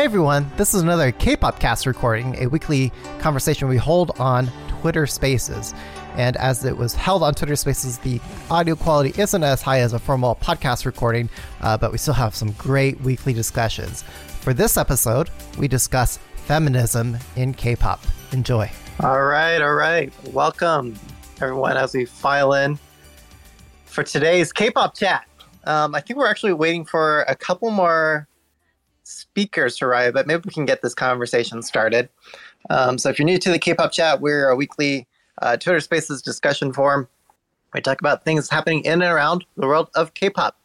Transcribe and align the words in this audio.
Hey 0.00 0.06
everyone, 0.06 0.50
this 0.56 0.72
is 0.72 0.80
another 0.80 1.12
K-pop 1.12 1.60
cast 1.60 1.84
recording, 1.84 2.34
a 2.42 2.46
weekly 2.46 2.90
conversation 3.18 3.68
we 3.68 3.76
hold 3.76 4.18
on 4.18 4.50
Twitter 4.80 5.06
Spaces. 5.06 5.74
And 6.14 6.38
as 6.38 6.64
it 6.64 6.74
was 6.74 6.94
held 6.94 7.22
on 7.22 7.34
Twitter 7.34 7.54
Spaces, 7.54 7.98
the 7.98 8.18
audio 8.50 8.76
quality 8.76 9.12
isn't 9.20 9.44
as 9.44 9.60
high 9.60 9.80
as 9.80 9.92
a 9.92 9.98
formal 9.98 10.36
podcast 10.36 10.86
recording, 10.86 11.28
uh, 11.60 11.76
but 11.76 11.92
we 11.92 11.98
still 11.98 12.14
have 12.14 12.34
some 12.34 12.52
great 12.52 12.98
weekly 13.02 13.34
discussions. 13.34 14.02
For 14.40 14.54
this 14.54 14.78
episode, 14.78 15.28
we 15.58 15.68
discuss 15.68 16.18
feminism 16.46 17.18
in 17.36 17.52
K-pop. 17.52 18.00
Enjoy. 18.32 18.70
All 19.00 19.24
right, 19.24 19.60
all 19.60 19.74
right. 19.74 20.10
Welcome 20.32 20.98
everyone 21.42 21.76
as 21.76 21.92
we 21.92 22.06
file 22.06 22.54
in 22.54 22.78
for 23.84 24.02
today's 24.02 24.50
K-pop 24.50 24.96
chat. 24.96 25.26
Um, 25.64 25.94
I 25.94 26.00
think 26.00 26.18
we're 26.18 26.30
actually 26.30 26.54
waiting 26.54 26.86
for 26.86 27.20
a 27.24 27.36
couple 27.36 27.70
more 27.70 28.26
speakers 29.10 29.76
to 29.76 29.86
arrive, 29.86 30.14
but 30.14 30.26
maybe 30.26 30.42
we 30.44 30.52
can 30.52 30.64
get 30.64 30.82
this 30.82 30.94
conversation 30.94 31.62
started. 31.62 32.08
Um, 32.68 32.98
so 32.98 33.08
if 33.08 33.18
you're 33.18 33.26
new 33.26 33.38
to 33.38 33.50
the 33.50 33.58
K-pop 33.58 33.92
chat, 33.92 34.20
we're 34.20 34.48
a 34.48 34.56
weekly 34.56 35.06
uh, 35.42 35.56
Twitter 35.56 35.80
Spaces 35.80 36.22
discussion 36.22 36.72
forum. 36.72 37.08
We 37.74 37.80
talk 37.80 38.00
about 38.00 38.24
things 38.24 38.48
happening 38.48 38.84
in 38.84 38.94
and 38.94 39.02
around 39.02 39.44
the 39.56 39.66
world 39.66 39.90
of 39.94 40.14
K-pop. 40.14 40.56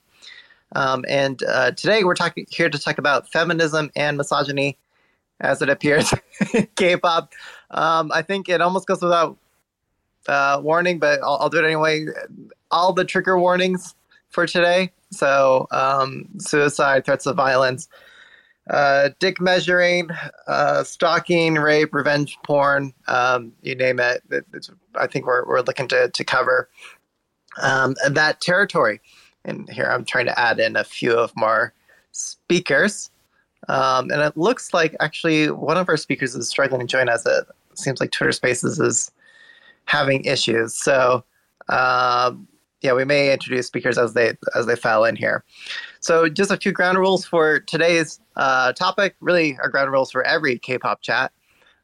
Um, 0.75 1.05
and 1.07 1.41
uh, 1.43 1.71
today 1.71 2.03
we're 2.03 2.15
talking 2.15 2.45
here 2.49 2.69
to 2.69 2.79
talk 2.79 2.97
about 2.97 3.31
feminism 3.31 3.91
and 3.95 4.17
misogyny 4.17 4.77
as 5.39 5.61
it 5.61 5.69
appears 5.69 6.13
in 6.53 6.67
K-pop. 6.75 7.33
Um, 7.71 8.11
I 8.13 8.21
think 8.21 8.49
it 8.49 8.61
almost 8.61 8.87
goes 8.87 9.01
without 9.01 9.37
uh, 10.27 10.59
warning, 10.61 10.99
but 10.99 11.21
I'll, 11.21 11.37
I'll, 11.41 11.49
do 11.49 11.59
it 11.59 11.65
anyway. 11.65 12.07
All 12.71 12.93
the 12.93 13.05
trigger 13.05 13.37
warnings 13.37 13.95
for 14.29 14.47
today. 14.47 14.91
So 15.11 15.67
um, 15.71 16.27
suicide, 16.39 17.05
threats 17.05 17.25
of 17.25 17.35
violence, 17.35 17.87
uh, 18.69 19.09
dick 19.19 19.39
measuring, 19.39 20.09
uh, 20.47 20.83
stalking, 20.83 21.55
rape, 21.55 21.93
revenge 21.93 22.37
porn, 22.43 22.93
um, 23.07 23.51
you 23.61 23.75
name 23.75 23.99
it. 23.99 24.23
It's, 24.53 24.69
I 24.95 25.07
think 25.07 25.25
we're, 25.25 25.45
we're 25.45 25.61
looking 25.61 25.87
to, 25.89 26.09
to 26.09 26.23
cover 26.23 26.69
um, 27.61 27.95
that 28.09 28.41
territory. 28.41 29.01
And 29.43 29.69
here 29.69 29.85
I'm 29.85 30.05
trying 30.05 30.25
to 30.25 30.39
add 30.39 30.59
in 30.59 30.75
a 30.75 30.83
few 30.83 31.13
of 31.13 31.31
more 31.35 31.73
speakers. 32.11 33.11
Um, 33.67 34.09
and 34.11 34.21
it 34.21 34.37
looks 34.37 34.73
like 34.73 34.95
actually 34.99 35.49
one 35.51 35.77
of 35.77 35.89
our 35.89 35.97
speakers 35.97 36.35
is 36.35 36.49
struggling 36.49 36.81
to 36.81 36.87
join 36.87 37.09
us. 37.09 37.25
It 37.25 37.45
seems 37.75 37.99
like 37.99 38.11
Twitter 38.11 38.31
Spaces 38.31 38.79
is 38.79 39.11
having 39.85 40.23
issues. 40.23 40.75
So 40.75 41.23
um, 41.69 42.47
yeah, 42.81 42.93
we 42.93 43.05
may 43.05 43.33
introduce 43.33 43.67
speakers 43.67 43.97
as 43.97 44.13
they 44.13 44.33
as 44.55 44.67
they 44.67 44.75
file 44.75 45.05
in 45.05 45.15
here. 45.15 45.43
So 46.05 46.29
just 46.29 46.51
a 46.51 46.57
few 46.57 46.71
ground 46.71 46.99
rules 46.99 47.25
for 47.25 47.61
today's 47.61 48.19
uh, 48.35 48.73
topic. 48.73 49.15
Really, 49.21 49.57
our 49.57 49.69
ground 49.69 49.91
rules 49.91 50.11
for 50.11 50.21
every 50.21 50.59
K-pop 50.59 51.01
chat. 51.01 51.31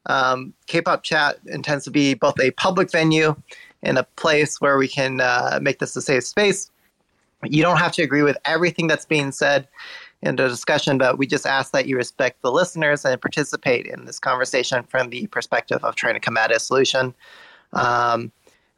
Um, 0.05 0.53
K-pop 0.67 1.01
chat 1.01 1.39
intends 1.47 1.85
to 1.85 1.91
be 1.91 2.13
both 2.13 2.39
a 2.39 2.51
public 2.51 2.91
venue 2.91 3.35
and 3.81 3.97
a 3.97 4.03
place 4.17 4.61
where 4.61 4.77
we 4.77 4.87
can 4.87 5.21
uh, 5.21 5.57
make 5.59 5.79
this 5.79 5.95
a 5.95 6.03
safe 6.03 6.23
space. 6.23 6.69
You 7.43 7.63
don't 7.63 7.77
have 7.77 7.93
to 7.93 8.03
agree 8.03 8.21
with 8.21 8.37
everything 8.45 8.85
that's 8.85 9.05
being 9.05 9.31
said 9.31 9.67
in 10.21 10.35
the 10.35 10.47
discussion, 10.47 10.99
but 10.99 11.17
we 11.17 11.25
just 11.25 11.47
ask 11.47 11.71
that 11.71 11.87
you 11.87 11.97
respect 11.97 12.43
the 12.43 12.51
listeners 12.51 13.03
and 13.03 13.19
participate 13.19 13.87
in 13.87 14.05
this 14.05 14.19
conversation 14.19 14.83
from 14.83 15.09
the 15.09 15.25
perspective 15.27 15.83
of 15.83 15.95
trying 15.95 16.13
to 16.13 16.19
come 16.19 16.37
at 16.37 16.55
a 16.55 16.59
solution. 16.59 17.15
Um, 17.73 18.31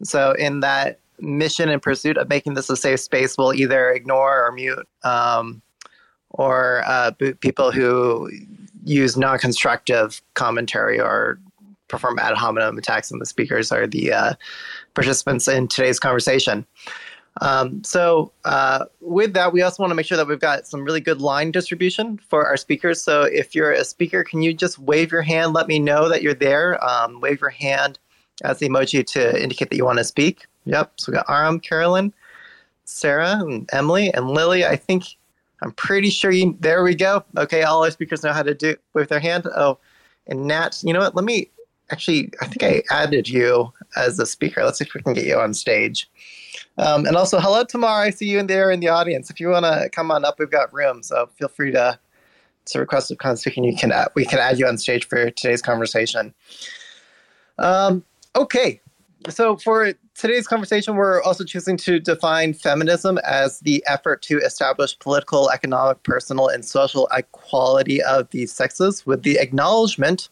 so, 0.04 0.32
in 0.40 0.62
that 0.62 1.00
mission 1.20 1.70
and 1.70 1.82
pursuit 1.82 2.18
of 2.18 2.30
making 2.30 2.54
this 2.54 2.70
a 2.70 2.78
safe 2.78 3.00
space 3.00 3.38
will 3.38 3.54
either 3.54 3.90
ignore 3.90 4.46
or 4.46 4.52
mute 4.52 4.88
um, 5.04 5.62
or 6.30 6.84
uh, 6.86 7.12
boot 7.12 7.40
people 7.40 7.72
who 7.72 8.30
use 8.84 9.16
non-constructive 9.16 10.22
commentary 10.34 11.00
or 11.00 11.40
perform 11.88 12.18
ad 12.20 12.36
hominem 12.36 12.78
attacks 12.78 13.12
on 13.12 13.20
the 13.20 13.26
speakers 13.26 13.72
or 13.72 13.86
the 13.86 14.12
uh, 14.12 14.34
participants 14.94 15.48
in 15.48 15.68
today's 15.68 16.00
conversation. 16.00 16.66
Um, 17.42 17.84
so 17.84 18.32
uh, 18.46 18.86
with 19.02 19.34
that, 19.34 19.54
we 19.54 19.62
also 19.62 19.82
want 19.82 19.92
to 19.92 19.96
make 19.96 20.06
sure 20.06 20.18
that 20.18 20.28
we've 20.28 20.40
got 20.40 20.68
some 20.68 20.84
really 20.84 21.02
good 21.02 21.22
line 21.22 21.52
distribution 21.52 22.20
for 22.30 22.46
our 22.46 22.58
speakers. 22.58 23.02
So 23.02 23.24
if 23.24 23.56
you're 23.56 23.72
a 23.72 23.84
speaker, 23.84 24.24
can 24.24 24.42
you 24.42 24.54
just 24.54 24.78
wave 24.80 25.12
your 25.12 25.24
hand? 25.24 25.54
Let 25.54 25.68
me 25.68 25.80
know 25.80 26.10
that 26.10 26.22
you're 26.22 26.34
there. 26.34 26.84
Um, 26.84 27.22
wave 27.22 27.42
your 27.42 27.50
hand 27.50 28.00
as 28.44 28.60
the 28.60 28.70
emoji 28.70 29.06
to 29.14 29.42
indicate 29.42 29.70
that 29.70 29.78
you 29.78 29.86
want 29.86 30.00
to 30.00 30.04
speak. 30.04 30.46
Yep. 30.66 30.94
So 30.98 31.12
we 31.12 31.16
got 31.16 31.30
Aram, 31.30 31.60
Carolyn, 31.60 32.14
Sarah, 32.86 33.38
and 33.40 33.70
Emily, 33.74 34.14
and 34.14 34.30
Lily. 34.30 34.66
I 34.66 34.76
think 34.76 35.04
I'm 35.62 35.72
pretty 35.74 36.10
sure 36.10 36.32
you. 36.32 36.56
There 36.60 36.84
we 36.84 36.96
go. 36.96 37.24
Okay, 37.38 37.64
all 37.64 37.84
our 37.84 37.92
speakers 37.92 38.24
know 38.24 38.34
how 38.34 38.44
to 38.44 38.54
do 38.54 38.76
with 38.94 39.10
their 39.10 39.20
hand. 39.20 39.48
Oh, 39.56 39.78
and 40.28 40.48
Nat, 40.48 40.82
you 40.84 40.94
know 40.94 41.00
what? 41.00 41.16
Let 41.16 41.26
me 41.26 41.50
actually. 41.92 42.32
I 42.42 42.48
think 42.48 42.64
I 42.64 42.84
added 42.96 43.30
you 43.30 43.72
as 43.96 44.20
a 44.20 44.26
speaker. 44.26 44.64
Let's 44.64 44.80
see 44.80 44.86
if 44.86 44.94
we 44.94 45.02
can 45.02 45.14
get 45.14 45.26
you 45.26 45.40
on 45.40 45.54
stage. 45.54 46.10
Um, 46.78 47.06
and 47.06 47.16
also, 47.16 47.40
hello, 47.40 47.64
Tamar. 47.64 47.88
I 47.88 48.10
see 48.10 48.28
you 48.28 48.40
in 48.40 48.48
there 48.48 48.72
in 48.72 48.80
the 48.80 48.88
audience. 48.88 49.30
If 49.30 49.40
you 49.40 49.50
want 49.50 49.66
to 49.66 49.90
come 49.92 50.12
on 50.12 50.26
up, 50.26 50.40
we've 50.40 50.50
got 50.50 50.74
room. 50.74 51.04
So 51.04 51.30
feel 51.38 51.48
free 51.48 51.72
to 51.72 52.00
to 52.66 52.80
request 52.80 53.12
a 53.12 53.16
con 53.16 53.38
speaking. 53.38 53.64
You 53.64 53.76
can 53.76 53.92
add, 53.92 54.10
we 54.16 54.26
can 54.26 54.40
add 54.40 54.58
you 54.58 54.68
on 54.68 54.78
stage 54.78 55.08
for 55.08 55.30
today's 55.32 55.62
conversation. 55.62 56.34
Um, 57.60 58.04
okay, 58.36 58.82
so 59.30 59.58
for 59.58 59.94
today's 60.16 60.48
conversation, 60.48 60.96
we're 60.96 61.22
also 61.24 61.44
choosing 61.44 61.78
to 61.78 62.00
define 62.00 62.54
feminism 62.54 63.18
as 63.20 63.60
the 63.60 63.84
effort 63.88 64.22
to 64.24 64.38
establish 64.40 64.98
political, 65.00 65.50
economic, 65.52 66.02
personal, 66.04 66.48
and 66.48 66.64
social 66.64 67.08
equality 67.12 68.02
of 68.02 68.30
the 68.30 68.46
sexes 68.46 69.06
with 69.06 69.24
the 69.24 69.40
acknowledgement 69.40 70.30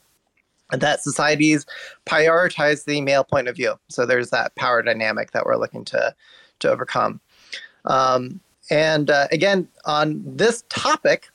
that 0.71 1.03
societies 1.03 1.65
prioritize 2.05 2.85
the 2.85 3.01
male 3.01 3.23
point 3.23 3.47
of 3.47 3.55
view. 3.55 3.77
So 3.89 4.05
there's 4.05 4.29
that 4.29 4.55
power 4.55 4.81
dynamic 4.81 5.31
that 5.31 5.45
we're 5.45 5.57
looking 5.57 5.83
to, 5.85 6.15
to 6.59 6.71
overcome. 6.71 7.19
Um, 7.85 8.39
and 8.69 9.09
uh, 9.09 9.27
again, 9.31 9.67
on 9.85 10.23
this 10.25 10.63
topic, 10.69 11.29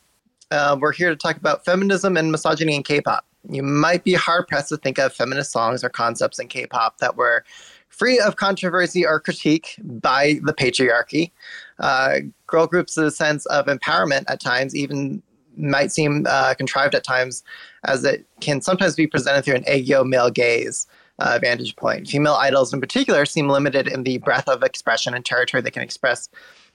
uh, 0.51 0.77
we're 0.81 0.93
here 0.93 1.11
to 1.11 1.17
talk 1.17 1.37
about 1.37 1.65
feminism 1.65 2.17
and 2.17 2.33
misogyny 2.33 2.77
in 2.77 2.83
K 2.83 3.01
pop. 3.01 3.26
You 3.49 3.63
might 3.63 4.05
be 4.05 4.15
hard 4.15 4.49
pressed 4.49 4.69
to 4.71 4.77
think 4.77 4.99
of 4.99 5.13
feminist 5.13 5.53
songs 5.53 5.85
or 5.85 5.89
concepts 5.89 6.39
in 6.39 6.49
K 6.49 6.67
pop 6.67 6.99
that 6.99 7.17
were 7.17 7.45
free 7.89 8.19
of 8.19 8.37
controversy 8.37 9.07
or 9.07 9.21
critique 9.21 9.77
by 9.83 10.39
the 10.43 10.53
patriarchy. 10.53 11.31
Uh, 11.79 12.19
girl 12.47 12.67
groups, 12.67 12.99
sense 13.15 13.47
of 13.47 13.67
empowerment 13.67 14.25
at 14.29 14.41
times, 14.41 14.75
even 14.75 15.23
might 15.57 15.91
seem 15.91 16.27
uh, 16.29 16.55
contrived 16.55 16.95
at 16.95 17.05
times, 17.05 17.43
as 17.85 18.05
it 18.05 18.27
can 18.41 18.61
sometimes 18.61 18.95
be 18.95 19.07
presented 19.07 19.43
through 19.43 19.55
an 19.55 19.65
aegyo 19.65 20.07
male 20.07 20.31
gaze 20.31 20.87
uh, 21.19 21.39
vantage 21.41 21.75
point. 21.77 22.07
Female 22.09 22.35
idols, 22.35 22.73
in 22.75 22.81
particular, 22.81 23.25
seem 23.25 23.49
limited 23.49 23.89
in 23.89 24.03
the 24.03 24.19
breadth 24.19 24.49
of 24.49 24.63
expression 24.63 25.15
and 25.15 25.25
territory 25.25 25.63
they 25.63 25.71
can 25.71 25.83
express 25.83 26.29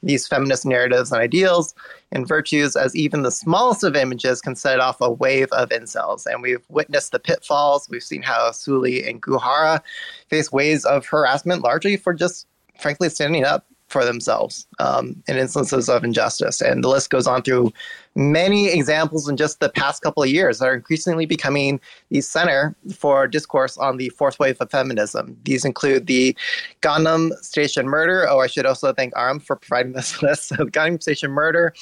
these 0.03 0.27
feminist 0.27 0.65
narratives 0.65 1.11
and 1.11 1.21
ideals 1.21 1.73
and 2.11 2.27
virtues, 2.27 2.75
as 2.75 2.95
even 2.95 3.21
the 3.21 3.31
smallest 3.31 3.83
of 3.83 3.95
images 3.95 4.41
can 4.41 4.55
set 4.55 4.79
off 4.79 4.99
a 5.01 5.11
wave 5.11 5.47
of 5.51 5.69
incels. 5.69 6.25
And 6.25 6.41
we've 6.41 6.65
witnessed 6.69 7.11
the 7.11 7.19
pitfalls. 7.19 7.87
We've 7.89 8.03
seen 8.03 8.21
how 8.21 8.49
Sulli 8.51 9.07
and 9.07 9.21
Goo 9.21 9.37
Hara 9.37 9.81
face 10.27 10.51
waves 10.51 10.85
of 10.85 11.05
harassment 11.05 11.63
largely 11.63 11.97
for 11.97 12.13
just, 12.13 12.47
frankly, 12.79 13.09
standing 13.09 13.43
up 13.43 13.65
for 13.91 14.05
themselves 14.05 14.67
um, 14.79 15.21
in 15.27 15.37
instances 15.37 15.89
of 15.89 16.03
injustice. 16.03 16.61
And 16.61 16.83
the 16.83 16.87
list 16.87 17.09
goes 17.09 17.27
on 17.27 17.41
through 17.41 17.71
many 18.15 18.71
examples 18.71 19.27
in 19.27 19.37
just 19.37 19.59
the 19.59 19.69
past 19.69 20.01
couple 20.01 20.23
of 20.23 20.29
years 20.29 20.59
that 20.59 20.65
are 20.65 20.73
increasingly 20.73 21.25
becoming 21.25 21.79
the 22.09 22.21
center 22.21 22.75
for 22.93 23.27
discourse 23.27 23.77
on 23.77 23.97
the 23.97 24.09
fourth 24.09 24.39
wave 24.39 24.57
of 24.59 24.71
feminism. 24.71 25.37
These 25.43 25.65
include 25.65 26.07
the 26.07 26.35
Gangnam 26.81 27.31
Station 27.43 27.87
murder. 27.87 28.27
Oh, 28.29 28.39
I 28.39 28.47
should 28.47 28.65
also 28.65 28.93
thank 28.93 29.13
Aram 29.15 29.39
for 29.39 29.55
providing 29.55 29.93
this 29.93 30.21
list. 30.21 30.47
So, 30.49 30.55
the 30.55 30.71
Gangnam 30.71 31.01
Station 31.01 31.31
murder, 31.31 31.73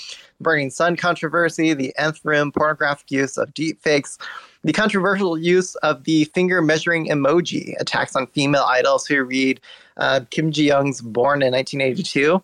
Burning 0.42 0.70
Sun 0.70 0.98
controversy, 0.98 1.74
the 1.74 1.94
nth 1.98 2.24
room 2.24 2.52
pornographic 2.52 3.12
use 3.12 3.38
of 3.38 3.54
deepfakes, 3.54 4.18
the 4.64 4.74
controversial 4.74 5.38
use 5.38 5.76
of 5.76 6.04
the 6.04 6.26
finger 6.26 6.62
measuring 6.62 7.08
emoji, 7.08 7.74
attacks 7.80 8.16
on 8.16 8.28
female 8.28 8.66
idols 8.68 9.08
who 9.08 9.24
read 9.24 9.62
uh, 9.98 10.22
Kim 10.32 10.52
Ji 10.52 10.66
Young's 10.66 11.02
Born 11.02 11.42
in 11.42 11.54
1982, 11.54 12.42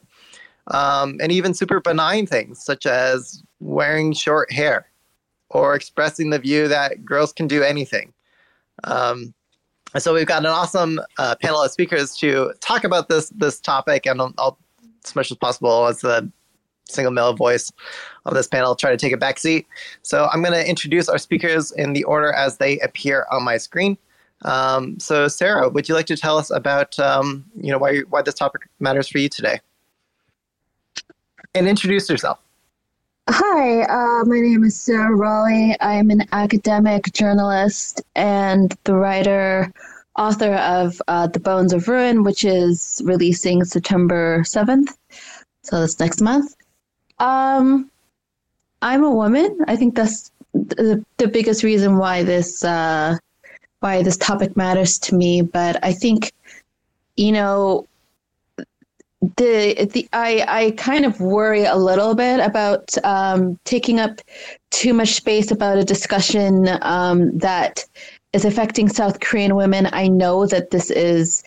um, 0.67 1.17
and 1.21 1.31
even 1.31 1.53
super 1.53 1.79
benign 1.79 2.25
things 2.25 2.63
such 2.63 2.85
as 2.85 3.43
wearing 3.59 4.13
short 4.13 4.51
hair 4.51 4.87
or 5.49 5.75
expressing 5.75 6.29
the 6.29 6.39
view 6.39 6.67
that 6.67 7.05
girls 7.05 7.33
can 7.33 7.47
do 7.47 7.63
anything. 7.63 8.13
Um, 8.83 9.33
so 9.97 10.13
we've 10.13 10.25
got 10.25 10.39
an 10.39 10.47
awesome 10.47 10.99
uh, 11.17 11.35
panel 11.41 11.61
of 11.61 11.71
speakers 11.71 12.15
to 12.17 12.53
talk 12.59 12.83
about 12.83 13.07
this 13.07 13.29
this 13.29 13.59
topic, 13.59 14.05
and 14.05 14.21
I'll, 14.21 14.57
as 15.05 15.15
much 15.15 15.31
as 15.31 15.37
possible 15.37 15.87
as 15.87 16.01
the 16.01 16.29
single 16.87 17.11
male 17.11 17.33
voice 17.33 17.71
of 18.25 18.33
this 18.33 18.47
panel 18.47 18.75
try 18.75 18.91
to 18.91 18.97
take 18.97 19.13
a 19.13 19.17
back 19.17 19.39
seat. 19.39 19.67
So 20.01 20.27
I'm 20.31 20.41
going 20.41 20.53
to 20.53 20.67
introduce 20.67 21.09
our 21.09 21.17
speakers 21.17 21.71
in 21.71 21.93
the 21.93 22.03
order 22.03 22.31
as 22.31 22.57
they 22.57 22.79
appear 22.79 23.25
on 23.31 23.43
my 23.43 23.57
screen. 23.57 23.97
Um, 24.41 24.99
so 24.99 25.27
Sarah, 25.27 25.69
would 25.69 25.87
you 25.87 25.95
like 25.95 26.07
to 26.07 26.17
tell 26.17 26.37
us 26.37 26.51
about 26.51 26.99
um, 26.99 27.45
you 27.59 27.71
know 27.71 27.77
why 27.77 27.99
why 28.09 28.21
this 28.21 28.35
topic 28.35 28.67
matters 28.79 29.07
for 29.07 29.17
you 29.17 29.29
today, 29.29 29.59
and 31.53 31.67
introduce 31.67 32.09
yourself? 32.09 32.39
Hi, 33.27 33.81
uh, 33.81 34.23
my 34.25 34.39
name 34.39 34.63
is 34.63 34.79
Sarah 34.79 35.15
Raughley. 35.15 35.75
I'm 35.81 36.11
an 36.11 36.27
academic 36.31 37.11
journalist 37.13 38.03
and 38.15 38.77
the 38.83 38.93
writer, 38.93 39.73
author 40.15 40.53
of 40.53 41.01
uh, 41.07 41.25
The 41.25 41.39
Bones 41.39 41.73
of 41.73 41.87
Ruin, 41.87 42.23
which 42.23 42.45
is 42.45 43.01
releasing 43.03 43.63
September 43.63 44.41
7th. 44.41 44.89
So 45.63 45.79
that's 45.79 45.99
next 45.99 46.21
month. 46.21 46.55
Um, 47.17 47.89
I'm 48.85 49.03
a 49.03 49.09
woman. 49.09 49.65
I 49.67 49.75
think 49.75 49.95
that's 49.95 50.31
the, 50.53 51.03
the 51.17 51.27
biggest 51.27 51.63
reason 51.63 51.97
why 51.97 52.21
this 52.21 52.63
uh, 52.63 53.17
why 53.79 54.03
this 54.03 54.15
topic 54.15 54.55
matters 54.55 54.99
to 54.99 55.15
me. 55.15 55.41
But 55.41 55.83
I 55.83 55.91
think, 55.91 56.31
you 57.17 57.31
know, 57.31 57.87
the 59.37 59.89
the 59.91 60.07
I 60.13 60.45
I 60.47 60.71
kind 60.77 61.03
of 61.03 61.19
worry 61.19 61.65
a 61.65 61.75
little 61.75 62.13
bit 62.13 62.39
about 62.41 62.95
um, 63.03 63.59
taking 63.65 63.99
up 63.99 64.21
too 64.69 64.93
much 64.93 65.13
space 65.15 65.49
about 65.49 65.79
a 65.79 65.83
discussion 65.83 66.69
um, 66.83 67.35
that 67.39 67.83
is 68.33 68.45
affecting 68.45 68.87
South 68.87 69.19
Korean 69.19 69.55
women. 69.55 69.89
I 69.93 70.09
know 70.09 70.45
that 70.45 70.69
this 70.69 70.91
is 70.91 71.43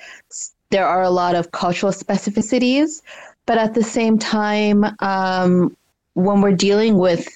there 0.70 0.88
are 0.88 1.04
a 1.04 1.10
lot 1.10 1.36
of 1.36 1.52
cultural 1.52 1.92
specificities, 1.92 3.00
but 3.46 3.58
at 3.58 3.74
the 3.74 3.84
same 3.84 4.18
time, 4.18 4.84
um, 4.98 5.76
when 6.18 6.40
we're 6.40 6.52
dealing 6.52 6.98
with 6.98 7.28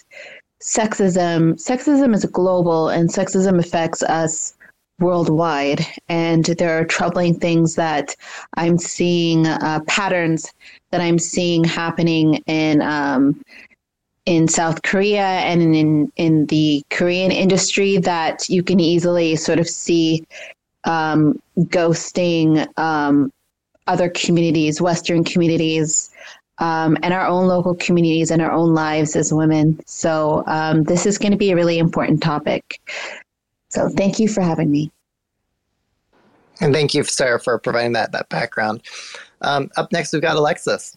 sexism, 0.61 1.55
sexism 1.55 2.15
is 2.15 2.25
global, 2.25 2.89
and 2.89 3.09
sexism 3.09 3.61
affects 3.61 4.03
us 4.03 4.55
worldwide. 4.99 5.87
And 6.09 6.45
there 6.45 6.79
are 6.79 6.85
troubling 6.85 7.39
things 7.39 7.77
that 7.77 8.17
I'm 8.55 8.79
seeing, 8.79 9.47
uh, 9.47 9.81
patterns 9.87 10.53
that 10.91 11.01
I'm 11.01 11.19
seeing 11.19 11.65
happening 11.65 12.43
in. 12.47 12.83
Um, 12.83 13.41
in 14.25 14.47
South 14.47 14.83
Korea 14.83 15.43
and 15.51 15.75
in 15.75 16.13
in 16.15 16.47
the 16.47 16.85
Korean 16.91 17.33
industry 17.33 17.97
that 17.97 18.49
you 18.49 18.63
can 18.63 18.79
easily 18.79 19.35
sort 19.35 19.59
of 19.59 19.69
see 19.69 20.25
um, 20.85 21.43
ghosting 21.59 22.69
um, 22.79 23.33
other 23.89 24.09
communities, 24.11 24.81
Western 24.81 25.25
communities, 25.25 26.13
um, 26.59 26.97
and 27.03 27.13
our 27.15 27.27
own 27.27 27.47
local 27.47 27.75
communities 27.75 28.31
and 28.31 28.43
our 28.43 28.53
own 28.53 28.75
lives 28.75 29.17
as 29.17 29.33
women. 29.33 29.81
So 29.87 30.45
um, 30.47 30.85
this 30.85 31.07
is 31.07 31.19
going 31.19 31.33
to 31.33 31.39
be 31.39 31.51
a 31.51 31.57
really 31.57 31.79
important 31.79 32.23
topic. 32.23 32.81
So 33.69 33.89
thank 33.89 34.19
you 34.19 34.29
for 34.29 34.43
having 34.43 34.71
me. 34.71 34.91
And 36.61 36.73
thank 36.73 36.95
you, 36.95 37.03
Sarah, 37.03 37.41
for 37.41 37.59
providing 37.59 37.93
that 37.93 38.13
that 38.13 38.29
background. 38.29 38.83
Um, 39.41 39.71
up 39.77 39.91
next, 39.91 40.13
we've 40.13 40.23
got 40.23 40.37
Alexis. 40.37 40.97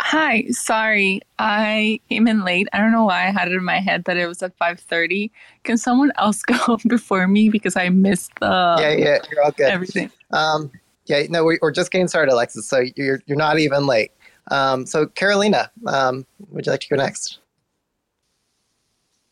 Hi, 0.00 0.44
sorry, 0.50 1.20
I 1.38 1.98
came 2.08 2.28
in 2.28 2.44
late. 2.44 2.68
I 2.72 2.78
don't 2.78 2.92
know 2.92 3.04
why 3.04 3.26
I 3.26 3.30
had 3.30 3.48
it 3.48 3.54
in 3.54 3.64
my 3.64 3.80
head 3.80 4.04
that 4.04 4.16
it 4.16 4.26
was 4.26 4.42
at 4.42 4.56
five 4.56 4.78
thirty. 4.78 5.32
Can 5.64 5.76
someone 5.76 6.12
else 6.16 6.42
go 6.66 6.78
before 6.86 7.26
me 7.26 7.48
because 7.48 7.76
I 7.76 7.88
missed 7.88 8.32
the 8.40 8.76
yeah 8.78 8.92
yeah 8.92 9.18
you're 9.30 9.42
all 9.42 9.50
good 9.50 9.70
everything. 9.70 10.10
Um, 10.30 10.70
yeah, 11.06 11.22
no, 11.28 11.44
we're 11.44 11.70
just 11.70 11.90
getting 11.90 12.08
started, 12.08 12.32
Alexis. 12.32 12.66
So 12.66 12.82
you're 12.96 13.22
you're 13.26 13.38
not 13.38 13.58
even 13.58 13.86
late. 13.86 14.12
Um, 14.50 14.86
so 14.86 15.06
Carolina, 15.06 15.70
um, 15.86 16.26
would 16.50 16.66
you 16.66 16.72
like 16.72 16.80
to 16.80 16.88
go 16.88 16.96
next? 16.96 17.38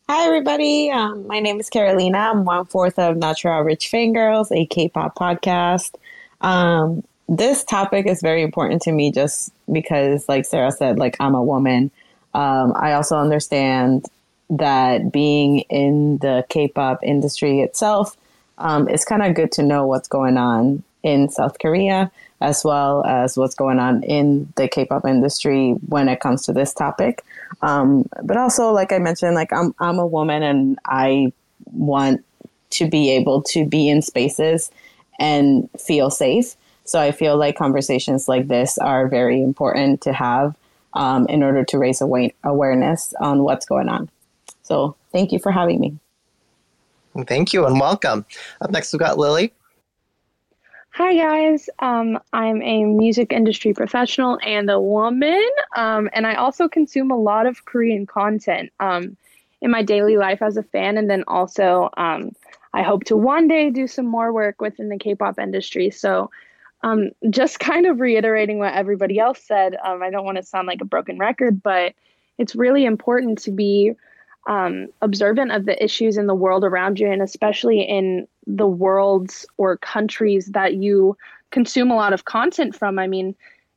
Hi, 0.09 0.25
everybody. 0.25 0.91
Um, 0.91 1.25
my 1.27 1.39
name 1.39 1.59
is 1.59 1.69
Carolina. 1.69 2.17
I'm 2.17 2.45
one 2.45 2.65
fourth 2.65 2.99
of 2.99 3.17
Natural 3.17 3.61
Rich 3.61 3.89
Fangirls, 3.91 4.51
a 4.51 4.65
K-pop 4.65 5.15
podcast. 5.15 5.95
Um, 6.41 7.03
this 7.29 7.63
topic 7.63 8.05
is 8.05 8.21
very 8.21 8.43
important 8.43 8.81
to 8.83 8.91
me, 8.91 9.11
just 9.11 9.51
because, 9.71 10.27
like 10.27 10.45
Sarah 10.45 10.71
said, 10.71 10.99
like 10.99 11.15
I'm 11.19 11.35
a 11.35 11.43
woman. 11.43 11.89
Um, 12.33 12.73
I 12.75 12.93
also 12.93 13.15
understand 13.17 14.05
that 14.49 15.11
being 15.11 15.59
in 15.69 16.17
the 16.17 16.45
K-pop 16.49 16.99
industry 17.01 17.61
itself, 17.61 18.17
um, 18.57 18.89
it's 18.89 19.05
kind 19.05 19.23
of 19.23 19.35
good 19.35 19.51
to 19.53 19.63
know 19.63 19.87
what's 19.87 20.07
going 20.07 20.37
on 20.37 20.83
in 21.03 21.29
South 21.29 21.59
Korea, 21.59 22.11
as 22.41 22.63
well 22.63 23.05
as 23.05 23.37
what's 23.37 23.55
going 23.55 23.79
on 23.79 24.03
in 24.03 24.51
the 24.55 24.67
K-pop 24.67 25.05
industry 25.05 25.71
when 25.87 26.09
it 26.09 26.19
comes 26.19 26.43
to 26.45 26.53
this 26.53 26.73
topic. 26.73 27.23
Um, 27.61 28.07
but 28.23 28.37
also, 28.37 28.71
like 28.71 28.91
I 28.91 28.99
mentioned, 28.99 29.35
like 29.35 29.53
I'm 29.53 29.75
I'm 29.79 29.99
a 29.99 30.07
woman 30.07 30.43
and 30.43 30.79
I 30.85 31.31
want 31.65 32.23
to 32.71 32.87
be 32.87 33.11
able 33.11 33.43
to 33.43 33.65
be 33.65 33.89
in 33.89 34.01
spaces 34.01 34.71
and 35.19 35.69
feel 35.79 36.09
safe. 36.09 36.55
So 36.85 36.99
I 36.99 37.11
feel 37.11 37.37
like 37.37 37.55
conversations 37.55 38.27
like 38.27 38.47
this 38.47 38.77
are 38.77 39.07
very 39.07 39.41
important 39.41 40.01
to 40.01 40.13
have 40.13 40.55
um, 40.93 41.27
in 41.27 41.43
order 41.43 41.63
to 41.63 41.77
raise 41.77 42.01
awa- 42.01 42.31
awareness 42.43 43.13
on 43.19 43.43
what's 43.43 43.65
going 43.65 43.89
on. 43.89 44.09
So 44.63 44.95
thank 45.11 45.31
you 45.31 45.39
for 45.39 45.51
having 45.51 45.79
me. 45.79 45.97
Thank 47.27 47.53
you 47.53 47.65
and 47.65 47.79
welcome. 47.79 48.25
Up 48.59 48.71
next, 48.71 48.91
we've 48.91 48.99
got 48.99 49.17
Lily. 49.17 49.53
Hi, 50.95 51.15
guys. 51.15 51.71
Um, 51.79 52.19
I'm 52.33 52.61
a 52.61 52.83
music 52.83 53.33
industry 53.33 53.73
professional 53.73 54.37
and 54.45 54.69
a 54.69 54.79
woman, 54.79 55.43
um, 55.75 56.07
and 56.13 56.27
I 56.27 56.35
also 56.35 56.67
consume 56.67 57.09
a 57.09 57.17
lot 57.17 57.47
of 57.47 57.65
Korean 57.65 58.05
content 58.05 58.71
um, 58.79 59.17
in 59.59 59.71
my 59.71 59.81
daily 59.81 60.17
life 60.17 60.43
as 60.43 60.55
a 60.55 60.61
fan, 60.61 60.99
and 60.99 61.09
then 61.09 61.23
also 61.27 61.89
um, 61.97 62.33
I 62.75 62.83
hope 62.83 63.05
to 63.05 63.17
one 63.17 63.47
day 63.47 63.71
do 63.71 63.87
some 63.87 64.05
more 64.05 64.31
work 64.31 64.61
within 64.61 64.89
the 64.89 64.99
K 64.99 65.15
pop 65.15 65.39
industry. 65.39 65.89
So, 65.89 66.29
um, 66.83 67.09
just 67.27 67.59
kind 67.71 67.87
of 67.87 67.99
reiterating 67.99 68.59
what 68.59 68.75
everybody 68.75 69.17
else 69.17 69.41
said, 69.41 69.75
um, 69.83 70.03
I 70.03 70.11
don't 70.11 70.25
want 70.25 70.37
to 70.37 70.43
sound 70.43 70.67
like 70.67 70.81
a 70.81 70.85
broken 70.85 71.17
record, 71.17 71.63
but 71.63 71.95
it's 72.37 72.55
really 72.55 72.85
important 72.85 73.39
to 73.39 73.51
be 73.51 73.93
observant 75.01 75.53
of 75.53 75.65
the 75.65 75.83
issues 75.83 76.17
in 76.17 76.27
the 76.27 76.35
world 76.35 76.63
around 76.63 76.99
you, 76.99 77.11
and 77.11 77.23
especially 77.23 77.81
in 77.81 78.27
the 78.47 78.67
worlds 78.67 79.45
or 79.57 79.77
countries 79.77 80.47
that 80.47 80.75
you 80.75 81.17
consume 81.51 81.91
a 81.91 81.95
lot 81.95 82.13
of 82.13 82.25
content 82.25 82.75
from. 82.75 82.99
I 82.99 83.07
mean, 83.07 83.35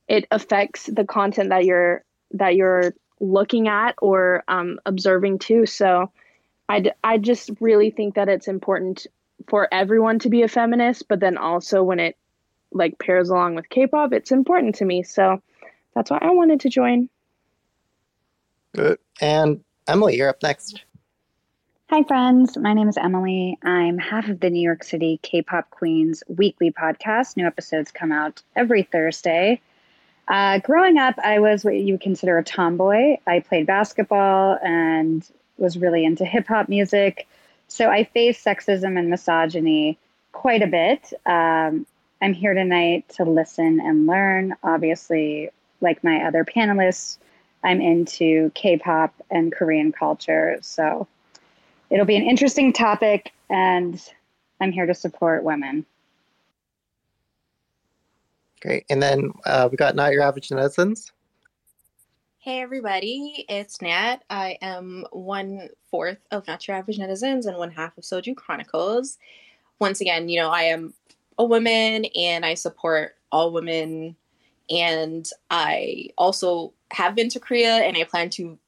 it 0.09 0.27
affects 0.31 0.87
the 0.87 1.05
content 1.05 1.51
that 1.51 1.65
you're 1.65 2.05
that 2.33 2.57
you're 2.57 2.93
looking 3.21 3.69
at 3.69 3.95
or 4.03 4.45
um, 4.49 4.79
observing 4.87 5.39
too. 5.39 5.67
So, 5.67 6.11
I 6.69 6.93
I 7.05 7.19
just 7.19 7.51
really 7.61 7.91
think 7.91 8.15
that 8.15 8.29
it's 8.29 8.49
important 8.49 9.07
for 9.49 9.69
everyone 9.73 10.19
to 10.21 10.29
be 10.29 10.43
a 10.43 10.49
feminist, 10.49 11.09
but 11.09 11.21
then 11.21 11.37
also 11.37 11.83
when 11.83 12.01
it 12.01 12.17
like 12.73 12.99
pairs 12.99 13.31
along 13.31 13.55
with 13.55 13.69
K-pop, 13.69 14.13
it's 14.13 14.33
important 14.33 14.75
to 14.77 14.85
me. 14.85 15.03
So 15.03 15.41
that's 15.95 16.11
why 16.11 16.19
I 16.21 16.31
wanted 16.31 16.61
to 16.61 16.69
join. 16.69 17.09
Good. 18.75 18.99
And 19.21 19.63
Emily, 19.89 20.17
you're 20.17 20.29
up 20.29 20.43
next. 20.43 20.85
Hi, 21.89 22.03
friends. 22.03 22.59
My 22.59 22.73
name 22.73 22.89
is 22.89 22.97
Emily. 22.97 23.61
I'm 23.63 23.97
half 23.97 24.29
of 24.29 24.41
the 24.41 24.51
New 24.51 24.61
York 24.61 24.83
City 24.83 25.21
K 25.23 25.41
pop 25.41 25.71
Queens 25.71 26.25
weekly 26.27 26.73
podcast. 26.73 27.37
New 27.37 27.47
episodes 27.47 27.93
come 27.93 28.11
out 28.11 28.43
every 28.57 28.83
Thursday. 28.83 29.61
Uh, 30.27 30.59
growing 30.59 30.99
up, 30.99 31.15
I 31.23 31.39
was 31.39 31.65
what 31.65 31.77
you 31.77 31.93
would 31.93 32.01
consider 32.01 32.39
a 32.39 32.43
tomboy. 32.43 33.19
I 33.29 33.39
played 33.39 33.69
basketball 33.69 34.59
and 34.65 35.25
was 35.59 35.77
really 35.77 36.05
into 36.05 36.25
hip 36.25 36.49
hop 36.49 36.69
music. 36.69 37.29
So 37.69 37.89
I 37.89 38.03
faced 38.03 38.45
sexism 38.45 38.99
and 38.99 39.09
misogyny 39.09 39.97
quite 40.33 40.63
a 40.63 40.67
bit. 40.67 41.13
Um, 41.25 41.87
I'm 42.21 42.35
here 42.35 42.55
tonight 42.55 43.09
to 43.11 43.23
listen 43.23 43.79
and 43.79 44.09
learn. 44.09 44.57
Obviously, 44.65 45.51
like 45.81 46.03
my 46.03 46.25
other 46.25 46.45
panelists, 46.45 47.19
I'm 47.63 47.81
into 47.81 48.51
K 48.57 48.77
pop 48.77 49.15
and 49.31 49.53
Korean 49.53 49.93
culture. 49.93 50.59
So 50.63 51.07
it'll 51.91 52.07
be 52.07 52.17
an 52.17 52.25
interesting 52.25 52.73
topic, 52.73 53.33
and 53.51 54.03
I'm 54.61 54.73
here 54.73 54.87
to 54.87 54.95
support 54.95 55.45
women. 55.45 55.87
Great. 58.61 58.85
And 58.91 59.03
then 59.03 59.33
uh, 59.45 59.69
we 59.71 59.77
got 59.77 59.95
Not 59.95 60.13
Your 60.13 60.23
Average 60.23 60.49
Netizens. 60.49 61.13
Hey 62.39 62.61
everybody, 62.61 63.45
it's 63.49 63.83
Nat. 63.83 64.19
I 64.31 64.57
am 64.63 65.05
one 65.11 65.69
fourth 65.91 66.19
of 66.31 66.47
Not 66.47 66.67
Your 66.67 66.77
Average 66.77 66.99
Netizens 66.99 67.47
and 67.47 67.57
one 67.57 67.73
half 67.73 67.99
of 67.99 68.05
Soju 68.05 68.37
Chronicles. 68.37 69.19
Once 69.81 70.01
again, 70.01 70.29
you 70.29 70.41
know, 70.41 70.51
I 70.51 70.63
am 70.63 70.95
a 71.39 71.45
woman 71.45 72.07
and 72.17 72.47
I 72.47 72.55
support 72.55 73.17
all 73.33 73.53
women 73.53 74.15
and 74.71 75.29
I 75.51 76.11
also 76.17 76.73
have 76.93 77.15
been 77.15 77.29
to 77.31 77.41
Korea 77.41 77.79
and 77.79 77.97
I 77.97 78.05
plan 78.05 78.31
to 78.31 78.59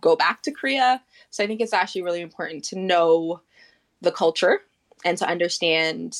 go 0.00 0.16
back 0.16 0.42
to 0.42 0.52
Korea. 0.52 1.02
So 1.30 1.42
I 1.42 1.46
think 1.46 1.60
it's 1.60 1.72
actually 1.72 2.02
really 2.02 2.20
important 2.20 2.64
to 2.64 2.78
know 2.78 3.40
the 4.00 4.12
culture 4.12 4.60
and 5.04 5.18
to 5.18 5.26
understand, 5.26 6.18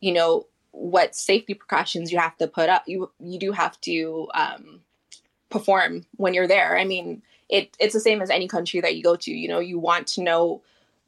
you 0.00 0.12
know, 0.12 0.46
what 0.72 1.14
safety 1.14 1.54
precautions 1.54 2.12
you 2.12 2.18
have 2.18 2.36
to 2.36 2.46
put 2.46 2.68
up. 2.68 2.84
You 2.86 3.10
you 3.18 3.38
do 3.38 3.52
have 3.52 3.80
to 3.82 4.28
um, 4.34 4.80
perform 5.50 6.06
when 6.16 6.34
you're 6.34 6.46
there. 6.46 6.78
I 6.78 6.84
mean, 6.84 7.22
it 7.48 7.76
it's 7.80 7.94
the 7.94 8.00
same 8.00 8.22
as 8.22 8.30
any 8.30 8.46
country 8.48 8.80
that 8.80 8.96
you 8.96 9.02
go 9.02 9.16
to. 9.16 9.30
You 9.30 9.48
know, 9.48 9.60
you 9.60 9.78
want 9.78 10.06
to 10.08 10.22
know 10.22 10.62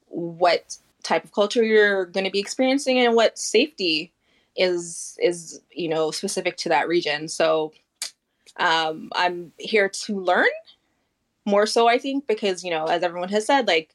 what 0.09 0.79
type 1.03 1.25
of 1.25 1.33
culture 1.33 1.63
you're 1.63 2.07
going 2.07 2.25
to 2.25 2.31
be 2.31 2.41
experiencing 2.41 2.99
and 2.99 3.15
what 3.15 3.39
safety 3.39 4.13
is 4.57 5.17
is 5.23 5.61
you 5.71 5.89
know 5.89 6.11
specific 6.11 6.57
to 6.57 6.69
that 6.71 6.89
region. 6.89 7.29
So 7.29 7.73
Um, 8.57 9.11
I'm 9.15 9.53
here 9.59 9.89
to 9.89 10.21
learn 10.21 10.51
more 11.51 11.67
so, 11.67 11.89
I 11.89 11.99
think, 11.99 12.27
because, 12.27 12.65
you 12.65 12.71
know, 12.71 12.87
as 12.87 13.03
everyone 13.03 13.29
has 13.31 13.47
said, 13.47 13.67
like 13.67 13.95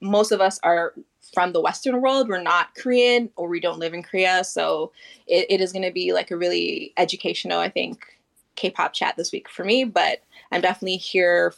most 0.00 0.32
of 0.32 0.40
us 0.40 0.58
are 0.62 0.94
from 1.34 1.52
the 1.52 1.60
Western 1.60 2.00
world. 2.00 2.28
We're 2.28 2.42
not 2.42 2.74
Korean 2.74 3.30
or 3.36 3.48
we 3.48 3.60
don't 3.60 3.78
live 3.78 3.94
in 3.94 4.02
Korea. 4.02 4.44
So 4.44 4.92
it, 5.26 5.46
it 5.48 5.60
is 5.60 5.72
going 5.72 5.84
to 5.84 5.92
be 5.92 6.12
like 6.12 6.30
a 6.30 6.36
really 6.36 6.92
educational, 6.96 7.58
I 7.58 7.68
think, 7.68 8.04
K 8.54 8.70
pop 8.70 8.92
chat 8.92 9.16
this 9.16 9.32
week 9.32 9.48
for 9.48 9.64
me. 9.64 9.84
But 9.84 10.22
I'm 10.52 10.60
definitely 10.60 10.96
here 10.96 11.54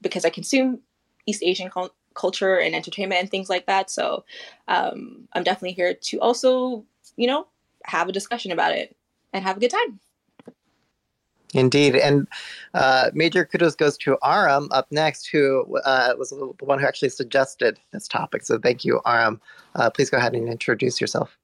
because 0.00 0.24
I 0.24 0.30
consume 0.30 0.80
East 1.26 1.42
Asian 1.42 1.70
cul- 1.70 1.94
culture 2.14 2.56
and 2.56 2.74
entertainment 2.74 3.20
and 3.20 3.30
things 3.30 3.48
like 3.48 3.66
that. 3.66 3.90
So 3.90 4.24
um, 4.68 5.28
I'm 5.32 5.44
definitely 5.44 5.72
here 5.72 5.94
to 5.94 6.18
also, 6.18 6.84
you 7.16 7.26
know, 7.26 7.46
have 7.84 8.08
a 8.08 8.12
discussion 8.12 8.52
about 8.52 8.72
it 8.72 8.96
and 9.32 9.44
have 9.44 9.56
a 9.56 9.60
good 9.60 9.70
time. 9.70 10.00
Indeed. 11.54 11.96
And 11.96 12.26
uh, 12.74 13.10
major 13.14 13.44
kudos 13.44 13.74
goes 13.74 13.96
to 13.98 14.18
Aram 14.22 14.68
up 14.70 14.86
next, 14.90 15.28
who 15.28 15.78
uh, 15.84 16.14
was 16.18 16.30
the 16.30 16.52
one 16.60 16.78
who 16.78 16.86
actually 16.86 17.08
suggested 17.08 17.78
this 17.92 18.06
topic. 18.06 18.44
So 18.44 18.58
thank 18.58 18.84
you, 18.84 19.00
Aram. 19.06 19.40
Uh, 19.74 19.90
please 19.90 20.10
go 20.10 20.18
ahead 20.18 20.34
and 20.34 20.48
introduce 20.48 21.00
yourself. 21.00 21.36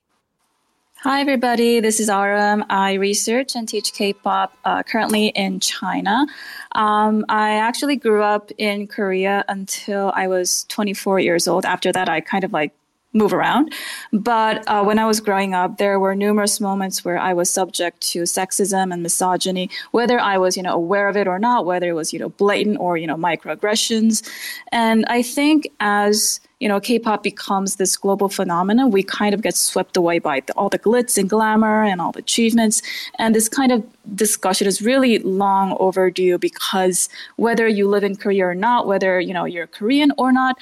Hi, 1.04 1.20
everybody. 1.20 1.80
This 1.80 2.00
is 2.00 2.08
Aram. 2.08 2.64
I 2.70 2.94
research 2.94 3.56
and 3.56 3.68
teach 3.68 3.92
K 3.92 4.14
pop 4.14 4.56
uh, 4.64 4.82
currently 4.82 5.26
in 5.26 5.60
China. 5.60 6.26
Um, 6.72 7.26
I 7.28 7.56
actually 7.56 7.96
grew 7.96 8.22
up 8.22 8.50
in 8.56 8.86
Korea 8.86 9.44
until 9.48 10.12
I 10.14 10.28
was 10.28 10.64
24 10.70 11.20
years 11.20 11.46
old. 11.46 11.66
After 11.66 11.92
that, 11.92 12.08
I 12.08 12.22
kind 12.22 12.42
of 12.42 12.54
like 12.54 12.72
move 13.14 13.32
around. 13.32 13.72
But 14.12 14.66
uh, 14.68 14.82
when 14.84 14.98
I 14.98 15.06
was 15.06 15.20
growing 15.20 15.54
up, 15.54 15.78
there 15.78 15.98
were 15.98 16.14
numerous 16.14 16.60
moments 16.60 17.04
where 17.04 17.18
I 17.18 17.32
was 17.32 17.48
subject 17.48 18.00
to 18.12 18.22
sexism 18.22 18.92
and 18.92 19.02
misogyny, 19.02 19.70
whether 19.92 20.20
I 20.20 20.36
was, 20.36 20.56
you 20.56 20.62
know, 20.62 20.74
aware 20.74 21.08
of 21.08 21.16
it 21.16 21.26
or 21.26 21.38
not, 21.38 21.64
whether 21.64 21.88
it 21.88 21.94
was, 21.94 22.12
you 22.12 22.18
know, 22.18 22.28
blatant 22.30 22.78
or, 22.78 22.96
you 22.96 23.06
know, 23.06 23.16
microaggressions. 23.16 24.28
And 24.72 25.06
I 25.08 25.22
think 25.22 25.68
as 25.80 26.40
you 26.60 26.68
know, 26.68 26.80
K-pop 26.80 27.22
becomes 27.22 27.76
this 27.76 27.94
global 27.94 28.30
phenomenon, 28.30 28.90
we 28.90 29.02
kind 29.02 29.34
of 29.34 29.42
get 29.42 29.54
swept 29.54 29.98
away 29.98 30.18
by 30.18 30.40
the, 30.40 30.54
all 30.54 30.70
the 30.70 30.78
glitz 30.78 31.18
and 31.18 31.28
glamour 31.28 31.82
and 31.82 32.00
all 32.00 32.12
the 32.12 32.20
achievements. 32.20 32.80
And 33.18 33.34
this 33.34 33.50
kind 33.50 33.70
of 33.70 33.84
discussion 34.14 34.66
is 34.66 34.80
really 34.80 35.18
long 35.18 35.76
overdue 35.78 36.38
because 36.38 37.10
whether 37.36 37.68
you 37.68 37.86
live 37.86 38.02
in 38.02 38.16
Korea 38.16 38.46
or 38.46 38.54
not, 38.54 38.86
whether 38.86 39.20
you 39.20 39.34
know 39.34 39.44
you're 39.44 39.66
Korean 39.66 40.10
or 40.16 40.32
not, 40.32 40.56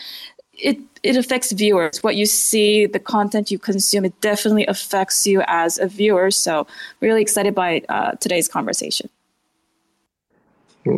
it 0.63 0.79
it 1.03 1.17
affects 1.17 1.53
viewers. 1.53 2.03
What 2.03 2.17
you 2.17 2.27
see, 2.27 2.87
the 2.87 3.01
content 3.01 3.51
you 3.51 3.59
consume, 3.59 4.05
it 4.05 4.19
definitely 4.21 4.67
affects 4.67 5.27
you 5.27 5.43
as 5.49 5.79
a 5.79 5.89
viewer. 5.89 6.31
So, 6.31 6.67
really 7.01 7.21
excited 7.21 7.55
by 7.55 7.83
uh, 7.89 8.13
today's 8.13 8.49
conversation. 8.49 9.11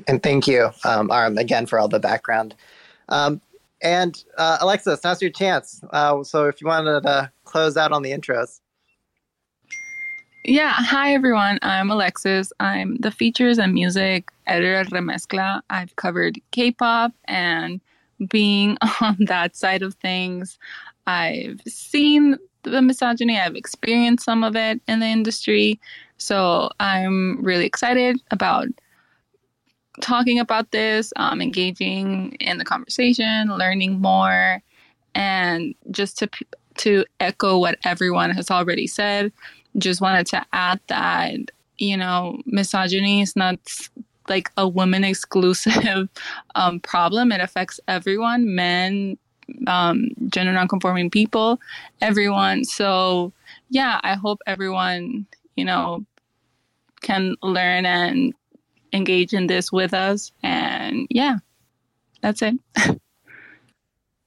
And 0.06 0.22
thank 0.22 0.46
you, 0.46 0.70
um, 0.84 1.10
Aram, 1.10 1.36
again 1.38 1.66
for 1.66 1.78
all 1.78 1.88
the 1.88 2.00
background. 2.00 2.54
Um, 3.08 3.40
and 3.82 4.22
uh, 4.38 4.58
Alexis, 4.60 5.04
now's 5.04 5.20
your 5.20 5.30
chance. 5.30 5.82
Uh, 5.90 6.22
so, 6.22 6.46
if 6.46 6.60
you 6.60 6.66
wanted 6.66 7.02
to 7.02 7.30
close 7.44 7.76
out 7.76 7.92
on 7.92 8.02
the 8.02 8.12
intros. 8.12 8.60
Yeah, 10.46 10.72
hi 10.72 11.14
everyone. 11.14 11.58
I'm 11.62 11.90
Alexis. 11.90 12.52
I'm 12.60 12.96
the 12.96 13.10
features 13.10 13.58
and 13.58 13.72
music 13.72 14.30
editor 14.46 14.74
at 14.74 14.88
Remezcla. 14.88 15.62
I've 15.70 15.96
covered 15.96 16.38
K 16.50 16.70
pop 16.70 17.12
and 17.24 17.80
being 18.28 18.76
on 19.00 19.16
that 19.20 19.56
side 19.56 19.82
of 19.82 19.94
things. 19.94 20.58
I've 21.06 21.60
seen 21.66 22.36
the 22.62 22.82
misogyny, 22.82 23.38
I've 23.38 23.56
experienced 23.56 24.24
some 24.24 24.42
of 24.42 24.56
it 24.56 24.80
in 24.88 25.00
the 25.00 25.06
industry. 25.06 25.78
So 26.16 26.70
I'm 26.80 27.42
really 27.44 27.66
excited 27.66 28.20
about 28.30 28.68
talking 30.00 30.38
about 30.38 30.70
this, 30.70 31.12
um, 31.16 31.40
engaging 31.40 32.32
in 32.40 32.58
the 32.58 32.64
conversation, 32.64 33.48
learning 33.48 34.00
more, 34.00 34.62
and 35.14 35.74
just 35.90 36.18
to 36.18 36.28
to 36.76 37.04
echo 37.20 37.58
what 37.58 37.78
everyone 37.84 38.30
has 38.30 38.50
already 38.50 38.86
said. 38.86 39.32
Just 39.78 40.00
wanted 40.00 40.26
to 40.28 40.44
add 40.52 40.80
that 40.88 41.36
you 41.78 41.96
know 41.96 42.40
misogyny 42.46 43.22
is 43.22 43.36
not 43.36 43.58
like 44.28 44.50
a 44.56 44.68
woman 44.68 45.04
exclusive 45.04 46.08
um, 46.54 46.80
problem. 46.80 47.32
It 47.32 47.40
affects 47.40 47.80
everyone, 47.88 48.54
men, 48.54 49.18
um, 49.66 50.08
gender 50.28 50.52
nonconforming 50.52 51.10
people, 51.10 51.60
everyone. 52.00 52.64
So 52.64 53.32
yeah, 53.70 54.00
I 54.02 54.14
hope 54.14 54.40
everyone, 54.46 55.26
you 55.56 55.64
know, 55.64 56.04
can 57.02 57.36
learn 57.42 57.84
and 57.86 58.32
engage 58.92 59.34
in 59.34 59.46
this 59.46 59.70
with 59.70 59.92
us. 59.92 60.32
And 60.42 61.06
yeah, 61.10 61.38
that's 62.22 62.42
it. 62.42 62.54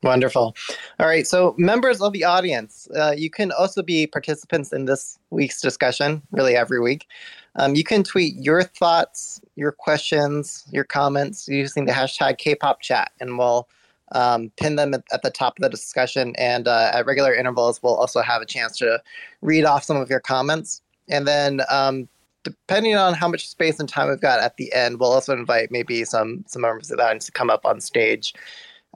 Wonderful. 0.03 0.55
All 0.99 1.07
right. 1.07 1.25
So, 1.25 1.55
members 1.57 2.01
of 2.01 2.13
the 2.13 2.23
audience, 2.23 2.87
uh, 2.95 3.15
you 3.17 3.31
can 3.31 3.51
also 3.51 3.81
be 3.81 4.05
participants 4.05 4.71
in 4.71 4.85
this 4.85 5.17
week's 5.31 5.59
discussion, 5.59 6.21
really 6.31 6.55
every 6.55 6.79
week. 6.79 7.07
Um, 7.55 7.73
you 7.73 7.83
can 7.83 8.03
tweet 8.03 8.35
your 8.35 8.61
thoughts, 8.61 9.41
your 9.57 9.71
questions, 9.71 10.63
your 10.71 10.83
comments 10.83 11.47
using 11.47 11.85
the 11.85 11.91
hashtag 11.91 12.37
Kpop 12.37 12.79
chat, 12.79 13.11
and 13.19 13.37
we'll 13.37 13.67
um, 14.11 14.51
pin 14.55 14.75
them 14.75 14.93
at, 14.93 15.03
at, 15.11 15.23
the 15.23 15.31
top 15.31 15.57
of 15.57 15.63
the 15.63 15.69
discussion. 15.69 16.33
And 16.37 16.67
uh, 16.67 16.91
at 16.93 17.07
regular 17.07 17.33
intervals, 17.33 17.81
we'll 17.81 17.95
also 17.95 18.21
have 18.21 18.41
a 18.41 18.45
chance 18.45 18.77
to 18.77 19.01
read 19.41 19.65
off 19.65 19.83
some 19.83 19.97
of 19.97 20.09
your 20.11 20.19
comments. 20.19 20.81
And 21.09 21.27
then, 21.27 21.61
um, 21.71 22.07
depending 22.43 22.95
on 22.95 23.15
how 23.15 23.27
much 23.27 23.49
space 23.49 23.79
and 23.79 23.89
time 23.89 24.09
we've 24.09 24.21
got 24.21 24.39
at 24.39 24.55
the 24.57 24.71
end, 24.73 24.99
we'll 24.99 25.11
also 25.11 25.33
invite 25.33 25.71
maybe 25.71 26.05
some 26.05 26.45
some 26.47 26.61
members 26.61 26.91
of 26.91 26.97
the 26.97 27.03
audience 27.03 27.25
to 27.25 27.31
come 27.31 27.49
up 27.49 27.65
on 27.65 27.81
stage 27.81 28.33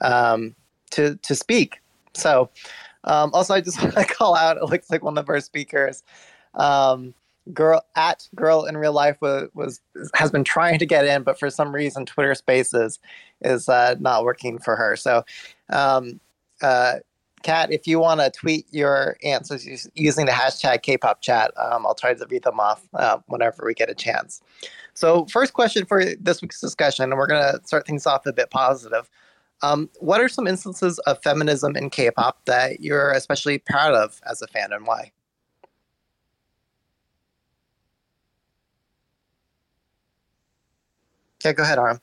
um, 0.02 0.56
to 0.92 1.16
to 1.24 1.36
speak. 1.36 1.82
So, 2.14 2.52
um, 3.06 3.32
also, 3.34 3.56
I 3.56 3.62
just 3.62 3.82
want 3.84 3.96
to 3.96 4.06
call 4.06 4.36
out. 4.36 4.58
It 4.58 4.66
looks 4.66 4.92
like 4.92 5.04
one 5.04 5.18
of 5.18 5.28
our 5.28 5.40
speakers. 5.40 6.04
Um, 6.54 7.16
girl 7.54 7.82
at 7.96 8.28
girl 8.36 8.66
in 8.66 8.78
real 8.78 8.94
life 8.94 9.18
was, 9.22 9.50
was 9.54 9.82
has 10.14 10.32
been 10.32 10.44
trying 10.44 10.80
to 10.80 10.86
get 10.86 11.06
in, 11.06 11.24
but 11.24 11.40
for 11.40 11.50
some 11.50 11.74
reason 11.74 12.06
Twitter 12.06 12.36
Spaces 12.36 13.00
is 13.42 13.68
uh, 13.68 13.96
not 14.00 14.24
working 14.24 14.60
for 14.60 14.76
her. 14.76 14.96
So, 14.96 15.24
um, 15.70 16.20
uh, 16.62 16.96
Kat, 17.44 17.72
if 17.72 17.88
you 17.88 18.00
want 18.00 18.22
to 18.22 18.30
tweet 18.30 18.68
your 18.72 19.18
answers 19.24 19.90
using 19.96 20.28
the 20.28 20.32
hashtag 20.32 20.84
Kpop 20.84 21.22
chat, 21.22 21.52
um, 21.58 21.86
I'll 21.88 21.96
try 21.96 22.14
to 22.14 22.26
read 22.30 22.44
them 22.44 22.60
off 22.60 22.88
uh, 22.94 23.18
whenever 23.28 23.66
we 23.66 23.74
get 23.74 23.90
a 23.90 23.96
chance. 23.96 24.42
So, 24.94 25.26
first 25.26 25.54
question 25.54 25.86
for 25.86 26.04
this 26.20 26.42
week's 26.42 26.62
discussion, 26.62 27.06
and 27.06 27.18
we're 27.18 27.28
going 27.28 27.42
to 27.42 27.66
start 27.66 27.88
things 27.88 28.06
off 28.06 28.26
a 28.26 28.34
bit 28.34 28.52
positive. 28.52 29.10
Um, 29.64 29.90
what 30.00 30.22
are 30.22 30.30
some 30.30 30.48
instances 30.48 31.00
of 31.00 31.22
feminism 31.24 31.76
in 31.76 31.90
K-pop 31.90 32.46
that 32.46 32.82
you're 32.82 33.12
especially 33.12 33.60
proud 33.60 33.94
of 33.94 34.20
as 34.30 34.42
a 34.42 34.48
fan, 34.48 34.72
and 34.72 34.86
why? 34.86 35.12
Yeah, 41.44 41.54
go 41.54 41.64
ahead, 41.64 41.78
Aram. 41.78 42.00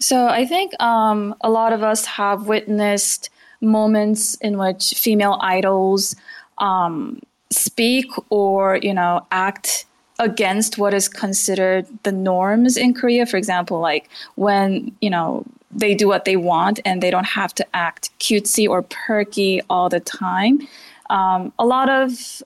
So 0.00 0.26
I 0.26 0.44
think 0.44 0.72
um, 0.82 1.34
a 1.42 1.50
lot 1.50 1.72
of 1.72 1.82
us 1.82 2.04
have 2.06 2.48
witnessed 2.48 3.30
moments 3.60 4.34
in 4.36 4.58
which 4.58 4.94
female 4.96 5.38
idols 5.40 6.16
um, 6.58 7.20
speak 7.50 8.06
or 8.30 8.78
you 8.82 8.92
know 8.92 9.24
act 9.30 9.86
against 10.18 10.78
what 10.78 10.94
is 10.94 11.08
considered 11.08 11.86
the 12.02 12.12
norms 12.12 12.76
in 12.76 12.94
Korea. 12.94 13.26
For 13.26 13.36
example, 13.36 13.80
like 13.80 14.08
when 14.34 14.94
you 15.00 15.10
know 15.10 15.44
they 15.70 15.94
do 15.94 16.06
what 16.08 16.24
they 16.24 16.36
want 16.36 16.80
and 16.84 17.02
they 17.02 17.10
don't 17.10 17.26
have 17.26 17.54
to 17.54 17.66
act 17.74 18.10
cutesy 18.18 18.68
or 18.68 18.82
perky 18.82 19.60
all 19.70 19.88
the 19.88 20.00
time. 20.00 20.60
Um, 21.10 21.52
a 21.58 21.64
lot 21.64 21.88
of 21.88 22.42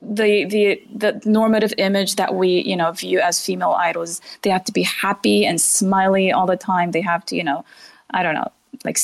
the 0.00 0.44
the 0.44 0.82
the 0.94 1.20
normative 1.24 1.74
image 1.76 2.16
that 2.16 2.34
we 2.34 2.60
you 2.62 2.76
know 2.76 2.92
view 2.92 3.18
as 3.18 3.44
female 3.44 3.72
idols 3.72 4.20
they 4.42 4.50
have 4.50 4.64
to 4.64 4.72
be 4.72 4.82
happy 4.82 5.44
and 5.44 5.60
smiley 5.60 6.30
all 6.30 6.46
the 6.46 6.56
time. 6.56 6.92
They 6.92 7.00
have 7.00 7.24
to 7.26 7.36
you 7.36 7.44
know 7.44 7.64
i 8.10 8.22
don't 8.22 8.34
know 8.34 8.50
like 8.84 8.98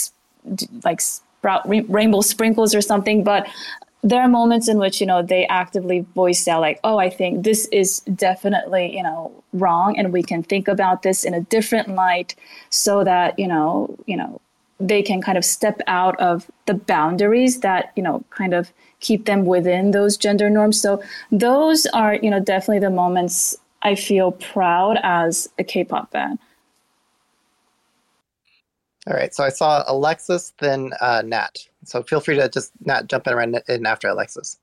like 0.85 1.01
sprout 1.01 1.69
rainbow 1.69 2.21
sprinkles 2.21 2.75
or 2.75 2.81
something. 2.81 3.25
But 3.25 3.47
there 4.05 4.21
are 4.21 4.29
moments 4.29 4.69
in 4.69 4.79
which 4.79 5.01
you 5.01 5.07
know 5.07 5.23
they 5.23 5.47
actively 5.47 6.07
voice 6.15 6.47
out 6.47 6.61
like 6.61 6.79
oh 6.85 6.99
i 6.99 7.09
think 7.09 7.43
this 7.43 7.67
is 7.73 8.01
definitely 8.01 8.95
you 8.95 9.03
know 9.03 9.33
wrong 9.55 9.99
and 9.99 10.13
we 10.13 10.23
can 10.23 10.43
think 10.43 10.69
about 10.69 11.03
this 11.03 11.25
in 11.25 11.33
a 11.33 11.41
different 11.41 11.89
light 11.89 12.35
so 12.69 13.03
that 13.03 13.37
you 13.39 13.49
know 13.49 13.97
you 14.07 14.17
know 14.17 14.41
they 14.79 15.03
can 15.03 15.23
kind 15.23 15.39
of 15.39 15.45
step 15.45 15.81
out 15.87 16.19
of 16.21 16.51
the 16.67 16.75
boundaries 16.75 17.61
that 17.61 17.93
you 17.97 18.03
know 18.03 18.23
kind 18.29 18.53
of 18.53 18.73
keep 19.05 19.27
them 19.27 19.45
within 19.45 19.93
those 19.93 20.17
gender 20.17 20.49
norms. 20.51 20.81
So 20.81 21.03
those 21.31 21.87
are, 21.87 22.17
you 22.17 22.31
know, 22.31 22.41
definitely 22.41 22.81
the 22.81 22.91
moments 22.91 23.55
I 23.83 23.95
feel 23.95 24.33
proud 24.33 24.99
as 25.03 25.49
a 25.59 25.65
K-pop 25.65 26.11
fan. 26.11 26.39
All 29.07 29.15
right. 29.15 29.35
So 29.35 29.45
I 29.45 29.51
saw 29.51 29.85
Alexis, 29.87 30.55
then 30.59 30.93
uh, 31.01 31.23
Nat. 31.25 31.69
So 31.85 32.03
feel 32.03 32.21
free 32.21 32.37
to 32.37 32.49
just 32.49 32.73
Nat 32.87 33.07
jump 33.07 33.27
in, 33.27 33.61
in 33.69 33.85
after 33.85 34.09
Alexis. 34.09 34.59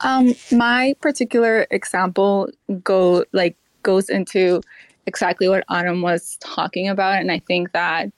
Um, 0.00 0.34
my 0.50 0.94
particular 1.00 1.66
example 1.70 2.48
go 2.82 3.24
like 3.32 3.56
goes 3.82 4.08
into 4.08 4.62
exactly 5.06 5.48
what 5.48 5.64
Autumn 5.68 6.00
was 6.00 6.38
talking 6.40 6.88
about. 6.88 7.20
And 7.20 7.30
I 7.30 7.40
think 7.40 7.72
that 7.72 8.10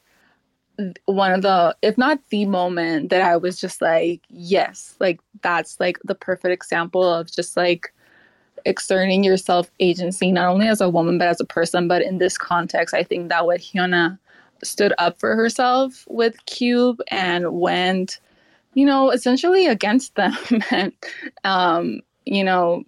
one 1.07 1.33
of 1.33 1.43
the, 1.43 1.77
if 1.83 1.99
not 1.99 2.21
the 2.31 2.47
moment 2.47 3.11
that 3.11 3.23
I 3.23 3.37
was 3.37 3.61
just 3.61 3.83
like, 3.83 4.23
yes, 4.29 4.95
like 5.01 5.21
that's 5.43 5.79
like 5.81 5.99
the 6.05 6.15
perfect 6.15 6.53
example 6.53 7.03
of 7.03 7.31
just 7.31 7.57
like 7.57 7.93
exerting 8.65 9.25
your 9.25 9.37
self 9.37 9.71
agency, 9.81 10.31
not 10.31 10.49
only 10.49 10.69
as 10.69 10.81
a 10.81 10.89
woman, 10.89 11.19
but 11.19 11.29
as 11.29 11.41
a 11.41 11.45
person. 11.45 11.89
But 11.89 12.03
in 12.03 12.19
this 12.19 12.39
context, 12.39 12.95
I 12.95 13.03
think 13.03 13.29
that 13.29 13.47
what 13.47 13.61
Hyuna 13.61 14.19
stood 14.63 14.93
up 14.99 15.19
for 15.19 15.35
herself 15.37 16.05
with 16.09 16.45
Cube 16.47 17.01
and 17.09 17.53
went, 17.53 18.21
you 18.75 18.87
know, 18.87 19.11
essentially 19.11 19.67
against 19.67 20.15
them. 20.15 20.37
and, 20.71 20.93
um, 21.45 22.01
you 22.25 22.45
know, 22.45 22.85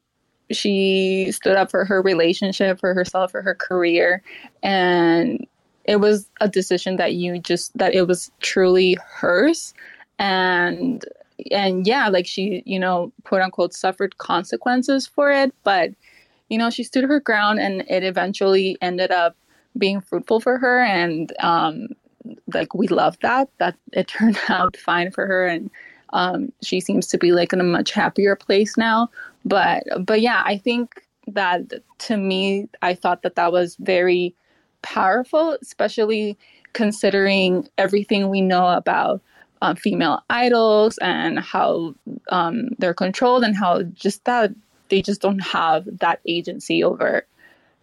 she 0.50 1.30
stood 1.30 1.56
up 1.56 1.70
for 1.70 1.84
her 1.84 2.02
relationship, 2.02 2.80
for 2.80 2.92
herself, 2.94 3.30
for 3.30 3.42
her 3.42 3.54
career. 3.54 4.22
And 4.62 5.46
it 5.90 5.98
was 5.98 6.28
a 6.40 6.48
decision 6.48 6.94
that 6.98 7.14
you 7.14 7.40
just, 7.40 7.76
that 7.76 7.92
it 7.92 8.06
was 8.06 8.30
truly 8.38 8.96
hers. 9.04 9.74
And, 10.20 11.04
and 11.50 11.84
yeah, 11.84 12.08
like 12.08 12.28
she, 12.28 12.62
you 12.64 12.78
know, 12.78 13.12
quote 13.24 13.42
unquote, 13.42 13.74
suffered 13.74 14.18
consequences 14.18 15.08
for 15.08 15.32
it. 15.32 15.52
But, 15.64 15.90
you 16.48 16.58
know, 16.58 16.70
she 16.70 16.84
stood 16.84 17.02
her 17.02 17.18
ground 17.18 17.58
and 17.58 17.80
it 17.90 18.04
eventually 18.04 18.78
ended 18.80 19.10
up 19.10 19.34
being 19.76 20.00
fruitful 20.00 20.38
for 20.38 20.58
her. 20.58 20.80
And, 20.80 21.32
um, 21.40 21.88
like 22.54 22.72
we 22.72 22.86
love 22.86 23.18
that, 23.22 23.48
that 23.58 23.74
it 23.92 24.06
turned 24.16 24.38
out 24.48 24.76
fine 24.76 25.10
for 25.10 25.26
her. 25.26 25.44
And, 25.44 25.72
um, 26.12 26.52
she 26.62 26.80
seems 26.80 27.08
to 27.08 27.18
be 27.18 27.32
like 27.32 27.52
in 27.52 27.60
a 27.60 27.64
much 27.64 27.90
happier 27.92 28.34
place 28.34 28.76
now 28.76 29.08
but 29.44 29.84
but 30.04 30.20
yeah 30.20 30.42
i 30.44 30.58
think 30.58 31.06
that 31.28 31.62
to 31.98 32.16
me 32.16 32.68
i 32.82 32.94
thought 32.94 33.22
that 33.22 33.36
that 33.36 33.52
was 33.52 33.76
very 33.76 34.34
powerful 34.82 35.56
especially 35.62 36.36
considering 36.72 37.68
everything 37.78 38.28
we 38.28 38.40
know 38.40 38.68
about 38.68 39.20
um, 39.62 39.76
female 39.76 40.22
idols 40.30 40.98
and 40.98 41.38
how 41.38 41.94
um, 42.30 42.70
they're 42.78 42.94
controlled 42.94 43.44
and 43.44 43.56
how 43.56 43.82
just 43.82 44.24
that 44.24 44.52
they 44.88 45.02
just 45.02 45.20
don't 45.20 45.40
have 45.40 45.86
that 45.98 46.20
agency 46.26 46.82
over 46.82 47.26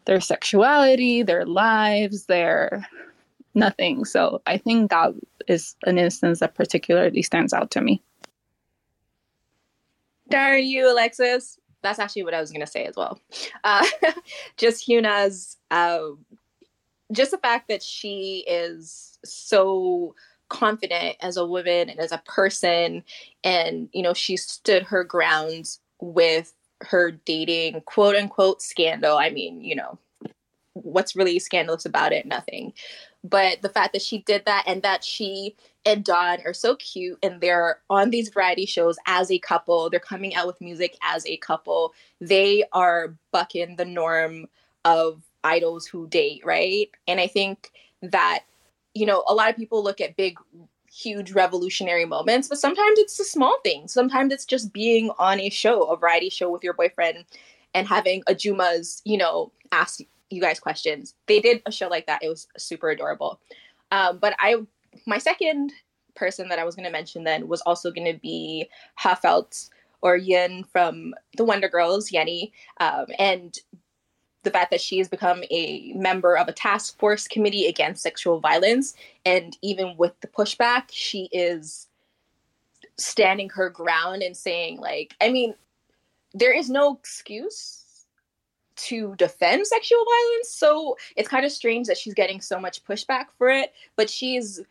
their 0.06 0.22
sexuality 0.22 1.22
their 1.22 1.46
lives 1.46 2.25
their 2.25 2.88
nothing 3.54 4.06
so 4.06 4.42
i 4.48 4.58
think 4.58 4.89
that 4.89 5.13
is 5.48 5.75
an 5.86 5.98
instance 5.98 6.39
that 6.39 6.56
particularly 6.56 7.22
stands 7.22 7.54
out 7.54 7.72
to 7.72 7.82
me 7.82 8.01
Darn 10.30 10.66
you, 10.66 10.92
Alexis. 10.92 11.60
That's 11.82 12.00
actually 12.00 12.24
what 12.24 12.34
I 12.34 12.42
was 12.42 12.51
going 12.51 12.66
to 12.66 12.72
say 12.72 12.86
as 12.86 12.96
well. 12.96 13.20
Uh, 13.63 13.86
just 14.58 14.88
Hyuna's 14.88 15.58
uh, 15.72 16.00
just 17.12 17.32
the 17.32 17.38
fact 17.38 17.68
that 17.68 17.84
she 17.84 18.44
is 18.48 19.20
so 19.24 20.16
confident 20.50 21.18
as 21.22 21.38
a 21.38 21.46
woman 21.46 21.90
and 21.90 22.00
as 22.00 22.12
a 22.12 22.22
person, 22.26 23.04
and 23.44 23.90
you 23.94 24.02
know 24.02 24.14
she 24.14 24.38
stood 24.38 24.84
her 24.84 25.04
ground 25.04 25.78
with 26.00 26.54
her 26.82 27.12
dating 27.12 27.82
quote 27.82 28.16
unquote 28.16 28.62
scandal. 28.62 29.18
I 29.18 29.30
mean, 29.30 29.64
you 29.64 29.76
know, 29.76 29.98
what's 30.74 31.16
really 31.16 31.40
scandalous 31.40 31.86
about 31.86 32.14
it? 32.14 32.26
Nothing. 32.26 32.74
But 33.24 33.62
the 33.62 33.70
fact 33.70 33.94
that 33.94 34.02
she 34.02 34.20
did 34.20 34.46
that 34.46 34.64
and 34.68 34.84
that 34.84 35.04
she 35.04 35.56
and 35.86 36.04
Dawn 36.04 36.40
are 36.46 36.54
so 36.54 36.76
cute 36.76 37.18
and 37.24 37.42
they're 37.42 37.80
on 37.90 38.10
these 38.10 38.30
variety 38.30 38.66
shows 38.66 38.98
as 39.06 39.32
a 39.32 39.40
couple. 39.40 39.90
They're 39.90 40.00
coming 40.00 40.36
out 40.36 40.48
with 40.48 40.62
music 40.62 40.98
as 41.02 41.26
a 41.26 41.38
couple. 41.38 41.94
They 42.22 42.64
are 42.74 43.16
bucking 43.32 43.76
the 43.78 43.86
norm 43.86 44.48
of 44.86 45.22
idols 45.48 45.88
who 45.88 46.08
date, 46.08 46.42
right? 46.46 46.89
And 47.08 47.20
I 47.20 47.27
think 47.27 47.72
that, 48.01 48.44
you 48.94 49.06
know, 49.06 49.24
a 49.27 49.34
lot 49.34 49.50
of 49.50 49.56
people 49.56 49.84
look 49.84 50.01
at 50.01 50.18
big, 50.18 50.38
huge 50.92 51.32
revolutionary 51.32 52.06
moments, 52.06 52.48
but 52.48 52.58
sometimes 52.58 53.00
it's 53.00 53.17
the 53.17 53.24
small 53.24 53.58
things. 53.63 53.93
Sometimes 53.93 54.34
it's 54.34 54.45
just 54.45 54.74
being 54.74 55.12
on 55.17 55.39
a 55.39 55.50
show, 55.50 55.84
a 55.84 55.98
variety 55.98 56.30
show 56.30 56.52
with 56.52 56.63
your 56.63 56.74
boyfriend 56.74 57.26
and 57.74 57.88
having 57.88 58.24
Ajumas, 58.24 59.02
you 59.06 59.17
know, 59.17 59.52
ask 59.72 60.00
you 60.30 60.41
guys 60.41 60.60
questions. 60.60 61.15
They 61.28 61.39
did 61.39 61.62
a 61.65 61.72
show 61.72 61.88
like 61.88 62.08
that. 62.08 62.24
It 62.24 62.30
was 62.30 62.48
super 62.58 62.89
adorable. 62.89 63.39
Um, 63.91 64.17
but 64.19 64.36
I 64.39 64.56
my 65.06 65.17
second 65.17 65.72
person 66.15 66.50
that 66.50 66.60
I 66.60 66.65
was 66.65 66.76
going 66.76 66.86
to 66.86 66.91
mention 66.91 67.24
then 67.24 67.48
was 67.48 67.62
also 67.62 67.91
going 67.91 68.12
to 68.12 68.19
be 68.19 68.67
HA:TFELT 68.95 69.69
or 70.02 70.17
Yeeun 70.17 70.67
from 70.72 71.13
the 71.38 71.45
Wonder 71.45 71.69
Girls, 71.69 72.10
Yenny, 72.12 72.52
um, 72.80 73.06
and 73.19 73.58
the 74.43 74.52
fact 74.52 74.71
that 74.71 74.82
she 74.82 74.97
has 75.00 75.08
become 75.08 75.43
a 75.52 75.91
member 75.95 76.38
of 76.38 76.47
a 76.47 76.54
task 76.54 76.97
force 77.00 77.28
committee 77.28 77.65
against 77.65 78.04
sexual 78.04 78.39
violence. 78.39 78.95
And 79.26 79.58
even 79.62 79.95
with 79.97 80.19
the 80.21 80.28
pushback, 80.28 80.84
she 80.89 81.30
is 81.32 81.88
standing 82.97 83.50
her 83.50 83.69
ground 83.69 84.21
and 84.21 84.36
saying, 84.36 84.80
like, 84.80 85.15
I 85.21 85.32
mean, 85.32 85.54
there 86.34 86.56
is 86.56 86.69
no 86.69 86.95
excuse 86.95 87.84
to 88.78 89.15
defend 89.17 89.65
sexual 89.65 90.04
violence. 90.06 90.50
So 90.50 90.97
it's 91.15 91.28
kind 91.28 91.45
of 91.45 91.52
strange 91.52 91.88
that 91.88 91.97
she's 91.97 92.13
getting 92.13 92.41
so 92.41 92.60
much 92.60 92.86
pushback 92.86 93.26
for 93.38 93.50
it, 93.50 93.73
but 93.95 94.10
she's 94.10 94.62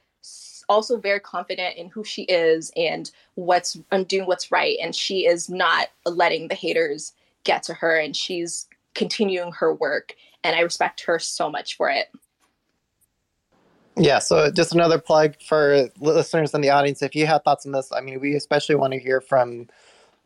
also 0.68 0.98
very 0.98 1.20
confident 1.20 1.76
in 1.76 1.88
who 1.88 2.02
she 2.02 2.22
is 2.22 2.72
and 2.76 3.10
what's 3.34 3.78
and 3.92 4.08
doing 4.08 4.26
what's 4.26 4.50
right 4.50 4.76
and 4.82 4.96
she 4.96 5.24
is 5.24 5.48
not 5.48 5.88
letting 6.04 6.48
the 6.48 6.56
haters 6.56 7.12
get 7.44 7.62
to 7.62 7.72
her 7.72 7.96
and 7.96 8.16
she's 8.16 8.66
continuing 8.96 9.52
her 9.52 9.74
work 9.74 10.14
and 10.42 10.56
i 10.56 10.60
respect 10.60 11.02
her 11.02 11.18
so 11.18 11.48
much 11.48 11.76
for 11.76 11.88
it 11.88 12.06
yeah 13.96 14.18
so 14.18 14.50
just 14.50 14.74
another 14.74 14.98
plug 14.98 15.34
for 15.40 15.88
listeners 16.00 16.52
in 16.54 16.60
the 16.60 16.70
audience 16.70 17.02
if 17.02 17.14
you 17.14 17.26
have 17.26 17.42
thoughts 17.42 17.66
on 17.66 17.72
this 17.72 17.92
i 17.92 18.00
mean 18.00 18.20
we 18.20 18.34
especially 18.34 18.74
want 18.74 18.92
to 18.92 18.98
hear 18.98 19.20
from 19.20 19.68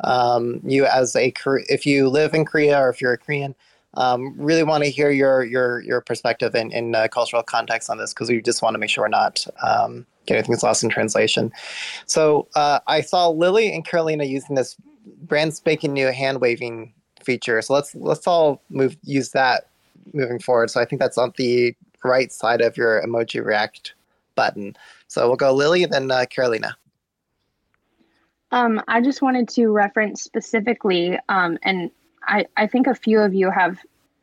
um, 0.02 0.62
you 0.64 0.87
as 0.87 1.14
a 1.14 1.30
if 1.68 1.85
you 1.85 2.09
live 2.09 2.33
in 2.33 2.46
korea 2.46 2.78
or 2.78 2.88
if 2.88 3.02
you're 3.02 3.12
a 3.12 3.18
korean 3.18 3.54
um, 3.94 4.35
really 4.38 4.62
want 4.62 4.85
to 4.85 4.90
hear 4.90 5.11
your 5.11 5.44
your 5.44 5.80
your 5.80 6.00
perspective 6.00 6.54
in, 6.54 6.70
in 6.70 6.94
uh, 6.94 7.09
cultural 7.09 7.42
context 7.42 7.90
on 7.90 7.98
this 7.98 8.14
because 8.14 8.28
we 8.28 8.40
just 8.40 8.62
want 8.62 8.74
to 8.74 8.78
make 8.78 8.88
sure 8.88 9.04
we're 9.04 9.09
not 9.09 9.44
um, 9.62 10.06
getting 10.26 10.44
things 10.44 10.62
lost 10.62 10.85
in 10.85 10.90
translation. 10.90 11.52
So 12.06 12.48
uh, 12.54 12.80
I 12.87 13.00
saw 13.00 13.28
Lily 13.28 13.72
and 13.74 13.85
Carolina 13.85 14.24
using 14.24 14.54
this 14.54 14.76
brand 15.22 15.54
spanking 15.54 15.92
new 15.92 16.12
hand 16.12 16.40
waving 16.40 16.94
feature. 17.24 17.61
So 17.62 17.74
let's 17.74 17.94
let's 17.94 18.26
all 18.26 18.62
move 18.70 18.96
use 19.04 19.30
that 19.30 19.68
moving 20.12 20.38
forward. 20.38 20.70
So 20.70 20.80
I 20.80 20.85
think 20.85 21.00
that's 21.00 21.18
on 21.18 21.33
the 21.37 21.74
right 22.04 22.33
side 22.33 22.61
of 22.61 22.76
your 22.76 23.02
emoji 23.02 23.44
react 23.44 23.94
button. 24.35 24.76
So 25.09 25.26
we'll 25.26 25.37
go 25.37 25.52
Lily, 25.52 25.85
then 25.85 26.11
uh, 26.11 26.26
Carolina. 26.26 26.76
Um, 28.52 28.83
I 28.88 29.00
just 29.00 29.22
wanted 29.22 29.48
to 29.50 29.68
reference 29.68 30.22
specifically, 30.22 31.16
um, 31.28 31.56
and 31.62 31.90
I, 32.26 32.46
I 32.56 32.66
think 32.66 32.88
a 32.88 32.94
few 32.94 33.20
of 33.20 33.33
you 33.33 33.50
have 33.50 33.78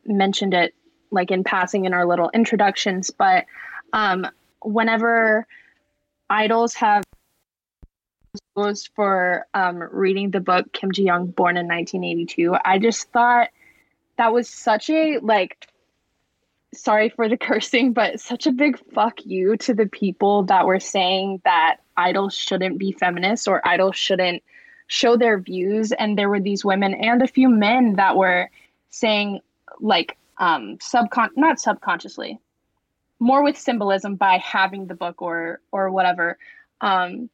mentioned 0.06 0.54
it 0.54 0.74
like 1.12 1.32
in 1.32 1.44
passing 1.44 1.86
in 1.86 1.94
our 1.94 2.06
little 2.06 2.30
introductions, 2.34 3.10
but 3.10 3.46
um, 3.94 4.28
whenever 4.62 5.48
idols 6.30 6.74
have 6.76 7.04
for 8.96 9.46
um, 9.54 9.84
reading 9.92 10.32
the 10.32 10.40
book 10.40 10.72
Kim 10.74 10.92
Ji 10.92 11.04
Young, 11.04 11.28
born 11.28 11.58
in 11.58 11.68
1982, 11.68 12.56
I 12.66 12.80
just 12.80 13.12
thought 13.12 13.50
that 14.18 14.34
was 14.34 14.50
such 14.50 14.90
a 14.90 15.20
like 15.20 15.68
sorry 16.74 17.10
for 17.10 17.30
the 17.30 17.38
cursing, 17.48 17.94
but 17.94 18.20
such 18.20 18.48
a 18.48 18.52
big 18.52 18.80
fuck 18.94 19.26
you 19.26 19.58
to 19.58 19.74
the 19.74 19.86
people 19.86 20.44
that 20.44 20.66
were 20.66 20.80
saying 20.80 21.42
that 21.44 21.78
idols 21.96 22.34
shouldn't 22.34 22.80
be 22.80 22.92
feminists 22.92 23.48
or 23.48 23.66
idols 23.68 23.96
shouldn't 23.96 24.42
show 24.88 25.18
their 25.18 25.40
views. 25.40 25.92
And 25.92 26.18
there 26.18 26.30
were 26.30 26.40
these 26.40 26.66
women 26.66 26.96
and 26.96 27.22
a 27.22 27.28
few 27.28 27.50
men 27.50 27.96
that 27.98 28.16
were 28.16 28.50
saying 28.90 29.42
like 29.80 30.18
um 30.40 30.78
subcon 30.78 31.30
not 31.36 31.60
subconsciously 31.60 32.40
more 33.20 33.44
with 33.44 33.58
symbolism 33.58 34.16
by 34.16 34.38
having 34.38 34.88
the 34.88 34.96
book 34.96 35.22
or 35.22 35.60
or 35.72 35.92
whatever. 35.92 36.40
Um 36.82 37.30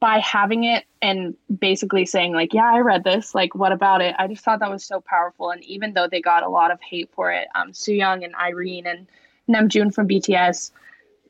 by 0.00 0.18
having 0.18 0.64
it 0.64 0.84
and 1.02 1.34
basically 1.58 2.06
saying 2.06 2.32
like 2.32 2.54
yeah 2.54 2.72
i 2.72 2.78
read 2.78 3.04
this. 3.04 3.34
Like 3.34 3.54
what 3.54 3.72
about 3.72 4.00
it? 4.00 4.14
I 4.18 4.26
just 4.28 4.44
thought 4.44 4.60
that 4.60 4.70
was 4.70 4.84
so 4.84 5.00
powerful. 5.00 5.50
And 5.50 5.64
even 5.64 5.92
though 5.92 6.08
they 6.08 6.20
got 6.20 6.42
a 6.42 6.48
lot 6.48 6.70
of 6.70 6.80
hate 6.80 7.10
for 7.14 7.32
it 7.32 7.48
um 7.54 7.72
Sooyoung 7.72 8.24
and 8.24 8.34
irene 8.34 8.86
and 8.86 9.06
namjoon 9.48 9.94
from 9.94 10.08
bts 10.08 10.72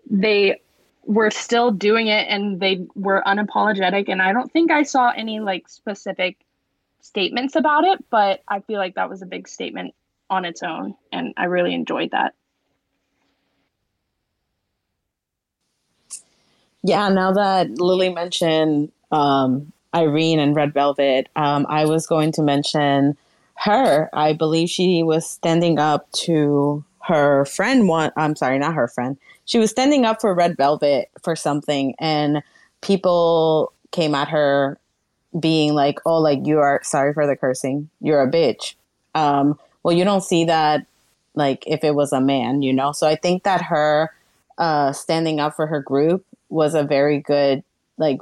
they 0.09 0.61
were 1.05 1.31
still 1.31 1.71
doing 1.71 2.09
it 2.09 2.27
and 2.29 2.61
they 2.61 2.87
were 2.95 3.23
unapologetic. 3.27 4.09
And 4.09 4.21
i 4.21 4.33
don't 4.33 4.53
think 4.53 4.71
i 4.71 4.83
saw 4.83 5.11
any 5.11 5.41
like 5.41 5.69
specific 5.69 6.39
statements 7.01 7.57
about 7.57 7.85
it 7.85 8.05
but 8.11 8.43
i 8.49 8.61
feel 8.61 8.79
like 8.79 8.97
that 8.97 9.09
was 9.09 9.23
a 9.23 9.27
big 9.27 9.49
statement 9.49 9.95
on 10.29 10.45
its 10.45 10.63
own. 10.63 10.95
And 11.13 11.35
i 11.37 11.45
really 11.45 11.75
enjoyed 11.75 12.11
that 12.11 12.35
yeah 16.83 17.09
now 17.09 17.33
that 17.33 17.69
lily 17.79 18.09
mentioned 18.09 18.91
um, 19.13 19.73
irene 19.95 20.39
and 20.39 20.57
red 20.57 20.73
velvet 20.75 21.29
um, 21.37 21.67
i 21.69 21.85
was 21.85 22.07
going 22.07 22.33
to 22.33 22.43
mention 22.43 23.17
her, 23.57 24.11
I 24.13 24.33
believe 24.33 24.69
she 24.69 25.03
was 25.03 25.29
standing 25.29 25.79
up 25.79 26.11
to 26.13 26.85
her 27.05 27.45
friend. 27.47 27.89
One, 27.89 28.13
I'm 28.17 28.37
sorry, 28.37 28.59
not 28.59 28.75
her 28.75 28.89
friend. 28.89 29.17
She 29.45 29.59
was 29.59 29.71
standing 29.71 30.05
up 30.05 30.21
for 30.21 30.35
Red 30.35 30.57
Velvet 30.57 31.11
for 31.23 31.35
something, 31.35 31.95
and 31.99 32.43
people 32.83 33.73
came 33.93 34.15
at 34.15 34.29
her 34.29 34.79
being 35.39 35.75
like, 35.75 35.99
"Oh, 36.05 36.19
like 36.21 36.47
you 36.47 36.59
are 36.59 36.81
sorry 36.83 37.15
for 37.15 37.27
the 37.27 37.37
cursing. 37.37 37.89
You're 38.01 38.23
a 38.23 38.31
bitch." 38.31 38.75
Um, 39.15 39.59
well, 39.83 39.97
you 39.97 40.05
don't 40.05 40.23
see 40.23 40.45
that 40.45 40.87
like 41.35 41.65
if 41.67 41.85
it 41.85 41.95
was 41.95 42.13
a 42.13 42.21
man, 42.21 42.63
you 42.63 42.73
know. 42.73 42.93
So 42.93 43.07
I 43.07 43.17
think 43.17 43.45
that 43.45 43.63
her 43.63 44.11
uh, 44.59 44.93
standing 44.93 45.41
up 45.41 45.57
for 45.57 45.67
her 45.67 45.81
group 45.81 46.27
was 46.49 46.75
a 46.75 46.85
very 46.85 47.21
good 47.21 47.63
like 47.99 48.21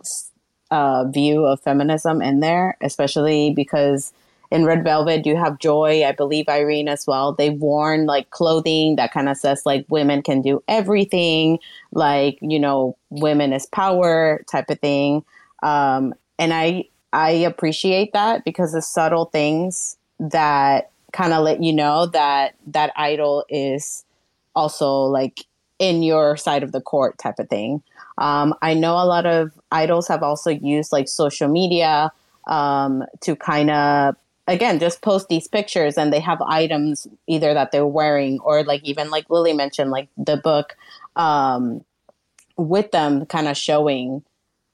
uh, 0.70 1.04
view 1.08 1.44
of 1.44 1.60
feminism 1.60 2.22
in 2.22 2.40
there, 2.40 2.76
especially 2.82 3.52
because 3.54 4.12
in 4.50 4.64
Red 4.64 4.84
Velvet 4.84 5.26
you 5.26 5.36
have 5.36 5.58
Joy, 5.58 6.04
I 6.04 6.12
believe 6.12 6.48
Irene 6.48 6.88
as 6.88 7.06
well. 7.06 7.32
They've 7.32 7.60
worn 7.60 8.06
like 8.06 8.30
clothing 8.30 8.96
that 8.96 9.12
kind 9.12 9.28
of 9.28 9.36
says 9.36 9.62
like 9.66 9.84
women 9.88 10.22
can 10.22 10.42
do 10.42 10.62
everything, 10.68 11.58
like 11.92 12.38
you 12.40 12.58
know, 12.58 12.96
women 13.10 13.52
is 13.52 13.66
power 13.66 14.44
type 14.50 14.70
of 14.70 14.78
thing. 14.80 15.24
Um, 15.62 16.14
and 16.38 16.52
I 16.52 16.84
I 17.12 17.30
appreciate 17.30 18.12
that 18.12 18.44
because 18.44 18.72
the 18.72 18.82
subtle 18.82 19.26
things 19.26 19.96
that 20.18 20.90
kind 21.12 21.32
of 21.32 21.44
let 21.44 21.62
you 21.62 21.72
know 21.72 22.06
that 22.06 22.56
that 22.66 22.92
idol 22.96 23.44
is 23.48 24.04
also 24.56 25.02
like 25.02 25.44
in 25.78 26.02
your 26.02 26.36
side 26.36 26.62
of 26.62 26.72
the 26.72 26.80
court 26.80 27.18
type 27.18 27.38
of 27.38 27.48
thing. 27.48 27.82
Um, 28.18 28.54
I 28.62 28.74
know 28.74 28.94
a 28.94 29.06
lot 29.06 29.26
of 29.26 29.52
idols 29.72 30.08
have 30.08 30.22
also 30.22 30.50
used 30.50 30.92
like 30.92 31.08
social 31.08 31.48
media 31.48 32.12
um, 32.46 33.04
to 33.20 33.34
kind 33.36 33.70
of 33.70 34.16
again 34.46 34.78
just 34.78 35.02
post 35.02 35.28
these 35.28 35.48
pictures 35.48 35.96
and 35.96 36.12
they 36.12 36.20
have 36.20 36.40
items 36.42 37.06
either 37.26 37.54
that 37.54 37.72
they're 37.72 37.86
wearing 37.86 38.38
or 38.40 38.62
like 38.62 38.82
even 38.84 39.10
like 39.10 39.28
Lily 39.30 39.52
mentioned 39.52 39.90
like 39.90 40.08
the 40.16 40.36
book 40.36 40.76
um, 41.16 41.84
with 42.56 42.90
them 42.90 43.26
kind 43.26 43.48
of 43.48 43.56
showing 43.56 44.22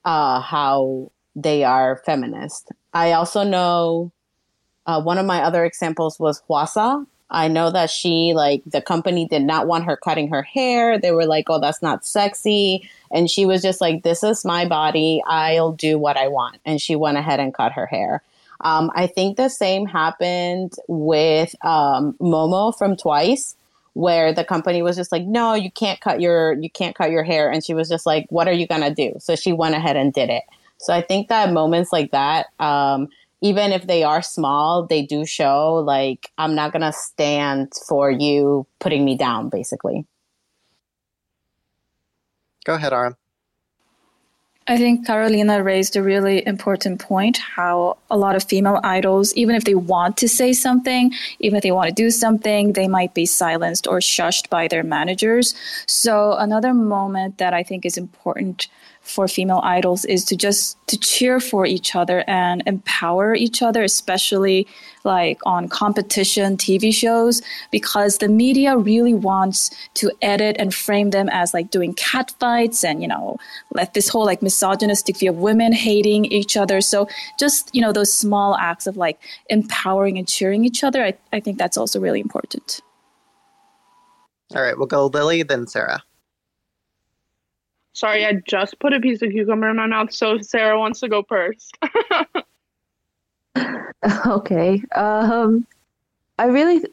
uh, 0.04 0.40
how 0.40 1.10
they 1.36 1.64
are 1.64 2.02
feminist. 2.04 2.70
I 2.92 3.12
also 3.12 3.44
know 3.44 4.12
uh, 4.86 5.00
one 5.00 5.18
of 5.18 5.26
my 5.26 5.42
other 5.42 5.64
examples 5.64 6.18
was 6.18 6.42
Hwasa. 6.48 7.06
I 7.30 7.48
know 7.48 7.70
that 7.70 7.90
she, 7.90 8.32
like, 8.34 8.62
the 8.66 8.82
company 8.82 9.26
did 9.26 9.42
not 9.42 9.66
want 9.66 9.84
her 9.84 9.96
cutting 9.96 10.28
her 10.28 10.42
hair. 10.42 10.98
They 10.98 11.12
were 11.12 11.26
like, 11.26 11.46
oh, 11.48 11.60
that's 11.60 11.82
not 11.82 12.04
sexy. 12.04 12.90
And 13.10 13.30
she 13.30 13.46
was 13.46 13.62
just 13.62 13.80
like, 13.80 14.02
this 14.02 14.22
is 14.22 14.44
my 14.44 14.66
body. 14.66 15.22
I'll 15.26 15.72
do 15.72 15.98
what 15.98 16.16
I 16.16 16.28
want. 16.28 16.58
And 16.64 16.80
she 16.80 16.96
went 16.96 17.18
ahead 17.18 17.40
and 17.40 17.54
cut 17.54 17.72
her 17.72 17.86
hair. 17.86 18.22
Um, 18.62 18.90
I 18.94 19.06
think 19.06 19.36
the 19.36 19.48
same 19.48 19.86
happened 19.86 20.74
with 20.86 21.54
um, 21.64 22.14
Momo 22.20 22.76
from 22.76 22.96
Twice, 22.96 23.56
where 23.94 24.32
the 24.32 24.44
company 24.44 24.82
was 24.82 24.96
just 24.96 25.12
like, 25.12 25.24
no, 25.24 25.54
you 25.54 25.70
can't 25.70 26.00
cut 26.00 26.20
your 26.20 26.52
you 26.52 26.70
can't 26.70 26.94
cut 26.94 27.10
your 27.10 27.24
hair, 27.24 27.50
and 27.50 27.64
she 27.64 27.74
was 27.74 27.88
just 27.88 28.06
like, 28.06 28.26
what 28.28 28.48
are 28.48 28.52
you 28.52 28.66
gonna 28.66 28.94
do? 28.94 29.14
So 29.18 29.34
she 29.34 29.52
went 29.52 29.74
ahead 29.74 29.96
and 29.96 30.12
did 30.12 30.30
it. 30.30 30.44
So 30.78 30.92
I 30.94 31.02
think 31.02 31.28
that 31.28 31.52
moments 31.52 31.92
like 31.92 32.10
that, 32.12 32.46
um, 32.58 33.08
even 33.40 33.72
if 33.72 33.86
they 33.86 34.02
are 34.02 34.22
small, 34.22 34.86
they 34.86 35.02
do 35.02 35.24
show 35.24 35.74
like 35.74 36.30
I'm 36.38 36.54
not 36.54 36.72
gonna 36.72 36.92
stand 36.92 37.72
for 37.88 38.10
you 38.10 38.66
putting 38.78 39.04
me 39.04 39.16
down, 39.16 39.48
basically. 39.48 40.06
Go 42.64 42.74
ahead, 42.74 42.92
Aram. 42.92 43.16
I 44.70 44.76
think 44.76 45.04
Carolina 45.04 45.64
raised 45.64 45.96
a 45.96 46.02
really 46.02 46.46
important 46.46 47.00
point 47.00 47.38
how 47.38 47.96
a 48.08 48.16
lot 48.16 48.36
of 48.36 48.44
female 48.44 48.78
idols, 48.84 49.34
even 49.34 49.56
if 49.56 49.64
they 49.64 49.74
want 49.74 50.16
to 50.18 50.28
say 50.28 50.52
something, 50.52 51.12
even 51.40 51.56
if 51.56 51.64
they 51.64 51.72
want 51.72 51.88
to 51.88 51.94
do 51.94 52.08
something, 52.08 52.74
they 52.74 52.86
might 52.86 53.12
be 53.12 53.26
silenced 53.26 53.88
or 53.88 53.98
shushed 53.98 54.48
by 54.48 54.68
their 54.68 54.84
managers. 54.84 55.56
So, 55.86 56.34
another 56.34 56.72
moment 56.72 57.38
that 57.38 57.52
I 57.52 57.64
think 57.64 57.84
is 57.84 57.96
important 57.96 58.68
for 59.02 59.26
female 59.26 59.60
idols 59.64 60.04
is 60.04 60.24
to 60.24 60.36
just 60.36 60.76
to 60.86 60.98
cheer 60.98 61.40
for 61.40 61.66
each 61.66 61.96
other 61.96 62.22
and 62.26 62.62
empower 62.66 63.34
each 63.34 63.62
other 63.62 63.82
especially 63.82 64.66
like 65.04 65.38
on 65.44 65.68
competition 65.68 66.56
tv 66.56 66.92
shows 66.92 67.42
because 67.72 68.18
the 68.18 68.28
media 68.28 68.76
really 68.76 69.14
wants 69.14 69.70
to 69.94 70.10
edit 70.22 70.54
and 70.58 70.74
frame 70.74 71.10
them 71.10 71.28
as 71.30 71.52
like 71.54 71.70
doing 71.70 71.94
cat 71.94 72.32
fights 72.38 72.84
and 72.84 73.02
you 73.02 73.08
know 73.08 73.36
let 73.72 73.94
this 73.94 74.08
whole 74.08 74.24
like 74.24 74.42
misogynistic 74.42 75.16
view 75.16 75.30
of 75.30 75.36
women 75.36 75.72
hating 75.72 76.24
each 76.26 76.56
other. 76.56 76.80
So 76.80 77.08
just 77.38 77.74
you 77.74 77.80
know 77.80 77.92
those 77.92 78.12
small 78.12 78.56
acts 78.56 78.86
of 78.86 78.96
like 78.96 79.18
empowering 79.48 80.18
and 80.18 80.28
cheering 80.28 80.64
each 80.64 80.84
other 80.84 81.04
i, 81.04 81.14
I 81.32 81.40
think 81.40 81.58
that's 81.58 81.76
also 81.76 82.00
really 82.00 82.20
important. 82.20 82.80
All 84.54 84.62
right 84.62 84.76
we'll 84.76 84.86
go 84.86 85.06
lily 85.06 85.42
then 85.42 85.66
sarah 85.66 86.02
Sorry, 87.92 88.24
I 88.24 88.34
just 88.46 88.78
put 88.78 88.92
a 88.92 89.00
piece 89.00 89.20
of 89.22 89.30
cucumber 89.30 89.70
in 89.70 89.76
my 89.76 89.86
mouth, 89.86 90.12
so 90.12 90.40
Sarah 90.40 90.78
wants 90.78 91.00
to 91.00 91.08
go 91.08 91.24
first. 91.24 91.76
okay. 94.26 94.82
Um, 94.94 95.66
I 96.38 96.46
really. 96.46 96.84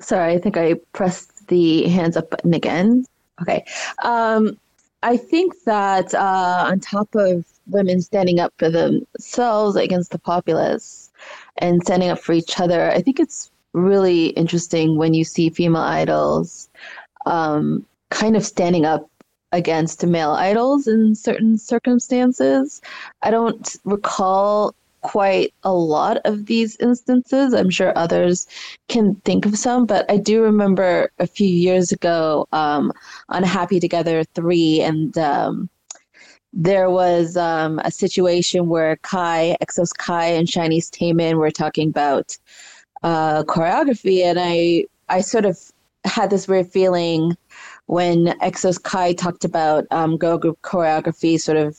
Sorry, 0.00 0.34
I 0.34 0.38
think 0.38 0.56
I 0.56 0.74
pressed 0.92 1.46
the 1.48 1.88
hands 1.88 2.16
up 2.16 2.30
button 2.30 2.54
again. 2.54 3.04
Okay. 3.40 3.64
Um, 4.02 4.58
I 5.02 5.16
think 5.16 5.52
that 5.66 6.14
uh, 6.14 6.64
on 6.66 6.80
top 6.80 7.14
of 7.14 7.44
women 7.66 8.00
standing 8.00 8.40
up 8.40 8.52
for 8.58 8.70
themselves 8.70 9.76
against 9.76 10.10
the 10.10 10.18
populace 10.18 11.12
and 11.58 11.82
standing 11.82 12.08
up 12.08 12.18
for 12.18 12.32
each 12.32 12.58
other, 12.58 12.90
I 12.90 13.02
think 13.02 13.20
it's 13.20 13.50
really 13.74 14.28
interesting 14.28 14.96
when 14.96 15.14
you 15.14 15.24
see 15.24 15.50
female 15.50 15.82
idols 15.82 16.68
um, 17.26 17.84
kind 18.10 18.36
of 18.36 18.44
standing 18.44 18.86
up 18.86 19.08
against 19.54 20.04
male 20.04 20.32
idols 20.32 20.88
in 20.88 21.14
certain 21.14 21.56
circumstances. 21.56 22.82
I 23.22 23.30
don't 23.30 23.76
recall 23.84 24.74
quite 25.02 25.54
a 25.62 25.72
lot 25.72 26.16
of 26.24 26.46
these 26.46 26.76
instances. 26.80 27.54
I'm 27.54 27.70
sure 27.70 27.96
others 27.96 28.48
can 28.88 29.14
think 29.24 29.46
of 29.46 29.56
some, 29.56 29.86
but 29.86 30.10
I 30.10 30.16
do 30.16 30.42
remember 30.42 31.12
a 31.20 31.26
few 31.26 31.48
years 31.48 31.92
ago 31.92 32.48
um, 32.52 32.92
on 33.28 33.44
Happy 33.44 33.78
Together 33.78 34.24
3, 34.34 34.80
and 34.80 35.16
um, 35.18 35.70
there 36.52 36.90
was 36.90 37.36
um, 37.36 37.78
a 37.84 37.90
situation 37.90 38.68
where 38.68 38.96
Kai, 38.96 39.56
Exos 39.62 39.96
Kai, 39.96 40.26
and 40.26 40.48
SHINee's 40.48 40.90
Taemin 40.90 41.34
were 41.34 41.50
talking 41.50 41.90
about 41.90 42.36
uh, 43.04 43.44
choreography, 43.44 44.24
and 44.24 44.38
I, 44.40 44.86
I 45.08 45.20
sort 45.20 45.44
of 45.44 45.58
had 46.04 46.30
this 46.30 46.48
weird 46.48 46.68
feeling 46.68 47.36
when 47.86 48.26
Exos 48.40 48.82
Kai 48.82 49.12
talked 49.12 49.44
about 49.44 49.86
um, 49.90 50.16
girl 50.16 50.38
group 50.38 50.60
choreography, 50.62 51.40
sort 51.40 51.58
of, 51.58 51.76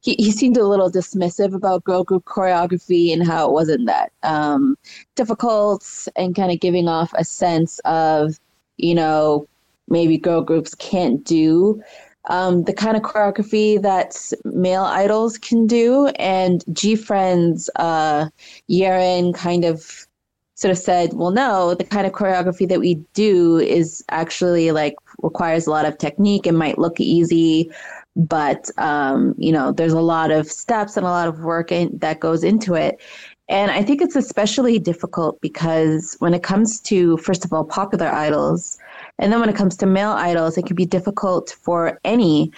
he, 0.00 0.14
he 0.14 0.30
seemed 0.30 0.56
a 0.56 0.66
little 0.66 0.90
dismissive 0.90 1.54
about 1.54 1.84
girl 1.84 2.04
group 2.04 2.24
choreography 2.24 3.12
and 3.12 3.26
how 3.26 3.48
it 3.48 3.52
wasn't 3.52 3.86
that 3.86 4.12
um, 4.22 4.76
difficult 5.16 6.08
and 6.16 6.34
kind 6.34 6.52
of 6.52 6.60
giving 6.60 6.88
off 6.88 7.12
a 7.14 7.24
sense 7.24 7.78
of, 7.84 8.38
you 8.76 8.94
know, 8.94 9.46
maybe 9.88 10.16
girl 10.16 10.40
groups 10.40 10.74
can't 10.74 11.24
do 11.24 11.82
um, 12.28 12.64
the 12.64 12.72
kind 12.72 12.96
of 12.96 13.02
choreography 13.02 13.80
that 13.80 14.32
male 14.44 14.84
idols 14.84 15.38
can 15.38 15.66
do. 15.66 16.08
And 16.18 16.64
GFriend's, 16.66 17.70
uh, 17.76 18.28
Yerin 18.68 19.34
kind 19.34 19.64
of 19.64 20.06
sort 20.54 20.70
of 20.70 20.78
said, 20.78 21.14
well, 21.14 21.30
no, 21.30 21.74
the 21.74 21.84
kind 21.84 22.06
of 22.06 22.12
choreography 22.12 22.68
that 22.68 22.80
we 22.80 22.96
do 23.14 23.58
is 23.58 24.04
actually 24.10 24.72
like 24.72 24.94
requires 25.22 25.66
a 25.66 25.70
lot 25.70 25.86
of 25.86 25.98
technique 25.98 26.46
and 26.46 26.58
might 26.58 26.78
look 26.78 27.00
easy, 27.00 27.70
but 28.16 28.70
um, 28.78 29.34
you 29.38 29.52
know, 29.52 29.72
there's 29.72 29.92
a 29.92 30.00
lot 30.00 30.30
of 30.30 30.50
steps 30.50 30.96
and 30.96 31.06
a 31.06 31.10
lot 31.10 31.28
of 31.28 31.40
work 31.40 31.72
in, 31.72 31.96
that 31.98 32.20
goes 32.20 32.44
into 32.44 32.74
it. 32.74 33.00
And 33.48 33.72
I 33.72 33.82
think 33.82 34.00
it's 34.00 34.14
especially 34.14 34.78
difficult 34.78 35.40
because 35.40 36.16
when 36.20 36.34
it 36.34 36.42
comes 36.44 36.78
to, 36.82 37.16
first 37.16 37.44
of 37.44 37.52
all, 37.52 37.64
popular 37.64 38.06
idols, 38.06 38.78
and 39.18 39.32
then 39.32 39.40
when 39.40 39.48
it 39.48 39.56
comes 39.56 39.76
to 39.78 39.86
male 39.86 40.12
idols, 40.12 40.56
it 40.56 40.66
can 40.66 40.76
be 40.76 40.86
difficult 40.86 41.56
for 41.60 41.98
any 42.04 42.52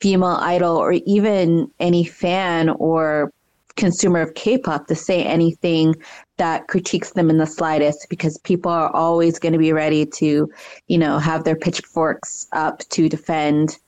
female 0.00 0.38
idol 0.40 0.76
or 0.76 0.92
even 0.92 1.68
any 1.80 2.04
fan 2.04 2.68
or 2.68 3.32
consumer 3.76 4.20
of 4.20 4.34
K-pop 4.34 4.86
to 4.86 4.94
say 4.94 5.22
anything 5.22 5.94
that 6.38 6.68
critiques 6.68 7.12
them 7.12 7.30
in 7.30 7.38
the 7.38 7.46
slightest 7.46 8.08
because 8.08 8.38
people 8.38 8.70
are 8.70 8.94
always 8.94 9.38
going 9.38 9.52
to 9.52 9.58
be 9.58 9.72
ready 9.72 10.04
to, 10.06 10.50
you 10.88 10.98
know, 10.98 11.18
have 11.18 11.44
their 11.44 11.56
pitchforks 11.56 12.46
up 12.52 12.80
to 12.90 13.08
defend, 13.08 13.78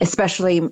especially 0.00 0.68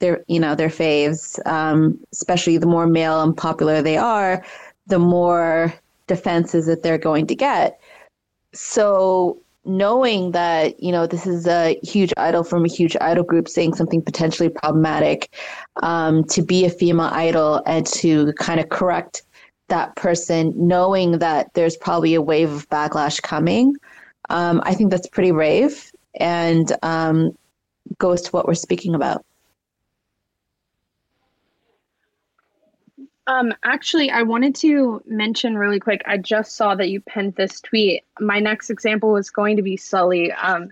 their, 0.00 0.24
you 0.28 0.38
know, 0.38 0.54
their 0.54 0.68
faves. 0.68 1.38
Um, 1.46 1.98
especially 2.12 2.58
the 2.58 2.66
more 2.66 2.86
male 2.86 3.22
and 3.22 3.36
popular 3.36 3.80
they 3.80 3.96
are, 3.96 4.44
the 4.86 4.98
more 4.98 5.72
defenses 6.06 6.66
that 6.66 6.82
they're 6.82 6.98
going 6.98 7.26
to 7.26 7.34
get. 7.34 7.80
So 8.52 9.40
knowing 9.66 10.30
that 10.30 10.80
you 10.82 10.92
know 10.92 11.06
this 11.06 11.26
is 11.26 11.46
a 11.46 11.78
huge 11.82 12.12
idol 12.16 12.44
from 12.44 12.64
a 12.64 12.68
huge 12.68 12.96
idol 13.00 13.24
group 13.24 13.48
saying 13.48 13.74
something 13.74 14.00
potentially 14.00 14.48
problematic 14.48 15.34
um, 15.82 16.24
to 16.24 16.42
be 16.42 16.64
a 16.64 16.70
female 16.70 17.10
idol 17.12 17.62
and 17.66 17.86
to 17.86 18.32
kind 18.34 18.60
of 18.60 18.68
correct 18.68 19.22
that 19.68 19.94
person 19.96 20.52
knowing 20.56 21.18
that 21.18 21.52
there's 21.54 21.76
probably 21.76 22.14
a 22.14 22.22
wave 22.22 22.52
of 22.52 22.68
backlash 22.68 23.20
coming. 23.20 23.74
Um, 24.28 24.60
I 24.64 24.74
think 24.74 24.90
that's 24.90 25.08
pretty 25.08 25.32
brave 25.32 25.90
and 26.18 26.72
um, 26.82 27.32
goes 27.98 28.22
to 28.22 28.30
what 28.30 28.46
we're 28.46 28.54
speaking 28.54 28.94
about. 28.94 29.24
Um, 33.28 33.52
actually, 33.64 34.10
I 34.10 34.22
wanted 34.22 34.54
to 34.56 35.02
mention 35.06 35.58
really 35.58 35.80
quick. 35.80 36.02
I 36.06 36.16
just 36.16 36.54
saw 36.54 36.76
that 36.76 36.90
you 36.90 37.00
penned 37.00 37.34
this 37.34 37.60
tweet. 37.60 38.04
My 38.20 38.38
next 38.38 38.70
example 38.70 39.12
was 39.12 39.30
going 39.30 39.56
to 39.56 39.62
be 39.62 39.76
Sulli. 39.76 40.32
Um, 40.40 40.70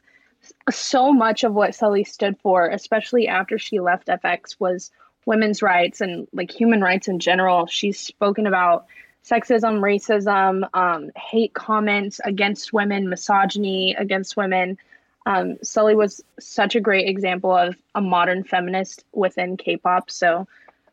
so 0.70 1.12
much 1.12 1.42
of 1.42 1.52
what 1.52 1.70
Sulli 1.70 2.06
stood 2.06 2.38
for, 2.38 2.68
especially 2.68 3.26
after 3.26 3.58
she 3.58 3.80
left 3.80 4.08
f(x), 4.08 4.56
was 4.60 4.92
women's 5.26 5.62
rights 5.62 6.00
and 6.00 6.28
like 6.32 6.50
human 6.50 6.80
rights 6.80 7.08
in 7.08 7.18
general. 7.18 7.66
She's 7.66 7.98
spoken 7.98 8.46
about 8.46 8.86
sexism, 9.24 9.80
racism, 9.80 10.68
um, 10.74 11.10
hate 11.16 11.54
comments 11.54 12.20
against 12.24 12.72
women, 12.72 13.08
misogyny 13.08 13.94
against 13.98 14.36
women. 14.36 14.78
Um, 15.26 15.56
Sulli 15.64 15.96
was 15.96 16.22
such 16.38 16.76
a 16.76 16.80
great 16.80 17.08
example 17.08 17.52
of 17.52 17.74
a 17.94 18.00
modern 18.00 18.44
feminist 18.44 19.04
within 19.12 19.56
K-pop. 19.56 20.10
So 20.10 20.46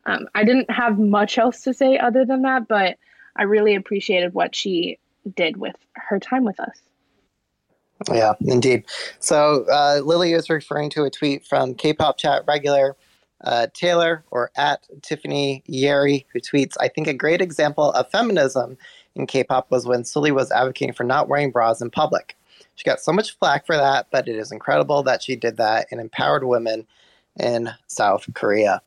um, 0.06 0.28
I 0.36 0.44
didn't 0.44 0.70
have 0.70 1.00
much 1.00 1.38
else 1.38 1.62
to 1.62 1.74
say 1.74 1.98
other 1.98 2.26
than 2.26 2.42
that, 2.44 2.68
but 2.68 2.98
I 3.36 3.44
really 3.44 3.76
appreciated 3.76 4.34
what 4.34 4.56
she 4.56 4.98
did 5.36 5.58
with 5.58 5.76
her 5.96 6.20
time 6.20 6.44
with 6.44 6.60
us. 6.60 6.82
Yeah, 8.12 8.34
indeed. 8.42 8.86
So 9.20 9.66
uh, 9.72 10.02
Lily 10.04 10.34
is 10.34 10.50
referring 10.50 10.90
to 10.92 11.04
a 11.04 11.12
tweet 11.12 11.46
from 11.46 11.76
K-pop 11.76 12.18
chat 12.18 12.44
regular 12.48 12.96
uh, 13.44 13.68
Taylor 13.74 14.24
or 14.32 14.52
at 14.56 14.88
Tiffany 15.02 15.64
Yeri, 15.66 16.26
who 16.32 16.40
tweets, 16.40 16.76
I 16.80 16.88
think 16.88 17.08
a 17.08 17.14
great 17.14 17.42
example 17.42 17.92
of 17.92 18.10
feminism 18.10 18.78
in 19.16 19.28
K-pop 19.28 19.72
was 19.72 19.86
when 19.86 20.04
Sulli 20.04 20.32
was 20.32 20.52
advocating 20.52 20.94
for 20.94 21.04
not 21.04 21.28
wearing 21.28 21.52
bras 21.52 21.82
in 21.82 21.90
public. 21.90 22.38
She 22.76 22.84
got 22.84 23.00
so 23.00 23.12
much 23.12 23.38
flack 23.38 23.66
for 23.66 23.76
that, 23.76 24.08
but 24.12 24.28
it 24.28 24.36
is 24.36 24.52
incredible 24.52 25.04
that 25.04 25.22
she 25.24 25.36
did 25.36 25.58
that 25.58 25.88
and 25.92 26.00
empowered 26.00 26.44
women 26.44 26.88
in 27.40 27.70
South 27.88 28.26
Korea. 28.34 28.82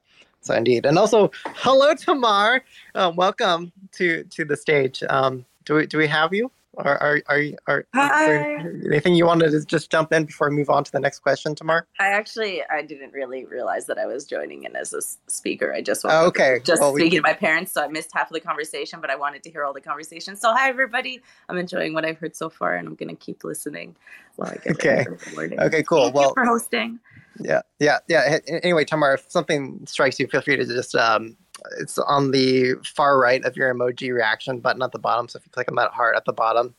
So 0.45 0.53
indeed, 0.55 0.85
and 0.85 0.99
also 0.99 1.31
hello 1.57 1.95
Tamar, 1.95 2.63
um, 2.95 3.17
welcome 3.17 3.73
to 3.93 4.25
to 4.25 4.45
the 4.45 4.59
stage. 4.59 5.03
Um, 5.09 5.47
do 5.65 5.77
we 5.77 5.87
do 5.87 5.97
we 5.97 6.07
have 6.07 6.35
you? 6.35 6.51
Are 6.79 6.99
are 7.01 7.23
are, 7.29 7.41
are 7.69 7.87
Hi. 7.95 8.57
anything 8.91 9.15
you 9.15 9.27
wanted 9.27 9.51
to 9.51 9.65
just 9.65 9.91
jump 9.91 10.13
in 10.13 10.25
before 10.25 10.51
we 10.51 10.57
move 10.57 10.71
on 10.71 10.85
to 10.85 10.93
the 10.93 11.01
next 11.01 11.21
question, 11.21 11.55
Tamar? 11.55 11.87
I 12.01 12.09
actually 12.09 12.63
I 12.71 12.83
didn't 12.83 13.13
really 13.13 13.45
realize 13.45 13.87
that 13.87 13.99
I 13.99 14.07
was 14.07 14.25
joining 14.25 14.65
in 14.65 14.75
as 14.77 14.93
a 14.93 15.01
speaker. 15.31 15.73
I 15.73 15.83
just 15.83 16.05
Oh, 16.05 16.27
okay. 16.27 16.61
just 16.65 16.83
Well, 16.83 16.93
we- 16.93 17.01
speaking 17.01 17.19
to 17.19 17.23
my 17.23 17.33
parents, 17.35 17.73
so 17.73 17.83
I 17.85 17.89
missed 17.89 18.11
half 18.13 18.31
of 18.31 18.35
the 18.35 18.41
conversation, 18.41 19.01
but 19.01 19.11
I 19.11 19.17
wanted 19.17 19.43
to 19.45 19.51
hear 19.51 19.65
all 19.65 19.73
the 19.73 19.81
conversation. 19.81 20.37
So 20.37 20.53
hi 20.53 20.69
everybody, 20.69 21.23
I'm 21.49 21.59
enjoying 21.59 21.95
what 21.95 22.05
I've 22.05 22.19
heard 22.19 22.35
so 22.35 22.51
far, 22.51 22.75
and 22.75 22.89
I'm 22.89 22.95
gonna 22.95 23.15
keep 23.15 23.45
listening 23.45 23.95
while 24.37 24.51
I 24.51 24.57
get 24.57 24.75
Okay. 24.75 24.89
ready 24.91 25.05
for 25.05 25.19
the 25.25 25.35
morning. 25.37 25.61
Okay, 25.61 25.83
cool. 25.85 26.05
Thank 26.05 26.15
you 26.15 26.21
Well, 26.21 26.35
for 26.35 26.45
hosting. 26.45 26.99
Yeah, 27.41 27.63
yeah, 27.81 27.99
yeah. 28.09 28.39
Anyway, 28.63 28.85
Tamar, 28.85 29.15
if 29.15 29.25
something 29.29 29.81
strikes 29.87 30.19
you, 30.21 30.27
feel 30.29 30.41
free 30.41 30.57
to 30.57 30.65
just 30.65 30.95
um, 30.95 31.37
it's 31.79 31.99
on 31.99 32.31
the 32.31 32.75
far 32.85 33.19
right 33.19 33.45
of 33.45 33.57
your 33.57 33.73
emoji 33.75 34.13
reaction 34.13 34.61
button 34.61 34.83
at 34.83 34.93
the 34.93 34.99
bottom. 34.99 35.29
So 35.29 35.39
if 35.39 35.47
you 35.47 35.51
click 35.51 35.69
on 35.69 35.77
that 35.77 35.93
heart 35.93 36.17
at 36.17 36.25
the 36.25 36.33
bottom, 36.33 36.75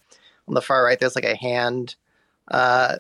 on 0.47 0.53
the 0.53 0.61
far 0.61 0.83
right, 0.83 0.99
there's 0.99 1.15
like 1.15 1.25
a 1.25 1.35
hand 1.35 1.95
uh, 2.49 2.97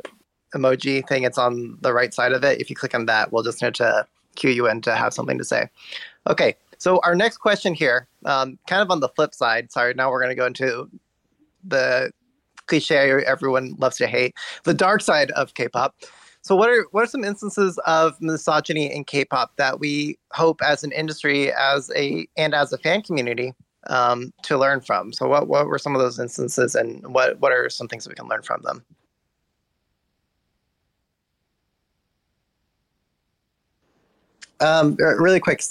emoji 0.53 1.07
thing. 1.07 1.23
It's 1.23 1.37
on 1.37 1.77
the 1.81 1.93
right 1.93 2.13
side 2.13 2.31
of 2.31 2.43
it. 2.43 2.59
If 2.59 2.69
you 2.69 2.75
click 2.75 2.95
on 2.95 3.05
that, 3.05 3.31
we'll 3.31 3.43
just 3.43 3.61
need 3.61 3.75
to 3.75 4.07
cue 4.35 4.49
you 4.49 4.67
in 4.67 4.81
to 4.81 4.95
have 4.95 5.13
something 5.13 5.37
to 5.37 5.45
say. 5.45 5.69
Okay, 6.27 6.55
so 6.77 6.99
our 7.03 7.15
next 7.15 7.37
question 7.37 7.73
here, 7.73 8.07
um, 8.25 8.57
kind 8.67 8.81
of 8.81 8.89
on 8.89 8.99
the 8.99 9.09
flip 9.09 9.33
side. 9.33 9.71
Sorry, 9.71 9.93
now 9.93 10.09
we're 10.09 10.19
going 10.19 10.29
to 10.29 10.35
go 10.35 10.45
into 10.45 10.89
the 11.63 12.11
cliche 12.67 13.23
everyone 13.25 13.75
loves 13.77 13.97
to 13.97 14.07
hate, 14.07 14.35
the 14.63 14.73
dark 14.73 15.01
side 15.01 15.31
of 15.31 15.53
K-pop. 15.53 15.95
So 16.45 16.55
what 16.55 16.69
are 16.69 16.85
what 16.91 17.01
are 17.05 17.07
some 17.07 17.23
instances 17.23 17.79
of 17.87 18.21
misogyny 18.21 18.93
in 18.93 19.03
K-pop 19.03 19.55
that 19.55 19.79
we 19.79 20.19
hope 20.31 20.61
as 20.61 20.83
an 20.83 20.91
industry, 20.91 21.51
as 21.51 21.89
a 21.95 22.27
and 22.37 22.53
as 22.53 22.71
a 22.71 22.77
fan 22.77 23.01
community, 23.01 23.55
um, 23.87 24.31
to 24.43 24.55
learn 24.55 24.81
from? 24.81 25.11
So 25.11 25.27
what 25.27 25.47
what 25.47 25.65
were 25.65 25.79
some 25.79 25.95
of 25.95 26.01
those 26.01 26.19
instances, 26.19 26.75
and 26.75 27.03
what 27.15 27.39
what 27.39 27.51
are 27.51 27.67
some 27.67 27.87
things 27.87 28.03
that 28.03 28.11
we 28.11 28.15
can 28.15 28.27
learn 28.27 28.43
from 28.43 28.61
them? 28.61 28.85
Um, 34.59 34.95
really 34.97 35.39
quick, 35.39 35.63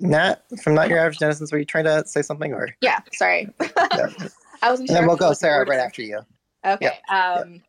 Nat 0.00 0.42
from 0.64 0.74
Not 0.74 0.88
Your 0.88 0.98
Average 0.98 1.18
Netizens, 1.18 1.52
were 1.52 1.60
you 1.60 1.64
trying 1.64 1.84
to 1.84 2.04
say 2.08 2.22
something, 2.22 2.52
or 2.52 2.74
Yeah, 2.80 2.98
sorry. 3.12 3.48
yeah. 3.60 4.08
I 4.62 4.70
wasn't 4.70 4.90
and 4.90 4.96
then 4.96 5.06
we'll 5.06 5.14
go 5.14 5.32
Sarah 5.32 5.64
right 5.64 5.78
after 5.78 6.02
you. 6.02 6.22
Okay. 6.66 6.98
Um 7.08 7.62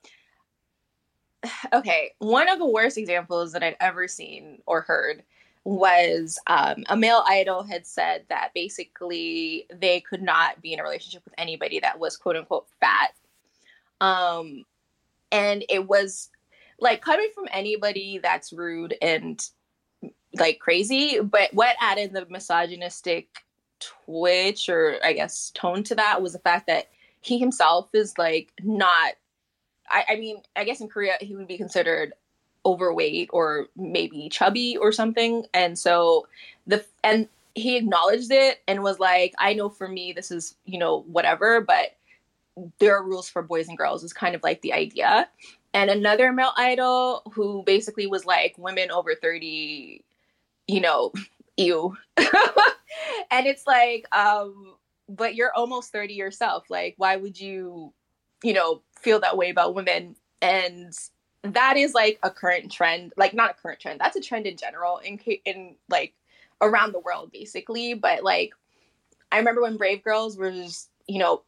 okay, 1.73 2.13
one 2.19 2.49
of 2.49 2.59
the 2.59 2.65
worst 2.65 2.97
examples 2.97 3.53
that 3.53 3.63
I'd 3.63 3.77
ever 3.79 4.07
seen 4.07 4.61
or 4.65 4.81
heard 4.81 5.23
was 5.65 6.39
um, 6.47 6.83
a 6.87 6.95
male 6.95 7.23
idol 7.27 7.63
had 7.63 7.85
said 7.85 8.23
that 8.29 8.51
basically 8.55 9.67
they 9.73 9.99
could 9.99 10.21
not 10.21 10.61
be 10.61 10.73
in 10.73 10.79
a 10.79 10.83
relationship 10.83 11.23
with 11.25 11.33
anybody 11.37 11.79
that 11.79 11.99
was 11.99 12.17
quote 12.17 12.37
unquote 12.37 12.67
fat. 12.79 13.11
Um, 14.01 14.65
and 15.31 15.63
it 15.69 15.87
was 15.87 16.29
like 16.79 17.01
coming 17.01 17.29
from 17.35 17.47
anybody 17.51 18.19
that's 18.21 18.53
rude 18.53 18.95
and 19.01 19.45
like 20.35 20.59
crazy, 20.59 21.19
but 21.19 21.53
what 21.53 21.75
added 21.81 22.13
the 22.13 22.25
misogynistic 22.29 23.27
twitch 23.79 24.69
or 24.69 24.97
I 25.03 25.13
guess 25.13 25.51
tone 25.53 25.83
to 25.83 25.95
that 25.95 26.21
was 26.21 26.33
the 26.33 26.39
fact 26.39 26.67
that 26.67 26.89
he 27.21 27.37
himself 27.37 27.89
is 27.93 28.17
like 28.17 28.51
not 28.63 29.13
I, 29.89 30.05
I 30.09 30.15
mean, 30.15 30.41
I 30.55 30.63
guess 30.63 30.81
in 30.81 30.87
Korea 30.87 31.13
he 31.21 31.35
would 31.35 31.47
be 31.47 31.57
considered 31.57 32.13
overweight 32.65 33.29
or 33.31 33.67
maybe 33.75 34.29
chubby 34.29 34.77
or 34.77 34.91
something. 34.91 35.45
And 35.53 35.77
so 35.77 36.27
the 36.67 36.83
and 37.03 37.27
he 37.55 37.77
acknowledged 37.77 38.31
it 38.31 38.61
and 38.67 38.83
was 38.83 38.99
like, 38.99 39.33
I 39.39 39.53
know 39.53 39.69
for 39.69 39.87
me 39.87 40.13
this 40.13 40.31
is, 40.31 40.55
you 40.65 40.79
know, 40.79 41.01
whatever, 41.07 41.61
but 41.61 41.95
there 42.79 42.95
are 42.95 43.03
rules 43.03 43.29
for 43.29 43.41
boys 43.41 43.67
and 43.67 43.77
girls 43.77 44.03
is 44.03 44.13
kind 44.13 44.35
of 44.35 44.43
like 44.43 44.61
the 44.61 44.73
idea. 44.73 45.27
And 45.73 45.89
another 45.89 46.31
male 46.31 46.53
idol 46.57 47.21
who 47.33 47.63
basically 47.65 48.07
was 48.07 48.25
like 48.25 48.55
women 48.57 48.91
over 48.91 49.15
30, 49.15 50.03
you 50.67 50.81
know, 50.81 51.11
ew. 51.57 51.95
and 52.17 53.47
it's 53.47 53.65
like, 53.67 54.05
um, 54.15 54.75
but 55.07 55.35
you're 55.35 55.53
almost 55.53 55.91
30 55.91 56.13
yourself. 56.13 56.65
Like, 56.69 56.95
why 56.97 57.15
would 57.15 57.39
you, 57.39 57.93
you 58.43 58.53
know, 58.53 58.81
feel 58.99 59.19
that 59.19 59.37
way 59.37 59.49
about 59.49 59.75
women? 59.75 60.15
And 60.41 60.93
that 61.43 61.77
is 61.77 61.93
like 61.93 62.19
a 62.23 62.29
current 62.29 62.71
trend, 62.71 63.13
like 63.17 63.33
not 63.33 63.51
a 63.51 63.61
current 63.61 63.79
trend. 63.79 63.99
That's 63.99 64.15
a 64.15 64.21
trend 64.21 64.45
in 64.45 64.57
general 64.57 64.97
in 64.97 65.17
in 65.45 65.75
like 65.89 66.13
around 66.61 66.93
the 66.93 66.99
world, 66.99 67.31
basically. 67.31 67.93
But 67.93 68.23
like, 68.23 68.53
I 69.31 69.37
remember 69.37 69.61
when 69.61 69.77
Brave 69.77 70.03
Girls 70.03 70.37
was, 70.37 70.89
you 71.07 71.19
know, 71.19 71.43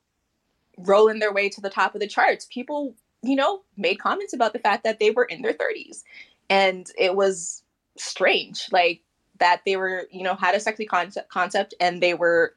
rolling 0.78 1.20
their 1.20 1.34
way 1.34 1.50
to 1.50 1.62
the 1.62 1.70
top 1.70 1.94
of 1.96 2.02
the 2.02 2.08
charts. 2.08 2.48
People, 2.50 2.96
you 3.22 3.36
know, 3.36 3.62
made 3.78 4.00
comments 4.00 4.34
about 4.34 4.54
the 4.54 4.60
fact 4.60 4.84
that 4.84 5.00
they 5.00 5.12
were 5.12 5.26
in 5.26 5.42
their 5.42 5.54
30s, 5.54 6.04
and 6.50 6.90
it 6.98 7.16
was 7.16 7.64
strange, 7.98 8.68
like 8.72 9.02
that 9.40 9.62
they 9.66 9.76
were, 9.76 10.08
you 10.12 10.24
know, 10.24 10.36
had 10.36 10.56
a 10.56 10.60
sexy 10.60 10.86
concept 10.86 11.30
concept, 11.30 11.74
and 11.80 12.02
they 12.02 12.14
were, 12.14 12.56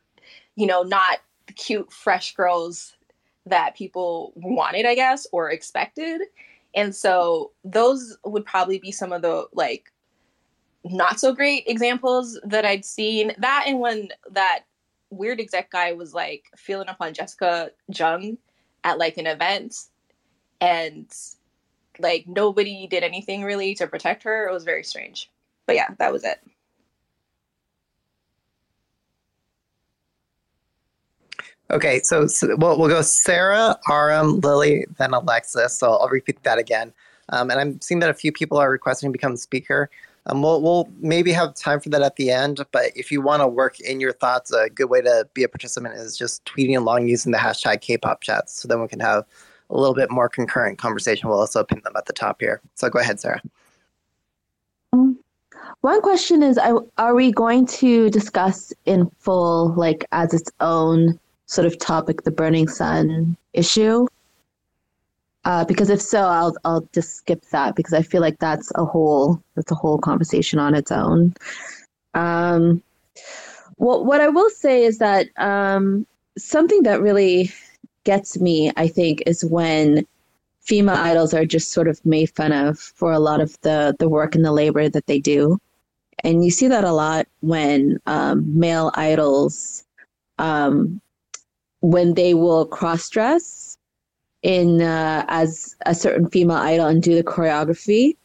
you 0.54 0.66
know, 0.66 0.82
not 0.82 1.18
the 1.46 1.52
cute, 1.52 1.92
fresh 1.92 2.34
girls 2.34 2.94
that 3.46 3.76
people 3.76 4.32
wanted, 4.36 4.86
I 4.86 4.94
guess, 4.94 5.26
or 5.32 5.50
expected. 5.50 6.22
And 6.74 6.94
so 6.94 7.52
those 7.64 8.16
would 8.24 8.44
probably 8.44 8.78
be 8.78 8.90
some 8.90 9.12
of 9.12 9.22
the 9.22 9.46
like 9.52 9.92
not 10.84 11.18
so 11.18 11.34
great 11.34 11.64
examples 11.66 12.38
that 12.44 12.64
I'd 12.64 12.84
seen. 12.84 13.32
That 13.38 13.64
and 13.66 13.80
when 13.80 14.08
that 14.30 14.64
weird 15.10 15.40
exec 15.40 15.70
guy 15.70 15.92
was 15.92 16.14
like 16.14 16.44
feeling 16.56 16.88
up 16.88 16.96
on 17.00 17.14
Jessica 17.14 17.70
Jung 17.88 18.38
at 18.82 18.98
like 18.98 19.16
an 19.16 19.26
event 19.26 19.76
and 20.60 21.06
like 21.98 22.26
nobody 22.26 22.86
did 22.86 23.02
anything 23.02 23.44
really 23.44 23.74
to 23.76 23.86
protect 23.86 24.24
her. 24.24 24.48
It 24.48 24.52
was 24.52 24.64
very 24.64 24.82
strange. 24.82 25.30
But 25.66 25.76
yeah, 25.76 25.88
that 25.98 26.12
was 26.12 26.24
it. 26.24 26.40
Okay, 31.70 32.00
so, 32.00 32.26
so 32.26 32.54
we'll, 32.58 32.78
we'll 32.78 32.88
go 32.88 33.02
Sarah, 33.02 33.78
Aram, 33.88 34.40
Lily, 34.40 34.84
then 34.98 35.14
Alexis. 35.14 35.76
So 35.76 35.92
I'll 35.92 36.08
repeat 36.08 36.42
that 36.42 36.58
again. 36.58 36.92
Um, 37.30 37.50
and 37.50 37.58
I'm 37.58 37.80
seeing 37.80 38.00
that 38.00 38.10
a 38.10 38.14
few 38.14 38.32
people 38.32 38.58
are 38.58 38.70
requesting 38.70 39.08
to 39.08 39.12
become 39.12 39.36
speaker. 39.36 39.88
Um, 40.26 40.42
we'll, 40.42 40.60
we'll 40.62 40.88
maybe 41.00 41.32
have 41.32 41.54
time 41.54 41.80
for 41.80 41.90
that 41.90 42.02
at 42.02 42.16
the 42.16 42.30
end, 42.30 42.64
but 42.72 42.86
if 42.94 43.12
you 43.12 43.20
want 43.20 43.42
to 43.42 43.48
work 43.48 43.78
in 43.80 44.00
your 44.00 44.12
thoughts, 44.12 44.50
a 44.52 44.70
good 44.70 44.88
way 44.88 45.02
to 45.02 45.28
be 45.34 45.42
a 45.42 45.48
participant 45.48 45.94
is 45.94 46.16
just 46.16 46.44
tweeting 46.46 46.76
along 46.78 47.08
using 47.08 47.32
the 47.32 47.38
hashtag 47.38 47.82
K-pop 47.82 48.22
chats. 48.22 48.60
So 48.60 48.66
then 48.66 48.80
we 48.80 48.88
can 48.88 49.00
have 49.00 49.24
a 49.70 49.76
little 49.76 49.94
bit 49.94 50.10
more 50.10 50.28
concurrent 50.28 50.78
conversation. 50.78 51.28
We'll 51.28 51.40
also 51.40 51.62
pin 51.64 51.80
them 51.84 51.94
at 51.96 52.06
the 52.06 52.12
top 52.12 52.40
here. 52.40 52.62
So 52.74 52.88
go 52.88 53.00
ahead, 53.00 53.20
Sarah. 53.20 53.42
One 55.80 56.00
question 56.00 56.42
is 56.42 56.58
Are 56.96 57.14
we 57.14 57.32
going 57.32 57.66
to 57.66 58.08
discuss 58.10 58.72
in 58.86 59.10
full, 59.18 59.74
like 59.74 60.06
as 60.12 60.32
its 60.32 60.50
own 60.60 61.18
sort 61.46 61.66
of 61.66 61.78
topic 61.78 62.22
the 62.22 62.30
Burning 62.30 62.68
Sun 62.68 63.36
issue? 63.52 64.06
Uh, 65.44 65.64
because 65.64 65.90
if 65.90 66.00
so, 66.00 66.20
I'll 66.22 66.56
I'll 66.64 66.88
just 66.94 67.16
skip 67.16 67.44
that 67.52 67.76
because 67.76 67.92
I 67.92 68.02
feel 68.02 68.22
like 68.22 68.38
that's 68.38 68.72
a 68.76 68.84
whole 68.84 69.42
that's 69.54 69.70
a 69.70 69.74
whole 69.74 69.98
conversation 69.98 70.58
on 70.58 70.74
its 70.74 70.90
own. 70.90 71.34
Um, 72.14 72.82
well, 73.76 74.04
what 74.04 74.20
I 74.20 74.28
will 74.28 74.48
say 74.50 74.84
is 74.84 74.98
that 74.98 75.28
um, 75.36 76.06
something 76.38 76.82
that 76.84 77.02
really 77.02 77.52
gets 78.04 78.38
me, 78.40 78.72
I 78.76 78.88
think, 78.88 79.22
is 79.26 79.44
when 79.44 80.06
female 80.60 80.96
idols 80.96 81.34
are 81.34 81.44
just 81.44 81.72
sort 81.72 81.88
of 81.88 82.04
made 82.06 82.30
fun 82.30 82.52
of 82.52 82.78
for 82.78 83.12
a 83.12 83.18
lot 83.18 83.42
of 83.42 83.60
the 83.60 83.94
the 83.98 84.08
work 84.08 84.34
and 84.34 84.44
the 84.44 84.52
labor 84.52 84.88
that 84.88 85.06
they 85.06 85.18
do, 85.20 85.58
and 86.20 86.42
you 86.42 86.50
see 86.50 86.68
that 86.68 86.84
a 86.84 86.92
lot 86.92 87.26
when 87.40 87.98
um, 88.06 88.58
male 88.58 88.90
idols, 88.94 89.84
um, 90.38 91.02
when 91.84 92.14
they 92.14 92.32
will 92.32 92.64
cross 92.64 93.10
dress 93.10 93.76
in 94.42 94.80
uh, 94.80 95.22
as 95.28 95.76
a 95.84 95.94
certain 95.94 96.26
female 96.30 96.56
idol 96.56 96.86
and 96.86 97.02
do 97.02 97.14
the 97.14 97.22
choreography. 97.22 98.16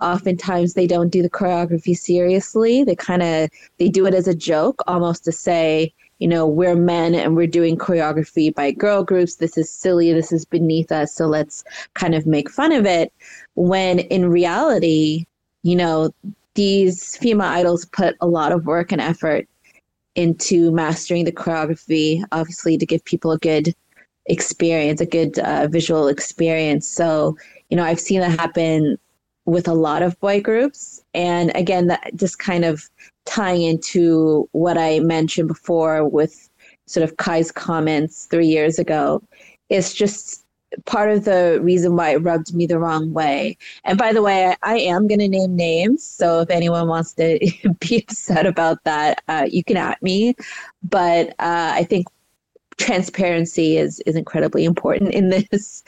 Oftentimes 0.00 0.74
they 0.74 0.86
don't 0.86 1.08
do 1.08 1.20
the 1.20 1.28
choreography 1.28 1.96
seriously. 1.96 2.84
They 2.84 2.94
kind 2.94 3.22
of 3.24 3.50
they 3.78 3.88
do 3.88 4.06
it 4.06 4.14
as 4.14 4.28
a 4.28 4.34
joke 4.34 4.80
almost 4.86 5.24
to 5.24 5.32
say 5.32 5.92
you 6.20 6.28
know 6.28 6.46
we're 6.46 6.76
men 6.76 7.16
and 7.16 7.34
we're 7.34 7.48
doing 7.48 7.76
choreography 7.76 8.54
by 8.54 8.70
girl 8.70 9.02
groups. 9.02 9.34
This 9.36 9.58
is 9.58 9.68
silly. 9.68 10.12
This 10.12 10.30
is 10.30 10.44
beneath 10.44 10.92
us. 10.92 11.12
So 11.12 11.26
let's 11.26 11.64
kind 11.94 12.14
of 12.14 12.26
make 12.26 12.48
fun 12.48 12.70
of 12.70 12.86
it. 12.86 13.12
When 13.54 13.98
in 13.98 14.30
reality 14.30 15.26
you 15.64 15.74
know 15.74 16.14
these 16.54 17.16
female 17.16 17.48
idols 17.48 17.86
put 17.86 18.14
a 18.20 18.28
lot 18.28 18.52
of 18.52 18.66
work 18.66 18.92
and 18.92 19.00
effort 19.00 19.48
into 20.14 20.70
mastering 20.72 21.24
the 21.24 21.32
choreography 21.32 22.22
obviously 22.32 22.76
to 22.76 22.86
give 22.86 23.04
people 23.04 23.32
a 23.32 23.38
good 23.38 23.74
experience 24.26 25.00
a 25.00 25.06
good 25.06 25.38
uh, 25.40 25.66
visual 25.68 26.08
experience 26.08 26.88
so 26.88 27.36
you 27.68 27.76
know 27.76 27.84
i've 27.84 28.00
seen 28.00 28.20
that 28.20 28.38
happen 28.38 28.98
with 29.50 29.66
a 29.66 29.74
lot 29.74 30.02
of 30.02 30.18
boy 30.20 30.40
groups. 30.40 31.02
And 31.14 31.54
again, 31.56 31.88
that 31.88 32.12
just 32.14 32.38
kind 32.38 32.64
of 32.64 32.88
tying 33.26 33.62
into 33.62 34.48
what 34.52 34.78
I 34.78 35.00
mentioned 35.00 35.48
before 35.48 36.08
with 36.08 36.48
sort 36.86 37.04
of 37.04 37.16
Kai's 37.16 37.50
comments 37.50 38.26
three 38.26 38.46
years 38.46 38.78
ago, 38.78 39.22
it's 39.68 39.92
just 39.92 40.44
part 40.86 41.10
of 41.10 41.24
the 41.24 41.58
reason 41.62 41.96
why 41.96 42.10
it 42.10 42.18
rubbed 42.18 42.54
me 42.54 42.66
the 42.66 42.78
wrong 42.78 43.12
way. 43.12 43.56
And 43.84 43.98
by 43.98 44.12
the 44.12 44.22
way, 44.22 44.54
I, 44.62 44.78
am 44.78 45.08
going 45.08 45.18
to 45.20 45.28
name 45.28 45.56
names. 45.56 46.04
So 46.04 46.40
if 46.40 46.50
anyone 46.50 46.88
wants 46.88 47.12
to 47.14 47.38
be 47.80 47.98
upset 47.98 48.46
about 48.46 48.82
that, 48.84 49.22
uh, 49.28 49.46
you 49.50 49.64
can 49.64 49.76
at 49.76 50.02
me. 50.02 50.34
But 50.82 51.30
uh, 51.38 51.72
I 51.74 51.84
think 51.84 52.06
transparency 52.80 53.76
is 53.76 54.00
is 54.06 54.16
incredibly 54.16 54.64
important 54.64 55.12
in 55.12 55.28
this 55.28 55.84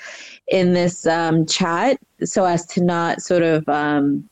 in 0.48 0.74
this 0.74 1.06
um, 1.06 1.46
chat 1.46 1.98
so 2.22 2.44
as 2.44 2.66
to 2.66 2.84
not 2.84 3.22
sort 3.22 3.42
of 3.42 3.66
um, 3.68 4.28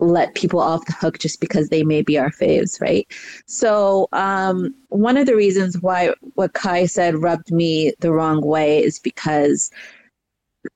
let 0.00 0.34
people 0.34 0.60
off 0.60 0.86
the 0.86 0.92
hook 0.92 1.18
just 1.18 1.40
because 1.40 1.68
they 1.68 1.82
may 1.82 2.02
be 2.02 2.18
our 2.18 2.30
faves, 2.30 2.80
right? 2.80 3.06
So 3.46 4.08
um, 4.12 4.74
one 4.88 5.16
of 5.16 5.26
the 5.26 5.36
reasons 5.36 5.80
why 5.80 6.12
what 6.34 6.52
Kai 6.52 6.86
said 6.86 7.22
rubbed 7.22 7.52
me 7.52 7.92
the 8.00 8.12
wrong 8.12 8.40
way 8.40 8.82
is 8.82 8.98
because 8.98 9.70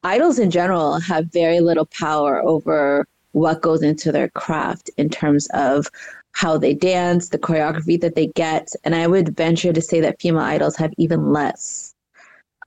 idols 0.04 0.38
in 0.38 0.50
general 0.50 1.00
have 1.00 1.32
very 1.32 1.60
little 1.60 1.86
power 1.86 2.40
over 2.42 3.06
what 3.32 3.62
goes 3.62 3.82
into 3.82 4.12
their 4.12 4.28
craft 4.30 4.90
in 4.96 5.08
terms 5.08 5.48
of 5.52 5.88
how 6.32 6.56
they 6.56 6.74
dance, 6.74 7.30
the 7.30 7.38
choreography 7.38 8.00
that 8.00 8.14
they 8.14 8.28
get, 8.28 8.72
and 8.84 8.94
I 8.94 9.06
would 9.06 9.36
venture 9.36 9.72
to 9.72 9.82
say 9.82 10.00
that 10.00 10.20
female 10.20 10.42
idols 10.42 10.76
have 10.76 10.92
even 10.96 11.32
less 11.32 11.94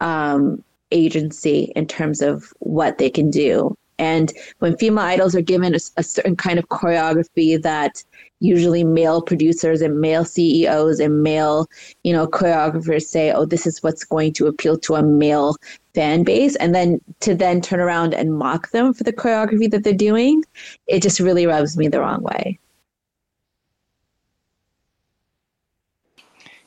um, 0.02 0.64
agency 0.92 1.72
in 1.76 1.88
terms 1.88 2.22
of 2.22 2.52
what 2.60 2.98
they 2.98 3.10
can 3.10 3.30
do. 3.30 3.76
And 4.02 4.34
when 4.58 4.76
female 4.78 5.04
idols 5.04 5.36
are 5.36 5.42
given 5.42 5.76
a, 5.76 5.80
a, 5.96 6.02
certain 6.02 6.36
kind 6.36 6.58
of 6.58 6.68
choreography 6.70 7.62
that 7.62 8.04
usually 8.40 8.84
male 8.84 9.22
producers 9.22 9.80
and 9.80 10.02
male 10.02 10.26
CEOs 10.26 11.00
and 11.00 11.22
male, 11.22 11.68
you 12.04 12.12
know, 12.12 12.26
choreographers 12.26 13.04
say, 13.04 13.32
"Oh, 13.32 13.46
this 13.46 13.68
is 13.68 13.84
what's 13.84 14.04
going 14.04 14.34
to 14.34 14.48
appeal 14.48 14.80
to 14.80 14.96
a 14.96 15.04
male 15.04 15.56
fan 15.94 16.24
base," 16.24 16.56
and 16.56 16.74
then 16.74 17.00
to 17.20 17.36
then 17.36 17.62
turn 17.62 17.80
around 17.80 18.16
and 18.16 18.34
mock 18.34 18.72
them 18.72 18.92
for 18.92 19.04
the 19.04 19.14
choreography 19.14 19.70
that 19.70 19.84
they're 19.84 19.94
doing, 19.94 20.44
it 20.88 21.04
just 21.04 21.20
really 21.20 21.46
rubs 21.46 21.78
me 21.78 21.88
the 21.88 22.00
wrong 22.00 22.24
way. 22.24 22.58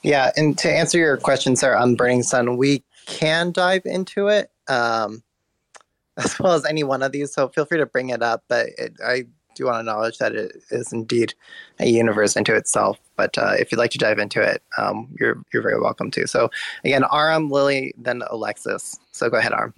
Yeah, 0.04 0.30
and 0.36 0.56
to 0.58 0.70
answer 0.70 0.98
your 0.98 1.16
question, 1.16 1.56
sir, 1.56 1.74
on 1.74 1.96
Burning 1.96 2.22
Sun, 2.22 2.58
we 2.58 2.84
can 3.06 3.50
dive 3.50 3.86
into 3.86 4.28
it 4.28 4.52
um, 4.68 5.24
as 6.24 6.38
well 6.38 6.52
as 6.52 6.64
any 6.64 6.84
one 6.84 7.02
of 7.02 7.12
these. 7.12 7.32
So 7.32 7.48
feel 7.48 7.64
free 7.64 7.78
to 7.78 7.86
bring 7.86 8.10
it 8.10 8.22
up. 8.22 8.44
But 8.48 8.68
it, 8.78 8.94
I 9.04 9.24
do 9.54 9.66
want 9.66 9.76
to 9.76 9.80
acknowledge 9.80 10.18
that 10.18 10.34
it 10.34 10.52
is 10.70 10.92
indeed 10.92 11.34
a 11.78 11.86
universe 11.86 12.36
into 12.36 12.54
itself. 12.54 12.98
But 13.16 13.36
uh, 13.38 13.54
if 13.58 13.70
you'd 13.70 13.78
like 13.78 13.92
to 13.92 13.98
dive 13.98 14.18
into 14.18 14.40
it, 14.40 14.62
um, 14.78 15.08
you're 15.18 15.42
you're 15.52 15.62
very 15.62 15.80
welcome 15.80 16.10
to. 16.12 16.26
So 16.26 16.50
again, 16.84 17.04
Aram, 17.12 17.50
Lily, 17.50 17.94
then 17.96 18.22
Alexis. 18.30 18.98
So 19.12 19.28
go 19.30 19.38
ahead, 19.38 19.52
Aram. 19.52 19.74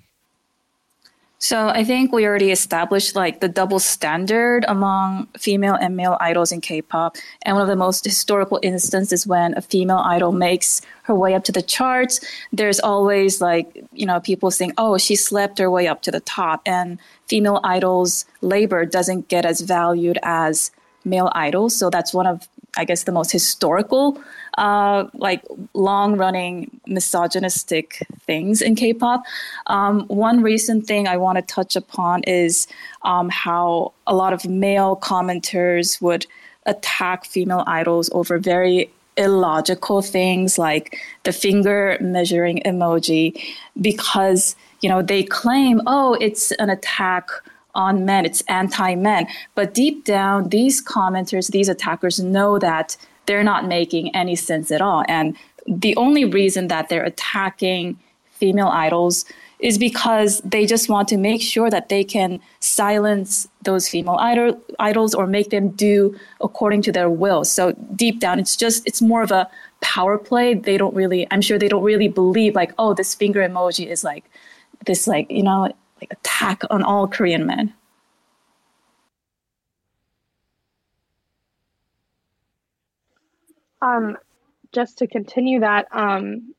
So 1.38 1.68
I 1.68 1.84
think 1.84 2.12
we 2.12 2.26
already 2.26 2.50
established 2.50 3.14
like 3.14 3.40
the 3.40 3.48
double 3.48 3.78
standard 3.78 4.64
among 4.68 5.26
female 5.38 5.74
and 5.74 5.94
male 5.94 6.16
idols 6.18 6.50
in 6.50 6.62
K-pop. 6.62 7.16
And 7.42 7.56
one 7.56 7.62
of 7.62 7.68
the 7.68 7.76
most 7.76 8.04
historical 8.04 8.58
instances 8.62 9.26
when 9.26 9.56
a 9.56 9.60
female 9.60 9.98
idol 9.98 10.32
makes 10.32 10.80
her 11.02 11.14
way 11.14 11.34
up 11.34 11.44
to 11.44 11.52
the 11.52 11.60
charts, 11.60 12.20
there's 12.52 12.80
always 12.80 13.42
like, 13.42 13.84
you 13.92 14.06
know, 14.06 14.18
people 14.18 14.50
saying, 14.50 14.72
"Oh, 14.78 14.96
she 14.96 15.14
slept 15.14 15.58
her 15.58 15.70
way 15.70 15.86
up 15.86 16.00
to 16.02 16.10
the 16.10 16.20
top." 16.20 16.62
And 16.64 16.98
female 17.26 17.60
idols' 17.62 18.24
labor 18.40 18.86
doesn't 18.86 19.28
get 19.28 19.44
as 19.44 19.60
valued 19.60 20.18
as 20.22 20.70
male 21.04 21.30
idols. 21.34 21.76
So 21.76 21.90
that's 21.90 22.14
one 22.14 22.26
of 22.26 22.48
I 22.76 22.84
guess 22.84 23.04
the 23.04 23.12
most 23.12 23.32
historical 23.32 24.20
uh, 24.58 25.06
like 25.14 25.42
long 25.74 26.16
running 26.16 26.80
misogynistic 26.86 28.06
things 28.22 28.62
in 28.62 28.74
K-pop. 28.74 29.22
Um, 29.66 30.06
one 30.08 30.42
recent 30.42 30.86
thing 30.86 31.06
I 31.06 31.16
want 31.16 31.36
to 31.36 31.42
touch 31.42 31.76
upon 31.76 32.22
is 32.24 32.66
um, 33.02 33.28
how 33.28 33.92
a 34.06 34.14
lot 34.14 34.32
of 34.32 34.46
male 34.46 34.96
commenters 34.96 36.00
would 36.00 36.26
attack 36.64 37.24
female 37.24 37.64
idols 37.66 38.10
over 38.12 38.38
very 38.38 38.90
illogical 39.16 40.02
things 40.02 40.58
like 40.58 40.98
the 41.22 41.32
finger 41.32 41.96
measuring 42.00 42.60
emoji 42.66 43.42
because 43.80 44.54
you 44.82 44.90
know 44.90 45.00
they 45.00 45.22
claim 45.22 45.80
oh 45.86 46.18
it's 46.20 46.52
an 46.52 46.68
attack 46.68 47.30
on 47.76 48.04
men 48.04 48.24
it's 48.24 48.42
anti-men 48.48 49.26
but 49.54 49.74
deep 49.74 50.04
down 50.04 50.48
these 50.48 50.84
commenters 50.84 51.50
these 51.50 51.68
attackers 51.68 52.18
know 52.18 52.58
that 52.58 52.96
they're 53.26 53.44
not 53.44 53.66
making 53.66 54.14
any 54.14 54.36
sense 54.36 54.70
at 54.70 54.80
all. 54.80 55.04
And 55.08 55.36
the 55.66 55.94
only 55.96 56.24
reason 56.24 56.68
that 56.68 56.88
they're 56.88 57.04
attacking 57.04 57.98
female 58.30 58.68
idols 58.68 59.24
is 59.58 59.78
because 59.78 60.40
they 60.40 60.66
just 60.66 60.88
want 60.88 61.08
to 61.08 61.16
make 61.16 61.40
sure 61.40 61.70
that 61.70 61.88
they 61.88 62.04
can 62.04 62.38
silence 62.60 63.48
those 63.62 63.88
female 63.88 64.16
idol, 64.20 64.60
idols 64.78 65.14
or 65.14 65.26
make 65.26 65.48
them 65.50 65.70
do 65.70 66.14
according 66.40 66.82
to 66.82 66.92
their 66.92 67.08
will. 67.08 67.42
So 67.44 67.72
deep 67.94 68.20
down, 68.20 68.38
it's 68.38 68.54
just, 68.54 68.86
it's 68.86 69.00
more 69.00 69.22
of 69.22 69.30
a 69.30 69.48
power 69.80 70.18
play. 70.18 70.54
They 70.54 70.76
don't 70.76 70.94
really, 70.94 71.26
I'm 71.30 71.40
sure 71.40 71.58
they 71.58 71.68
don't 71.68 71.82
really 71.82 72.08
believe 72.08 72.54
like, 72.54 72.74
oh, 72.78 72.92
this 72.92 73.14
finger 73.14 73.40
emoji 73.40 73.86
is 73.86 74.04
like 74.04 74.24
this, 74.84 75.06
like, 75.06 75.30
you 75.30 75.42
know, 75.42 75.72
attack 76.10 76.62
on 76.70 76.82
all 76.82 77.08
Korean 77.08 77.46
men. 77.46 77.74
Um, 83.82 84.16
just 84.72 84.98
to 84.98 85.06
continue 85.06 85.60
that 85.60 85.86
um, 85.92 86.54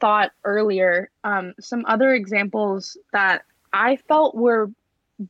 thought 0.00 0.32
earlier, 0.44 1.10
um, 1.24 1.54
some 1.60 1.84
other 1.86 2.12
examples 2.12 2.96
that 3.12 3.42
I 3.72 3.96
felt 3.96 4.34
were 4.34 4.70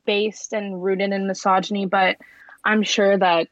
based 0.04 0.52
and 0.52 0.82
rooted 0.82 1.12
in 1.12 1.26
misogyny, 1.26 1.86
but 1.86 2.18
I'm 2.64 2.82
sure 2.82 3.16
that 3.16 3.48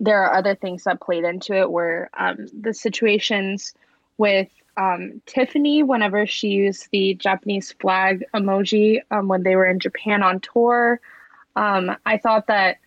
there 0.00 0.22
are 0.22 0.34
other 0.34 0.54
things 0.54 0.84
that 0.84 1.00
played 1.00 1.24
into 1.24 1.54
it 1.54 1.70
were 1.70 2.10
um, 2.18 2.46
the 2.60 2.74
situations 2.74 3.72
with 4.18 4.48
um, 4.76 5.22
Tiffany 5.26 5.82
whenever 5.82 6.26
she 6.26 6.48
used 6.48 6.88
the 6.92 7.14
Japanese 7.14 7.72
flag 7.80 8.24
emoji 8.34 9.00
um, 9.10 9.28
when 9.28 9.42
they 9.42 9.56
were 9.56 9.66
in 9.66 9.78
Japan 9.78 10.22
on 10.22 10.40
tour. 10.40 11.00
Um, 11.56 11.96
I 12.04 12.18
thought 12.18 12.46
that 12.48 12.78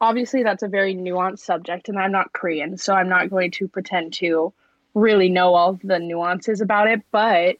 obviously 0.00 0.42
that's 0.42 0.62
a 0.62 0.68
very 0.68 0.94
nuanced 0.94 1.40
subject 1.40 1.88
and 1.88 1.98
i'm 1.98 2.12
not 2.12 2.32
korean 2.32 2.76
so 2.76 2.94
i'm 2.94 3.08
not 3.08 3.30
going 3.30 3.50
to 3.50 3.68
pretend 3.68 4.12
to 4.12 4.52
really 4.94 5.28
know 5.28 5.54
all 5.54 5.78
the 5.84 5.98
nuances 5.98 6.60
about 6.60 6.88
it 6.88 7.00
but 7.10 7.56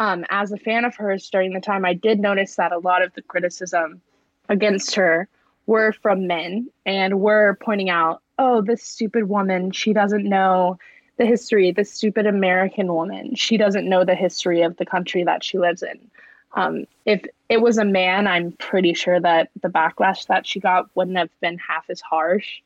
um, 0.00 0.24
as 0.30 0.50
a 0.50 0.56
fan 0.56 0.84
of 0.84 0.96
hers 0.96 1.28
during 1.30 1.52
the 1.52 1.60
time 1.60 1.84
i 1.84 1.94
did 1.94 2.18
notice 2.18 2.56
that 2.56 2.72
a 2.72 2.78
lot 2.78 3.02
of 3.02 3.12
the 3.14 3.22
criticism 3.22 4.00
against 4.48 4.94
her 4.94 5.28
were 5.66 5.92
from 5.92 6.26
men 6.26 6.68
and 6.84 7.20
were 7.20 7.58
pointing 7.60 7.90
out 7.90 8.22
oh 8.38 8.60
this 8.62 8.82
stupid 8.82 9.28
woman 9.28 9.70
she 9.70 9.92
doesn't 9.92 10.24
know 10.24 10.78
the 11.16 11.26
history. 11.26 11.72
The 11.72 11.84
stupid 11.84 12.26
American 12.26 12.92
woman. 12.92 13.34
She 13.34 13.56
doesn't 13.56 13.88
know 13.88 14.04
the 14.04 14.14
history 14.14 14.62
of 14.62 14.76
the 14.76 14.86
country 14.86 15.24
that 15.24 15.44
she 15.44 15.58
lives 15.58 15.82
in. 15.82 16.10
Um, 16.54 16.86
if 17.04 17.24
it 17.48 17.60
was 17.60 17.78
a 17.78 17.84
man, 17.84 18.26
I'm 18.26 18.52
pretty 18.52 18.94
sure 18.94 19.20
that 19.20 19.50
the 19.60 19.68
backlash 19.68 20.26
that 20.26 20.46
she 20.46 20.60
got 20.60 20.88
wouldn't 20.94 21.16
have 21.16 21.30
been 21.40 21.58
half 21.58 21.90
as 21.90 22.00
harsh. 22.00 22.60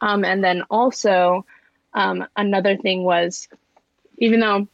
Um, 0.00 0.24
and 0.24 0.42
then 0.42 0.62
also, 0.70 1.44
um, 1.94 2.26
another 2.36 2.76
thing 2.76 3.02
was, 3.02 3.48
even 4.18 4.40
though 4.40 4.68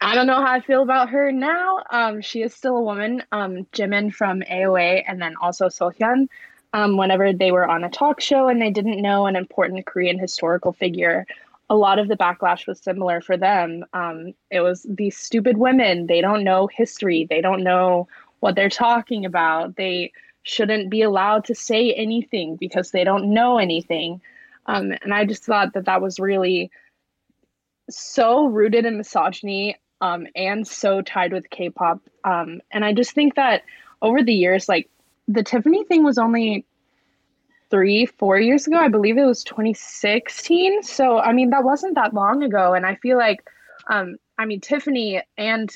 I 0.00 0.14
don't 0.14 0.26
know 0.26 0.36
how 0.36 0.52
I 0.52 0.60
feel 0.60 0.82
about 0.82 1.10
her 1.10 1.32
now, 1.32 1.82
um, 1.90 2.20
she 2.20 2.42
is 2.42 2.54
still 2.54 2.76
a 2.76 2.82
woman. 2.82 3.24
Um, 3.32 3.66
Jimin 3.72 4.14
from 4.14 4.42
AOA 4.42 5.02
and 5.06 5.20
then 5.20 5.34
also 5.40 5.66
Seolhyun, 5.66 6.28
um, 6.72 6.96
whenever 6.96 7.32
they 7.32 7.50
were 7.50 7.68
on 7.68 7.82
a 7.82 7.90
talk 7.90 8.20
show 8.20 8.48
and 8.48 8.62
they 8.62 8.70
didn't 8.70 9.02
know 9.02 9.26
an 9.26 9.34
important 9.34 9.86
Korean 9.86 10.18
historical 10.18 10.72
figure, 10.72 11.26
a 11.70 11.76
lot 11.76 12.00
of 12.00 12.08
the 12.08 12.16
backlash 12.16 12.66
was 12.66 12.80
similar 12.80 13.20
for 13.20 13.36
them. 13.36 13.84
Um, 13.92 14.34
it 14.50 14.60
was 14.60 14.84
these 14.88 15.16
stupid 15.16 15.56
women. 15.56 16.08
They 16.08 16.20
don't 16.20 16.42
know 16.42 16.66
history. 16.66 17.26
They 17.30 17.40
don't 17.40 17.62
know 17.62 18.08
what 18.40 18.56
they're 18.56 18.68
talking 18.68 19.24
about. 19.24 19.76
They 19.76 20.12
shouldn't 20.42 20.90
be 20.90 21.02
allowed 21.02 21.44
to 21.44 21.54
say 21.54 21.92
anything 21.92 22.56
because 22.56 22.90
they 22.90 23.04
don't 23.04 23.32
know 23.32 23.58
anything. 23.58 24.20
Um, 24.66 24.92
and 25.02 25.14
I 25.14 25.24
just 25.24 25.44
thought 25.44 25.72
that 25.74 25.84
that 25.84 26.02
was 26.02 26.18
really 26.18 26.72
so 27.88 28.46
rooted 28.46 28.84
in 28.84 28.98
misogyny 28.98 29.76
um, 30.00 30.26
and 30.34 30.66
so 30.66 31.02
tied 31.02 31.32
with 31.32 31.50
K-pop. 31.50 32.00
Um, 32.24 32.60
and 32.72 32.84
I 32.84 32.92
just 32.92 33.12
think 33.12 33.36
that 33.36 33.62
over 34.02 34.24
the 34.24 34.34
years, 34.34 34.68
like 34.68 34.88
the 35.28 35.44
Tiffany 35.44 35.84
thing 35.84 36.02
was 36.02 36.18
only 36.18 36.64
three, 37.70 38.06
four 38.06 38.38
years 38.38 38.66
ago. 38.66 38.76
I 38.76 38.88
believe 38.88 39.16
it 39.16 39.24
was 39.24 39.44
2016. 39.44 40.82
So, 40.82 41.18
I 41.18 41.32
mean, 41.32 41.50
that 41.50 41.64
wasn't 41.64 41.94
that 41.94 42.14
long 42.14 42.42
ago. 42.42 42.74
And 42.74 42.84
I 42.84 42.96
feel 42.96 43.16
like, 43.16 43.48
um, 43.88 44.16
I 44.38 44.44
mean, 44.44 44.60
Tiffany 44.60 45.22
and 45.38 45.72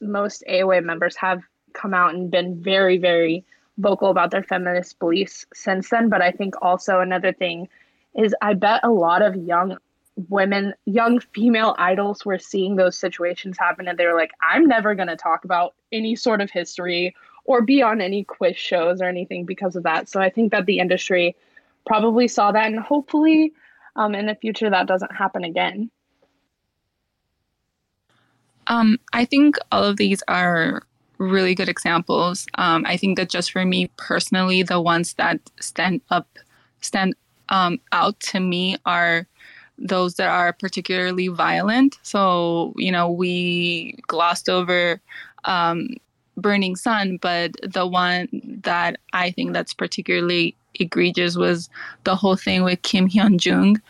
most 0.00 0.44
AOA 0.48 0.84
members 0.84 1.16
have 1.16 1.42
come 1.72 1.92
out 1.94 2.14
and 2.14 2.30
been 2.30 2.62
very, 2.62 2.98
very 2.98 3.44
vocal 3.78 4.10
about 4.10 4.30
their 4.30 4.42
feminist 4.42 4.98
beliefs 4.98 5.44
since 5.52 5.90
then. 5.90 6.08
But 6.08 6.22
I 6.22 6.30
think 6.30 6.54
also 6.62 7.00
another 7.00 7.32
thing 7.32 7.68
is 8.16 8.34
I 8.40 8.54
bet 8.54 8.80
a 8.84 8.90
lot 8.90 9.22
of 9.22 9.34
young 9.34 9.76
women, 10.28 10.74
young 10.86 11.18
female 11.18 11.74
idols 11.78 12.24
were 12.24 12.38
seeing 12.38 12.76
those 12.76 12.96
situations 12.96 13.58
happen 13.58 13.88
and 13.88 13.98
they 13.98 14.06
were 14.06 14.14
like, 14.14 14.30
I'm 14.40 14.66
never 14.66 14.94
going 14.94 15.08
to 15.08 15.16
talk 15.16 15.44
about 15.44 15.74
any 15.90 16.14
sort 16.14 16.40
of 16.40 16.50
history 16.50 17.14
or 17.44 17.62
be 17.62 17.82
on 17.82 18.00
any 18.00 18.24
quiz 18.24 18.56
shows 18.56 19.00
or 19.00 19.04
anything 19.04 19.44
because 19.44 19.76
of 19.76 19.82
that. 19.82 20.08
So 20.08 20.20
I 20.20 20.30
think 20.30 20.52
that 20.52 20.66
the 20.66 20.78
industry 20.78 21.36
probably 21.86 22.28
saw 22.28 22.52
that, 22.52 22.66
and 22.66 22.80
hopefully 22.80 23.52
um, 23.96 24.14
in 24.14 24.26
the 24.26 24.34
future 24.34 24.70
that 24.70 24.86
doesn't 24.86 25.14
happen 25.14 25.44
again. 25.44 25.90
Um, 28.66 28.98
I 29.12 29.24
think 29.24 29.56
all 29.70 29.84
of 29.84 29.98
these 29.98 30.22
are 30.26 30.82
really 31.18 31.54
good 31.54 31.68
examples. 31.68 32.46
Um, 32.56 32.84
I 32.86 32.96
think 32.96 33.18
that 33.18 33.28
just 33.28 33.52
for 33.52 33.64
me 33.64 33.90
personally, 33.96 34.62
the 34.62 34.80
ones 34.80 35.14
that 35.14 35.38
stand 35.60 36.00
up, 36.10 36.38
stand 36.80 37.14
um, 37.50 37.78
out 37.92 38.18
to 38.20 38.40
me 38.40 38.76
are 38.86 39.26
those 39.78 40.14
that 40.14 40.28
are 40.28 40.52
particularly 40.52 41.28
violent. 41.28 41.98
So, 42.02 42.72
you 42.76 42.92
know, 42.92 43.10
we 43.10 43.98
glossed 44.06 44.48
over 44.48 45.00
um, 45.44 45.88
Burning 46.36 46.76
Sun, 46.76 47.18
but 47.18 47.52
the 47.62 47.86
one 47.86 48.28
that 48.62 48.98
I 49.12 49.30
think 49.30 49.52
that's 49.52 49.74
particularly 49.74 50.56
egregious 50.74 51.36
was 51.36 51.68
the 52.04 52.16
whole 52.16 52.36
thing 52.36 52.64
with 52.64 52.82
Kim 52.82 53.08
Hyun 53.08 53.38
Joong. 53.38 53.80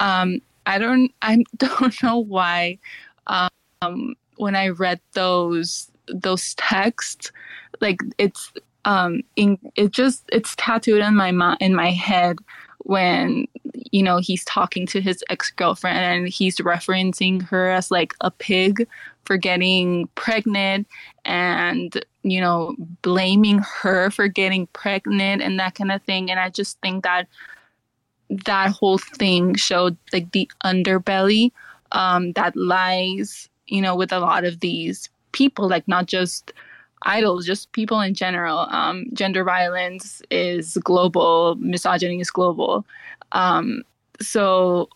Um, 0.00 0.40
I 0.66 0.78
don't 0.78 1.12
I 1.22 1.44
don't 1.56 2.02
know 2.02 2.18
why 2.18 2.78
um, 3.26 4.14
when 4.36 4.56
I 4.56 4.68
read 4.68 5.00
those 5.12 5.90
those 6.08 6.54
texts, 6.54 7.32
like 7.80 8.00
it's 8.18 8.52
um 8.84 9.22
in, 9.36 9.58
it 9.76 9.90
just 9.90 10.24
it's 10.32 10.54
tattooed 10.56 11.02
in 11.02 11.14
my 11.14 11.30
mind 11.30 11.58
in 11.60 11.74
my 11.74 11.90
head 11.90 12.38
when 12.84 13.46
you 13.74 14.02
know 14.02 14.18
he's 14.18 14.44
talking 14.44 14.86
to 14.86 15.00
his 15.00 15.22
ex-girlfriend 15.28 15.98
and 15.98 16.28
he's 16.28 16.56
referencing 16.56 17.42
her 17.42 17.70
as 17.70 17.90
like 17.90 18.14
a 18.22 18.30
pig 18.30 18.88
for 19.24 19.36
getting 19.36 20.08
pregnant 20.14 20.86
and 21.24 22.04
you 22.22 22.40
know 22.40 22.74
blaming 23.02 23.58
her 23.58 24.10
for 24.10 24.28
getting 24.28 24.66
pregnant 24.68 25.42
and 25.42 25.58
that 25.58 25.74
kind 25.74 25.92
of 25.92 26.02
thing 26.02 26.30
and 26.30 26.40
i 26.40 26.48
just 26.48 26.80
think 26.80 27.04
that 27.04 27.26
that 28.28 28.70
whole 28.70 28.98
thing 28.98 29.54
showed 29.54 29.96
like 30.12 30.30
the 30.32 30.50
underbelly 30.64 31.50
um, 31.92 32.32
that 32.32 32.54
lies 32.56 33.48
you 33.66 33.82
know 33.82 33.96
with 33.96 34.12
a 34.12 34.20
lot 34.20 34.44
of 34.44 34.60
these 34.60 35.08
people 35.32 35.68
like 35.68 35.86
not 35.88 36.06
just 36.06 36.52
idols, 37.02 37.46
just 37.46 37.72
people 37.72 38.00
in 38.00 38.14
general. 38.14 38.66
Um, 38.70 39.06
gender 39.12 39.44
violence 39.44 40.22
is 40.30 40.76
global, 40.78 41.56
misogyny 41.56 42.20
is 42.20 42.30
global. 42.30 42.86
Um, 43.32 43.82
so 44.20 44.88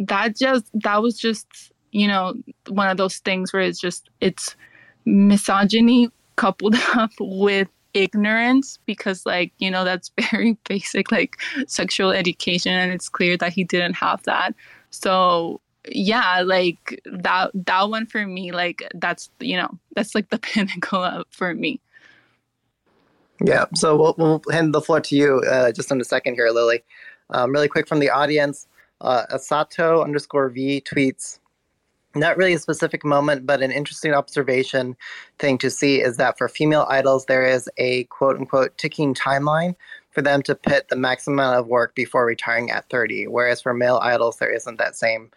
that 0.00 0.36
just 0.36 0.66
that 0.74 1.02
was 1.02 1.18
just 1.18 1.46
you 1.94 2.08
know 2.08 2.34
one 2.68 2.88
of 2.88 2.96
those 2.96 3.18
things 3.18 3.52
where 3.52 3.62
it's 3.62 3.80
just 3.80 4.10
it's 4.20 4.56
misogyny 5.04 6.10
coupled 6.36 6.74
up 6.94 7.10
with 7.20 7.68
ignorance 7.94 8.78
because 8.86 9.24
like 9.24 9.52
you 9.58 9.70
know 9.70 9.84
that's 9.84 10.10
very 10.30 10.58
basic 10.68 11.12
like 11.12 11.38
sexual 11.66 12.10
education 12.10 12.72
and 12.72 12.92
it's 12.92 13.08
clear 13.08 13.36
that 13.36 13.52
he 13.52 13.64
didn't 13.64 13.94
have 13.94 14.22
that 14.24 14.54
so 14.90 15.60
yeah, 15.90 16.40
like 16.40 17.02
that 17.04 17.50
that 17.54 17.90
one 17.90 18.06
for 18.06 18.26
me, 18.26 18.52
like 18.52 18.88
that's 18.94 19.30
you 19.40 19.56
know 19.56 19.78
that's 19.94 20.14
like 20.14 20.30
the 20.30 20.38
pinnacle 20.52 21.02
of, 21.02 21.24
for 21.30 21.54
me. 21.54 21.80
Yeah, 23.44 23.66
so 23.74 23.96
we'll, 23.96 24.14
we'll 24.16 24.42
hand 24.52 24.72
the 24.72 24.80
floor 24.80 25.00
to 25.00 25.16
you 25.16 25.42
uh, 25.50 25.72
just 25.72 25.90
in 25.90 26.00
a 26.00 26.04
second 26.04 26.34
here, 26.34 26.50
Lily. 26.50 26.84
Um, 27.30 27.50
really 27.50 27.68
quick 27.68 27.88
from 27.88 27.98
the 27.98 28.08
audience, 28.08 28.68
uh, 29.00 29.24
Asato 29.32 30.04
underscore 30.04 30.48
V 30.50 30.80
tweets, 30.80 31.40
not 32.14 32.36
really 32.36 32.54
a 32.54 32.58
specific 32.58 33.04
moment, 33.04 33.46
but 33.46 33.62
an 33.62 33.70
interesting 33.70 34.14
observation 34.14 34.96
thing 35.38 35.58
to 35.58 35.70
see 35.70 36.00
is 36.00 36.16
that 36.16 36.38
for 36.38 36.48
female 36.48 36.86
idols, 36.88 37.26
there 37.26 37.44
is 37.44 37.68
a 37.76 38.04
quote 38.04 38.36
unquote 38.36 38.76
ticking 38.78 39.14
timeline 39.14 39.74
for 40.10 40.22
them 40.22 40.42
to 40.42 40.54
put 40.54 40.88
the 40.88 40.96
maximum 40.96 41.38
amount 41.38 41.58
of 41.58 41.66
work 41.66 41.94
before 41.94 42.24
retiring 42.24 42.70
at 42.70 42.88
30, 42.88 43.26
whereas 43.26 43.60
for 43.60 43.74
male 43.74 43.98
idols, 44.02 44.36
there 44.36 44.50
isn't 44.50 44.78
that 44.78 44.96
same 44.96 45.30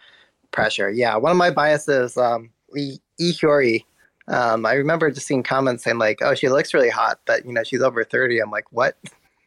pressure. 0.52 0.90
Yeah, 0.90 1.16
one 1.18 1.32
of 1.32 1.38
my 1.38 1.50
biases, 1.52 2.16
um, 2.18 2.52
E. 2.76 3.00
Hyori. 3.20 3.84
Um, 4.28 4.66
I 4.66 4.74
remember 4.74 5.10
just 5.10 5.26
seeing 5.26 5.42
comments 5.42 5.84
saying 5.84 6.00
like, 6.00 6.20
"Oh, 6.22 6.36
she 6.36 6.50
looks 6.50 6.74
really 6.74 6.90
hot," 6.90 7.20
but 7.26 7.46
you 7.46 7.54
know, 7.54 7.64
she's 7.64 7.82
over 7.82 8.04
thirty. 8.04 8.40
I'm 8.40 8.52
like, 8.52 8.72
what? 8.72 8.98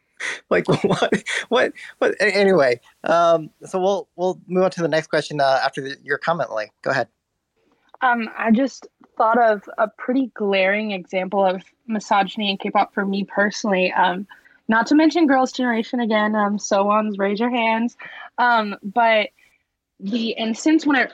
like 0.50 0.66
what? 0.84 1.22
What? 1.48 1.72
What? 1.98 2.14
Anyway, 2.20 2.80
um, 3.04 3.50
so 3.64 3.80
we'll 3.80 4.08
we'll 4.16 4.40
move 4.46 4.64
on 4.64 4.70
to 4.72 4.82
the 4.82 4.88
next 4.88 5.08
question 5.08 5.40
uh, 5.40 5.60
after 5.64 5.80
the, 5.82 5.96
your 6.02 6.18
comment, 6.18 6.52
Lee. 6.52 6.70
Go 6.82 6.90
ahead. 6.90 7.08
Um, 8.02 8.28
I 8.36 8.50
just 8.50 8.86
thought 9.16 9.38
of 9.38 9.68
a 9.76 9.88
pretty 9.88 10.30
glaring 10.34 10.92
example 10.92 11.44
of 11.44 11.62
misogyny 11.86 12.50
in 12.50 12.56
K-pop 12.56 12.94
for 12.94 13.04
me 13.04 13.24
personally. 13.24 13.92
Um, 13.92 14.26
not 14.68 14.86
to 14.86 14.94
mention 14.94 15.26
Girls' 15.26 15.52
Generation 15.52 16.00
again. 16.00 16.34
Um, 16.34 16.58
so 16.58 16.84
ones, 16.84 17.18
raise 17.18 17.40
your 17.40 17.50
hands. 17.50 17.96
Um, 18.38 18.76
but 18.82 19.30
the 19.98 20.30
instance 20.30 20.86
when 20.86 20.96
I 20.96 21.08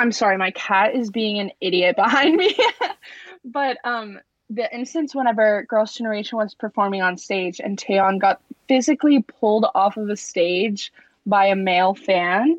I'm 0.00 0.12
sorry, 0.12 0.36
my 0.36 0.52
cat 0.52 0.94
is 0.94 1.10
being 1.10 1.38
an 1.38 1.50
idiot 1.60 1.96
behind 2.02 2.36
me. 2.36 2.56
but 3.44 3.78
um 3.84 4.18
the 4.50 4.74
instance 4.74 5.14
whenever 5.14 5.64
Girls' 5.68 5.94
Generation 5.94 6.38
was 6.38 6.54
performing 6.54 7.02
on 7.02 7.18
stage 7.18 7.60
and 7.60 7.78
Taeyeon 7.78 8.18
got 8.18 8.40
physically 8.66 9.22
pulled 9.22 9.66
off 9.74 9.98
of 9.98 10.06
the 10.06 10.16
stage 10.16 10.90
by 11.26 11.46
a 11.46 11.54
male 11.54 11.94
fan 11.94 12.58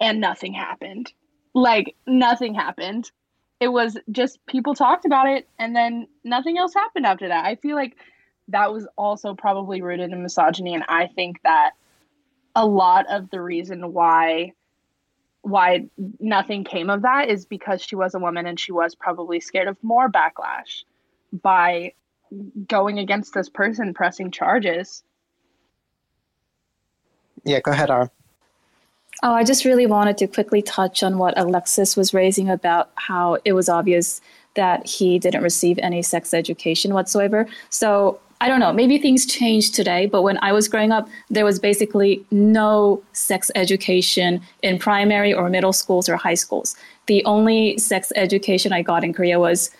and 0.00 0.20
nothing 0.20 0.52
happened. 0.52 1.12
Like 1.54 1.94
nothing 2.06 2.54
happened. 2.54 3.10
It 3.60 3.68
was 3.68 3.96
just 4.10 4.44
people 4.46 4.74
talked 4.74 5.04
about 5.04 5.28
it 5.28 5.48
and 5.58 5.74
then 5.74 6.08
nothing 6.24 6.58
else 6.58 6.74
happened 6.74 7.06
after 7.06 7.28
that. 7.28 7.44
I 7.44 7.54
feel 7.56 7.76
like 7.76 7.96
that 8.48 8.72
was 8.72 8.86
also 8.98 9.34
probably 9.34 9.80
rooted 9.80 10.10
in 10.10 10.22
misogyny 10.22 10.74
and 10.74 10.84
I 10.88 11.06
think 11.06 11.40
that 11.44 11.70
a 12.56 12.66
lot 12.66 13.06
of 13.10 13.30
the 13.30 13.40
reason 13.40 13.92
why 13.92 14.52
why 15.42 15.86
nothing 16.20 16.64
came 16.64 16.88
of 16.88 17.02
that 17.02 17.28
is 17.28 17.44
because 17.44 17.82
she 17.82 17.96
was 17.96 18.14
a 18.14 18.18
woman 18.18 18.46
and 18.46 18.58
she 18.58 18.72
was 18.72 18.94
probably 18.94 19.40
scared 19.40 19.68
of 19.68 19.76
more 19.82 20.08
backlash 20.10 20.84
by 21.42 21.92
going 22.66 22.98
against 22.98 23.34
this 23.34 23.50
person 23.50 23.92
pressing 23.92 24.30
charges. 24.30 25.02
Yeah, 27.44 27.60
go 27.60 27.72
ahead, 27.72 27.90
Aram. 27.90 28.10
Oh, 29.26 29.32
I 29.32 29.42
just 29.42 29.64
really 29.64 29.86
wanted 29.86 30.18
to 30.18 30.26
quickly 30.26 30.60
touch 30.60 31.02
on 31.02 31.16
what 31.16 31.32
Alexis 31.38 31.96
was 31.96 32.12
raising 32.12 32.50
about 32.50 32.90
how 32.96 33.38
it 33.46 33.54
was 33.54 33.70
obvious 33.70 34.20
that 34.52 34.86
he 34.86 35.18
didn't 35.18 35.42
receive 35.42 35.78
any 35.78 36.02
sex 36.02 36.34
education 36.34 36.92
whatsoever. 36.92 37.46
So 37.70 38.20
I 38.42 38.48
don't 38.48 38.60
know, 38.60 38.70
maybe 38.70 38.98
things 38.98 39.24
changed 39.24 39.74
today, 39.74 40.04
but 40.04 40.20
when 40.20 40.38
I 40.42 40.52
was 40.52 40.68
growing 40.68 40.92
up, 40.92 41.08
there 41.30 41.46
was 41.46 41.58
basically 41.58 42.22
no 42.30 43.02
sex 43.14 43.50
education 43.54 44.42
in 44.62 44.78
primary 44.78 45.32
or 45.32 45.48
middle 45.48 45.72
schools 45.72 46.06
or 46.06 46.16
high 46.16 46.34
schools. 46.34 46.76
The 47.06 47.24
only 47.24 47.78
sex 47.78 48.12
education 48.16 48.74
I 48.74 48.82
got 48.82 49.04
in 49.04 49.14
Korea 49.14 49.40
was 49.40 49.70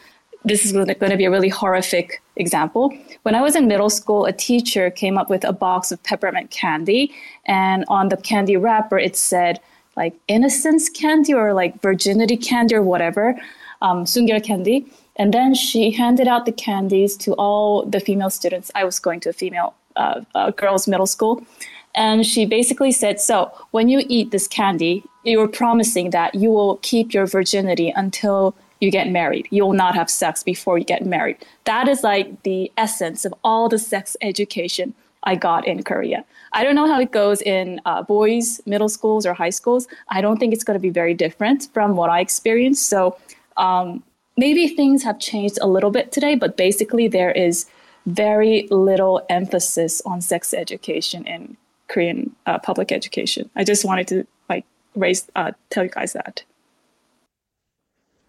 this 0.45 0.65
is 0.65 0.73
going 0.73 0.87
to 0.87 1.17
be 1.17 1.25
a 1.25 1.31
really 1.31 1.49
horrific 1.49 2.23
example. 2.37 2.93
When 3.23 3.35
I 3.35 3.41
was 3.41 3.57
in 3.57 3.67
middle 3.67 3.91
school, 3.91 4.27
a 4.27 4.33
teacher 4.33 4.91
came 4.91 5.17
up 5.17 5.31
with 5.31 5.45
a 5.45 5.53
box 5.53 5.91
of 5.91 6.03
peppermint 6.03 6.51
candy, 6.51 7.13
and 7.47 7.85
on 7.89 8.09
the 8.09 8.17
candy 8.17 8.57
wrapper, 8.57 8.99
it 8.99 9.17
said 9.17 9.61
like 9.97 10.15
innocence 10.29 10.89
candy 10.89 11.33
or 11.33 11.55
like 11.55 11.81
virginity 11.81 12.37
candy 12.37 12.75
or 12.75 12.83
whatever, 12.83 13.39
um, 13.81 14.05
candy. 14.05 14.87
And 15.17 15.33
then 15.33 15.55
she 15.55 15.93
handed 15.93 16.27
out 16.27 16.45
the 16.45 16.53
candies 16.53 17.17
to 17.19 17.33
all 17.35 17.87
the 17.87 18.01
female 18.01 18.31
students. 18.31 18.71
I 18.75 18.85
was 18.85 18.99
going 18.99 19.21
to 19.21 19.29
a 19.31 19.33
female 19.33 19.75
uh, 19.97 20.51
girls' 20.51 20.89
middle 20.89 21.07
school. 21.07 21.47
And 21.95 22.27
she 22.27 22.45
basically 22.45 22.91
said, 22.91 23.21
So 23.21 23.53
when 23.71 23.89
you 23.89 24.03
eat 24.09 24.33
this 24.33 24.49
candy, 24.49 25.05
you're 25.23 25.49
promising 25.49 26.11
that 26.11 26.35
you 26.35 26.51
will 26.51 26.79
keep 26.79 27.15
your 27.15 27.27
virginity 27.27 27.93
until 27.95 28.57
you 28.85 28.91
get 28.91 29.09
married. 29.09 29.49
You 29.51 29.65
will 29.65 29.73
not 29.73 29.95
have 29.95 30.11
sex 30.11 30.43
before 30.43 30.79
you 30.79 30.85
get 30.85 31.05
married. 31.05 31.39
That 31.65 31.89
is 31.89 32.03
like 32.03 32.43
the 32.43 32.71
essence 32.77 33.25
of 33.25 33.35
all 33.43 33.69
the 33.69 33.79
sex 33.79 34.17
education 34.21 34.95
I 35.25 35.35
got 35.37 35.67
in 35.67 35.83
Korea. 35.83 36.25
I 36.53 36.63
don't 36.63 36.75
know 36.75 36.87
how 36.87 37.01
it 37.01 37.11
goes 37.11 37.43
in 37.43 37.81
uh, 37.85 38.03
boys' 38.03 38.61
middle 38.67 38.89
schools 38.89 39.27
or 39.27 39.35
high 39.35 39.51
schools. 39.51 39.89
I 40.09 40.21
don't 40.21 40.39
think 40.39 40.53
it's 40.53 40.65
going 40.65 40.79
to 40.79 40.83
be 40.83 40.91
very 40.91 41.15
different 41.15 41.69
from 41.73 41.97
what 41.97 42.11
I 42.11 42.21
experienced. 42.21 42.89
So 42.89 43.17
um, 43.57 44.03
maybe 44.37 44.69
things 44.69 45.03
have 45.03 45.19
changed 45.19 45.59
a 45.61 45.67
little 45.67 45.91
bit 45.91 46.13
today, 46.13 46.35
but 46.35 46.57
basically 46.57 47.09
there 47.09 47.33
is 47.33 47.67
very 48.07 48.69
little 48.71 49.25
emphasis 49.31 50.03
on 50.05 50.21
sex 50.21 50.53
education 50.53 51.27
in 51.27 51.57
Korean 51.89 52.37
uh, 52.47 52.59
public 52.59 52.93
education. 52.93 53.51
I 53.57 53.65
just 53.65 53.85
wanted 53.85 54.09
to 54.09 54.27
like 54.49 54.65
raise 54.95 55.31
uh, 55.35 55.53
tell 55.71 55.85
you 55.85 55.91
guys 55.91 56.13
that. 56.13 56.45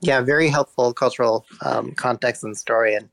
Yeah, 0.05 0.21
very 0.21 0.49
helpful 0.49 0.93
cultural 0.93 1.45
um, 1.61 1.91
context 1.93 2.43
and 2.43 2.57
story, 2.57 2.95
and 2.95 3.09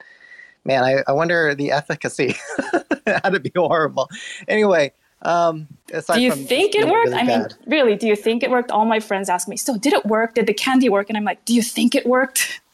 man, 0.65 0.85
I, 0.85 1.03
I 1.07 1.13
wonder 1.13 1.55
the 1.55 1.73
efficacy 1.73 2.37
had 3.07 3.31
to 3.31 3.41
be 3.41 3.53
horrible. 3.55 4.09
Anyway, 4.49 4.93
um, 5.23 5.69
do 6.15 6.21
you 6.21 6.33
think 6.33 6.75
it 6.75 6.89
worked? 6.89 7.11
Really 7.11 7.19
I 7.19 7.25
mean, 7.25 7.47
really, 7.67 7.97
do 7.97 8.07
you 8.09 8.17
think 8.17 8.43
it 8.43 8.51
worked? 8.51 8.71
All 8.71 8.85
my 8.85 9.01
friends 9.01 9.29
ask 9.29 9.49
me, 9.49 9.57
so 9.57 9.77
did 9.77 9.93
it 9.93 10.05
work? 10.07 10.35
Did 10.35 10.47
the 10.47 10.55
candy 10.55 10.89
work? 10.89 11.09
And 11.09 11.17
I'm 11.17 11.25
like, 11.25 11.45
do 11.45 11.55
you 11.55 11.63
think 11.63 11.95
it 11.95 12.07
worked? 12.07 12.61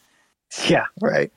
Yeah, 0.66 0.86
right. 1.02 1.30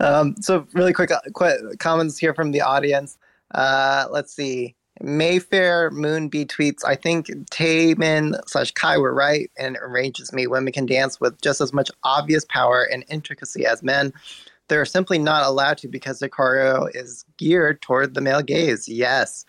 Um, 0.00 0.34
so, 0.40 0.66
really 0.72 0.94
quick, 0.94 1.10
uh, 1.10 1.20
quick 1.34 1.60
comments 1.78 2.16
here 2.16 2.32
from 2.32 2.52
the 2.52 2.62
audience. 2.62 3.18
Uh, 3.50 4.06
let's 4.10 4.34
see. 4.34 4.74
Mayfair 5.00 5.90
Moonbee 5.90 6.46
tweets, 6.46 6.84
I 6.84 6.94
think 6.94 7.26
Taemin 7.50 8.38
slash 8.46 8.72
Kai 8.72 8.98
were 8.98 9.14
right 9.14 9.50
and 9.58 9.76
arranges 9.80 10.32
me. 10.32 10.46
Women 10.46 10.72
can 10.72 10.86
dance 10.86 11.20
with 11.20 11.40
just 11.40 11.60
as 11.60 11.72
much 11.72 11.90
obvious 12.02 12.44
power 12.44 12.82
and 12.82 13.04
intricacy 13.08 13.66
as 13.66 13.82
men. 13.82 14.12
They're 14.68 14.84
simply 14.84 15.18
not 15.18 15.46
allowed 15.46 15.78
to 15.78 15.88
because 15.88 16.18
the 16.18 16.28
choreo 16.28 16.88
is 16.94 17.24
geared 17.36 17.82
toward 17.82 18.14
the 18.14 18.20
male 18.20 18.42
gaze. 18.42 18.88
Yes. 18.88 19.44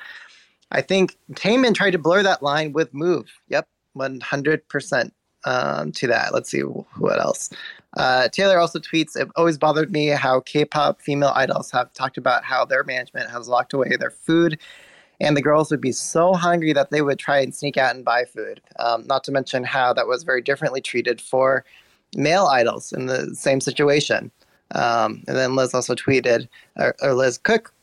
I 0.71 0.81
think 0.81 1.17
Taemin 1.33 1.73
tried 1.73 1.91
to 1.91 1.97
blur 1.97 2.23
that 2.23 2.43
line 2.43 2.73
with 2.73 2.93
Move. 2.93 3.31
Yep, 3.47 3.67
100% 3.97 5.11
um, 5.45 5.91
to 5.93 6.07
that. 6.07 6.33
Let's 6.33 6.51
see 6.51 6.61
what 6.61 7.19
else. 7.19 7.49
Uh, 7.95 8.27
Taylor 8.29 8.59
also 8.59 8.79
tweets, 8.79 9.15
It 9.15 9.29
always 9.35 9.57
bothered 9.57 9.91
me 9.91 10.07
how 10.07 10.41
K 10.41 10.65
pop 10.65 11.01
female 11.01 11.31
idols 11.35 11.71
have 11.71 11.93
talked 11.93 12.17
about 12.17 12.43
how 12.43 12.65
their 12.65 12.83
management 12.83 13.29
has 13.31 13.47
locked 13.47 13.73
away 13.73 13.95
their 13.95 14.11
food, 14.11 14.59
and 15.19 15.35
the 15.35 15.41
girls 15.41 15.71
would 15.71 15.81
be 15.81 15.91
so 15.91 16.33
hungry 16.33 16.73
that 16.73 16.91
they 16.91 17.01
would 17.01 17.19
try 17.19 17.39
and 17.39 17.55
sneak 17.55 17.77
out 17.77 17.95
and 17.95 18.05
buy 18.05 18.25
food. 18.25 18.61
Um, 18.79 19.05
not 19.07 19.23
to 19.25 19.31
mention 19.31 19.63
how 19.63 19.93
that 19.93 20.07
was 20.07 20.23
very 20.23 20.41
differently 20.41 20.81
treated 20.81 21.19
for 21.19 21.65
male 22.15 22.45
idols 22.45 22.93
in 22.93 23.07
the 23.07 23.33
same 23.35 23.59
situation. 23.59 24.31
Um, 24.75 25.23
and 25.27 25.37
then 25.37 25.55
Liz 25.55 25.73
also 25.73 25.95
tweeted, 25.95 26.47
or, 26.75 26.95
or 27.01 27.13
Liz 27.13 27.37
Cook 27.37 27.73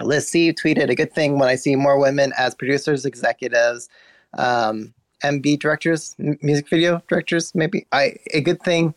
Liz 0.00 0.28
C 0.28 0.52
tweeted 0.52 0.90
a 0.90 0.94
good 0.94 1.12
thing 1.12 1.38
when 1.38 1.48
I 1.48 1.54
see 1.54 1.76
more 1.76 1.98
women 1.98 2.32
as 2.36 2.54
producers, 2.54 3.06
executives, 3.06 3.88
um, 4.36 4.92
MV 5.22 5.58
directors, 5.58 6.14
music 6.18 6.68
video 6.68 7.02
directors. 7.08 7.54
Maybe 7.54 7.86
I 7.92 8.16
a 8.34 8.40
good 8.40 8.62
thing 8.62 8.94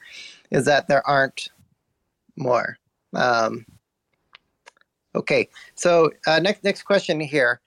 is 0.52 0.66
that 0.66 0.88
there 0.88 1.06
aren't 1.08 1.50
more. 2.36 2.78
Um, 3.14 3.66
okay, 5.16 5.50
so 5.76 6.12
uh, 6.28 6.40
next 6.40 6.64
next 6.64 6.84
question 6.84 7.20
here. 7.20 7.60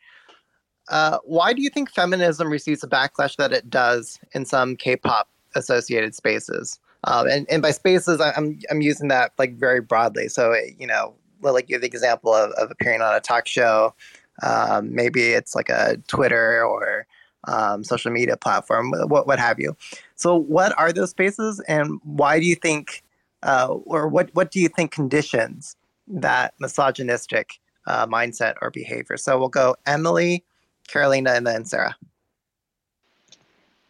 Uh, 0.88 1.18
why 1.24 1.52
do 1.52 1.62
you 1.62 1.70
think 1.70 1.90
feminism 1.90 2.50
receives 2.50 2.80
the 2.80 2.88
backlash 2.88 3.36
that 3.36 3.52
it 3.52 3.70
does 3.70 4.18
in 4.32 4.44
some 4.44 4.76
K-pop 4.76 5.28
associated 5.54 6.14
spaces? 6.14 6.80
Um, 7.04 7.28
and, 7.28 7.48
and 7.50 7.62
by 7.62 7.70
spaces, 7.70 8.20
I'm 8.20 8.58
I'm 8.70 8.80
using 8.80 9.08
that 9.08 9.32
like 9.38 9.56
very 9.56 9.80
broadly. 9.80 10.28
So 10.28 10.54
you 10.78 10.86
know, 10.86 11.14
like 11.40 11.68
you 11.68 11.78
the 11.78 11.86
example 11.86 12.34
of, 12.34 12.50
of 12.52 12.70
appearing 12.70 13.02
on 13.02 13.14
a 13.14 13.20
talk 13.20 13.46
show. 13.46 13.94
Um, 14.42 14.94
maybe 14.94 15.32
it's 15.32 15.54
like 15.54 15.68
a 15.68 15.98
Twitter 16.08 16.64
or 16.64 17.06
um, 17.48 17.84
social 17.84 18.10
media 18.10 18.36
platform, 18.36 18.92
what 19.08 19.26
what 19.26 19.38
have 19.38 19.58
you. 19.58 19.76
So, 20.14 20.36
what 20.36 20.76
are 20.78 20.92
those 20.92 21.10
spaces, 21.10 21.60
and 21.68 22.00
why 22.04 22.38
do 22.38 22.46
you 22.46 22.54
think, 22.54 23.02
uh, 23.42 23.68
or 23.84 24.08
what 24.08 24.30
what 24.34 24.50
do 24.50 24.60
you 24.60 24.68
think 24.68 24.92
conditions 24.92 25.76
that 26.08 26.54
misogynistic 26.60 27.58
uh, 27.86 28.06
mindset 28.06 28.54
or 28.62 28.70
behavior? 28.70 29.16
So, 29.16 29.38
we'll 29.38 29.48
go 29.48 29.76
Emily, 29.86 30.44
Carolina, 30.88 31.32
and 31.32 31.46
then 31.46 31.64
Sarah. 31.64 31.96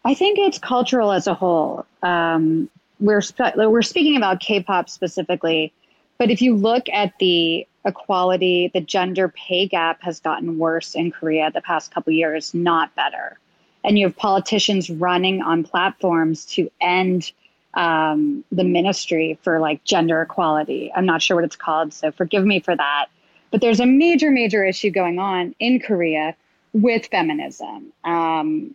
I 0.04 0.14
think 0.14 0.38
it's 0.38 0.58
cultural 0.58 1.12
as 1.12 1.26
a 1.26 1.34
whole. 1.34 1.86
Um, 2.02 2.68
we're 2.98 3.20
spe- 3.20 3.56
we're 3.56 3.82
speaking 3.82 4.16
about 4.16 4.40
K-pop 4.40 4.88
specifically. 4.88 5.72
But 6.18 6.30
if 6.30 6.40
you 6.40 6.54
look 6.54 6.88
at 6.92 7.12
the 7.18 7.66
equality, 7.84 8.70
the 8.72 8.80
gender 8.80 9.28
pay 9.28 9.66
gap 9.66 10.02
has 10.02 10.20
gotten 10.20 10.58
worse 10.58 10.94
in 10.94 11.10
Korea 11.10 11.50
the 11.50 11.60
past 11.60 11.92
couple 11.92 12.12
years, 12.12 12.54
not 12.54 12.94
better. 12.94 13.38
And 13.84 13.98
you 13.98 14.06
have 14.06 14.16
politicians 14.16 14.88
running 14.88 15.42
on 15.42 15.64
platforms 15.64 16.44
to 16.46 16.70
end 16.80 17.32
um, 17.74 18.44
the 18.52 18.64
ministry 18.64 19.38
for 19.42 19.58
like 19.58 19.84
gender 19.84 20.20
equality. 20.22 20.92
I'm 20.94 21.06
not 21.06 21.22
sure 21.22 21.36
what 21.36 21.44
it's 21.44 21.56
called, 21.56 21.92
so 21.92 22.12
forgive 22.12 22.44
me 22.44 22.60
for 22.60 22.76
that. 22.76 23.06
But 23.50 23.60
there's 23.60 23.80
a 23.80 23.86
major, 23.86 24.30
major 24.30 24.64
issue 24.64 24.90
going 24.90 25.18
on 25.18 25.54
in 25.58 25.80
Korea 25.80 26.34
with 26.72 27.06
feminism. 27.06 27.92
Um, 28.04 28.74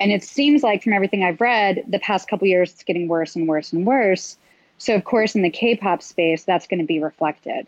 and 0.00 0.10
it 0.10 0.24
seems 0.24 0.62
like 0.62 0.82
from 0.82 0.92
everything 0.92 1.22
I've 1.22 1.40
read, 1.40 1.84
the 1.88 2.00
past 2.00 2.28
couple 2.28 2.48
years, 2.48 2.72
it's 2.72 2.82
getting 2.82 3.08
worse 3.08 3.36
and 3.36 3.46
worse 3.46 3.72
and 3.72 3.86
worse. 3.86 4.36
So, 4.78 4.94
of 4.94 5.04
course, 5.04 5.36
in 5.36 5.42
the 5.42 5.50
K 5.50 5.76
pop 5.76 6.02
space, 6.02 6.44
that's 6.44 6.66
going 6.66 6.80
to 6.80 6.86
be 6.86 7.00
reflected. 7.00 7.66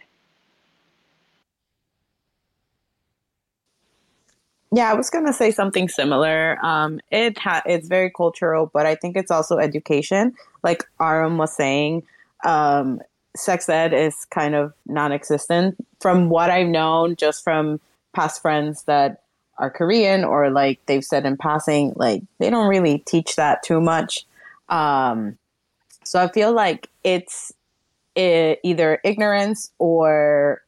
Yeah, 4.73 4.91
I 4.91 4.95
was 4.95 5.11
going 5.11 5.27
to 5.27 5.33
say 5.33 5.51
something 5.51 5.89
similar. 5.89 6.59
Um, 6.65 7.01
it 7.11 7.39
ha- 7.39 7.63
it's 7.67 7.89
very 7.89 8.11
cultural, 8.11 8.71
but 8.73 8.85
I 8.85 8.95
think 8.95 9.17
it's 9.17 9.31
also 9.31 9.59
education. 9.59 10.35
Like 10.63 10.85
Aram 11.01 11.39
was 11.39 11.55
saying, 11.55 12.03
um, 12.45 13.01
sex 13.37 13.69
ed 13.69 13.93
is 13.93 14.25
kind 14.27 14.55
of 14.55 14.73
non-existent. 14.87 15.77
From 16.01 16.31
what 16.31 16.51
I've 16.51 16.67
known, 16.67 17.17
just 17.17 17.45
from 17.45 17.81
past 18.13 18.43
friends 18.43 18.83
that 18.85 19.23
are 19.59 19.71
Korean 19.71 20.25
or 20.25 20.51
like 20.51 20.85
they've 20.87 21.05
said 21.05 21.25
in 21.25 21.37
passing, 21.37 21.93
like 21.97 22.23
they 22.39 22.51
don't 22.51 22.69
really 22.69 22.99
teach 22.99 23.37
that 23.37 23.63
too 23.63 23.81
much. 23.81 24.27
Um, 24.69 25.39
so 26.05 26.21
I 26.21 26.29
feel 26.29 26.53
like 26.53 26.89
it's 27.05 27.53
it, 28.15 28.61
either 28.63 29.01
ignorance 29.05 29.71
or 29.79 30.63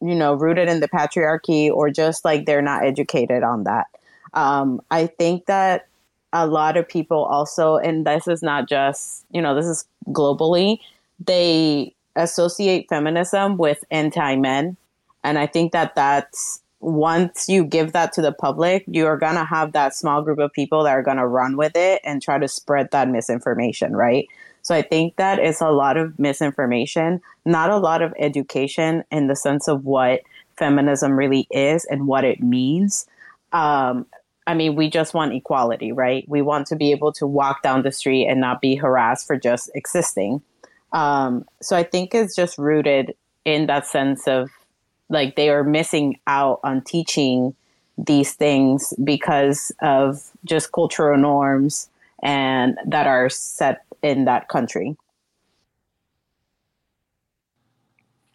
you 0.00 0.14
know 0.14 0.34
rooted 0.34 0.68
in 0.68 0.80
the 0.80 0.88
patriarchy 0.88 1.70
or 1.70 1.90
just 1.90 2.24
like 2.24 2.46
they're 2.46 2.62
not 2.62 2.84
educated 2.84 3.42
on 3.42 3.64
that. 3.64 3.86
Um, 4.34 4.80
I 4.90 5.06
think 5.06 5.46
that 5.46 5.88
a 6.32 6.46
lot 6.46 6.76
of 6.76 6.86
people 6.86 7.24
also, 7.24 7.76
and 7.76 8.06
this 8.06 8.28
is 8.28 8.42
not 8.42 8.68
just 8.68 9.24
you 9.30 9.42
know 9.42 9.54
this 9.54 9.66
is 9.66 9.84
globally, 10.08 10.78
they 11.24 11.94
associate 12.16 12.88
feminism 12.88 13.56
with 13.56 13.84
anti-men, 13.90 14.76
and 15.24 15.38
I 15.38 15.46
think 15.46 15.72
that 15.72 15.94
that's 15.94 16.60
once 16.80 17.48
you 17.48 17.64
give 17.64 17.92
that 17.92 18.12
to 18.12 18.22
the 18.22 18.32
public, 18.32 18.84
you're 18.86 19.16
going 19.16 19.34
to 19.34 19.44
have 19.44 19.72
that 19.72 19.94
small 19.94 20.22
group 20.22 20.38
of 20.38 20.52
people 20.52 20.84
that 20.84 20.90
are 20.90 21.02
going 21.02 21.16
to 21.16 21.26
run 21.26 21.56
with 21.56 21.72
it 21.74 22.00
and 22.04 22.22
try 22.22 22.38
to 22.38 22.46
spread 22.46 22.90
that 22.92 23.08
misinformation, 23.08 23.96
right? 23.96 24.28
So 24.68 24.74
I 24.74 24.82
think 24.82 25.16
that 25.16 25.38
it's 25.38 25.62
a 25.62 25.70
lot 25.70 25.96
of 25.96 26.18
misinformation, 26.18 27.22
not 27.46 27.70
a 27.70 27.78
lot 27.78 28.02
of 28.02 28.12
education 28.18 29.02
in 29.10 29.26
the 29.26 29.34
sense 29.34 29.66
of 29.66 29.86
what 29.86 30.20
feminism 30.58 31.12
really 31.12 31.48
is 31.50 31.86
and 31.86 32.06
what 32.06 32.22
it 32.22 32.42
means. 32.42 33.06
Um, 33.54 34.04
I 34.46 34.52
mean, 34.52 34.76
we 34.76 34.90
just 34.90 35.14
want 35.14 35.32
equality, 35.32 35.90
right? 35.90 36.28
We 36.28 36.42
want 36.42 36.66
to 36.66 36.76
be 36.76 36.90
able 36.90 37.14
to 37.14 37.26
walk 37.26 37.62
down 37.62 37.80
the 37.80 37.90
street 37.90 38.26
and 38.26 38.42
not 38.42 38.60
be 38.60 38.74
harassed 38.74 39.26
for 39.26 39.38
just 39.38 39.70
existing. 39.74 40.42
Um, 40.92 41.46
so 41.62 41.74
I 41.74 41.82
think 41.82 42.14
it's 42.14 42.36
just 42.36 42.58
rooted 42.58 43.16
in 43.46 43.68
that 43.68 43.86
sense 43.86 44.28
of 44.28 44.50
like 45.08 45.34
they 45.36 45.48
are 45.48 45.64
missing 45.64 46.20
out 46.26 46.60
on 46.62 46.82
teaching 46.82 47.54
these 47.96 48.34
things 48.34 48.92
because 49.02 49.72
of 49.80 50.30
just 50.44 50.72
cultural 50.72 51.16
norms 51.16 51.88
and 52.22 52.76
that 52.84 53.06
are 53.06 53.30
set 53.30 53.86
in 54.02 54.24
that 54.24 54.48
country. 54.48 54.96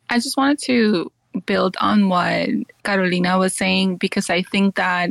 I 0.09 0.17
just 0.17 0.37
wanted 0.37 0.59
to 0.65 1.11
build 1.45 1.75
on 1.79 2.09
what 2.09 2.49
Carolina 2.83 3.37
was 3.39 3.55
saying 3.55 3.97
because 3.97 4.29
I 4.29 4.43
think 4.43 4.75
that 4.75 5.09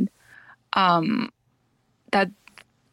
um 0.73 1.29
that 2.11 2.29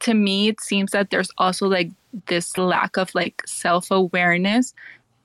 to 0.00 0.14
me 0.14 0.48
it 0.48 0.60
seems 0.60 0.90
that 0.90 1.10
there's 1.10 1.30
also 1.38 1.68
like 1.68 1.90
this 2.26 2.58
lack 2.58 2.96
of 2.96 3.14
like 3.14 3.42
self-awareness 3.46 4.74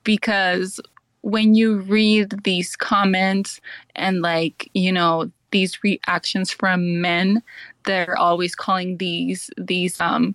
because 0.04 0.78
when 1.22 1.56
you 1.56 1.80
read 1.80 2.44
these 2.44 2.76
comments 2.76 3.60
and 3.96 4.22
like 4.22 4.70
you 4.72 4.92
know 4.92 5.30
these 5.50 5.82
reactions 5.82 6.52
from 6.52 7.00
men 7.00 7.42
they're 7.84 8.16
always 8.16 8.54
calling 8.54 8.98
these 8.98 9.50
these 9.58 10.00
um 10.00 10.34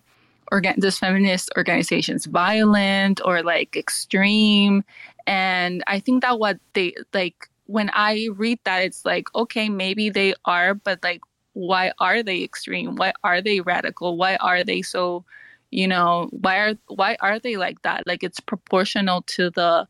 organ 0.52 0.76
this 0.78 1.00
feminist 1.00 1.50
organizations 1.58 2.26
violent 2.26 3.22
or 3.26 3.44
like 3.44 3.76
extreme. 3.76 4.84
And 5.28 5.84
i 5.88 6.00
think 6.00 6.22
that 6.24 6.40
what 6.40 6.60
they 6.74 6.94
like 7.14 7.50
when 7.66 7.90
i 7.94 8.28
read 8.36 8.60
that 8.66 8.84
it's 8.84 9.06
like 9.06 9.28
okay 9.36 9.70
maybe 9.70 10.10
they 10.10 10.34
are 10.46 10.74
but 10.74 11.00
like 11.04 11.22
why 11.54 11.92
are 12.00 12.24
they 12.24 12.44
extreme? 12.44 12.96
Why 12.96 13.14
are 13.24 13.42
they 13.42 13.62
radical? 13.62 14.18
Why 14.18 14.36
are 14.38 14.64
they 14.64 14.82
so 14.82 15.26
you 15.70 15.88
know 15.88 16.28
why 16.32 16.58
are 16.58 16.74
why 16.88 17.18
are 17.22 17.40
they 17.40 17.58
like 17.58 17.82
that? 17.84 18.06
Like 18.08 18.24
it's 18.24 18.40
proportional 18.40 19.22
to 19.24 19.50
the 19.52 19.88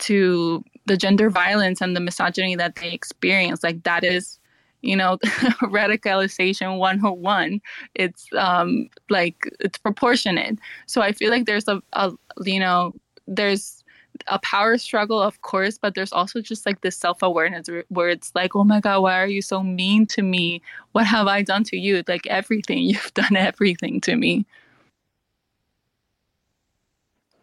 to 0.00 0.64
the 0.86 0.96
gender 0.96 1.28
violence 1.28 1.80
and 1.80 1.94
the 1.94 2.00
misogyny 2.00 2.56
that 2.56 2.76
they 2.76 2.92
experience. 2.92 3.62
Like 3.62 3.82
that 3.84 4.04
is 4.04 4.37
you 4.82 4.96
know 4.96 5.18
radicalization 5.62 6.78
101 6.78 7.60
it's 7.94 8.26
um 8.36 8.88
like 9.10 9.50
it's 9.60 9.78
proportionate 9.78 10.58
so 10.86 11.00
i 11.02 11.12
feel 11.12 11.30
like 11.30 11.46
there's 11.46 11.68
a, 11.68 11.82
a 11.94 12.12
you 12.44 12.60
know 12.60 12.94
there's 13.26 13.84
a 14.26 14.38
power 14.40 14.76
struggle 14.78 15.20
of 15.20 15.40
course 15.42 15.78
but 15.78 15.94
there's 15.94 16.12
also 16.12 16.40
just 16.40 16.66
like 16.66 16.80
this 16.80 16.96
self-awareness 16.96 17.68
where 17.88 18.08
it's 18.08 18.32
like 18.34 18.56
oh 18.56 18.64
my 18.64 18.80
god 18.80 19.00
why 19.00 19.20
are 19.20 19.26
you 19.26 19.42
so 19.42 19.62
mean 19.62 20.06
to 20.06 20.22
me 20.22 20.60
what 20.92 21.06
have 21.06 21.26
i 21.26 21.42
done 21.42 21.62
to 21.64 21.76
you 21.76 22.02
like 22.08 22.26
everything 22.26 22.78
you've 22.82 23.14
done 23.14 23.36
everything 23.36 24.00
to 24.00 24.16
me 24.16 24.44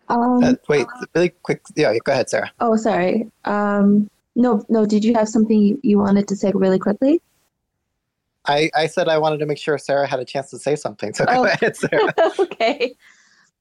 Um, 0.08 0.44
Uh, 0.44 0.54
wait, 0.68 0.86
really 1.16 1.30
quick. 1.30 1.62
Yeah, 1.76 1.94
go 2.04 2.12
ahead, 2.12 2.30
Sarah. 2.30 2.52
oh, 2.60 2.76
sorry. 2.76 3.30
Um, 3.46 4.10
no, 4.36 4.64
no. 4.70 4.86
Did 4.86 5.04
you 5.04 5.14
have 5.14 5.30
something 5.30 5.80
you, 5.82 5.98
wanted 5.98 6.28
to 6.28 6.36
say 6.36 6.52
really 6.54 6.80
quickly? 6.80 7.22
I, 8.46 8.70
I 8.76 8.88
said 8.88 9.08
I 9.08 9.18
wanted 9.18 9.40
to 9.40 9.46
make 9.46 9.58
sure 9.58 9.78
Sarah 9.78 10.06
had 10.06 10.20
a 10.20 10.26
chance 10.26 10.50
to 10.52 10.60
say 10.60 10.76
something. 10.76 11.14
So 11.14 11.26
Oh. 11.28 11.44
go 11.44 11.46
ahead, 11.46 11.76
Sarah. 11.76 12.14
okay. 12.40 12.96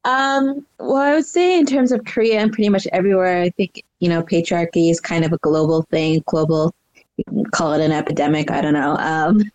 Um, 0.04 0.66
well, 0.78 0.96
I 0.96 1.14
would 1.14 1.24
say 1.24 1.58
in 1.58 1.64
terms 1.64 1.90
of 1.90 2.04
Korea 2.04 2.40
and 2.40 2.52
pretty 2.52 2.68
much 2.68 2.86
everywhere, 2.92 3.40
I 3.40 3.50
think, 3.50 3.82
you 4.00 4.08
know, 4.08 4.22
patriarchy 4.22 4.90
is 4.90 5.00
kind 5.00 5.24
of 5.24 5.32
a 5.32 5.38
global 5.38 5.82
thing, 5.90 6.22
global, 6.26 6.74
you 7.16 7.24
can 7.24 7.46
call 7.46 7.72
it 7.72 7.80
an 7.80 7.92
epidemic, 7.92 8.50
I 8.50 8.60
don't 8.60 8.74
know. 8.74 8.96
Um, 8.96 9.50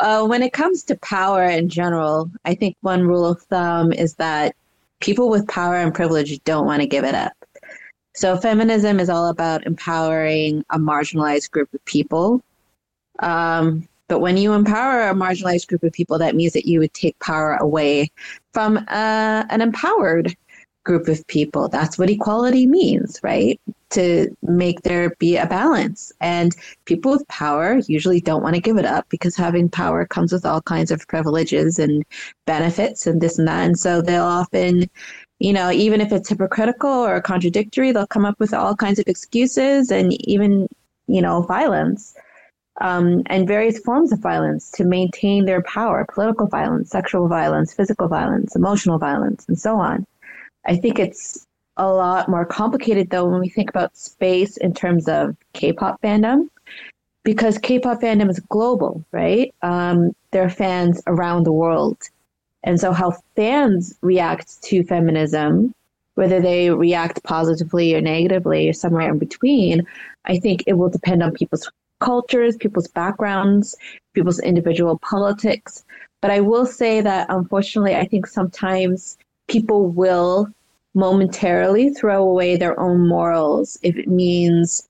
uh, 0.00 0.26
when 0.26 0.42
it 0.42 0.52
comes 0.52 0.82
to 0.84 0.96
power 0.96 1.44
in 1.44 1.70
general, 1.70 2.30
I 2.44 2.54
think 2.54 2.76
one 2.82 3.02
rule 3.06 3.24
of 3.24 3.40
thumb 3.42 3.92
is 3.92 4.14
that 4.16 4.54
people 5.00 5.30
with 5.30 5.48
power 5.48 5.76
and 5.76 5.94
privilege 5.94 6.42
don't 6.44 6.66
want 6.66 6.82
to 6.82 6.86
give 6.86 7.04
it 7.04 7.14
up. 7.14 7.32
So 8.18 8.36
feminism 8.36 8.98
is 8.98 9.08
all 9.08 9.28
about 9.28 9.64
empowering 9.64 10.64
a 10.70 10.78
marginalized 10.78 11.52
group 11.52 11.72
of 11.72 11.84
people. 11.84 12.42
Um, 13.20 13.88
but 14.08 14.18
when 14.18 14.36
you 14.36 14.54
empower 14.54 15.08
a 15.08 15.14
marginalized 15.14 15.68
group 15.68 15.84
of 15.84 15.92
people, 15.92 16.18
that 16.18 16.34
means 16.34 16.52
that 16.54 16.66
you 16.66 16.80
would 16.80 16.92
take 16.94 17.16
power 17.20 17.54
away 17.60 18.10
from 18.52 18.78
uh, 18.88 19.44
an 19.50 19.60
empowered 19.60 20.36
group 20.82 21.06
of 21.06 21.24
people. 21.28 21.68
That's 21.68 21.96
what 21.96 22.10
equality 22.10 22.66
means, 22.66 23.20
right? 23.22 23.60
To 23.90 24.34
make 24.42 24.82
there 24.82 25.10
be 25.20 25.36
a 25.36 25.46
balance. 25.46 26.10
And 26.20 26.56
people 26.86 27.12
with 27.12 27.28
power 27.28 27.78
usually 27.86 28.20
don't 28.20 28.42
want 28.42 28.56
to 28.56 28.60
give 28.60 28.78
it 28.78 28.84
up 28.84 29.08
because 29.10 29.36
having 29.36 29.68
power 29.68 30.04
comes 30.06 30.32
with 30.32 30.44
all 30.44 30.62
kinds 30.62 30.90
of 30.90 31.06
privileges 31.06 31.78
and 31.78 32.04
benefits 32.46 33.06
and 33.06 33.20
this 33.20 33.38
and 33.38 33.46
that. 33.46 33.64
And 33.64 33.78
so 33.78 34.02
they'll 34.02 34.24
often, 34.24 34.90
you 35.38 35.52
know, 35.52 35.70
even 35.70 36.00
if 36.00 36.12
it's 36.12 36.28
hypocritical 36.28 36.90
or 36.90 37.20
contradictory, 37.20 37.92
they'll 37.92 38.06
come 38.06 38.24
up 38.24 38.38
with 38.40 38.52
all 38.52 38.74
kinds 38.74 38.98
of 38.98 39.06
excuses 39.06 39.90
and 39.90 40.12
even, 40.28 40.68
you 41.06 41.22
know, 41.22 41.42
violence 41.42 42.14
um, 42.80 43.22
and 43.26 43.46
various 43.46 43.78
forms 43.78 44.12
of 44.12 44.20
violence 44.20 44.70
to 44.72 44.84
maintain 44.84 45.44
their 45.44 45.62
power 45.62 46.06
political 46.12 46.46
violence, 46.46 46.90
sexual 46.90 47.28
violence, 47.28 47.72
physical 47.72 48.08
violence, 48.08 48.54
emotional 48.56 48.98
violence, 48.98 49.44
and 49.48 49.58
so 49.58 49.76
on. 49.76 50.06
I 50.66 50.76
think 50.76 50.98
it's 50.98 51.46
a 51.76 51.90
lot 51.92 52.28
more 52.28 52.44
complicated 52.44 53.10
though 53.10 53.24
when 53.26 53.40
we 53.40 53.48
think 53.48 53.70
about 53.70 53.96
space 53.96 54.56
in 54.56 54.74
terms 54.74 55.08
of 55.08 55.36
K 55.52 55.72
pop 55.72 56.00
fandom, 56.02 56.48
because 57.24 57.58
K 57.58 57.78
pop 57.78 58.00
fandom 58.00 58.30
is 58.30 58.40
global, 58.40 59.04
right? 59.12 59.54
Um, 59.62 60.12
there 60.32 60.44
are 60.44 60.50
fans 60.50 61.02
around 61.06 61.44
the 61.44 61.52
world. 61.52 61.98
And 62.68 62.78
so, 62.78 62.92
how 62.92 63.16
fans 63.34 63.94
react 64.02 64.62
to 64.64 64.84
feminism, 64.84 65.72
whether 66.16 66.38
they 66.38 66.68
react 66.68 67.24
positively 67.24 67.94
or 67.94 68.02
negatively 68.02 68.68
or 68.68 68.74
somewhere 68.74 69.08
in 69.08 69.18
between, 69.18 69.86
I 70.26 70.38
think 70.38 70.64
it 70.66 70.74
will 70.74 70.90
depend 70.90 71.22
on 71.22 71.32
people's 71.32 71.70
cultures, 72.00 72.58
people's 72.58 72.88
backgrounds, 72.88 73.74
people's 74.12 74.38
individual 74.38 74.98
politics. 74.98 75.82
But 76.20 76.30
I 76.30 76.40
will 76.40 76.66
say 76.66 77.00
that 77.00 77.30
unfortunately, 77.30 77.96
I 77.96 78.04
think 78.04 78.26
sometimes 78.26 79.16
people 79.48 79.88
will 79.88 80.48
momentarily 80.94 81.88
throw 81.94 82.22
away 82.22 82.56
their 82.56 82.78
own 82.78 83.08
morals 83.08 83.78
if 83.82 83.96
it 83.96 84.08
means 84.08 84.86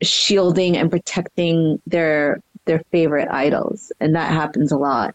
shielding 0.00 0.76
and 0.76 0.92
protecting 0.92 1.82
their 1.88 2.40
their 2.66 2.82
favorite 2.92 3.28
idols 3.30 3.92
and 4.00 4.14
that 4.14 4.32
happens 4.32 4.72
a 4.72 4.76
lot 4.76 5.14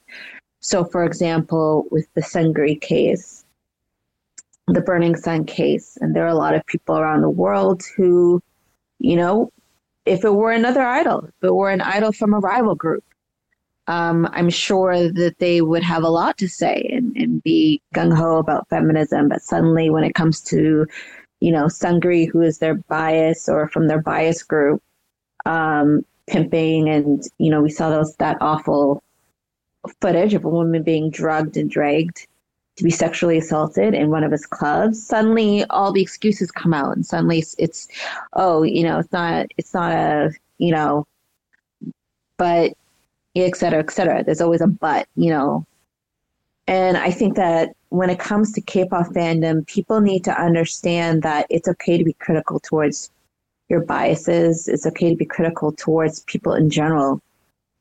so 0.60 0.84
for 0.84 1.03
example 1.03 1.86
with 1.91 2.07
the 2.14 2.22
Seungri 2.22 2.80
case 2.80 3.45
the 4.68 4.82
burning 4.82 5.16
sun 5.16 5.45
case 5.45 5.97
and 6.01 6.16
there 6.16 6.26
are 6.26 6.28
a 6.28 6.36
lot 6.36 6.55
of 6.55 6.66
people 6.66 6.97
around 6.97 7.22
the 7.22 7.30
world 7.30 7.84
who 7.95 8.41
you 8.99 9.16
know 9.16 9.51
if 10.05 10.24
it 10.24 10.34
were 10.34 10.51
another 10.51 10.82
idol 10.82 11.26
if 11.26 11.43
it 11.43 11.53
were 11.53 11.70
an 11.70 11.82
idol 11.82 12.12
from 12.12 12.34
a 12.34 12.39
rival 12.39 12.76
group 12.76 13.03
um, 13.89 14.30
I'm 14.34 14.51
sure 14.51 15.12
that 15.12 15.39
they 15.39 15.62
would 15.62 15.82
have 15.82 16.03
a 16.03 16.10
lot 16.10 16.38
to 16.38 16.47
say 16.47 16.88
and, 16.93 17.12
and 17.18 17.41
be 17.41 17.82
gung 17.95 18.16
ho 18.16 18.38
about 18.38 18.70
feminism. 18.70 19.30
But 19.30 19.41
suddenly, 19.41 19.89
when 19.89 20.03
it 20.03 20.14
comes 20.14 20.41
to, 20.41 20.86
you 21.39 21.51
know, 21.51 21.66
Seungri, 21.66 22.30
who 22.30 22.41
is 22.41 22.60
their 22.60 22.76
bias 22.76 23.49
or 23.49 23.68
from 23.68 23.88
their 23.88 23.99
bias 23.99 24.43
group, 24.43 24.84
um, 25.47 26.05
pimping, 26.28 26.88
and 26.88 27.24
you 27.39 27.49
know, 27.49 27.64
we 27.64 27.72
saw 27.72 27.89
those 27.89 28.16
that 28.18 28.38
awful 28.41 29.01
footage 30.01 30.34
of 30.34 30.45
a 30.45 30.49
woman 30.49 30.84
being 30.84 31.09
drugged 31.09 31.57
and 31.57 31.69
dragged 31.69 32.27
to 32.75 32.84
be 32.84 32.91
sexually 32.91 33.38
assaulted 33.38 33.93
in 33.93 34.09
one 34.09 34.23
of 34.23 34.32
his 34.32 34.45
clubs. 34.45 35.05
Suddenly, 35.05 35.65
all 35.65 35.91
the 35.91 36.01
excuses 36.01 36.51
come 36.51 36.73
out, 36.73 36.95
and 36.95 37.05
suddenly 37.05 37.39
it's, 37.39 37.55
it's 37.59 37.88
oh, 38.34 38.63
you 38.63 38.84
know, 38.84 38.99
it's 38.99 39.11
not, 39.11 39.47
it's 39.57 39.73
not 39.73 39.91
a, 39.91 40.32
you 40.57 40.71
know, 40.71 41.05
but 42.38 42.73
et 43.36 43.55
cetera, 43.55 43.80
et 43.80 43.91
cetera. 43.91 44.23
There's 44.23 44.41
always 44.41 44.61
a 44.61 44.67
but, 44.67 45.07
you 45.15 45.30
know. 45.30 45.65
And 46.67 46.97
I 46.97 47.11
think 47.11 47.36
that 47.36 47.75
when 47.89 48.09
it 48.09 48.19
comes 48.19 48.53
to 48.53 48.61
K-pop 48.61 49.07
fandom, 49.07 49.65
people 49.65 50.01
need 50.01 50.23
to 50.25 50.41
understand 50.41 51.23
that 51.23 51.47
it's 51.49 51.67
okay 51.67 51.97
to 51.97 52.03
be 52.03 52.13
critical 52.13 52.59
towards 52.59 53.11
your 53.69 53.82
biases. 53.82 54.67
It's 54.67 54.86
okay 54.86 55.09
to 55.09 55.15
be 55.15 55.25
critical 55.25 55.71
towards 55.71 56.21
people 56.21 56.53
in 56.53 56.69
general. 56.69 57.21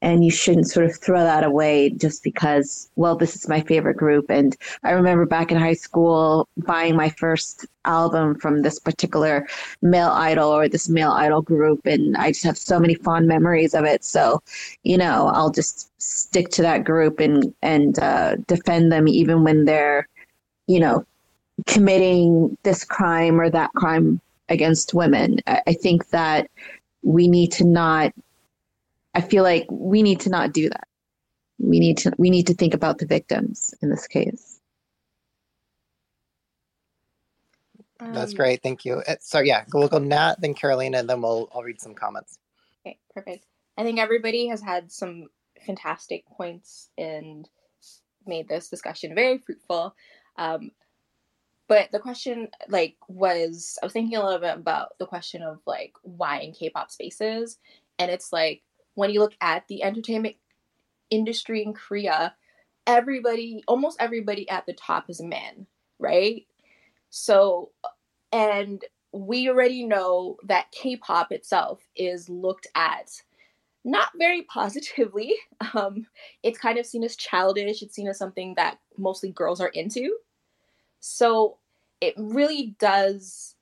And 0.01 0.25
you 0.25 0.31
shouldn't 0.31 0.69
sort 0.69 0.87
of 0.87 0.97
throw 0.97 1.21
that 1.25 1.43
away 1.43 1.91
just 1.91 2.23
because, 2.23 2.89
well, 2.95 3.17
this 3.17 3.35
is 3.35 3.49
my 3.49 3.61
favorite 3.61 3.97
group. 3.97 4.31
And 4.31 4.57
I 4.85 4.93
remember 4.93 5.27
back 5.27 5.51
in 5.51 5.59
high 5.59 5.75
school 5.75 6.49
buying 6.57 6.95
my 6.95 7.09
first 7.09 7.67
album 7.85 8.39
from 8.39 8.63
this 8.63 8.79
particular 8.79 9.49
male 9.83 10.11
idol 10.11 10.51
or 10.51 10.69
this 10.69 10.89
male 10.89 11.11
idol 11.11 11.43
group. 11.43 11.85
And 11.85 12.17
I 12.17 12.31
just 12.31 12.45
have 12.45 12.57
so 12.57 12.79
many 12.79 12.95
fond 12.95 13.27
memories 13.27 13.75
of 13.75 13.85
it. 13.85 14.05
So, 14.05 14.41
you 14.85 14.97
know, 14.97 15.33
I'll 15.35 15.51
just 15.51 15.91
stick 16.01 16.51
to 16.51 16.63
that 16.63 16.85
group 16.85 17.19
and, 17.19 17.53
and 17.63 17.99
uh, 17.99 18.37
defend 18.47 18.93
them 18.93 19.09
even 19.09 19.43
when 19.43 19.65
they're, 19.65 20.07
you 20.69 20.79
know, 20.79 21.05
committing 21.67 22.57
this 22.63 22.85
crime 22.85 23.41
or 23.41 23.51
that 23.51 23.73
crime 23.73 24.21
against 24.49 24.95
women. 24.95 25.41
I, 25.47 25.63
I 25.67 25.73
think 25.73 26.11
that 26.11 26.49
we 27.03 27.29
need 27.29 27.53
to 27.53 27.65
not 27.65 28.13
I 29.15 29.21
feel 29.21 29.43
like 29.43 29.67
we 29.71 30.03
need 30.03 30.21
to 30.21 30.31
not 30.31 30.53
do 30.53 30.69
that. 30.69 30.89
We 31.59 31.81
need 31.81 31.99
to 31.99 32.13
we 32.19 32.31
need 32.31 32.47
to 32.49 32.55
think 32.55 32.75
about 32.75 32.99
the 32.99 33.07
victims 33.07 33.75
in 33.83 33.91
this 33.91 34.07
case. 34.07 34.61
That's 38.01 38.33
Um, 38.33 38.37
great. 38.37 38.63
Thank 38.63 38.85
you. 38.85 39.03
Uh, 39.07 39.17
So 39.21 39.41
yeah, 39.41 39.65
we'll 39.73 39.89
go 39.89 39.99
Nat, 39.99 40.37
then 40.41 40.55
Carolina, 40.55 40.99
and 40.99 41.11
then 41.11 41.21
we'll 41.21 41.49
I'll 41.53 41.63
read 41.63 41.81
some 41.81 41.95
comments. 41.95 42.39
Okay, 42.87 42.99
perfect. 43.13 43.45
I 43.77 43.83
think 43.83 43.99
everybody 43.99 44.47
has 44.49 44.61
had 44.63 44.93
some 44.93 45.27
fantastic 45.67 46.25
points 46.27 46.91
and 46.97 47.49
made 48.27 48.49
this 48.49 48.69
discussion 48.69 49.15
very 49.15 49.39
fruitful. 49.39 49.95
Um, 50.37 50.71
but 51.67 51.91
the 51.91 51.99
question, 51.99 52.49
like, 52.69 52.97
was 53.09 53.79
I 53.83 53.87
was 53.87 53.93
thinking 53.93 54.17
a 54.17 54.25
little 54.25 54.41
bit 54.41 54.57
about 54.57 54.97
the 54.99 55.07
question 55.07 55.43
of 55.43 55.61
like 55.67 55.93
why 56.03 56.41
in 56.41 56.53
K-pop 56.53 56.91
spaces, 56.91 57.59
and 57.99 58.11
it's 58.11 58.33
like 58.33 58.63
when 58.99 59.11
you 59.11 59.21
look 59.21 59.37
at 59.41 59.69
the 59.69 59.85
entertainment 59.85 60.35
industry 61.09 61.63
in 61.63 61.73
Korea, 61.73 62.35
everybody, 62.85 63.63
almost 63.69 63.97
everybody 64.01 64.49
at 64.51 64.67
the 64.67 64.73
top 64.73 65.09
is 65.09 65.21
men, 65.21 65.69
right? 66.01 66.45
So, 67.09 67.71
and 68.33 68.85
we 69.13 69.49
already 69.49 69.85
know 69.85 70.37
that 70.43 70.73
K-pop 70.73 71.31
itself 71.31 71.81
is 71.95 72.29
looked 72.29 72.67
at 72.75 73.23
not 73.85 74.09
very 74.19 74.43
positively. 74.43 75.35
Um, 75.75 76.07
it's 76.43 76.59
kind 76.59 76.79
of 76.79 76.87
seen 76.87 77.05
as 77.05 77.15
childish. 77.15 77.83
It's 77.83 77.95
seen 77.95 78.09
as 78.09 78.17
something 78.17 78.55
that 78.57 78.79
mostly 78.97 79.31
girls 79.31 79.61
are 79.61 79.69
into. 79.69 80.17
So 81.01 81.59
it 82.01 82.15
really 82.17 82.77
does, 82.79 83.55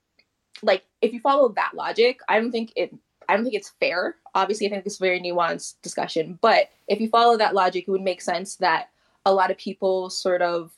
like, 0.62 0.84
if 1.03 1.12
you 1.12 1.20
follow 1.20 1.49
that 1.57 1.74
logic, 1.74 2.20
I 2.28 2.39
don't 2.39 2.53
think 2.53 2.72
it. 2.76 2.95
I 3.29 3.35
don't 3.35 3.45
think 3.45 3.55
it's 3.55 3.74
fair. 3.81 4.16
Obviously, 4.35 4.66
I 4.66 4.70
think 4.70 4.87
it's 4.87 5.01
a 5.01 5.05
very 5.05 5.20
nuanced 5.20 5.74
discussion. 5.83 6.39
But 6.41 6.70
if 6.89 7.01
you 7.01 7.09
follow 7.09 7.37
that 7.37 7.55
logic, 7.55 7.85
it 7.87 7.91
would 7.91 8.03
make 8.03 8.20
sense 8.20 8.57
that 8.57 8.91
a 9.24 9.35
lot 9.35 9.51
of 9.51 9.59
people 9.59 10.11
sort 10.11 10.43
of 10.43 10.72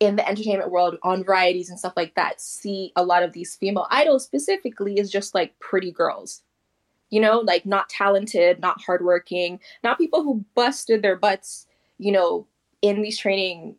in 0.00 0.16
the 0.16 0.28
entertainment 0.28 0.70
world 0.70 0.96
on 1.02 1.24
varieties 1.24 1.70
and 1.70 1.78
stuff 1.78 1.94
like 1.96 2.14
that 2.14 2.40
see 2.40 2.92
a 2.96 3.04
lot 3.04 3.22
of 3.22 3.32
these 3.32 3.56
female 3.56 3.86
idols 3.90 4.24
specifically 4.24 4.98
as 5.00 5.10
just 5.10 5.34
like 5.34 5.58
pretty 5.58 5.90
girls 5.90 6.42
you 7.10 7.20
know 7.20 7.40
like 7.40 7.66
not 7.66 7.88
talented 7.88 8.60
not 8.60 8.80
hardworking 8.80 9.58
not 9.82 9.98
people 9.98 10.22
who 10.22 10.44
busted 10.54 11.02
their 11.02 11.16
butts 11.16 11.66
you 11.98 12.12
know 12.12 12.46
in 12.80 13.02
these 13.02 13.18
training 13.18 13.74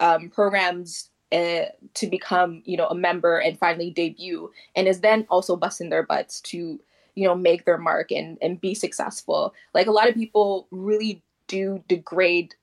um, 0.00 0.30
programs 0.30 1.10
uh, 1.32 1.64
to 1.94 2.06
become 2.06 2.62
you 2.64 2.76
know 2.76 2.86
a 2.86 2.94
member 2.94 3.38
and 3.38 3.58
finally 3.58 3.90
debut 3.90 4.50
and 4.76 4.86
is 4.86 5.00
then 5.00 5.26
also 5.28 5.56
busting 5.56 5.90
their 5.90 6.04
butts 6.04 6.40
to 6.40 6.78
you 7.18 7.24
know 7.24 7.34
make 7.34 7.64
their 7.64 7.78
mark 7.78 8.12
and 8.12 8.38
and 8.40 8.60
be 8.60 8.74
successful 8.74 9.52
like 9.74 9.86
a 9.86 9.90
lot 9.92 10.08
of 10.08 10.14
people 10.14 10.66
really 10.70 11.22
do 11.48 11.82
degrade 11.88 12.54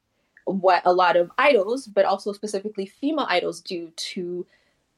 what 0.45 0.83
a 0.85 0.93
lot 0.93 1.17
of 1.17 1.31
idols, 1.37 1.87
but 1.87 2.05
also 2.05 2.31
specifically 2.31 2.85
female 2.85 3.25
idols, 3.27 3.59
do 3.61 3.91
to, 3.95 4.45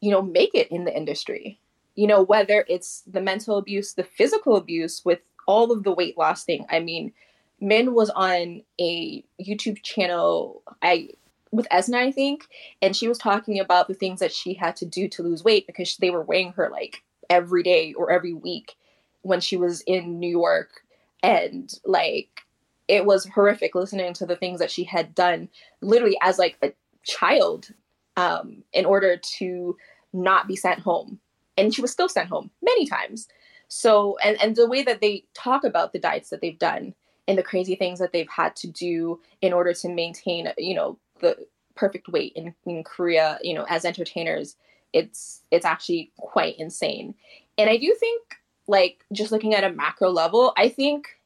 you 0.02 0.12
know, 0.12 0.22
make 0.22 0.54
it 0.54 0.70
in 0.70 0.84
the 0.84 0.96
industry. 0.96 1.60
You 1.96 2.06
know, 2.06 2.22
whether 2.22 2.66
it's 2.68 3.02
the 3.08 3.22
mental 3.22 3.58
abuse, 3.58 3.94
the 3.94 4.04
physical 4.04 4.56
abuse 4.56 5.04
with 5.04 5.20
all 5.48 5.72
of 5.72 5.84
the 5.84 5.94
weight 5.94 6.18
loss 6.18 6.44
thing. 6.44 6.66
I 6.70 6.80
mean, 6.80 7.14
Min 7.60 7.94
was 7.94 8.12
on 8.12 8.62
a 8.80 9.24
YouTube 9.42 9.82
channel, 9.82 10.62
I 10.82 11.10
with 11.50 11.68
Esna, 11.72 11.96
I 11.96 12.12
think, 12.12 12.46
and 12.82 12.94
she 12.96 13.08
was 13.08 13.18
talking 13.18 13.60
about 13.60 13.88
the 13.88 13.94
things 13.94 14.20
that 14.20 14.34
she 14.34 14.54
had 14.54 14.76
to 14.76 14.86
do 14.86 15.08
to 15.08 15.24
lose 15.24 15.46
weight 15.46 15.66
because 15.66 15.96
they 15.96 16.10
were 16.10 16.22
weighing 16.22 16.52
her 16.52 16.70
like 16.70 17.02
every 17.30 17.64
day 17.64 17.94
or 17.94 18.12
every 18.12 18.34
week 18.34 18.76
when 19.22 19.40
she 19.40 19.58
was 19.58 19.82
in 19.82 20.20
New 20.20 20.30
York. 20.30 20.82
And 21.24 21.74
like 21.86 22.42
it 22.88 23.06
was 23.06 23.26
horrific 23.26 23.76
listening 23.76 24.14
to 24.14 24.26
the 24.26 24.36
things 24.36 24.60
that 24.60 24.72
she 24.72 24.84
had 24.84 25.14
done 25.14 25.50
literally 25.82 26.18
as 26.22 26.40
like 26.40 26.58
a 26.62 26.72
child 27.04 27.70
um, 28.16 28.64
in 28.74 28.86
order 28.86 29.18
to 29.18 29.78
not 30.14 30.48
be 30.48 30.56
sent 30.56 30.80
home 30.80 31.20
and 31.58 31.74
she 31.74 31.82
was 31.82 31.92
still 31.92 32.10
sent 32.10 32.30
home 32.30 32.50
many 32.62 32.86
times 32.86 33.28
so 33.68 34.18
and 34.24 34.42
and 34.42 34.56
the 34.56 34.68
way 34.68 34.82
that 34.82 35.02
they 35.02 35.24
talk 35.34 35.64
about 35.64 35.92
the 35.92 36.00
diets 36.00 36.30
that 36.30 36.42
they've 36.42 36.60
done 36.60 36.94
and 37.28 37.38
the 37.38 37.44
crazy 37.44 37.76
things 37.76 38.00
that 38.00 38.14
they've 38.14 38.30
had 38.30 38.56
to 38.56 38.68
do 38.68 39.20
in 39.42 39.52
order 39.52 39.74
to 39.74 39.90
maintain 39.90 40.48
you 40.58 40.74
know 40.74 40.98
the 41.20 41.36
perfect 41.76 42.08
weight 42.08 42.32
in, 42.36 42.56
in 42.66 42.84
korea 42.84 43.38
you 43.44 43.54
know 43.54 43.66
as 43.70 43.84
entertainers 43.84 44.56
it's 44.94 45.42
it's 45.52 45.66
actually 45.66 46.12
quite 46.18 46.58
insane 46.58 47.14
and 47.58 47.70
i 47.70 47.78
do 47.78 47.94
think 48.00 48.24
like 48.68 49.04
just 49.14 49.32
looking 49.32 49.54
at 49.54 49.64
a 49.64 49.72
macro 49.72 50.10
level 50.10 50.54
i 50.58 50.68
think 50.70 51.18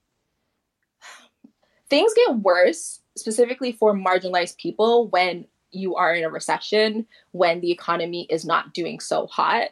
things 1.89 2.13
get 2.13 2.37
worse 2.37 3.01
specifically 3.17 3.71
for 3.71 3.93
marginalized 3.93 4.57
people 4.57 5.09
when 5.09 5.45
you 5.71 5.95
are 5.95 6.13
in 6.13 6.23
a 6.23 6.29
recession 6.29 7.05
when 7.31 7.61
the 7.61 7.71
economy 7.71 8.27
is 8.29 8.45
not 8.45 8.73
doing 8.73 8.99
so 8.99 9.27
hot. 9.27 9.69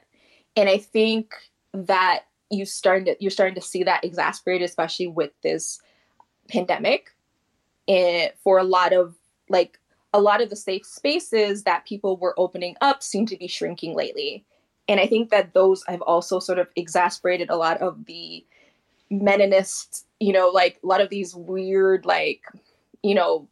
And 0.55 0.69
i 0.69 0.77
think 0.77 1.33
that 1.73 2.25
you 2.49 2.65
starting 2.65 3.05
to 3.05 3.15
you're 3.19 3.31
starting 3.31 3.55
to 3.55 3.61
see 3.61 3.83
that 3.83 4.03
exasperated 4.03 4.67
especially 4.67 5.07
with 5.07 5.31
this 5.43 5.79
pandemic. 6.49 7.11
And 7.87 8.31
for 8.43 8.57
a 8.57 8.63
lot 8.63 8.93
of 8.93 9.15
like 9.49 9.79
a 10.13 10.19
lot 10.19 10.41
of 10.41 10.49
the 10.49 10.55
safe 10.55 10.85
spaces 10.85 11.63
that 11.63 11.85
people 11.85 12.17
were 12.17 12.37
opening 12.37 12.75
up 12.81 13.03
seem 13.03 13.25
to 13.27 13.37
be 13.37 13.47
shrinking 13.47 13.95
lately 13.95 14.45
and 14.89 14.99
i 14.99 15.07
think 15.07 15.29
that 15.29 15.53
those 15.53 15.83
have 15.87 16.01
also 16.01 16.39
sort 16.39 16.59
of 16.59 16.67
exasperated 16.75 17.49
a 17.49 17.55
lot 17.55 17.77
of 17.81 18.05
the 18.05 18.45
meninist 19.09 20.03
you 20.19 20.33
know, 20.33 20.49
like 20.49 20.79
a 20.83 20.87
lot 20.87 21.01
of 21.01 21.09
these 21.09 21.33
weird, 21.33 22.05
like, 22.05 22.43
you 23.03 23.15
know, 23.15 23.47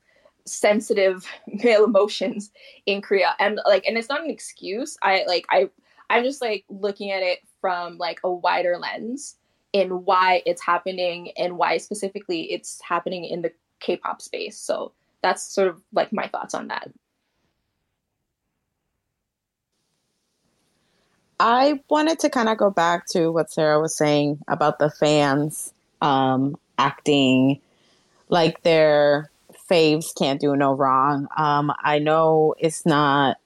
sensitive 0.45 1.25
male 1.47 1.85
emotions 1.85 2.51
in 2.85 3.01
Korea. 3.01 3.35
And 3.39 3.59
like, 3.65 3.85
and 3.87 3.97
it's 3.97 4.09
not 4.09 4.23
an 4.23 4.29
excuse. 4.29 4.97
I 5.01 5.23
like, 5.27 5.45
I, 5.49 5.69
I'm 6.09 6.23
just 6.23 6.41
like 6.41 6.65
looking 6.69 7.11
at 7.11 7.23
it 7.23 7.39
from 7.61 7.97
like 7.97 8.19
a 8.23 8.31
wider 8.31 8.77
lens 8.77 9.35
in 9.73 10.05
why 10.05 10.41
it's 10.45 10.61
happening 10.61 11.31
and 11.37 11.57
why 11.57 11.77
specifically 11.77 12.51
it's 12.51 12.81
happening 12.81 13.25
in 13.25 13.41
the 13.41 13.51
K-pop 13.79 14.21
space. 14.21 14.57
So 14.57 14.93
that's 15.21 15.43
sort 15.43 15.67
of 15.67 15.81
like 15.93 16.13
my 16.13 16.27
thoughts 16.27 16.53
on 16.53 16.67
that. 16.67 16.89
I 21.39 21.81
wanted 21.89 22.19
to 22.19 22.29
kind 22.29 22.49
of 22.49 22.57
go 22.57 22.69
back 22.69 23.05
to 23.09 23.29
what 23.29 23.51
Sarah 23.51 23.79
was 23.79 23.95
saying 23.95 24.39
about 24.47 24.79
the 24.79 24.89
fans 24.89 25.73
um, 26.01 26.57
acting 26.77 27.61
like 28.29 28.63
their 28.63 29.29
faves 29.69 30.15
can't 30.17 30.39
do 30.39 30.55
no 30.55 30.73
wrong. 30.73 31.27
Um, 31.37 31.71
I 31.83 31.99
know 31.99 32.55
it's 32.57 32.85
not 32.85 33.37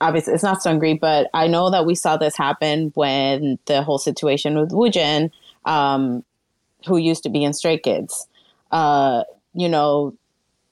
obviously 0.00 0.34
it's 0.34 0.42
not 0.42 0.60
Seungri, 0.60 0.98
but 0.98 1.28
I 1.32 1.46
know 1.46 1.70
that 1.70 1.86
we 1.86 1.94
saw 1.94 2.16
this 2.16 2.36
happen 2.36 2.92
when 2.94 3.58
the 3.66 3.82
whole 3.82 3.98
situation 3.98 4.58
with 4.58 4.70
Woojin, 4.70 5.30
um, 5.64 6.24
who 6.86 6.96
used 6.96 7.22
to 7.22 7.28
be 7.30 7.44
in 7.44 7.52
Stray 7.52 7.78
Kids. 7.78 8.26
Uh, 8.70 9.24
you 9.54 9.68
know, 9.68 10.14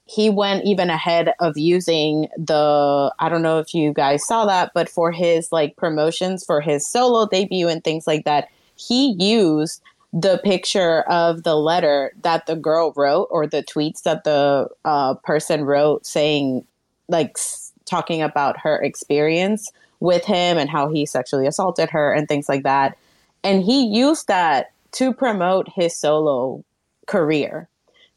he 0.09 0.31
went 0.31 0.65
even 0.65 0.89
ahead 0.89 1.35
of 1.39 1.59
using 1.59 2.29
the 2.39 3.13
I 3.19 3.29
don't 3.29 3.43
know 3.43 3.59
if 3.59 3.75
you 3.75 3.93
guys 3.93 4.27
saw 4.27 4.47
that, 4.47 4.73
but 4.75 4.89
for 4.89 5.13
his 5.13 5.53
like 5.53 5.77
promotions 5.77 6.45
for 6.45 6.63
his 6.63 6.87
solo 6.87 7.27
debut 7.27 7.69
and 7.69 7.85
things 7.85 8.07
like 8.07 8.25
that, 8.25 8.49
he 8.75 9.15
used 9.19 9.83
the 10.15 10.41
picture 10.43 11.03
of 11.03 11.43
the 11.43 11.57
letter 11.57 12.13
that 12.23 12.47
the 12.47 12.57
girl 12.57 12.95
wrote 12.97 13.29
or 13.31 13.47
the 13.47 13.63
tweets 13.63 14.05
that 14.05 14.25
the 14.25 14.69
uh, 14.87 15.13
person 15.17 15.65
wrote 15.65 16.07
saying 16.07 16.65
like 17.09 17.33
s- 17.37 17.75
talking 17.85 18.23
about 18.23 18.59
her 18.59 18.81
experience 18.83 19.71
with 20.01 20.25
him 20.25 20.57
and 20.57 20.71
how 20.71 20.89
he 20.89 21.05
sexually 21.05 21.47
assaulted 21.47 21.91
her 21.91 22.15
and 22.15 22.29
things 22.29 22.49
like 22.49 22.63
that. 22.63 22.97
And 23.45 23.63
he 23.63 23.85
used 23.85 24.27
that 24.29 24.73
to 24.93 25.13
promote 25.13 25.69
his 25.69 25.95
solo 25.95 26.65
career 27.07 27.69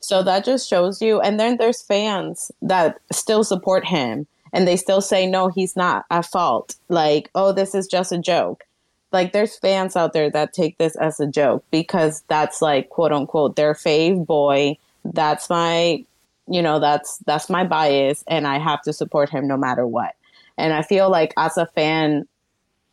so 0.01 0.23
that 0.23 0.43
just 0.43 0.69
shows 0.69 1.01
you 1.01 1.21
and 1.21 1.39
then 1.39 1.57
there's 1.57 1.81
fans 1.81 2.51
that 2.61 2.99
still 3.11 3.43
support 3.43 3.85
him 3.85 4.27
and 4.53 4.67
they 4.67 4.75
still 4.75 5.01
say 5.01 5.25
no 5.25 5.47
he's 5.47 5.75
not 5.75 6.05
at 6.09 6.25
fault 6.25 6.75
like 6.89 7.29
oh 7.35 7.51
this 7.51 7.73
is 7.73 7.87
just 7.87 8.11
a 8.11 8.17
joke 8.17 8.65
like 9.11 9.33
there's 9.33 9.57
fans 9.57 9.95
out 9.95 10.13
there 10.13 10.29
that 10.29 10.53
take 10.53 10.77
this 10.77 10.95
as 10.95 11.19
a 11.19 11.27
joke 11.27 11.63
because 11.69 12.23
that's 12.27 12.61
like 12.61 12.89
quote 12.89 13.11
unquote 13.11 13.55
their 13.55 13.73
fave 13.73 14.25
boy. 14.25 14.77
That's 15.03 15.49
my 15.49 16.05
you 16.47 16.61
know, 16.61 16.79
that's 16.79 17.17
that's 17.19 17.49
my 17.49 17.65
bias 17.65 18.23
and 18.27 18.47
I 18.47 18.57
have 18.57 18.81
to 18.83 18.93
support 18.93 19.29
him 19.29 19.47
no 19.47 19.57
matter 19.57 19.85
what. 19.85 20.15
And 20.57 20.73
I 20.73 20.81
feel 20.81 21.09
like 21.09 21.33
as 21.37 21.57
a 21.57 21.65
fan 21.67 22.27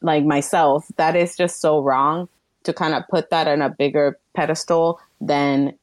like 0.00 0.24
myself, 0.24 0.86
that 0.96 1.16
is 1.16 1.36
just 1.36 1.60
so 1.60 1.82
wrong 1.82 2.28
to 2.64 2.72
kind 2.72 2.94
of 2.94 3.04
put 3.08 3.30
that 3.30 3.48
on 3.48 3.62
a 3.62 3.70
bigger 3.70 4.18
pedestal 4.34 5.00
than 5.20 5.74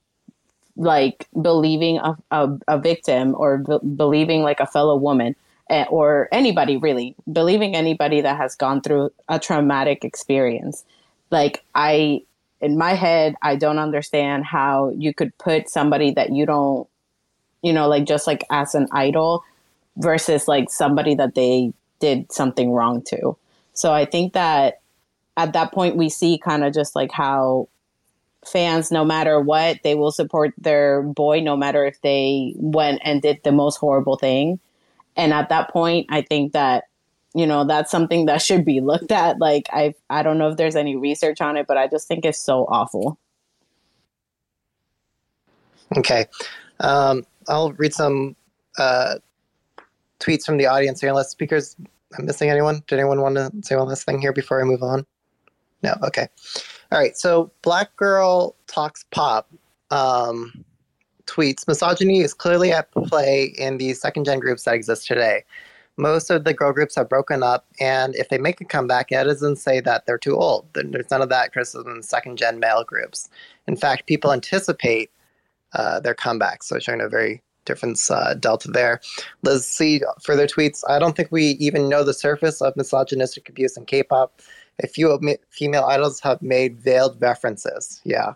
like 0.78 1.28
believing 1.42 1.98
a, 2.00 2.18
a, 2.32 2.58
a 2.68 2.80
victim 2.80 3.34
or 3.38 3.58
believing 3.96 4.44
like 4.44 4.60
a 4.60 4.68
fellow 4.68 4.96
woman 4.98 5.36
Eh, 5.68 5.86
or 5.90 6.30
anybody 6.32 6.78
really 6.78 7.16
believing 7.34 7.76
anybody 7.76 8.22
that 8.22 8.38
has 8.38 8.56
gone 8.56 8.82
through 8.82 9.10
a 9.30 9.40
traumatic 9.40 10.06
experience. 10.06 10.86
Like 11.32 11.64
i 11.74 12.22
in 12.62 12.78
my 12.78 12.94
head 12.94 13.34
i 13.42 13.56
don't 13.56 13.80
understand 13.80 14.46
how 14.46 14.90
you 14.96 15.12
could 15.14 15.36
put 15.40 15.68
somebody 15.68 16.12
that 16.12 16.32
you 16.32 16.46
don't 16.46 16.88
you 17.64 17.74
know 17.74 17.88
like 17.88 18.06
just 18.06 18.28
like 18.28 18.46
as 18.52 18.76
an 18.76 18.88
idol 18.92 19.44
versus 19.98 20.48
like 20.48 20.70
somebody 20.70 21.16
that 21.16 21.34
they 21.34 21.74
did 22.00 22.32
something 22.32 22.70
wrong 22.72 23.02
to. 23.02 23.36
So 23.74 23.92
i 23.92 24.06
think 24.06 24.34
that 24.34 24.82
at 25.36 25.54
that 25.54 25.72
point 25.72 25.98
we 25.98 26.10
see 26.10 26.38
kind 26.38 26.64
of 26.64 26.76
just 26.76 26.96
like 26.96 27.12
how 27.12 27.68
fans 28.46 28.92
no 28.92 29.04
matter 29.04 29.40
what 29.40 29.80
they 29.84 29.96
will 29.96 30.12
support 30.12 30.54
their 30.58 31.02
boy 31.02 31.40
no 31.40 31.58
matter 31.58 31.86
if 31.86 32.00
they 32.02 32.54
went 32.58 33.02
and 33.04 33.22
did 33.22 33.40
the 33.44 33.52
most 33.52 33.78
horrible 33.78 34.18
thing. 34.18 34.60
And 35.16 35.34
at 35.34 35.50
that 35.50 35.72
point 35.72 36.08
i 36.10 36.22
think 36.22 36.54
that 36.54 36.86
you 37.34 37.46
know 37.46 37.66
that's 37.66 37.92
something 37.92 38.26
that 38.28 38.42
should 38.42 38.64
be 38.64 38.82
looked 38.82 39.12
at. 39.12 39.40
Like 39.40 39.68
i 39.72 39.94
i 40.10 40.24
don't 40.24 40.38
know 40.38 40.50
if 40.50 40.58
there's 40.58 40.76
any 40.76 40.96
research 40.96 41.42
on 41.42 41.58
it 41.58 41.68
but 41.68 41.78
i 41.78 41.88
just 41.88 42.08
think 42.08 42.26
it's 42.26 42.40
so 42.40 42.66
awful. 42.66 43.18
Okay. 45.98 46.26
Um, 46.80 47.26
i'll 47.48 47.72
read 47.74 47.94
some 47.94 48.36
uh, 48.78 49.16
tweets 50.20 50.46
from 50.46 50.58
the 50.58 50.66
audience 50.66 51.00
here. 51.00 51.10
Unless 51.10 51.30
speakers 51.30 51.76
i'm 52.18 52.26
missing 52.26 52.50
anyone? 52.50 52.84
Did 52.88 53.00
anyone 53.00 53.22
want 53.22 53.36
to 53.36 53.52
say 53.64 53.76
one 53.76 53.88
last 53.88 54.06
thing 54.06 54.22
here 54.22 54.34
before 54.34 54.62
i 54.62 54.64
move 54.64 54.84
on? 54.84 55.06
No? 55.84 55.96
Okay 56.04 56.28
all 56.96 57.02
right 57.02 57.18
so 57.18 57.52
black 57.62 57.96
girl 57.98 58.56
talks 58.68 59.06
pop 59.12 59.50
um, 59.92 60.66
tweets 61.28 61.68
misogyny 61.68 62.22
is 62.22 62.34
clearly 62.34 62.72
at 62.72 62.90
play 62.92 63.54
in 63.58 63.78
the 63.78 63.94
second 63.94 64.24
gen 64.24 64.40
groups 64.40 64.64
that 64.64 64.74
exist 64.74 65.06
today 65.06 65.44
most 65.98 66.30
of 66.30 66.44
the 66.44 66.54
girl 66.54 66.74
groups 66.74 66.96
have 66.96 67.08
broken 67.08 67.42
up, 67.42 67.66
and 67.80 68.16
if 68.16 68.30
they 68.30 68.38
make 68.38 68.60
a 68.60 68.66
comeback, 68.66 69.12
it 69.12 69.24
doesn't 69.24 69.56
say 69.58 69.80
that 69.80 70.06
they're 70.06 70.18
too 70.18 70.36
old. 70.36 70.68
There's 70.74 71.10
none 71.10 71.22
of 71.22 71.30
that 71.30 71.54
criticism 71.54 71.96
in 71.96 72.04
second 72.04 72.38
gen 72.38 72.60
male 72.60 72.84
groups. 72.84 73.30
In 73.68 73.78
fact, 73.78 74.06
people 74.06 74.34
anticipate 74.34 75.10
uh, 75.74 76.00
their 76.02 76.14
comebacks, 76.14 76.64
so 76.64 76.80
showing 76.80 77.02
a 77.02 77.08
very 77.08 77.42
different 77.66 78.00
uh, 78.10 78.34
delta 78.36 78.70
there. 78.70 79.00
Let's 79.42 79.66
see 79.66 80.02
further 80.22 80.48
tweets. 80.48 80.84
I 80.88 81.00
don't 81.00 81.16
think 81.16 81.32
we 81.32 81.52
even 81.62 81.90
know 81.90 82.04
the 82.04 82.14
surface 82.14 82.62
of 82.62 82.76
misogynistic 82.76 83.50
abuse 83.50 83.78
in 83.78 83.86
K-pop. 83.86 84.42
A 84.84 84.88
few 84.88 85.18
female 85.50 85.86
idols 85.86 86.20
have 86.20 86.42
made 86.42 86.80
veiled 86.80 87.22
references. 87.22 88.02
Yeah. 88.04 88.34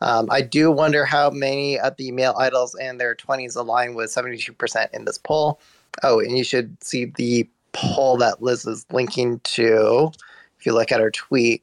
Um, 0.00 0.28
I 0.30 0.42
do 0.42 0.70
wonder 0.70 1.04
how 1.04 1.30
many 1.30 1.78
of 1.78 1.96
the 1.96 2.12
male 2.12 2.34
idols 2.38 2.76
in 2.78 2.98
their 2.98 3.14
20s 3.14 3.56
align 3.56 3.94
with 3.94 4.10
72% 4.10 4.94
in 4.94 5.04
this 5.04 5.18
poll. 5.18 5.60
Oh, 6.02 6.20
and 6.20 6.36
you 6.36 6.44
should 6.44 6.82
see 6.84 7.06
the 7.06 7.48
poll 7.72 8.16
that 8.18 8.42
Liz 8.42 8.64
is 8.64 8.86
linking 8.92 9.40
to. 9.40 10.12
If 10.58 10.66
you 10.66 10.72
look 10.72 10.92
at 10.92 11.00
her 11.00 11.10
tweet, 11.10 11.62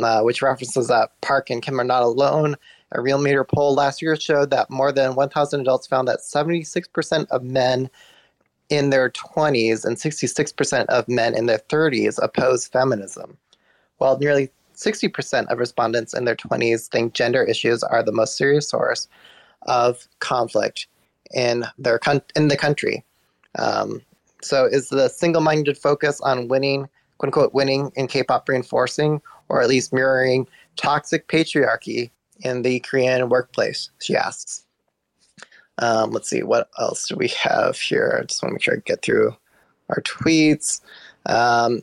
uh, 0.00 0.22
which 0.22 0.42
references 0.42 0.88
that 0.88 1.12
Park 1.20 1.50
and 1.50 1.62
Kim 1.62 1.80
are 1.80 1.84
not 1.84 2.02
alone. 2.02 2.56
A 2.92 2.98
Realmeter 2.98 3.46
poll 3.46 3.74
last 3.74 4.00
year 4.02 4.16
showed 4.16 4.50
that 4.50 4.70
more 4.70 4.92
than 4.92 5.14
1,000 5.14 5.60
adults 5.60 5.86
found 5.86 6.08
that 6.08 6.20
76% 6.20 7.26
of 7.28 7.42
men 7.42 7.90
in 8.70 8.90
their 8.90 9.10
20s 9.10 9.84
and 9.84 9.96
66% 9.96 10.86
of 10.86 11.08
men 11.08 11.34
in 11.34 11.46
their 11.46 11.58
30s 11.58 12.18
oppose 12.22 12.66
feminism, 12.66 13.36
while 13.98 14.18
nearly 14.18 14.50
60% 14.74 15.46
of 15.46 15.58
respondents 15.58 16.14
in 16.14 16.24
their 16.24 16.36
20s 16.36 16.88
think 16.88 17.14
gender 17.14 17.42
issues 17.42 17.82
are 17.82 18.02
the 18.02 18.12
most 18.12 18.36
serious 18.36 18.68
source 18.68 19.08
of 19.62 20.06
conflict 20.18 20.86
in 21.32 21.64
their 21.78 21.98
con- 21.98 22.22
in 22.36 22.48
the 22.48 22.56
country. 22.56 23.04
Um, 23.58 24.02
so 24.42 24.66
is 24.66 24.88
the 24.88 25.08
single-minded 25.08 25.78
focus 25.78 26.20
on 26.20 26.48
winning, 26.48 26.88
quote 27.18 27.28
unquote, 27.28 27.54
winning 27.54 27.90
in 27.94 28.08
K-pop 28.08 28.48
reinforcing 28.48 29.22
or 29.48 29.62
at 29.62 29.68
least 29.68 29.92
mirroring 29.92 30.46
toxic 30.76 31.28
patriarchy 31.28 32.10
in 32.40 32.62
the 32.62 32.80
Korean 32.80 33.28
workplace? 33.28 33.90
She 34.00 34.16
asks. 34.16 34.64
Um, 35.78 36.10
let's 36.10 36.30
see, 36.30 36.42
what 36.42 36.68
else 36.78 37.08
do 37.08 37.16
we 37.16 37.28
have 37.28 37.76
here? 37.76 38.18
I 38.20 38.24
just 38.24 38.42
want 38.42 38.50
to 38.50 38.54
make 38.54 38.62
sure 38.62 38.74
I 38.74 38.82
get 38.84 39.02
through 39.02 39.36
our 39.88 40.00
tweets. 40.02 40.80
Um, 41.26 41.82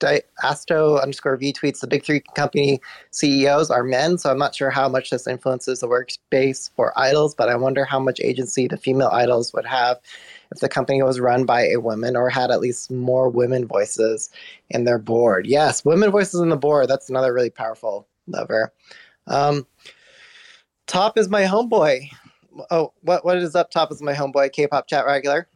Asto 0.00 1.02
underscore 1.02 1.36
V 1.36 1.52
tweets 1.52 1.80
the 1.80 1.86
big 1.86 2.04
three 2.04 2.20
company 2.34 2.80
CEOs 3.10 3.70
are 3.70 3.82
men, 3.82 4.18
so 4.18 4.30
I'm 4.30 4.38
not 4.38 4.54
sure 4.54 4.70
how 4.70 4.88
much 4.88 5.10
this 5.10 5.26
influences 5.26 5.80
the 5.80 5.88
workspace 5.88 6.70
for 6.76 6.92
idols, 6.98 7.34
but 7.34 7.48
I 7.48 7.56
wonder 7.56 7.84
how 7.84 7.98
much 7.98 8.20
agency 8.20 8.68
the 8.68 8.76
female 8.76 9.08
idols 9.08 9.52
would 9.52 9.66
have 9.66 9.98
if 10.52 10.60
the 10.60 10.68
company 10.68 11.02
was 11.02 11.20
run 11.20 11.44
by 11.44 11.66
a 11.68 11.80
woman 11.80 12.16
or 12.16 12.28
had 12.28 12.50
at 12.50 12.60
least 12.60 12.90
more 12.90 13.28
women 13.28 13.66
voices 13.66 14.30
in 14.70 14.84
their 14.84 14.98
board. 14.98 15.46
Yes, 15.46 15.84
women 15.84 16.10
voices 16.10 16.40
in 16.40 16.50
the 16.50 16.56
board. 16.56 16.88
That's 16.88 17.08
another 17.08 17.32
really 17.32 17.50
powerful 17.50 18.06
lever. 18.26 18.72
Um, 19.26 19.66
top 20.86 21.18
is 21.18 21.28
my 21.28 21.42
homeboy. 21.42 22.08
Oh, 22.70 22.92
what 23.02 23.24
what 23.24 23.38
is 23.38 23.54
up? 23.54 23.70
Top 23.70 23.90
is 23.92 24.02
my 24.02 24.14
homeboy. 24.14 24.52
K-pop 24.52 24.88
chat 24.88 25.06
regular. 25.06 25.48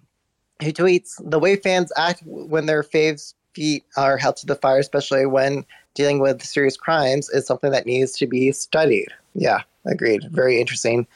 He 0.61 0.73
tweets 0.73 1.13
the 1.19 1.39
way 1.39 1.57
fans 1.57 1.91
act 1.97 2.23
when 2.27 2.67
their 2.67 2.83
faves 2.83 3.35
feet 3.55 3.85
are 3.97 4.17
held 4.17 4.37
to 4.39 4.47
the 4.47 4.57
fire, 4.57 4.79
especially 4.79 5.27
when 5.27 5.65
dealing 5.95 6.21
with 6.21 6.43
serious 6.43 6.77
crimes, 6.77 7.29
is 7.31 7.47
something 7.47 7.71
that 7.73 7.87
needs 7.87 8.13
to 8.19 8.27
be 8.27 8.53
studied. 8.53 9.09
Yeah, 9.35 9.63
agreed. 9.87 10.25
Very 10.31 10.61
interesting 10.61 11.07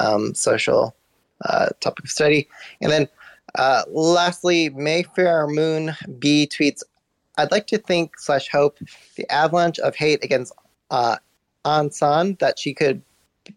um, 0.00 0.34
social 0.34 0.94
uh, 1.44 1.68
topic 1.80 2.06
of 2.06 2.10
study. 2.10 2.48
And 2.80 2.90
then 2.90 3.08
uh, 3.56 3.82
lastly, 3.90 4.70
Mayfair 4.70 5.46
Moon 5.46 5.94
B 6.18 6.48
tweets, 6.50 6.82
I'd 7.38 7.50
like 7.50 7.66
to 7.68 7.78
think 7.78 8.18
slash 8.18 8.48
hope 8.48 8.78
the 9.16 9.30
avalanche 9.30 9.78
of 9.80 9.94
hate 9.94 10.22
against 10.22 10.52
uh, 10.90 11.16
An 11.64 11.90
San 11.90 12.36
that 12.40 12.58
she 12.58 12.74
could 12.74 13.02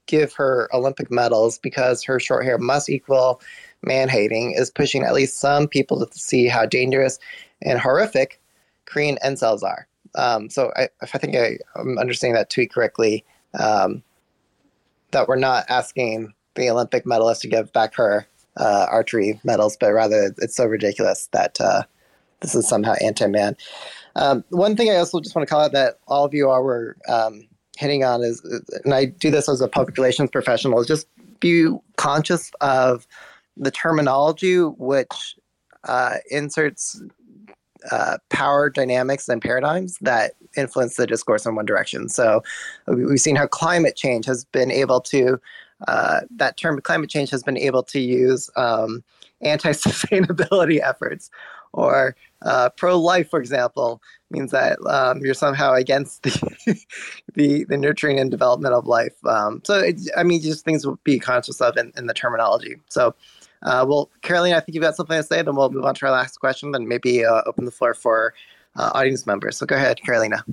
give 0.08 0.34
her 0.34 0.68
Olympic 0.74 1.12
medals 1.12 1.60
because 1.60 2.04
her 2.04 2.20
short 2.20 2.44
hair 2.44 2.58
must 2.58 2.90
equal 2.90 3.42
man 3.84 4.10
hating 4.10 4.54
is 4.54 4.72
pushing 4.72 5.04
at 5.04 5.14
least 5.14 5.40
some 5.40 5.68
people 5.68 6.04
to 6.04 6.20
see 6.20 6.48
how 6.48 6.66
dangerous 6.66 7.20
and 7.62 7.80
horrific 7.80 8.42
Korean 8.86 9.18
incels 9.24 9.64
are. 9.64 9.88
Um, 10.16 10.50
so 10.50 10.72
I, 10.76 10.90
I 11.02 11.18
think 11.18 11.36
I, 11.36 11.58
am 11.80 11.98
understanding 11.98 12.36
that 12.36 12.50
tweet 12.50 12.72
correctly, 12.72 13.26
um, 13.60 14.04
that 15.12 15.28
we're 15.28 15.36
not 15.36 15.66
asking 15.70 16.34
the 16.56 16.70
Olympic 16.70 17.06
medalist 17.06 17.42
to 17.42 17.48
give 17.48 17.72
back 17.74 17.96
her 17.96 18.26
uh, 18.58 18.88
archery 18.90 19.40
medals, 19.44 19.78
but 19.78 19.92
rather 19.92 20.34
it's 20.38 20.56
so 20.56 20.66
ridiculous 20.66 21.28
that 21.34 21.60
uh, 21.60 21.84
this 22.40 22.56
is 22.56 22.68
somehow 22.68 22.94
anti-man. 23.02 23.58
Um, 24.16 24.44
one 24.50 24.76
thing 24.76 24.90
I 24.90 24.96
also 24.96 25.20
just 25.20 25.36
want 25.36 25.48
to 25.48 25.54
call 25.54 25.62
out 25.62 25.74
that 25.74 26.00
all 26.08 26.24
of 26.24 26.34
you 26.34 26.50
are 26.50 26.64
were 26.64 26.96
um, 27.10 27.48
hitting 27.78 28.04
on 28.04 28.24
is, 28.24 28.42
and 28.86 28.94
I 28.94 29.06
do 29.06 29.30
this 29.30 29.50
as 29.50 29.60
a 29.60 29.68
public 29.68 29.98
relations 29.98 30.30
professional, 30.30 30.80
is 30.80 30.88
just 30.88 31.08
be 31.42 31.68
conscious 31.98 32.52
of 32.62 33.06
the 33.58 33.72
terminology 33.72 34.60
which 34.60 35.36
uh, 35.84 36.16
inserts 36.32 37.02
uh, 37.92 38.18
power 38.30 38.70
dynamics 38.70 39.28
and 39.28 39.42
paradigms 39.42 39.98
that 40.02 40.34
influence 40.58 40.96
the 40.96 41.08
discourse 41.08 41.46
in 41.46 41.56
one 41.56 41.66
direction. 41.66 42.10
So 42.10 42.44
we've 42.88 43.20
seen 43.20 43.36
how 43.36 43.48
climate 43.48 43.96
change 43.96 44.26
has 44.26 44.46
been 44.46 44.72
able 44.72 45.02
to 45.02 45.40
uh, 45.88 46.22
that 46.36 46.58
term 46.58 46.80
climate 46.82 47.10
change 47.10 47.30
has 47.30 47.44
been 47.44 47.58
able 47.58 47.84
to 47.84 48.00
use 48.00 48.50
um, 48.56 49.04
anti-sustainability 49.42 50.80
efforts 50.84 51.30
or 51.74 52.16
uh, 52.44 52.70
pro-life, 52.70 53.30
for 53.30 53.40
example, 53.40 54.02
means 54.32 54.52
that 54.52 54.80
um, 54.88 55.20
you're 55.20 55.34
somehow 55.34 55.74
against 55.74 56.24
the, 56.24 56.86
the, 57.34 57.66
the 57.66 57.78
nurturing 57.78 58.18
and 58.18 58.32
development 58.32 58.74
of 58.74 58.88
life. 58.88 59.14
Um, 59.26 59.62
so, 59.66 59.80
it, 59.80 60.00
I 60.16 60.24
mean, 60.24 60.42
just 60.42 60.64
things 60.64 60.84
to 60.84 60.98
be 61.04 61.20
conscious 61.20 61.60
of 61.60 61.76
in, 61.76 61.92
in 61.98 62.08
the 62.08 62.14
terminology. 62.14 62.78
So, 62.90 63.14
uh, 63.66 63.86
well, 63.88 64.10
Caroline, 64.22 64.54
I 64.54 64.60
think 64.60 64.76
you've 64.76 64.84
got 64.84 64.96
something 64.96 65.18
to 65.18 65.24
say. 65.24 65.42
Then 65.42 65.56
we'll 65.56 65.70
move 65.70 65.86
on 65.86 65.96
to 65.96 66.06
our 66.06 66.12
last 66.12 66.38
question. 66.40 66.72
Then 66.72 66.88
maybe 66.88 67.26
uh, 67.26 67.42
open 67.46 67.66
the 67.66 67.72
floor 67.72 67.94
for 67.94 68.34
uh, 68.76 68.92
audience 68.94 69.26
members. 69.26 69.58
So, 69.58 69.66
go 69.66 69.76
ahead, 69.76 70.02
Carolina. 70.02 70.46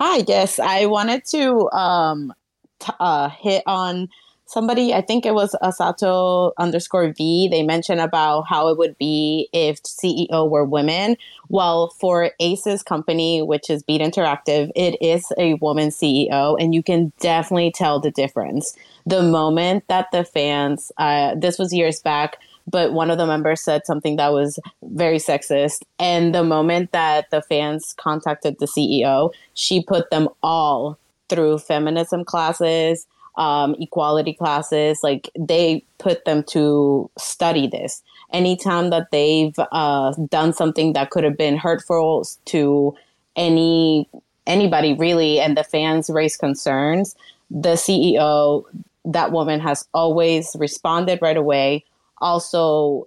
Hi. 0.00 0.24
Yes, 0.26 0.58
I 0.58 0.86
wanted 0.86 1.24
to 1.26 1.70
um, 1.70 2.32
t- 2.80 2.92
uh, 2.98 3.28
hit 3.28 3.62
on 3.66 4.08
somebody 4.48 4.94
i 4.94 5.00
think 5.00 5.26
it 5.26 5.34
was 5.34 5.56
asato 5.62 6.52
underscore 6.56 7.12
v 7.18 7.48
they 7.48 7.64
mentioned 7.64 8.00
about 8.00 8.42
how 8.42 8.68
it 8.68 8.78
would 8.78 8.96
be 8.96 9.48
if 9.52 9.82
ceo 9.82 10.48
were 10.48 10.64
women 10.64 11.16
well 11.48 11.88
for 11.98 12.30
ace's 12.40 12.82
company 12.82 13.42
which 13.42 13.68
is 13.68 13.82
beat 13.82 14.00
interactive 14.00 14.70
it 14.76 14.96
is 15.02 15.32
a 15.36 15.54
woman 15.54 15.88
ceo 15.88 16.56
and 16.60 16.74
you 16.74 16.82
can 16.82 17.12
definitely 17.18 17.72
tell 17.72 17.98
the 17.98 18.10
difference 18.12 18.76
the 19.06 19.22
moment 19.22 19.84
that 19.88 20.10
the 20.12 20.24
fans 20.24 20.92
uh, 20.98 21.34
this 21.36 21.58
was 21.58 21.72
years 21.72 22.00
back 22.00 22.38
but 22.68 22.92
one 22.92 23.10
of 23.10 23.18
the 23.18 23.26
members 23.26 23.62
said 23.62 23.86
something 23.86 24.16
that 24.16 24.32
was 24.32 24.58
very 24.82 25.18
sexist 25.18 25.82
and 25.98 26.34
the 26.34 26.42
moment 26.42 26.90
that 26.92 27.30
the 27.30 27.42
fans 27.42 27.94
contacted 27.96 28.56
the 28.58 28.66
ceo 28.66 29.30
she 29.54 29.82
put 29.82 30.10
them 30.10 30.28
all 30.42 30.98
through 31.28 31.58
feminism 31.58 32.24
classes, 32.24 33.06
um, 33.36 33.74
equality 33.80 34.34
classes. 34.34 35.00
Like 35.02 35.30
they 35.38 35.84
put 35.98 36.24
them 36.24 36.42
to 36.44 37.10
study 37.18 37.66
this. 37.66 38.02
Anytime 38.32 38.90
that 38.90 39.10
they've 39.10 39.58
uh, 39.72 40.12
done 40.28 40.52
something 40.52 40.92
that 40.94 41.10
could 41.10 41.24
have 41.24 41.36
been 41.36 41.56
hurtful 41.56 42.26
to 42.46 42.94
any 43.36 44.08
anybody 44.46 44.94
really, 44.94 45.40
and 45.40 45.56
the 45.56 45.64
fans 45.64 46.08
raise 46.08 46.36
concerns, 46.36 47.16
the 47.50 47.74
CEO, 47.74 48.64
that 49.06 49.32
woman 49.32 49.60
has 49.60 49.86
always 49.94 50.54
responded 50.58 51.20
right 51.22 51.36
away. 51.36 51.84
Also 52.20 53.06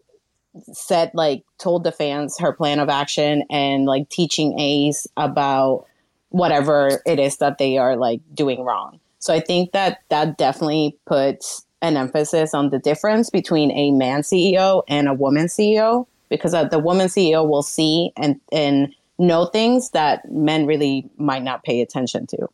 said 0.71 1.11
like 1.13 1.43
told 1.57 1.83
the 1.83 1.91
fans 1.91 2.37
her 2.39 2.51
plan 2.51 2.79
of 2.79 2.89
action 2.89 3.43
and 3.49 3.85
like 3.85 4.09
teaching 4.09 4.59
Ace 4.59 5.07
about 5.17 5.85
whatever 6.29 7.01
it 7.05 7.19
is 7.19 7.37
that 7.37 7.57
they 7.57 7.77
are 7.77 7.95
like 7.95 8.21
doing 8.33 8.63
wrong. 8.63 8.99
So 9.19 9.33
I 9.33 9.39
think 9.39 9.73
that 9.73 9.99
that 10.09 10.37
definitely 10.37 10.97
puts 11.05 11.65
an 11.81 11.97
emphasis 11.97 12.53
on 12.53 12.69
the 12.69 12.79
difference 12.79 13.29
between 13.29 13.71
a 13.71 13.91
man 13.91 14.21
CEO 14.21 14.83
and 14.87 15.07
a 15.07 15.13
woman 15.13 15.47
CEO 15.47 16.07
because 16.29 16.53
uh, 16.53 16.65
the 16.65 16.79
woman 16.79 17.07
CEO 17.07 17.47
will 17.47 17.63
see 17.63 18.11
and 18.17 18.39
and 18.51 18.93
know 19.17 19.45
things 19.45 19.91
that 19.91 20.29
men 20.31 20.65
really 20.65 21.09
might 21.17 21.43
not 21.43 21.63
pay 21.63 21.81
attention 21.81 22.25
to. 22.27 22.47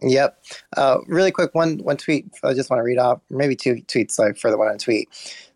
Yep. 0.00 0.42
Uh, 0.76 0.98
really 1.06 1.30
quick, 1.30 1.54
one 1.54 1.78
one 1.78 1.96
tweet. 1.96 2.26
I 2.42 2.54
just 2.54 2.70
want 2.70 2.78
to 2.78 2.84
read 2.84 2.98
off, 2.98 3.20
maybe 3.30 3.54
two 3.54 3.76
tweets 3.86 4.18
like 4.18 4.38
for 4.38 4.50
the 4.50 4.56
one 4.56 4.68
on 4.68 4.78
tweet. 4.78 5.08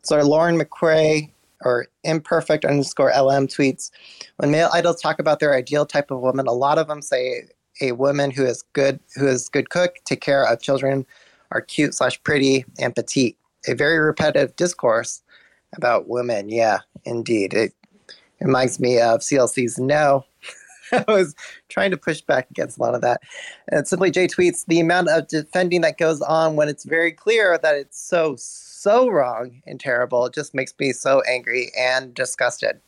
So 0.02 0.20
Lauren 0.20 0.58
McCray 0.58 1.30
or 1.62 1.86
imperfect 2.04 2.64
underscore 2.64 3.08
LM 3.08 3.48
tweets 3.48 3.90
when 4.36 4.50
male 4.50 4.68
idols 4.72 5.00
talk 5.00 5.18
about 5.18 5.40
their 5.40 5.54
ideal 5.54 5.86
type 5.86 6.10
of 6.10 6.20
woman, 6.20 6.46
a 6.46 6.52
lot 6.52 6.78
of 6.78 6.86
them 6.86 7.00
say 7.00 7.44
a 7.80 7.92
woman 7.92 8.30
who 8.30 8.44
is 8.44 8.62
good, 8.72 9.00
who 9.14 9.26
is 9.26 9.48
good 9.48 9.70
cook, 9.70 9.96
take 10.04 10.20
care 10.20 10.44
of 10.44 10.60
children, 10.60 11.06
are 11.50 11.60
cute 11.60 11.94
slash 11.94 12.22
pretty 12.22 12.64
and 12.78 12.94
petite. 12.94 13.36
A 13.68 13.74
very 13.74 13.98
repetitive 13.98 14.54
discourse 14.56 15.22
about 15.74 16.08
women. 16.08 16.48
Yeah, 16.48 16.80
indeed. 17.04 17.54
It 17.54 17.72
reminds 18.40 18.78
me 18.78 19.00
of 19.00 19.20
CLC's 19.20 19.78
No. 19.78 20.24
I 20.92 21.04
was 21.08 21.34
trying 21.68 21.90
to 21.90 21.96
push 21.96 22.20
back 22.20 22.50
against 22.50 22.78
a 22.78 22.82
lot 22.82 22.94
of 22.94 23.00
that. 23.02 23.20
And 23.68 23.86
Simply 23.86 24.10
Jay 24.10 24.26
tweets 24.26 24.66
the 24.66 24.80
amount 24.80 25.08
of 25.08 25.28
defending 25.28 25.80
that 25.82 25.98
goes 25.98 26.20
on 26.22 26.56
when 26.56 26.68
it's 26.68 26.84
very 26.84 27.12
clear 27.12 27.58
that 27.58 27.74
it's 27.74 28.00
so, 28.00 28.34
so 28.38 29.08
wrong 29.08 29.62
and 29.66 29.80
terrible. 29.80 30.26
It 30.26 30.34
just 30.34 30.54
makes 30.54 30.74
me 30.78 30.92
so 30.92 31.22
angry 31.28 31.70
and 31.78 32.14
disgusted. 32.14 32.80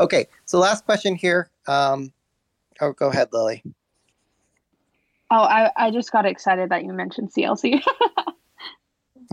Okay, 0.00 0.26
so 0.46 0.58
last 0.58 0.84
question 0.84 1.14
here. 1.14 1.50
Um, 1.66 2.12
oh, 2.80 2.92
go 2.92 3.08
ahead, 3.08 3.28
Lily. 3.32 3.62
Oh, 5.30 5.42
I, 5.42 5.70
I 5.76 5.90
just 5.90 6.12
got 6.12 6.26
excited 6.26 6.70
that 6.70 6.84
you 6.84 6.92
mentioned 6.92 7.32
CLC. 7.32 7.82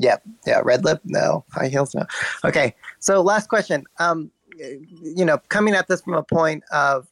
Yep. 0.01 0.23
Yeah. 0.45 0.61
Red 0.63 0.85
lip? 0.85 1.01
No. 1.03 1.45
High 1.51 1.67
heels? 1.67 1.93
No. 1.93 2.05
Okay. 2.43 2.75
So 2.99 3.21
last 3.21 3.49
question. 3.49 3.85
Um, 3.99 4.31
you 4.57 5.23
know, 5.23 5.37
coming 5.49 5.73
at 5.73 5.87
this 5.87 6.01
from 6.01 6.15
a 6.15 6.23
point 6.23 6.63
of 6.71 7.07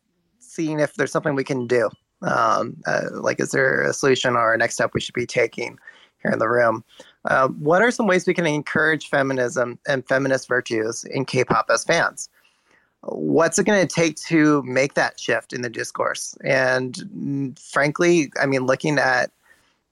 seeing 0.58 0.80
if 0.80 0.96
there's 0.96 1.12
something 1.12 1.36
we 1.36 1.44
can 1.44 1.68
do. 1.68 1.90
Um, 2.24 2.76
uh, 2.88 3.04
like, 3.12 3.40
is 3.40 3.52
there 3.52 3.84
a 3.84 3.94
solution 3.94 4.36
or 4.36 4.54
a 4.54 4.58
next 4.58 4.74
step 4.74 4.92
we 4.94 5.02
should 5.02 5.14
be 5.14 5.28
taking 5.28 5.78
here 6.24 6.32
in 6.32 6.40
the 6.40 6.50
room? 6.50 6.84
Uh, 7.26 7.48
what 7.50 7.82
are 7.82 7.92
some 7.92 8.08
ways 8.08 8.26
we 8.26 8.34
can 8.34 8.48
encourage 8.48 9.08
feminism 9.08 9.78
and 9.88 10.08
feminist 10.08 10.48
virtues 10.48 11.04
in 11.04 11.26
K-pop 11.26 11.68
as 11.70 11.84
fans? 11.84 12.28
What's 13.02 13.60
it 13.60 13.66
going 13.66 13.88
to 13.88 13.96
take 13.96 14.18
to 14.28 14.64
make 14.64 14.96
that 14.96 15.20
shift 15.20 15.54
in 15.54 15.62
the 15.62 15.70
discourse? 15.70 16.36
And 16.44 16.96
mm, 17.16 17.60
frankly, 17.60 18.32
I 18.42 18.48
mean, 18.48 18.66
looking 18.66 18.98
at 18.98 19.32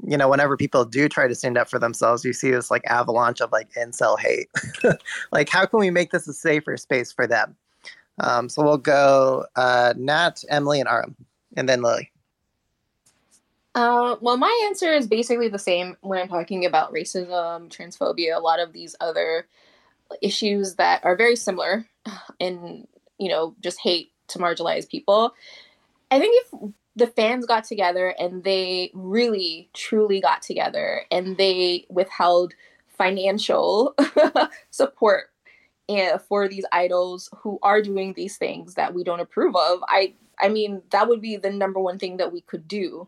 you 0.03 0.17
know, 0.17 0.27
whenever 0.27 0.57
people 0.57 0.83
do 0.83 1.07
try 1.07 1.25
to 1.27 1.35
stand 1.35 1.57
up 1.57 1.69
for 1.69 1.79
themselves, 1.79 2.25
you 2.25 2.33
see 2.33 2.51
this 2.51 2.69
like 2.69 2.83
avalanche 2.85 3.39
of 3.39 3.51
like 3.53 3.71
incel 3.73 4.19
hate. 4.19 4.49
like, 5.31 5.47
how 5.47 5.65
can 5.65 5.79
we 5.79 5.89
make 5.89 6.11
this 6.11 6.27
a 6.27 6.33
safer 6.33 6.75
space 6.75 7.13
for 7.13 7.25
them? 7.25 7.55
Um, 8.19 8.49
so 8.49 8.63
we'll 8.63 8.77
go 8.77 9.45
uh, 9.55 9.93
Nat, 9.97 10.43
Emily, 10.49 10.79
and 10.79 10.89
Aram, 10.89 11.15
and 11.55 11.67
then 11.67 11.81
Lily. 11.81 12.11
Uh, 13.75 14.15
well, 14.21 14.37
my 14.37 14.61
answer 14.65 14.93
is 14.93 15.05
basically 15.05 15.49
the 15.49 15.59
same 15.59 15.97
when 15.99 16.19
I'm 16.19 16.29
talking 16.29 16.65
about 16.65 16.93
racism, 16.93 17.69
transphobia, 17.69 18.35
a 18.35 18.39
lot 18.39 18.61
of 18.61 18.71
these 18.71 18.95
other 19.01 19.47
issues 20.21 20.75
that 20.75 21.03
are 21.03 21.17
very 21.17 21.35
similar 21.35 21.85
in, 22.39 22.87
you 23.17 23.29
know, 23.29 23.53
just 23.59 23.79
hate 23.81 24.13
to 24.29 24.39
marginalize 24.39 24.89
people. 24.89 25.33
I 26.09 26.19
think 26.19 26.41
if 26.45 26.71
the 26.95 27.07
fans 27.07 27.45
got 27.45 27.65
together 27.65 28.15
and 28.17 28.45
they 28.45 28.91
really 28.93 29.69
truly 29.73 30.21
got 30.21 30.41
together 30.41 31.01
and 31.11 31.35
they 31.35 31.85
withheld 31.89 32.53
financial 32.87 33.93
support 34.71 35.31
for 36.27 36.47
these 36.47 36.65
idols 36.71 37.29
who 37.37 37.59
are 37.61 37.81
doing 37.81 38.13
these 38.13 38.37
things 38.37 38.73
that 38.73 38.93
we 38.93 39.03
don't 39.03 39.19
approve 39.19 39.55
of 39.55 39.79
i 39.87 40.13
i 40.39 40.49
mean 40.49 40.81
that 40.89 41.07
would 41.07 41.21
be 41.21 41.37
the 41.37 41.51
number 41.51 41.79
one 41.79 41.99
thing 41.99 42.17
that 42.17 42.33
we 42.33 42.41
could 42.41 42.67
do 42.67 43.07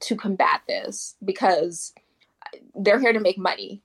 to 0.00 0.16
combat 0.16 0.60
this 0.66 1.14
because 1.24 1.94
they're 2.74 3.00
here 3.00 3.12
to 3.12 3.20
make 3.20 3.38
money 3.38 3.80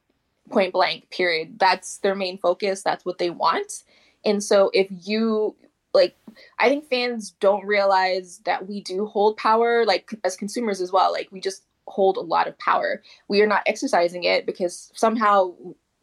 point 0.51 0.73
blank 0.73 1.09
period. 1.09 1.57
That's 1.57 1.97
their 1.99 2.15
main 2.15 2.37
focus. 2.37 2.83
That's 2.83 3.05
what 3.05 3.17
they 3.17 3.29
want. 3.29 3.83
And 4.23 4.43
so 4.43 4.69
if 4.73 4.87
you 4.89 5.55
like 5.93 6.15
i 6.57 6.69
think 6.69 6.87
fans 6.87 7.31
don't 7.41 7.65
realize 7.65 8.39
that 8.45 8.65
we 8.65 8.79
do 8.79 9.05
hold 9.05 9.35
power 9.35 9.85
like 9.85 10.13
as 10.23 10.37
consumers 10.37 10.79
as 10.79 10.91
well. 10.91 11.11
Like 11.11 11.29
we 11.31 11.41
just 11.41 11.63
hold 11.87 12.17
a 12.17 12.21
lot 12.21 12.47
of 12.47 12.57
power. 12.59 13.01
We 13.27 13.41
are 13.41 13.47
not 13.47 13.63
exercising 13.65 14.23
it 14.23 14.45
because 14.45 14.91
somehow 14.95 15.53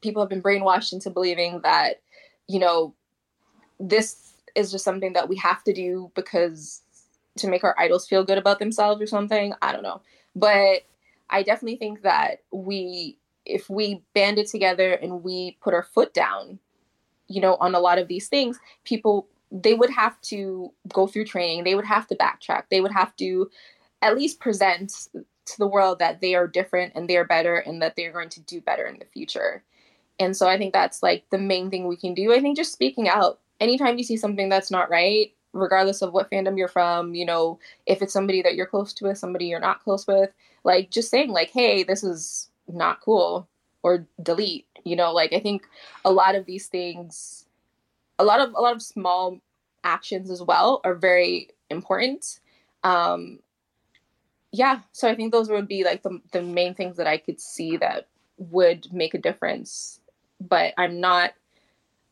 people 0.03 0.21
have 0.21 0.29
been 0.29 0.43
brainwashed 0.43 0.93
into 0.93 1.11
believing 1.11 1.61
that 1.63 2.01
you 2.49 2.59
know 2.59 2.95
this 3.79 4.35
is 4.55 4.73
just 4.73 4.85
something 4.85 5.13
that 5.13 5.29
we 5.29 5.37
have 5.37 5.63
to 5.65 5.73
do 5.73 6.11
because 6.15 6.83
to 7.37 7.49
make 7.49 7.63
our 7.63 7.77
idols 7.79 8.09
feel 8.09 8.25
good 8.25 8.39
about 8.39 8.59
themselves 8.59 9.01
or 9.01 9.07
something 9.07 9.55
i 9.63 9.73
don't 9.73 9.83
know. 9.83 10.01
But 10.35 10.83
i 11.31 11.43
definitely 11.43 11.77
think 11.77 12.03
that 12.03 12.43
we 12.51 13.19
if 13.45 13.71
we 13.71 14.03
band 14.15 14.39
it 14.39 14.49
together 14.49 14.93
and 14.93 15.23
we 15.23 15.57
put 15.61 15.75
our 15.75 15.83
foot 15.83 16.13
down 16.13 16.59
you 17.29 17.41
know 17.41 17.57
on 17.61 17.75
a 17.75 17.81
lot 17.81 17.99
of 17.99 18.09
these 18.09 18.29
things 18.29 18.59
people 18.85 19.29
they 19.51 19.75
would 19.75 19.91
have 19.91 20.21
to 20.21 20.73
go 20.93 21.07
through 21.07 21.25
training 21.25 21.65
they 21.65 21.75
would 21.75 21.85
have 21.85 22.07
to 22.07 22.17
backtrack 22.17 22.65
they 22.71 22.81
would 22.81 22.93
have 22.93 23.15
to 23.17 23.51
at 24.03 24.17
least 24.17 24.41
present 24.41 25.09
to 25.45 25.59
the 25.59 25.67
world 25.67 25.99
that 25.99 26.21
they 26.21 26.35
are 26.35 26.47
different 26.47 26.93
and 26.95 27.09
they're 27.09 27.25
better 27.25 27.57
and 27.57 27.81
that 27.81 27.97
they're 27.97 28.13
going 28.13 28.29
to 28.29 28.41
do 28.41 28.61
better 28.61 28.87
in 28.87 28.99
the 28.99 29.07
future 29.07 29.63
and 30.19 30.37
so 30.37 30.49
i 30.49 30.57
think 30.59 30.73
that's 30.73 31.03
like 31.03 31.25
the 31.31 31.39
main 31.39 31.71
thing 31.71 31.87
we 31.87 31.97
can 31.97 32.15
do 32.15 32.33
i 32.33 32.41
think 32.41 32.57
just 32.57 32.73
speaking 32.73 33.09
out 33.09 33.41
anytime 33.61 33.99
you 33.99 34.05
see 34.05 34.17
something 34.17 34.49
that's 34.49 34.71
not 34.71 34.91
right 34.91 35.33
regardless 35.53 36.03
of 36.03 36.13
what 36.13 36.31
fandom 36.31 36.57
you're 36.57 36.69
from 36.69 37.15
you 37.15 37.25
know 37.25 37.59
if 37.87 38.03
it's 38.03 38.13
somebody 38.13 38.43
that 38.43 38.55
you're 38.55 38.67
close 38.67 38.93
to 38.93 39.07
with 39.07 39.19
somebody 39.19 39.47
you're 39.47 39.61
not 39.61 39.83
close 39.83 40.07
with 40.07 40.31
like 40.65 40.91
just 40.91 41.11
saying 41.11 41.31
like 41.31 41.51
hey 41.51 41.83
this 41.83 42.05
is 42.05 42.51
not 42.69 43.01
cool 43.01 43.49
or 43.83 44.07
delete 44.23 44.67
you 44.85 44.95
know 44.95 45.13
like 45.13 45.33
i 45.33 45.41
think 45.41 45.67
a 46.05 46.13
lot 46.13 46.35
of 46.35 46.45
these 46.45 46.67
things 46.67 47.47
a 48.19 48.25
lot 48.25 48.41
of 48.41 48.53
a 48.55 48.61
lot 48.61 48.75
of 48.75 48.83
small 48.83 49.41
actions 49.85 50.31
as 50.31 50.43
well 50.43 50.81
are 50.85 50.95
very 50.95 51.49
important. 51.71 52.41
Um, 52.85 53.41
yeah, 54.53 54.81
so 54.93 55.09
I 55.09 55.15
think 55.15 55.33
those 55.33 55.49
would 55.51 55.69
be 55.69 55.85
like 55.85 56.03
the 56.03 56.21
the 56.33 56.43
main 56.43 56.75
things 56.75 56.97
that 56.97 57.07
I 57.07 57.19
could 57.19 57.41
see 57.41 57.77
that 57.79 58.09
would 58.39 58.93
make 58.93 59.15
a 59.15 59.19
difference. 59.19 59.98
But 60.41 60.75
I'm 60.77 61.01
not 61.01 61.33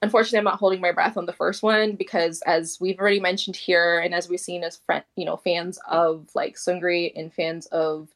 unfortunately 0.03 0.39
I'm 0.39 0.45
not 0.45 0.59
holding 0.59 0.81
my 0.81 0.93
breath 0.93 1.16
on 1.16 1.27
the 1.27 1.33
first 1.33 1.62
one 1.62 1.97
because 1.97 2.43
as 2.43 2.79
we've 2.81 2.99
already 2.99 3.20
mentioned 3.20 3.57
here 3.57 3.99
and 3.99 4.14
as 4.14 4.29
we've 4.29 4.39
seen 4.41 4.62
as 4.62 4.77
friend, 4.77 5.05
you 5.16 5.24
know 5.24 5.37
fans 5.37 5.79
of 5.89 6.29
like 6.35 6.57
Seungri 6.57 7.12
and 7.16 7.33
fans 7.33 7.66
of 7.66 8.09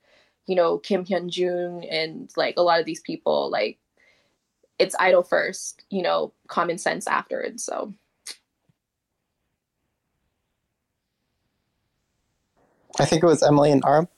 you 0.47 0.55
know 0.55 0.79
Kim 0.79 1.05
Hyun 1.05 1.31
Joong 1.31 1.87
and 1.91 2.31
like 2.37 2.55
a 2.57 2.63
lot 2.63 2.81
of 2.81 2.87
these 2.87 3.01
people 3.01 3.51
like 3.51 3.79
it's 4.81 4.97
idol 4.99 5.23
first, 5.23 5.85
you 5.91 6.03
know, 6.03 6.33
common 6.49 6.79
sense 6.79 7.07
afterwards. 7.07 7.63
So 7.63 7.93
I 12.99 13.05
think 13.05 13.23
it 13.23 13.27
was 13.27 13.43
Emily 13.43 13.71
and 13.71 13.85
Aram. 13.87 14.09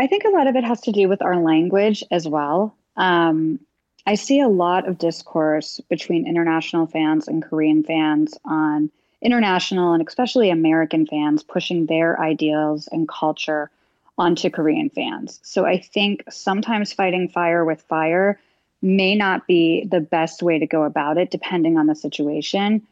I 0.00 0.08
think 0.08 0.24
a 0.24 0.30
lot 0.30 0.48
of 0.48 0.56
it 0.56 0.64
has 0.64 0.80
to 0.82 0.92
do 0.92 1.08
with 1.08 1.22
our 1.22 1.40
language 1.40 2.02
as 2.10 2.26
well. 2.26 2.76
Um, 2.96 3.60
I 4.06 4.16
see 4.16 4.40
a 4.40 4.48
lot 4.48 4.86
of 4.86 4.98
discourse 4.98 5.80
between 5.88 6.26
international 6.26 6.86
fans 6.86 7.26
and 7.26 7.42
Korean 7.42 7.82
fans 7.82 8.36
on 8.44 8.90
international 9.22 9.94
and 9.94 10.06
especially 10.06 10.50
American 10.50 11.06
fans 11.06 11.42
pushing 11.42 11.86
their 11.86 12.20
ideals 12.20 12.88
and 12.92 13.08
culture 13.08 13.70
onto 14.18 14.50
Korean 14.50 14.90
fans. 14.90 15.40
So 15.42 15.64
I 15.64 15.78
think 15.78 16.22
sometimes 16.30 16.92
fighting 16.92 17.28
fire 17.28 17.64
with 17.64 17.80
fire 17.82 18.38
may 18.82 19.14
not 19.14 19.46
be 19.46 19.86
the 19.90 20.00
best 20.00 20.42
way 20.42 20.58
to 20.58 20.66
go 20.66 20.84
about 20.84 21.16
it, 21.16 21.30
depending 21.30 21.78
on 21.78 21.86
the 21.86 21.94
situation. 21.94 22.86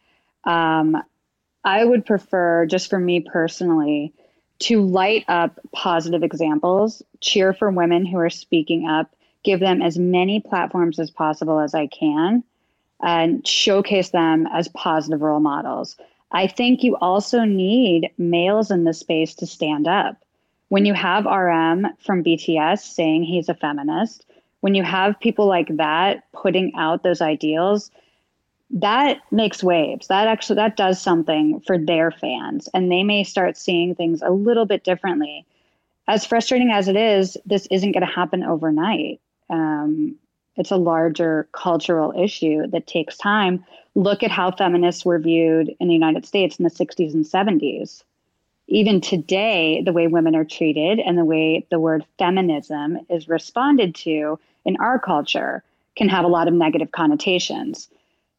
Um, 0.44 1.02
I 1.64 1.84
would 1.84 2.06
prefer, 2.06 2.66
just 2.66 2.88
for 2.88 2.98
me 2.98 3.20
personally, 3.20 4.12
to 4.60 4.82
light 4.82 5.24
up 5.28 5.60
positive 5.72 6.22
examples, 6.22 7.02
cheer 7.20 7.52
for 7.52 7.70
women 7.70 8.06
who 8.06 8.16
are 8.18 8.30
speaking 8.30 8.88
up, 8.88 9.14
give 9.44 9.60
them 9.60 9.82
as 9.82 9.98
many 9.98 10.40
platforms 10.40 10.98
as 10.98 11.10
possible 11.10 11.58
as 11.58 11.74
I 11.74 11.86
can, 11.86 12.44
and 13.00 13.46
showcase 13.46 14.10
them 14.10 14.46
as 14.52 14.68
positive 14.68 15.20
role 15.20 15.40
models. 15.40 15.96
I 16.30 16.46
think 16.46 16.82
you 16.82 16.96
also 16.96 17.44
need 17.44 18.10
males 18.16 18.70
in 18.70 18.84
this 18.84 19.00
space 19.00 19.34
to 19.36 19.46
stand 19.46 19.86
up. 19.86 20.16
When 20.68 20.86
you 20.86 20.94
have 20.94 21.26
RM 21.26 21.88
from 21.98 22.24
BTS 22.24 22.80
saying 22.80 23.24
he's 23.24 23.48
a 23.48 23.54
feminist, 23.54 24.24
when 24.60 24.74
you 24.74 24.82
have 24.82 25.20
people 25.20 25.46
like 25.46 25.76
that 25.76 26.24
putting 26.32 26.74
out 26.76 27.02
those 27.02 27.20
ideals, 27.20 27.90
that 28.70 29.20
makes 29.30 29.62
waves. 29.62 30.06
That 30.06 30.28
actually 30.28 30.56
that 30.56 30.76
does 30.76 31.00
something 31.00 31.60
for 31.60 31.76
their 31.76 32.10
fans, 32.10 32.68
and 32.72 32.90
they 32.90 33.02
may 33.02 33.24
start 33.24 33.58
seeing 33.58 33.94
things 33.94 34.22
a 34.22 34.30
little 34.30 34.64
bit 34.64 34.84
differently. 34.84 35.44
As 36.08 36.24
frustrating 36.24 36.70
as 36.70 36.88
it 36.88 36.96
is, 36.96 37.36
this 37.44 37.66
isn't 37.70 37.92
going 37.92 38.06
to 38.06 38.12
happen 38.12 38.42
overnight. 38.42 39.20
Um, 39.52 40.16
it's 40.56 40.70
a 40.70 40.76
larger 40.76 41.48
cultural 41.52 42.12
issue 42.18 42.66
that 42.68 42.86
takes 42.86 43.16
time. 43.16 43.64
Look 43.94 44.22
at 44.22 44.30
how 44.30 44.50
feminists 44.50 45.04
were 45.04 45.18
viewed 45.18 45.74
in 45.78 45.88
the 45.88 45.94
United 45.94 46.26
States 46.26 46.56
in 46.56 46.64
the 46.64 46.70
60s 46.70 47.14
and 47.14 47.24
70s. 47.24 48.02
Even 48.68 49.00
today, 49.00 49.82
the 49.84 49.92
way 49.92 50.06
women 50.06 50.34
are 50.34 50.44
treated 50.44 50.98
and 50.98 51.18
the 51.18 51.24
way 51.24 51.66
the 51.70 51.80
word 51.80 52.04
feminism 52.18 52.98
is 53.10 53.28
responded 53.28 53.94
to 53.96 54.38
in 54.64 54.76
our 54.76 54.98
culture 54.98 55.62
can 55.96 56.08
have 56.08 56.24
a 56.24 56.28
lot 56.28 56.48
of 56.48 56.54
negative 56.54 56.92
connotations. 56.92 57.88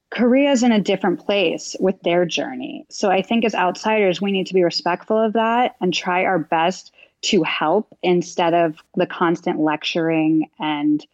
Korea 0.10 0.52
is 0.52 0.64
in 0.64 0.72
a 0.72 0.80
different 0.80 1.26
place 1.26 1.76
with 1.80 2.00
their 2.02 2.26
journey. 2.26 2.86
So 2.90 3.10
I 3.10 3.22
think 3.22 3.44
as 3.46 3.56
outsiders, 3.56 4.22
we 4.22 4.32
need 4.32 4.48
to 4.48 4.54
be 4.54 4.64
respectful 4.64 5.18
of 5.18 5.34
that 5.34 5.76
and 5.82 5.94
try 5.94 6.24
our 6.24 6.40
best 6.40 6.94
to 7.24 7.44
help 7.44 7.88
instead 8.04 8.54
of 8.54 8.78
the 8.96 9.06
constant 9.06 9.60
lecturing 9.60 10.50
and 10.60 11.06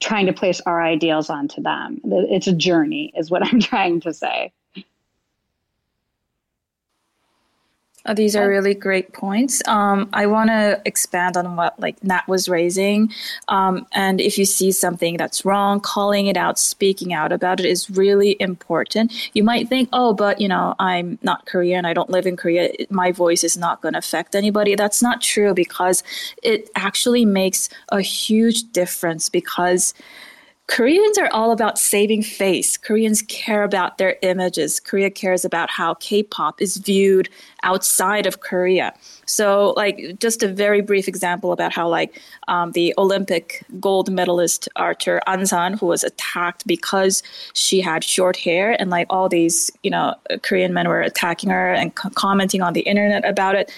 trying 0.00 0.26
to 0.26 0.32
place 0.32 0.60
our 0.62 0.82
ideals 0.82 1.28
onto 1.28 1.62
them. 1.62 2.00
It's 2.04 2.46
a 2.46 2.52
journey, 2.52 3.12
is 3.16 3.30
what 3.30 3.44
I'm 3.44 3.60
trying 3.72 4.00
to 4.00 4.14
say. 4.14 4.52
Oh, 4.76 4.82
these 8.14 8.34
are 8.34 8.48
really 8.48 8.74
great 8.74 9.12
points. 9.12 9.66
Um, 9.68 10.08
I 10.12 10.26
want 10.26 10.50
to 10.50 10.80
expand 10.84 11.36
on 11.36 11.56
what 11.56 11.78
like 11.78 12.02
Nat 12.02 12.26
was 12.26 12.48
raising. 12.48 13.12
Um, 13.48 13.86
and 13.92 14.20
if 14.20 14.38
you 14.38 14.44
see 14.44 14.72
something 14.72 15.16
that's 15.16 15.44
wrong, 15.44 15.80
calling 15.80 16.26
it 16.26 16.36
out, 16.36 16.58
speaking 16.58 17.12
out 17.12 17.32
about 17.32 17.60
it 17.60 17.66
is 17.66 17.90
really 17.90 18.36
important. 18.40 19.12
You 19.34 19.44
might 19.44 19.68
think, 19.68 19.88
oh, 19.92 20.14
but 20.14 20.40
you 20.40 20.48
know, 20.48 20.74
I'm 20.78 21.18
not 21.22 21.46
Korean. 21.46 21.84
I 21.84 21.92
don't 21.92 22.10
live 22.10 22.26
in 22.26 22.36
Korea. 22.36 22.70
My 22.90 23.12
voice 23.12 23.44
is 23.44 23.56
not 23.56 23.82
going 23.82 23.92
to 23.92 23.98
affect 23.98 24.34
anybody. 24.34 24.74
That's 24.74 25.02
not 25.02 25.20
true 25.20 25.52
because 25.52 26.02
it 26.42 26.70
actually 26.76 27.24
makes 27.24 27.68
a 27.90 28.00
huge 28.00 28.72
difference 28.72 29.28
because 29.28 29.92
Koreans 30.68 31.16
are 31.16 31.30
all 31.32 31.50
about 31.50 31.78
saving 31.78 32.22
face. 32.22 32.76
Koreans 32.76 33.22
care 33.22 33.64
about 33.64 33.96
their 33.96 34.16
images. 34.20 34.78
Korea 34.78 35.10
cares 35.10 35.42
about 35.42 35.70
how 35.70 35.94
K-pop 35.94 36.60
is 36.60 36.76
viewed 36.76 37.30
outside 37.62 38.26
of 38.26 38.40
Korea. 38.40 38.92
So, 39.24 39.72
like, 39.78 40.18
just 40.20 40.42
a 40.42 40.48
very 40.48 40.82
brief 40.82 41.08
example 41.08 41.52
about 41.52 41.72
how, 41.72 41.88
like, 41.88 42.20
um, 42.48 42.72
the 42.72 42.94
Olympic 42.98 43.64
gold 43.80 44.12
medalist 44.12 44.68
archer 44.76 45.22
An 45.26 45.46
San, 45.46 45.72
who 45.72 45.86
was 45.86 46.04
attacked 46.04 46.66
because 46.66 47.22
she 47.54 47.80
had 47.80 48.04
short 48.04 48.36
hair, 48.36 48.76
and 48.78 48.90
like 48.90 49.06
all 49.08 49.28
these, 49.28 49.70
you 49.82 49.90
know, 49.90 50.14
Korean 50.42 50.74
men 50.74 50.86
were 50.86 51.00
attacking 51.00 51.48
her 51.48 51.72
and 51.72 51.94
co- 51.94 52.10
commenting 52.10 52.60
on 52.60 52.74
the 52.74 52.82
internet 52.82 53.24
about 53.24 53.54
it 53.54 53.72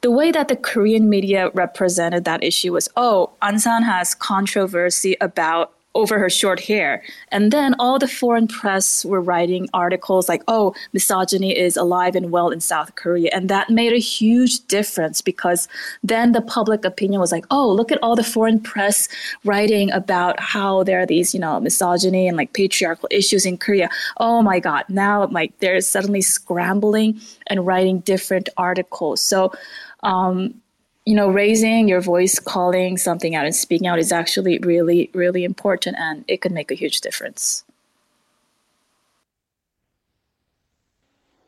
the 0.00 0.10
way 0.12 0.30
that 0.30 0.46
the 0.46 0.54
Korean 0.54 1.10
media 1.10 1.50
represented 1.54 2.24
that 2.24 2.44
issue 2.44 2.72
was, 2.72 2.88
oh, 2.96 3.30
An 3.42 3.58
San 3.58 3.82
has 3.82 4.14
controversy 4.14 5.16
about 5.20 5.72
over 5.94 6.18
her 6.18 6.30
short 6.30 6.60
hair. 6.60 7.02
And 7.32 7.50
then 7.50 7.74
all 7.78 7.98
the 7.98 8.06
foreign 8.06 8.46
press 8.46 9.04
were 9.04 9.20
writing 9.20 9.68
articles 9.72 10.28
like, 10.28 10.42
oh, 10.46 10.74
misogyny 10.92 11.56
is 11.56 11.76
alive 11.76 12.14
and 12.14 12.30
well 12.30 12.50
in 12.50 12.60
South 12.60 12.94
Korea. 12.94 13.30
And 13.32 13.48
that 13.48 13.70
made 13.70 13.92
a 13.92 13.98
huge 13.98 14.66
difference 14.66 15.20
because 15.22 15.66
then 16.02 16.32
the 16.32 16.42
public 16.42 16.84
opinion 16.84 17.20
was 17.20 17.32
like, 17.32 17.46
oh, 17.50 17.70
look 17.70 17.90
at 17.90 18.02
all 18.02 18.14
the 18.14 18.22
foreign 18.22 18.60
press 18.60 19.08
writing 19.44 19.90
about 19.90 20.38
how 20.38 20.82
there 20.84 21.00
are 21.00 21.06
these, 21.06 21.34
you 21.34 21.40
know, 21.40 21.58
misogyny 21.58 22.28
and 22.28 22.36
like 22.36 22.52
patriarchal 22.52 23.08
issues 23.10 23.44
in 23.46 23.56
Korea. 23.56 23.88
Oh 24.18 24.42
my 24.42 24.60
God. 24.60 24.84
Now 24.88 25.26
like 25.26 25.58
they're 25.58 25.80
suddenly 25.80 26.20
scrambling 26.20 27.20
and 27.48 27.66
writing 27.66 28.00
different 28.00 28.48
articles. 28.56 29.20
So 29.20 29.52
um, 30.02 30.54
you 31.08 31.14
know, 31.14 31.30
raising 31.30 31.88
your 31.88 32.02
voice, 32.02 32.38
calling 32.38 32.98
something 32.98 33.34
out, 33.34 33.46
and 33.46 33.56
speaking 33.56 33.86
out 33.86 33.98
is 33.98 34.12
actually 34.12 34.58
really, 34.58 35.08
really 35.14 35.42
important, 35.42 35.96
and 35.98 36.22
it 36.28 36.42
can 36.42 36.52
make 36.52 36.70
a 36.70 36.74
huge 36.74 37.00
difference. 37.00 37.64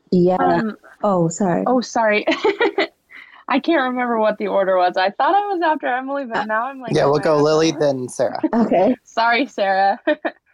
Yeah. 0.09 0.37
Um, 0.37 0.77
oh, 1.03 1.27
sorry. 1.27 1.63
Oh, 1.67 1.79
sorry. 1.79 2.25
I 3.47 3.59
can't 3.59 3.83
remember 3.83 4.17
what 4.17 4.39
the 4.39 4.47
order 4.47 4.77
was. 4.77 4.97
I 4.97 5.11
thought 5.11 5.35
I 5.35 5.53
was 5.53 5.61
after 5.63 5.85
Emily, 5.85 6.25
but 6.25 6.45
now 6.45 6.65
I'm 6.65 6.81
like, 6.81 6.95
yeah, 6.95 7.05
we'll 7.05 7.19
go 7.19 7.37
Lily, 7.37 7.71
then 7.71 8.09
Sarah. 8.09 8.41
okay. 8.53 8.95
Sorry, 9.03 9.45
Sarah. 9.45 9.99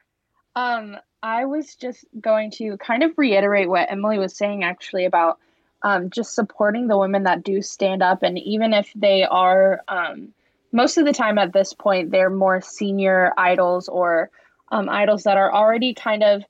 um, 0.57 0.97
I 1.23 1.45
was 1.45 1.75
just 1.75 2.03
going 2.19 2.51
to 2.57 2.75
kind 2.79 3.03
of 3.03 3.11
reiterate 3.15 3.69
what 3.69 3.89
Emily 3.89 4.19
was 4.19 4.35
saying 4.35 4.65
actually 4.65 5.05
about 5.05 5.39
um, 5.83 6.09
just 6.09 6.35
supporting 6.35 6.87
the 6.87 6.97
women 6.97 7.23
that 7.23 7.43
do 7.43 7.61
stand 7.61 8.01
up. 8.01 8.23
And 8.23 8.37
even 8.39 8.73
if 8.73 8.91
they 8.95 9.23
are, 9.23 9.81
um, 9.87 10.29
most 10.71 10.97
of 10.97 11.05
the 11.05 11.13
time 11.13 11.37
at 11.37 11.53
this 11.53 11.73
point, 11.73 12.11
they're 12.11 12.29
more 12.29 12.61
senior 12.61 13.33
idols 13.37 13.87
or 13.87 14.29
um, 14.71 14.89
idols 14.89 15.23
that 15.23 15.37
are 15.37 15.53
already 15.53 15.93
kind 15.93 16.23
of, 16.23 16.43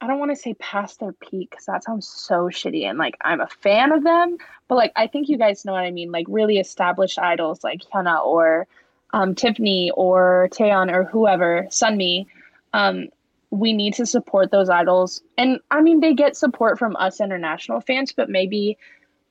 I 0.00 0.06
don't 0.06 0.18
want 0.18 0.30
to 0.30 0.36
say 0.36 0.54
past 0.54 1.00
their 1.00 1.12
peak 1.12 1.50
because 1.50 1.66
that 1.66 1.82
sounds 1.82 2.06
so 2.06 2.48
shitty. 2.48 2.84
And 2.84 2.98
like, 2.98 3.16
I'm 3.20 3.40
a 3.40 3.48
fan 3.48 3.90
of 3.90 4.04
them, 4.04 4.38
but 4.68 4.76
like, 4.76 4.92
I 4.94 5.06
think 5.06 5.28
you 5.28 5.38
guys 5.38 5.64
know 5.64 5.72
what 5.72 5.84
I 5.84 5.90
mean. 5.90 6.12
Like, 6.12 6.26
really 6.28 6.58
established 6.58 7.18
idols 7.18 7.64
like 7.64 7.80
Hyuna 7.92 8.24
or 8.24 8.66
um, 9.12 9.34
Tiffany 9.34 9.90
or 9.92 10.48
Taeyeon 10.52 10.92
or 10.92 11.04
whoever, 11.04 11.66
Sunmi. 11.70 12.26
Um, 12.72 13.08
we 13.50 13.72
need 13.72 13.94
to 13.94 14.06
support 14.06 14.50
those 14.50 14.68
idols. 14.68 15.22
And 15.36 15.60
I 15.70 15.80
mean, 15.80 16.00
they 16.00 16.14
get 16.14 16.36
support 16.36 16.78
from 16.78 16.96
us 16.96 17.20
international 17.20 17.80
fans, 17.80 18.12
but 18.12 18.28
maybe 18.28 18.76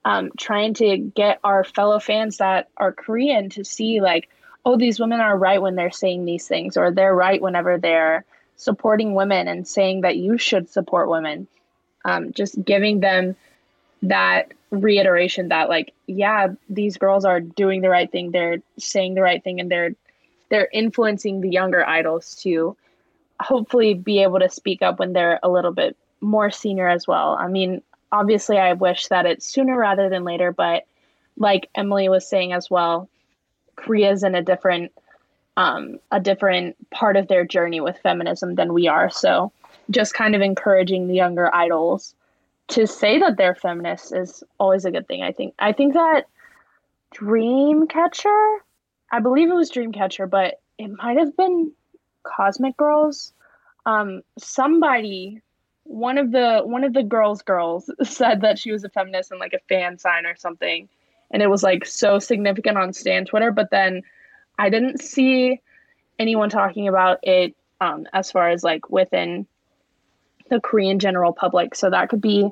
um, 0.05 0.31
trying 0.37 0.73
to 0.75 0.97
get 0.97 1.39
our 1.43 1.63
fellow 1.63 1.99
fans 1.99 2.37
that 2.37 2.69
are 2.77 2.91
Korean 2.93 3.49
to 3.51 3.63
see, 3.63 4.01
like, 4.01 4.29
oh, 4.65 4.77
these 4.77 4.99
women 4.99 5.19
are 5.19 5.37
right 5.37 5.61
when 5.61 5.75
they're 5.75 5.91
saying 5.91 6.25
these 6.25 6.47
things, 6.47 6.77
or 6.77 6.91
they're 6.91 7.15
right 7.15 7.41
whenever 7.41 7.77
they're 7.77 8.25
supporting 8.55 9.13
women 9.13 9.47
and 9.47 9.67
saying 9.67 10.01
that 10.01 10.17
you 10.17 10.37
should 10.37 10.69
support 10.69 11.09
women. 11.09 11.47
Um, 12.05 12.31
just 12.31 12.63
giving 12.63 13.01
them 13.01 13.35
that 14.03 14.53
reiteration 14.71 15.49
that, 15.49 15.69
like, 15.69 15.93
yeah, 16.07 16.47
these 16.69 16.97
girls 16.97 17.25
are 17.25 17.39
doing 17.39 17.81
the 17.81 17.89
right 17.89 18.11
thing, 18.11 18.31
they're 18.31 18.61
saying 18.77 19.13
the 19.13 19.21
right 19.21 19.43
thing, 19.43 19.59
and 19.59 19.69
they're 19.69 19.93
they're 20.49 20.69
influencing 20.71 21.41
the 21.41 21.49
younger 21.49 21.85
idols 21.85 22.35
to 22.35 22.77
hopefully 23.39 23.93
be 23.93 24.23
able 24.23 24.39
to 24.39 24.49
speak 24.49 24.81
up 24.81 24.99
when 24.99 25.13
they're 25.13 25.39
a 25.43 25.49
little 25.49 25.71
bit 25.71 25.95
more 26.21 26.49
senior 26.49 26.87
as 26.87 27.07
well. 27.07 27.35
I 27.39 27.47
mean, 27.47 27.81
obviously, 28.11 28.57
I 28.57 28.73
wish 28.73 29.07
that 29.07 29.25
it's 29.25 29.47
sooner 29.47 29.77
rather 29.77 30.09
than 30.09 30.23
later, 30.23 30.51
but 30.51 30.85
like 31.37 31.69
Emily 31.75 32.09
was 32.09 32.27
saying 32.27 32.53
as 32.53 32.69
well, 32.69 33.09
Korea's 33.75 34.23
in 34.23 34.35
a 34.35 34.41
different 34.41 34.91
um, 35.55 35.99
a 36.11 36.19
different 36.19 36.75
part 36.91 37.17
of 37.17 37.27
their 37.27 37.43
journey 37.43 37.81
with 37.81 37.97
feminism 37.97 38.55
than 38.55 38.73
we 38.73 38.87
are. 38.87 39.09
So 39.09 39.51
just 39.89 40.13
kind 40.13 40.35
of 40.35 40.41
encouraging 40.41 41.07
the 41.07 41.15
younger 41.15 41.53
idols 41.53 42.13
to 42.69 42.85
say 42.85 43.17
that 43.19 43.37
they're 43.37 43.55
feminists 43.55 44.11
is 44.11 44.43
always 44.59 44.85
a 44.85 44.91
good 44.91 45.07
thing. 45.07 45.23
I 45.23 45.31
think. 45.31 45.53
I 45.59 45.71
think 45.71 45.93
that 45.93 46.27
Dreamcatcher, 47.15 48.57
I 49.11 49.19
believe 49.19 49.49
it 49.49 49.55
was 49.55 49.71
Dreamcatcher, 49.71 50.29
but 50.29 50.59
it 50.77 50.89
might 50.89 51.17
have 51.17 51.35
been 51.35 51.71
Cosmic 52.23 52.77
Girls, 52.77 53.33
um, 53.87 54.21
somebody, 54.37 55.41
one 55.85 56.17
of 56.17 56.31
the 56.31 56.59
one 56.65 56.83
of 56.83 56.93
the 56.93 57.03
girls' 57.03 57.41
girls 57.41 57.89
said 58.03 58.41
that 58.41 58.59
she 58.59 58.71
was 58.71 58.83
a 58.83 58.89
feminist 58.89 59.31
and 59.31 59.39
like 59.39 59.53
a 59.53 59.59
fan 59.69 59.97
sign 59.97 60.25
or 60.25 60.35
something, 60.35 60.89
and 61.31 61.41
it 61.41 61.49
was 61.49 61.63
like 61.63 61.85
so 61.85 62.19
significant 62.19 62.77
on 62.77 62.91
Stan 62.93 63.25
Twitter. 63.25 63.51
But 63.51 63.71
then 63.71 64.03
I 64.59 64.69
didn't 64.69 65.01
see 65.01 65.61
anyone 66.19 66.49
talking 66.49 66.89
about 66.89 67.19
it 67.23 67.55
um, 67.79 68.05
as 68.11 68.29
far 68.29 68.49
as 68.49 68.61
like 68.61 68.89
within 68.89 69.47
the 70.49 70.59
Korean 70.59 70.99
general 70.99 71.31
public. 71.31 71.73
So 71.73 71.89
that 71.89 72.09
could 72.09 72.21
be 72.21 72.49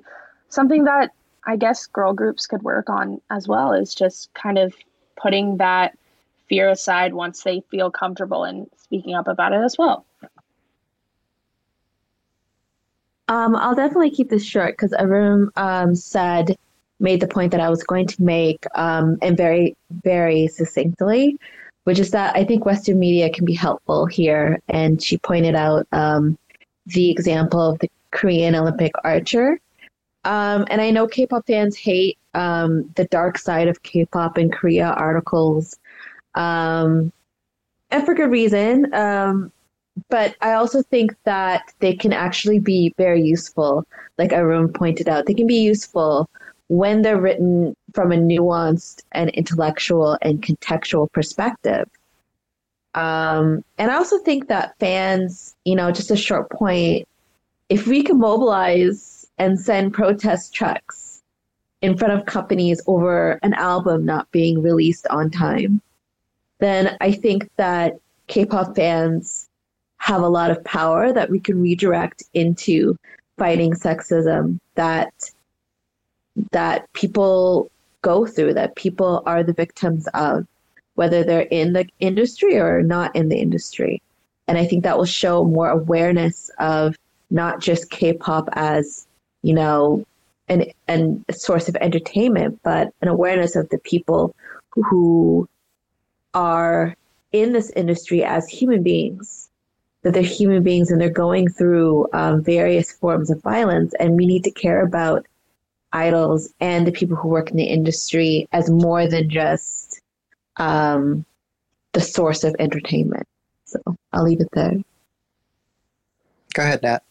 something 0.48 0.86
that 0.86 1.12
I 1.46 1.58
guess 1.58 1.86
girl 1.86 2.14
groups 2.14 2.48
could 2.48 2.64
work 2.64 2.90
on 2.90 3.20
as 3.30 3.46
well. 3.46 3.74
Is 3.74 3.94
just 3.94 4.34
kind 4.34 4.58
of 4.58 4.74
putting 5.18 5.58
that 5.58 5.98
fear 6.48 6.70
aside 6.70 7.14
once 7.14 7.44
they 7.44 7.62
feel 7.72 7.92
comfortable 7.92 8.46
in 8.46 8.68
speaking 8.78 9.16
up 9.16 9.28
about 9.28 9.52
it 9.52 9.62
as 9.62 9.78
well. 9.78 10.06
Um, 13.28 13.56
I'll 13.56 13.76
definitely 13.76 14.12
keep 14.12 14.30
this 14.30 14.46
short 14.46 14.74
because 14.74 14.94
everyone 14.94 15.50
um, 15.56 15.96
said, 15.96 16.56
made 17.00 17.20
the 17.20 17.28
point 17.28 17.52
that 17.52 17.60
I 17.60 17.70
was 17.70 17.84
going 17.84 18.08
to 18.08 18.24
make, 18.24 18.66
um, 18.76 19.18
and 19.22 19.36
very, 19.36 19.76
very 20.04 20.48
succinctly, 20.48 21.38
which 21.84 22.00
is 22.00 22.12
that 22.12 22.36
I 22.36 22.46
think 22.46 22.66
Western 22.66 23.00
media 23.00 23.30
can 23.30 23.46
be 23.46 23.54
helpful 23.54 24.06
here. 24.06 24.60
And 24.70 25.02
she 25.02 25.18
pointed 25.18 25.56
out 25.56 25.88
um, 25.92 26.38
the 26.86 27.10
example 27.10 27.62
of 27.62 27.80
the 27.80 27.90
Korean 28.12 28.56
Olympic 28.56 28.94
archer. 29.04 29.60
Um, 30.24 30.66
and 30.70 30.82
I 30.82 30.92
know 30.92 31.08
K 31.08 31.28
pop 31.28 31.46
fans 31.46 31.76
hate 31.76 32.18
um, 32.34 32.90
the 32.96 33.06
dark 33.06 33.38
side 33.38 33.68
of 33.68 33.84
K 33.84 34.06
pop 34.06 34.38
and 34.38 34.52
Korea 34.52 34.88
articles 34.88 35.78
and 37.92 38.06
for 38.06 38.14
good 38.14 38.32
reason. 38.32 38.94
But 40.10 40.36
I 40.42 40.54
also 40.54 40.82
think 40.82 41.16
that 41.24 41.74
they 41.80 41.96
can 41.96 42.14
actually 42.14 42.60
be 42.60 42.94
very 42.98 43.22
useful. 43.22 43.86
Like 44.18 44.34
Arun 44.34 44.72
pointed 44.74 45.08
out, 45.08 45.26
they 45.26 45.34
can 45.34 45.48
be 45.48 45.62
useful 45.62 46.30
when 46.68 47.02
they're 47.02 47.22
written 47.22 47.76
from 47.94 48.12
a 48.12 48.16
nuanced 48.16 49.04
and 49.12 49.30
intellectual 49.32 50.18
and 50.22 50.42
contextual 50.42 51.12
perspective. 51.12 51.88
Um, 52.96 53.64
and 53.78 53.92
I 53.92 53.96
also 53.96 54.20
think 54.20 54.48
that 54.48 54.76
fans, 54.80 55.56
you 55.66 55.76
know, 55.76 55.92
just 55.92 56.12
a 56.12 56.16
short 56.16 56.50
point, 56.50 57.08
if 57.70 57.88
we 57.88 58.04
can 58.04 58.20
mobilize 58.20 59.28
and 59.38 59.60
send 59.60 59.94
protest 59.94 60.54
trucks 60.54 61.22
in 61.82 61.98
front 61.98 62.14
of 62.14 62.26
companies 62.26 62.82
over 62.88 63.40
an 63.44 63.54
album 63.54 64.06
not 64.06 64.32
being 64.32 64.62
released 64.62 65.08
on 65.08 65.30
time, 65.30 65.82
then 66.60 66.98
I 67.02 67.12
think 67.12 67.50
that 67.58 67.96
K 68.28 68.46
pop 68.46 68.76
fans 68.76 69.45
have 70.06 70.22
a 70.22 70.30
lot 70.30 70.52
of 70.52 70.64
power 70.64 71.12
that 71.12 71.32
we 71.32 71.40
can 71.40 71.60
redirect 71.60 72.22
into 72.36 72.96
fighting 73.40 73.74
sexism 73.74 74.60
that 74.76 75.12
that 76.52 76.86
people 76.94 77.72
go 78.04 78.24
through 78.24 78.54
that 78.54 78.76
people 78.76 79.24
are 79.26 79.42
the 79.42 79.52
victims 79.52 80.08
of 80.14 80.46
whether 80.94 81.24
they're 81.24 81.50
in 81.50 81.74
the 81.74 81.88
industry 82.00 82.56
or 82.56 82.84
not 82.84 83.16
in 83.16 83.30
the 83.30 83.40
industry. 83.40 84.00
And 84.48 84.60
i 84.60 84.66
think 84.68 84.84
that 84.84 84.96
will 84.96 85.06
show 85.06 85.44
more 85.44 85.70
awareness 85.70 86.52
of 86.60 86.96
not 87.32 87.60
just 87.60 87.90
k-pop 87.90 88.48
as 88.54 89.08
you 89.42 89.56
know 89.56 90.06
an, 90.50 90.66
an 90.88 91.26
a 91.30 91.34
source 91.34 91.68
of 91.68 91.76
entertainment 91.78 92.60
but 92.62 92.94
an 93.02 93.08
awareness 93.08 93.56
of 93.56 93.68
the 93.70 93.80
people 93.80 94.36
who 94.70 95.50
are 96.36 96.96
in 97.32 97.54
this 97.54 97.72
industry 97.72 98.24
as 98.24 98.48
human 98.48 98.84
beings 98.84 99.45
that 100.06 100.14
they're 100.14 100.22
human 100.22 100.62
beings 100.62 100.92
and 100.92 101.02
they're 101.02 101.10
going 101.10 101.50
through 101.50 102.08
um, 102.14 102.44
various 102.44 102.92
forms 102.92 103.32
of 103.32 103.42
violence 103.42 103.92
and 104.00 104.16
we 104.16 104.28
need 104.28 104.44
to 104.44 104.52
care 104.52 104.86
about 104.86 105.26
idols 105.94 106.54
and 106.60 106.86
the 106.86 106.92
people 106.92 107.18
who 107.18 107.28
work 107.28 107.50
in 107.50 107.58
the 107.58 107.64
industry 107.64 108.48
as 108.52 108.70
more 108.70 109.08
than 109.08 109.28
just 109.32 110.00
um, 110.58 111.26
the 111.94 112.02
source 112.02 112.44
of 112.44 112.56
entertainment. 112.60 113.28
So 113.64 113.80
i'll 114.14 114.24
leave 114.24 114.42
it 114.42 114.50
there. 114.54 114.80
Go 116.54 116.62
ahead 116.62 116.84
nat. 116.84 117.02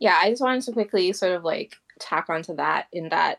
Yeah 0.00 0.18
i 0.20 0.30
just 0.30 0.42
wanted 0.42 0.64
to 0.64 0.72
quickly 0.72 1.12
sort 1.12 1.30
of 1.30 1.44
like 1.44 1.76
tack 2.00 2.28
onto 2.28 2.56
that 2.56 2.88
in 2.92 3.08
that 3.10 3.38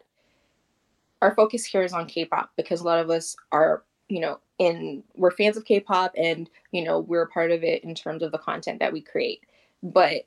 our 1.21 1.35
focus 1.35 1.65
here 1.65 1.81
is 1.81 1.91
on 1.91 2.05
k-pop 2.05 2.51
because 2.55 2.79
a 2.79 2.85
lot 2.85 2.99
of 2.99 3.09
us 3.09 3.35
are 3.51 3.83
you 4.07 4.21
know 4.21 4.39
in 4.59 5.03
we're 5.15 5.31
fans 5.31 5.57
of 5.57 5.65
K-pop 5.65 6.13
and 6.17 6.49
you 6.71 6.83
know 6.83 6.99
we're 6.99 7.23
a 7.23 7.27
part 7.27 7.51
of 7.51 7.63
it 7.63 7.83
in 7.83 7.95
terms 7.95 8.21
of 8.21 8.31
the 8.31 8.37
content 8.37 8.79
that 8.79 8.93
we 8.93 9.01
create. 9.01 9.41
But 9.81 10.25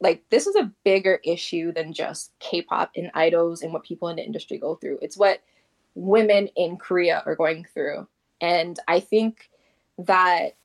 like 0.00 0.24
this 0.30 0.46
is 0.46 0.56
a 0.56 0.70
bigger 0.84 1.20
issue 1.24 1.72
than 1.72 1.92
just 1.92 2.32
K-pop 2.40 2.90
and 2.96 3.10
idols 3.14 3.62
and 3.62 3.72
what 3.72 3.84
people 3.84 4.08
in 4.08 4.16
the 4.16 4.24
industry 4.24 4.58
go 4.58 4.74
through. 4.74 4.98
It's 5.00 5.16
what 5.16 5.40
women 5.94 6.48
in 6.56 6.76
Korea 6.76 7.22
are 7.24 7.36
going 7.36 7.66
through. 7.72 8.06
And 8.40 8.78
I 8.86 9.00
think 9.00 9.50
that 9.98 10.56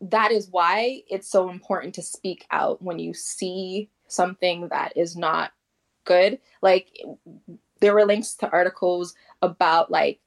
that 0.00 0.30
is 0.30 0.48
why 0.50 1.02
it's 1.08 1.28
so 1.30 1.48
important 1.50 1.94
to 1.94 2.02
speak 2.02 2.46
out 2.50 2.82
when 2.82 2.98
you 2.98 3.14
see 3.14 3.88
something 4.06 4.68
that 4.68 4.96
is 4.96 5.16
not 5.16 5.52
good. 6.04 6.38
Like 6.62 7.00
there 7.80 7.94
were 7.94 8.04
links 8.04 8.34
to 8.36 8.50
articles 8.50 9.14
about 9.42 9.90
like 9.90 10.20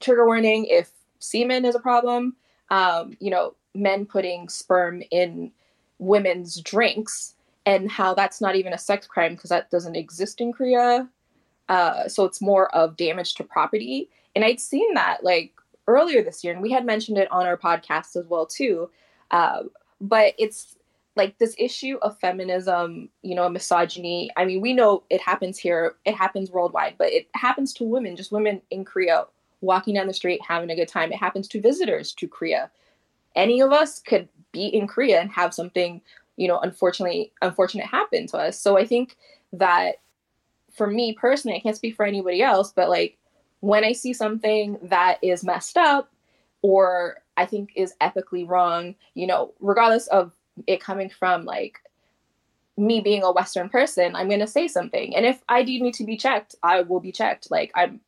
trigger 0.00 0.26
warning 0.26 0.66
if 0.66 0.90
semen 1.18 1.64
is 1.64 1.74
a 1.74 1.80
problem. 1.80 2.36
Um, 2.70 3.16
you 3.20 3.30
know, 3.30 3.54
men 3.74 4.06
putting 4.06 4.48
sperm 4.48 5.02
in 5.10 5.52
women's 5.98 6.60
drinks 6.60 7.34
and 7.64 7.90
how 7.90 8.14
that's 8.14 8.40
not 8.40 8.56
even 8.56 8.72
a 8.72 8.78
sex 8.78 9.06
crime 9.06 9.34
because 9.34 9.50
that 9.50 9.70
doesn't 9.70 9.96
exist 9.96 10.40
in 10.40 10.52
Korea. 10.52 11.08
Uh, 11.68 12.08
so 12.08 12.24
it's 12.24 12.40
more 12.40 12.74
of 12.74 12.96
damage 12.96 13.34
to 13.34 13.44
property. 13.44 14.08
And 14.34 14.44
I'd 14.44 14.60
seen 14.60 14.94
that 14.94 15.24
like 15.24 15.52
earlier 15.88 16.22
this 16.22 16.44
year, 16.44 16.52
and 16.52 16.62
we 16.62 16.70
had 16.70 16.84
mentioned 16.86 17.18
it 17.18 17.30
on 17.32 17.46
our 17.46 17.56
podcast 17.56 18.16
as 18.16 18.26
well 18.26 18.46
too. 18.46 18.90
Uh, 19.30 19.64
but 20.00 20.34
it's 20.38 20.76
like 21.16 21.38
this 21.38 21.56
issue 21.58 21.98
of 22.02 22.18
feminism, 22.18 23.08
you 23.22 23.34
know, 23.34 23.48
misogyny. 23.48 24.30
I 24.36 24.44
mean, 24.44 24.60
we 24.60 24.74
know 24.74 25.02
it 25.10 25.20
happens 25.20 25.58
here, 25.58 25.96
it 26.04 26.14
happens 26.14 26.50
worldwide, 26.50 26.96
but 26.98 27.08
it 27.08 27.28
happens 27.34 27.72
to 27.74 27.84
women, 27.84 28.16
just 28.16 28.30
women 28.30 28.60
in 28.70 28.84
Korea 28.84 29.24
walking 29.60 29.94
down 29.94 30.06
the 30.06 30.14
street, 30.14 30.40
having 30.46 30.70
a 30.70 30.76
good 30.76 30.88
time. 30.88 31.12
It 31.12 31.18
happens 31.18 31.48
to 31.48 31.60
visitors 31.60 32.12
to 32.14 32.28
Korea. 32.28 32.70
Any 33.34 33.60
of 33.60 33.72
us 33.72 34.00
could 34.00 34.28
be 34.52 34.66
in 34.66 34.86
Korea 34.86 35.20
and 35.20 35.30
have 35.30 35.54
something, 35.54 36.00
you 36.36 36.48
know, 36.48 36.58
unfortunately, 36.60 37.32
unfortunate 37.42 37.86
happen 37.86 38.26
to 38.28 38.38
us. 38.38 38.58
So 38.58 38.78
I 38.78 38.86
think 38.86 39.16
that 39.52 39.96
for 40.72 40.86
me 40.86 41.14
personally, 41.14 41.56
I 41.56 41.60
can't 41.60 41.76
speak 41.76 41.96
for 41.96 42.04
anybody 42.04 42.42
else, 42.42 42.72
but 42.72 42.88
like 42.88 43.18
when 43.60 43.84
I 43.84 43.92
see 43.92 44.12
something 44.12 44.78
that 44.82 45.18
is 45.22 45.44
messed 45.44 45.76
up 45.76 46.12
or 46.62 47.18
I 47.36 47.46
think 47.46 47.72
is 47.74 47.94
ethically 48.00 48.44
wrong, 48.44 48.94
you 49.14 49.26
know, 49.26 49.52
regardless 49.60 50.06
of 50.08 50.32
it 50.66 50.80
coming 50.80 51.10
from 51.10 51.44
like 51.44 51.80
me 52.76 53.00
being 53.00 53.22
a 53.22 53.32
Western 53.32 53.68
person, 53.68 54.14
I'm 54.14 54.28
going 54.28 54.40
to 54.40 54.46
say 54.46 54.68
something. 54.68 55.16
And 55.16 55.24
if 55.24 55.42
I 55.48 55.62
do 55.62 55.72
need 55.80 55.94
to 55.94 56.04
be 56.04 56.16
checked, 56.16 56.54
I 56.62 56.82
will 56.82 57.00
be 57.00 57.12
checked. 57.12 57.50
Like 57.50 57.72
I'm 57.74 58.00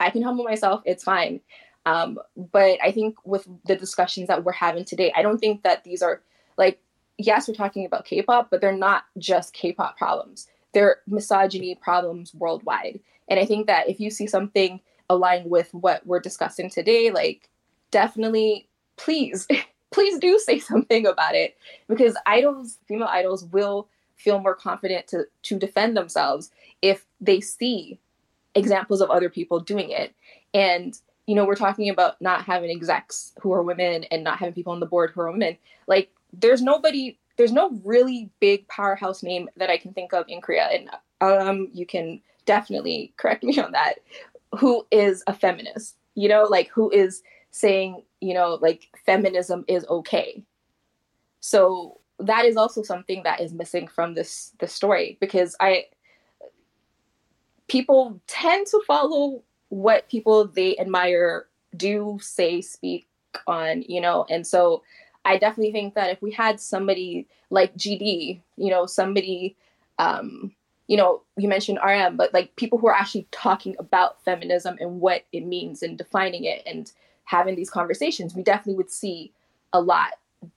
I 0.00 0.10
can 0.10 0.22
humble 0.22 0.44
myself. 0.44 0.82
It's 0.84 1.04
fine. 1.04 1.40
Um, 1.86 2.18
but 2.36 2.78
I 2.82 2.90
think 2.90 3.16
with 3.24 3.46
the 3.64 3.76
discussions 3.76 4.28
that 4.28 4.44
we're 4.44 4.52
having 4.52 4.84
today, 4.84 5.12
I 5.14 5.22
don't 5.22 5.38
think 5.38 5.62
that 5.62 5.84
these 5.84 6.02
are 6.02 6.22
like, 6.56 6.80
yes, 7.18 7.46
we're 7.46 7.54
talking 7.54 7.84
about 7.84 8.04
K 8.04 8.22
pop, 8.22 8.48
but 8.50 8.60
they're 8.60 8.76
not 8.76 9.04
just 9.18 9.52
K 9.52 9.72
pop 9.72 9.96
problems. 9.96 10.48
They're 10.72 10.98
misogyny 11.06 11.74
problems 11.74 12.34
worldwide. 12.34 13.00
And 13.28 13.38
I 13.38 13.46
think 13.46 13.66
that 13.66 13.88
if 13.88 14.00
you 14.00 14.10
see 14.10 14.26
something 14.26 14.80
aligned 15.08 15.50
with 15.50 15.72
what 15.72 16.06
we're 16.06 16.20
discussing 16.20 16.70
today, 16.70 17.10
like 17.10 17.48
definitely 17.90 18.68
please, 18.96 19.46
please 19.90 20.18
do 20.18 20.38
say 20.38 20.58
something 20.58 21.06
about 21.06 21.34
it 21.34 21.56
because 21.88 22.16
idols, 22.26 22.78
female 22.86 23.08
idols 23.08 23.44
will 23.46 23.88
feel 24.16 24.38
more 24.38 24.54
confident 24.54 25.06
to 25.06 25.24
to 25.42 25.58
defend 25.58 25.96
themselves 25.96 26.50
if 26.82 27.06
they 27.22 27.40
see 27.40 27.98
examples 28.60 29.00
of 29.00 29.10
other 29.10 29.28
people 29.28 29.60
doing 29.60 29.90
it. 29.90 30.14
And, 30.54 30.94
you 31.26 31.34
know, 31.34 31.44
we're 31.44 31.54
talking 31.54 31.88
about 31.88 32.20
not 32.20 32.44
having 32.44 32.70
execs 32.70 33.32
who 33.40 33.52
are 33.52 33.62
women 33.62 34.04
and 34.04 34.22
not 34.24 34.38
having 34.38 34.54
people 34.54 34.72
on 34.72 34.80
the 34.80 34.86
board 34.86 35.10
who 35.10 35.20
are 35.20 35.30
women. 35.30 35.56
Like, 35.86 36.10
there's 36.32 36.62
nobody, 36.62 37.18
there's 37.36 37.52
no 37.52 37.70
really 37.84 38.30
big 38.40 38.66
powerhouse 38.68 39.22
name 39.22 39.48
that 39.56 39.70
I 39.70 39.78
can 39.78 39.92
think 39.92 40.12
of 40.12 40.24
in 40.28 40.40
Korea. 40.40 40.68
And 40.72 40.90
um, 41.20 41.68
you 41.72 41.86
can 41.86 42.20
definitely 42.46 43.12
correct 43.16 43.42
me 43.42 43.58
on 43.66 43.72
that, 43.72 43.96
who 44.58 44.86
is 44.90 45.22
a 45.26 45.34
feminist, 45.34 45.96
you 46.14 46.28
know, 46.28 46.44
like 46.44 46.68
who 46.68 46.90
is 46.90 47.22
saying, 47.50 48.02
you 48.20 48.34
know, 48.34 48.58
like 48.60 48.88
feminism 49.06 49.64
is 49.68 49.86
okay. 49.88 50.42
So 51.40 52.00
that 52.18 52.44
is 52.44 52.56
also 52.56 52.82
something 52.82 53.22
that 53.24 53.40
is 53.40 53.52
missing 53.52 53.88
from 53.88 54.14
this 54.14 54.52
this 54.60 54.72
story 54.72 55.16
because 55.20 55.56
I 55.60 55.86
people 57.70 58.20
tend 58.26 58.66
to 58.66 58.82
follow 58.84 59.40
what 59.68 60.08
people 60.08 60.44
they 60.44 60.76
admire 60.78 61.46
do 61.76 62.18
say 62.20 62.60
speak 62.60 63.06
on 63.46 63.82
you 63.82 64.00
know? 64.00 64.26
And 64.28 64.46
so 64.46 64.82
i 65.24 65.36
definitely 65.36 65.70
think 65.70 65.94
that 65.94 66.10
if 66.10 66.20
we 66.22 66.30
had 66.30 66.58
somebody 66.58 67.26
like 67.50 67.76
gd 67.76 68.40
you 68.56 68.70
know 68.70 68.86
somebody 68.86 69.54
um 69.98 70.50
you 70.86 70.96
know 70.96 71.20
you 71.36 71.46
mentioned 71.46 71.78
rm 71.84 72.16
but 72.16 72.32
like 72.32 72.56
people 72.56 72.78
who 72.78 72.86
are 72.88 72.94
actually 72.94 73.26
talking 73.30 73.76
about 73.78 74.24
feminism 74.24 74.78
and 74.80 75.00
what 75.00 75.24
it 75.32 75.44
means 75.44 75.82
and 75.82 75.98
defining 75.98 76.44
it 76.44 76.62
and 76.66 76.92
having 77.24 77.54
these 77.54 77.68
conversations 77.68 78.34
we 78.34 78.42
definitely 78.42 78.74
would 78.74 78.90
see 78.90 79.30
a 79.74 79.80
lot 79.80 80.12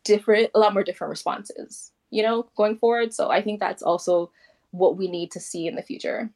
different 0.05 0.49
a 0.55 0.59
lot 0.59 0.73
more 0.73 0.83
different 0.83 1.09
responses 1.09 1.91
you 2.09 2.23
know 2.23 2.47
going 2.55 2.77
forward. 2.77 3.13
So 3.13 3.29
i 3.29 3.41
think 3.41 3.59
that's 3.59 3.83
also 3.83 4.31
what 4.71 4.95
we 4.95 5.07
need 5.09 5.29
to 5.31 5.41
see 5.41 5.67
in 5.67 5.75
the 5.75 5.83
future 5.83 6.29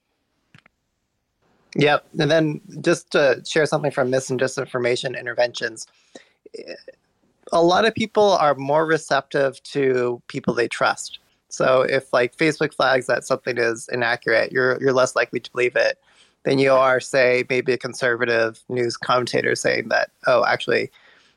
Yep. 1.75 2.07
And 2.19 2.31
then 2.31 2.61
just 2.81 3.11
to 3.11 3.41
share 3.45 3.65
something 3.65 3.91
from 3.91 4.09
mis 4.09 4.29
and 4.29 4.39
disinformation 4.39 5.19
interventions, 5.19 5.85
a 7.51 7.61
lot 7.61 7.85
of 7.85 7.93
people 7.93 8.31
are 8.31 8.55
more 8.55 8.85
receptive 8.85 9.61
to 9.63 10.21
people 10.27 10.53
they 10.53 10.67
trust. 10.67 11.19
So 11.49 11.81
if 11.81 12.11
like 12.11 12.35
Facebook 12.35 12.73
flags 12.73 13.07
that 13.07 13.23
something 13.23 13.57
is 13.57 13.89
inaccurate, 13.91 14.51
you're 14.51 14.81
you're 14.81 14.93
less 14.93 15.15
likely 15.15 15.39
to 15.39 15.51
believe 15.51 15.75
it 15.75 15.99
than 16.43 16.59
you 16.59 16.71
are, 16.71 16.99
say, 16.99 17.43
maybe 17.49 17.73
a 17.73 17.77
conservative 17.77 18.63
news 18.69 18.95
commentator 18.95 19.55
saying 19.55 19.89
that, 19.89 20.11
oh, 20.27 20.45
actually, 20.45 20.91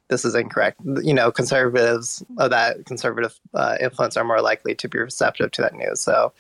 this 0.08 0.24
is 0.24 0.34
incorrect. 0.34 0.80
You 1.02 1.14
know, 1.14 1.30
conservatives 1.30 2.22
of 2.38 2.50
that 2.50 2.86
conservative 2.86 3.38
uh, 3.54 3.76
influence 3.80 4.16
are 4.16 4.24
more 4.24 4.40
likely 4.40 4.74
to 4.74 4.88
be 4.88 4.98
receptive 4.98 5.50
to 5.52 5.62
that 5.62 5.74
news. 5.74 6.00
So 6.00 6.32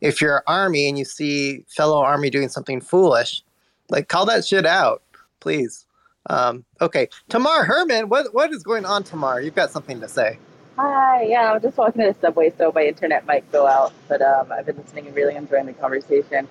if 0.00 0.20
you're 0.20 0.42
army 0.46 0.88
and 0.88 0.98
you 0.98 1.04
see 1.04 1.64
fellow 1.68 1.98
army 1.98 2.30
doing 2.30 2.48
something 2.48 2.80
foolish, 2.80 3.42
like 3.88 4.08
call 4.08 4.26
that 4.26 4.44
shit 4.44 4.66
out, 4.66 5.02
please. 5.40 5.86
Um, 6.28 6.64
okay, 6.80 7.08
Tamar 7.28 7.64
Herman, 7.64 8.08
what 8.08 8.34
what 8.34 8.52
is 8.52 8.62
going 8.62 8.84
on, 8.84 9.04
Tamar? 9.04 9.40
You've 9.40 9.54
got 9.54 9.70
something 9.70 10.00
to 10.00 10.08
say. 10.08 10.38
Hi, 10.76 11.22
yeah, 11.22 11.52
I'm 11.52 11.62
just 11.62 11.78
walking 11.78 12.02
to 12.02 12.12
the 12.12 12.20
subway, 12.20 12.52
so 12.58 12.70
my 12.74 12.84
internet 12.84 13.24
might 13.26 13.50
go 13.50 13.66
out, 13.66 13.94
but 14.08 14.20
um, 14.20 14.52
I've 14.52 14.66
been 14.66 14.76
listening 14.76 15.06
and 15.06 15.16
really 15.16 15.34
enjoying 15.34 15.64
the 15.66 15.72
conversation. 15.72 16.46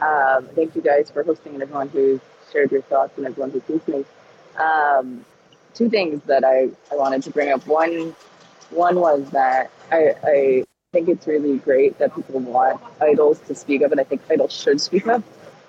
Um, 0.00 0.46
thank 0.56 0.74
you 0.74 0.82
guys 0.82 1.10
for 1.10 1.22
hosting 1.22 1.54
and 1.54 1.62
everyone 1.62 1.88
who 1.90 2.20
shared 2.50 2.72
your 2.72 2.82
thoughts 2.82 3.16
and 3.16 3.26
everyone 3.26 3.50
who's 3.50 3.68
listening. 3.68 4.04
Um, 4.56 5.24
two 5.74 5.88
things 5.88 6.22
that 6.24 6.42
I, 6.42 6.70
I 6.90 6.96
wanted 6.96 7.22
to 7.24 7.30
bring 7.30 7.52
up. 7.52 7.64
One, 7.66 8.16
one 8.70 8.98
was 8.98 9.30
that 9.30 9.70
I, 9.92 10.14
I 10.24 10.64
think 10.92 11.08
it's 11.08 11.26
really 11.26 11.58
great 11.58 11.96
that 11.98 12.14
people 12.16 12.40
want 12.40 12.80
idols 13.00 13.38
to 13.46 13.54
speak 13.54 13.82
up, 13.82 13.92
and 13.92 14.00
I 14.00 14.04
think 14.04 14.22
idols 14.28 14.52
should 14.52 14.80
speak 14.80 15.06
up. 15.06 15.22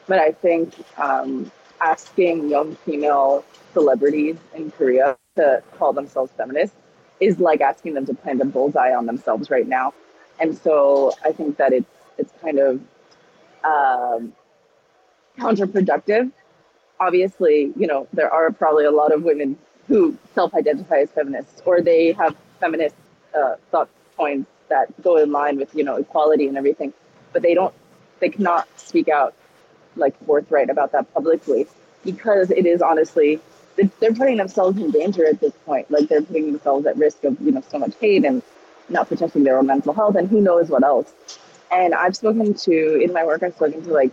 But 0.08 0.18
I 0.18 0.32
think 0.32 0.74
um, 0.98 1.52
asking 1.80 2.50
young 2.50 2.76
female 2.78 3.46
celebrities 3.72 4.38
in 4.56 4.72
Korea 4.72 5.16
to 5.36 5.62
call 5.78 5.94
themselves 5.94 6.32
feminists 6.36 6.76
is 7.20 7.40
like 7.40 7.62
asking 7.62 7.94
them 7.94 8.06
to 8.08 8.16
plant 8.16 8.42
a 8.42 8.46
bullseye 8.46 8.96
on 8.96 9.06
themselves 9.06 9.52
right 9.52 9.68
now. 9.68 9.94
And 10.40 10.58
so 10.58 11.14
I 11.24 11.32
think 11.32 11.58
that 11.58 11.72
it's 11.72 11.92
it's 12.18 12.34
kind 12.42 12.58
of 12.58 12.82
um, 13.64 14.34
counterproductive. 15.38 16.32
Obviously, 17.00 17.74
you 17.76 17.86
know, 17.86 18.08
there 18.12 18.32
are 18.32 18.52
probably 18.52 18.86
a 18.86 18.92
lot 18.92 19.14
of 19.14 19.22
women 19.22 19.58
who 19.88 20.18
self-identify 20.34 21.02
as 21.02 21.12
feminists, 21.12 21.62
or 21.66 21.80
they 21.82 22.12
have 22.14 22.36
feminist 22.60 22.96
uh, 23.36 23.56
thought 23.70 23.90
points 24.16 24.50
that 24.72 24.88
go 25.02 25.18
in 25.18 25.32
line 25.32 25.58
with 25.58 25.74
you 25.76 25.84
know 25.84 25.96
equality 25.96 26.48
and 26.48 26.58
everything, 26.58 26.94
but 27.34 27.42
they 27.42 27.54
don't, 27.54 27.74
they 28.20 28.30
cannot 28.30 28.68
speak 28.80 29.08
out 29.08 29.34
like 29.96 30.18
forthright 30.26 30.70
about 30.70 30.92
that 30.94 31.14
publicly 31.14 31.68
because 32.04 32.50
it 32.50 32.66
is 32.66 32.82
honestly 32.82 33.40
they're 34.00 34.14
putting 34.14 34.38
themselves 34.38 34.78
in 34.78 34.92
danger 34.92 35.26
at 35.26 35.40
this 35.40 35.54
point. 35.66 35.90
Like 35.90 36.08
they're 36.10 36.22
putting 36.22 36.52
themselves 36.52 36.86
at 36.86 36.98
risk 36.98 37.24
of 37.24 37.40
you 37.42 37.52
know 37.52 37.64
so 37.70 37.80
much 37.80 37.94
hate 38.00 38.26
and 38.26 38.42
not 38.90 39.08
protecting 39.08 39.44
their 39.44 39.58
own 39.58 39.68
mental 39.68 39.94
health 39.94 40.16
and 40.16 40.28
who 40.28 40.42
knows 40.42 40.70
what 40.70 40.84
else. 40.84 41.14
And 41.72 41.94
I've 41.94 42.16
spoken 42.16 42.54
to 42.54 43.02
in 43.02 43.14
my 43.14 43.24
work, 43.26 43.44
I've 43.44 43.56
spoken 43.56 43.82
to 43.84 43.94
like 43.94 44.12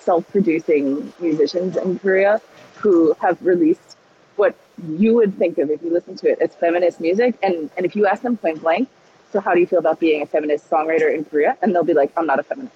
self-producing 0.00 1.12
musicians 1.18 1.76
in 1.76 1.98
Korea 1.98 2.40
who 2.76 3.14
have 3.20 3.40
released 3.42 3.96
what 4.36 4.54
you 4.96 5.14
would 5.14 5.36
think 5.38 5.58
of 5.58 5.70
if 5.70 5.82
you 5.82 5.92
listen 5.92 6.16
to 6.16 6.30
it 6.30 6.38
as 6.40 6.54
feminist 6.54 7.00
music. 7.00 7.36
And 7.42 7.70
and 7.76 7.86
if 7.86 7.96
you 7.96 8.06
ask 8.06 8.22
them 8.22 8.36
point 8.36 8.60
blank, 8.60 8.88
so 9.32 9.40
how 9.40 9.54
do 9.54 9.60
you 9.60 9.66
feel 9.66 9.78
about 9.78 10.00
being 10.00 10.22
a 10.22 10.26
feminist 10.26 10.68
songwriter 10.70 11.14
in 11.14 11.24
Korea? 11.24 11.56
And 11.62 11.74
they'll 11.74 11.84
be 11.84 11.94
like, 11.94 12.12
I'm 12.16 12.26
not 12.26 12.38
a 12.38 12.42
feminist. 12.42 12.74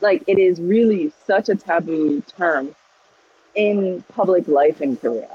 Like 0.00 0.22
it 0.26 0.38
is 0.38 0.60
really 0.60 1.12
such 1.26 1.48
a 1.48 1.54
taboo 1.54 2.22
term 2.36 2.74
in 3.54 4.04
public 4.14 4.46
life 4.48 4.80
in 4.80 4.96
Korea 4.96 5.28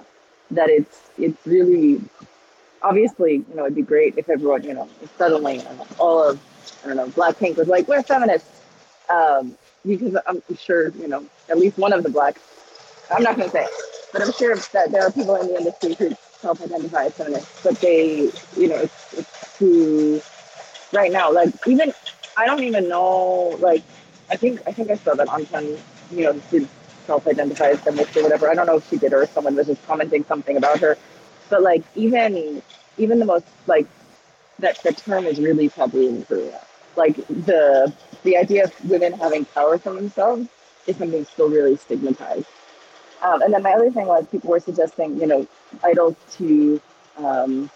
that 0.52 0.70
it's 0.70 1.02
it's 1.18 1.46
really 1.46 2.02
obviously 2.82 3.36
you 3.36 3.56
know 3.56 3.64
it'd 3.64 3.76
be 3.76 3.82
great 3.82 4.18
if 4.18 4.30
everyone 4.30 4.64
you 4.64 4.74
know 4.74 4.88
suddenly 5.18 5.62
all 6.00 6.30
of 6.30 6.40
I 6.84 6.88
don't 6.88 6.98
know 6.98 7.08
Blackpink 7.08 7.58
was 7.58 7.68
like 7.68 7.88
we're 7.88 8.04
feminists 8.04 8.50
um, 9.10 9.58
because 9.86 10.16
I'm 10.28 10.42
sure 10.58 10.90
you 10.90 11.08
know 11.08 11.26
at 11.50 11.58
least 11.58 11.78
one 11.78 11.92
of 11.94 12.04
the 12.04 12.10
blacks 12.10 12.42
I'm 13.12 13.24
not 13.24 13.36
going 13.36 13.50
to 13.50 13.54
say 13.54 13.68
but 14.12 14.22
I'm 14.22 14.32
sure 14.34 14.56
that 14.56 14.92
there 14.92 15.04
are 15.04 15.12
people 15.12 15.36
in 15.36 15.48
the 15.48 15.58
industry 15.58 15.96
who 15.96 16.16
self-identify 16.40 17.06
as 17.06 17.14
feminists 17.14 17.64
but 17.64 17.76
they 17.82 18.30
you 18.58 18.68
know 18.68 18.76
it's, 18.76 19.14
it's 19.14 19.58
too 19.58 20.22
right 20.94 21.12
now 21.12 21.32
like 21.32 21.50
even 21.68 21.94
I 22.38 22.46
don't 22.46 22.64
even 22.64 22.88
know 22.88 23.58
like 23.60 23.84
I 24.30 24.36
think 24.36 24.62
I 24.68 24.72
think 24.72 24.92
I 24.92 24.96
saw 24.96 25.14
that 25.16 25.30
Anton 25.30 25.78
you 26.12 26.24
know 26.24 26.34
did 26.52 26.68
self-identify 27.06 27.70
as 27.70 27.80
feminist 27.82 28.16
or 28.16 28.24
whatever. 28.24 28.50
I 28.50 28.56
don't 28.56 28.66
know 28.66 28.78
if 28.78 28.90
she 28.90 28.98
did 28.98 29.14
or 29.14 29.26
someone 29.28 29.56
was 29.56 29.68
just 29.68 29.86
commenting 29.86 30.24
something 30.24 30.58
about 30.58 30.80
her. 30.80 30.98
But 31.50 31.62
like 31.62 31.84
even 31.96 32.62
even 32.98 33.20
the 33.20 33.26
most 33.26 33.46
like 33.68 33.88
that 34.60 34.82
the 34.84 34.94
term 34.94 35.26
is 35.26 35.40
really 35.40 35.70
taboo 35.70 36.08
in 36.10 36.24
Korea. 36.26 36.62
Like 36.96 37.16
the 37.28 37.94
the 38.24 38.38
idea 38.38 38.66
of 38.66 38.90
women 38.90 39.14
having 39.14 39.46
power 39.46 39.78
for 39.78 39.94
themselves 39.94 40.48
is 40.88 40.98
something 40.98 41.26
still 41.26 41.50
really 41.50 41.76
stigmatized. 41.76 42.48
Um, 43.22 43.42
and 43.42 43.54
then 43.54 43.64
my 43.64 43.74
other 43.74 43.90
thing 43.90 44.06
was 44.08 44.28
people 44.28 44.50
were 44.50 44.60
suggesting, 44.60 45.20
you 45.20 45.28
know, 45.28 45.48
idols 45.84 46.16
to 46.38 46.82
um, 47.18 47.70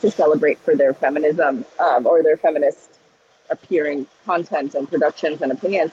to 0.00 0.10
celebrate 0.10 0.58
for 0.58 0.76
their 0.76 0.94
feminism 0.94 1.64
um, 1.78 2.06
or 2.06 2.22
their 2.22 2.36
feminist 2.36 2.98
appearing 3.50 4.06
content 4.24 4.74
and 4.74 4.88
productions 4.88 5.42
and 5.42 5.52
opinions. 5.52 5.92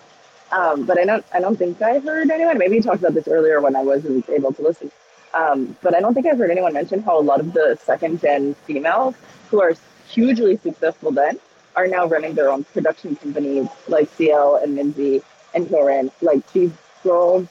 Um, 0.51 0.85
but 0.85 0.99
I 0.99 1.05
don't 1.05 1.25
I 1.33 1.39
don't 1.39 1.57
think 1.57 1.81
I 1.81 1.99
heard 1.99 2.29
anyone. 2.29 2.57
Maybe 2.57 2.75
you 2.75 2.81
talked 2.81 2.99
about 2.99 3.13
this 3.13 3.27
earlier 3.27 3.61
when 3.61 3.75
I 3.75 3.83
wasn't 3.83 4.29
able 4.29 4.53
to 4.53 4.61
listen. 4.61 4.91
Um, 5.33 5.75
but 5.81 5.95
I 5.95 5.99
don't 5.99 6.13
think 6.13 6.27
I've 6.27 6.37
heard 6.37 6.51
anyone 6.51 6.73
mention 6.73 7.01
how 7.01 7.19
a 7.19 7.21
lot 7.21 7.39
of 7.39 7.53
the 7.53 7.77
second 7.83 8.21
gen 8.21 8.53
females 8.65 9.15
who 9.49 9.61
are 9.61 9.73
hugely 10.07 10.57
successful 10.57 11.11
then 11.11 11.39
are 11.75 11.87
now 11.87 12.05
running 12.05 12.35
their 12.35 12.49
own 12.49 12.63
production 12.65 13.15
companies 13.17 13.67
like 13.87 14.09
CL 14.15 14.57
and 14.63 14.77
Minzy 14.77 15.23
and 15.53 15.67
Karen. 15.67 16.11
Like 16.21 16.49
these 16.53 16.71
girls 17.03 17.47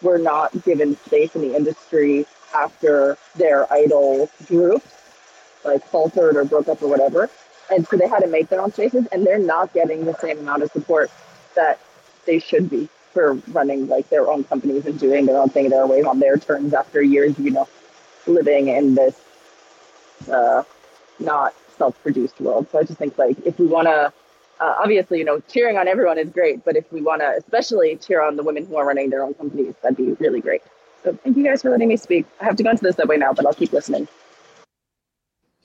were 0.00 0.18
not 0.18 0.64
given 0.64 0.96
space 0.96 1.34
in 1.34 1.42
the 1.42 1.54
industry 1.54 2.26
after 2.54 3.18
their 3.34 3.70
idol 3.72 4.30
group 4.46 4.82
like 5.64 5.84
faltered 5.84 6.36
or 6.36 6.44
broke 6.44 6.68
up 6.68 6.82
or 6.82 6.88
whatever. 6.88 7.30
And 7.70 7.86
so 7.86 7.96
they 7.96 8.08
had 8.08 8.20
to 8.20 8.28
make 8.28 8.48
their 8.48 8.60
own 8.60 8.72
spaces 8.72 9.06
and 9.10 9.26
they're 9.26 9.38
not 9.38 9.72
getting 9.72 10.04
the 10.04 10.14
same 10.18 10.38
amount 10.38 10.62
of 10.62 10.70
support 10.70 11.10
that 11.54 11.80
they 12.24 12.38
should 12.38 12.70
be 12.70 12.88
for 13.12 13.34
running 13.48 13.88
like 13.88 14.08
their 14.10 14.28
own 14.28 14.44
companies 14.44 14.86
and 14.86 14.98
doing 14.98 15.26
their 15.26 15.38
own 15.38 15.48
thing 15.48 15.70
their 15.70 15.86
way 15.86 16.02
on 16.02 16.20
their 16.20 16.36
terms 16.36 16.74
after 16.74 17.02
years, 17.02 17.38
you 17.38 17.50
know, 17.50 17.66
living 18.26 18.68
in 18.68 18.94
this 18.94 19.18
uh, 20.30 20.62
not 21.18 21.54
self-produced 21.78 22.40
world. 22.40 22.66
So 22.70 22.78
I 22.78 22.82
just 22.82 22.98
think 22.98 23.16
like 23.16 23.36
if 23.44 23.58
we 23.58 23.66
want 23.66 23.86
to, 23.88 24.12
uh, 24.60 24.74
obviously, 24.78 25.18
you 25.18 25.24
know, 25.24 25.40
cheering 25.48 25.76
on 25.76 25.88
everyone 25.88 26.18
is 26.18 26.30
great, 26.30 26.64
but 26.64 26.76
if 26.76 26.90
we 26.92 27.02
want 27.02 27.20
to 27.20 27.34
especially 27.36 27.96
cheer 27.96 28.22
on 28.22 28.36
the 28.36 28.42
women 28.42 28.66
who 28.66 28.76
are 28.76 28.86
running 28.86 29.10
their 29.10 29.22
own 29.22 29.34
companies, 29.34 29.74
that'd 29.82 29.96
be 29.96 30.12
really 30.14 30.40
great. 30.40 30.62
So 31.02 31.12
thank 31.22 31.36
you 31.36 31.44
guys 31.44 31.62
for 31.62 31.70
letting 31.70 31.88
me 31.88 31.96
speak. 31.96 32.26
I 32.40 32.44
have 32.44 32.56
to 32.56 32.62
go 32.62 32.70
into 32.70 32.82
the 32.82 32.92
subway 32.92 33.16
now, 33.16 33.32
but 33.32 33.46
I'll 33.46 33.54
keep 33.54 33.72
listening. 33.72 34.08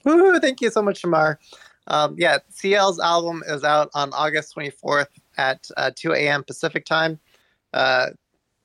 Woo, 0.03 0.39
thank 0.39 0.61
you 0.61 0.69
so 0.69 0.81
much, 0.81 1.01
Tamar. 1.01 1.39
Um, 1.87 2.15
yeah, 2.17 2.37
CL's 2.53 2.99
album 2.99 3.43
is 3.47 3.63
out 3.63 3.89
on 3.93 4.13
August 4.13 4.55
24th 4.55 5.07
at 5.37 5.67
uh, 5.77 5.91
2 5.95 6.13
a.m. 6.13 6.43
Pacific 6.43 6.85
time. 6.85 7.19
Uh, 7.73 8.07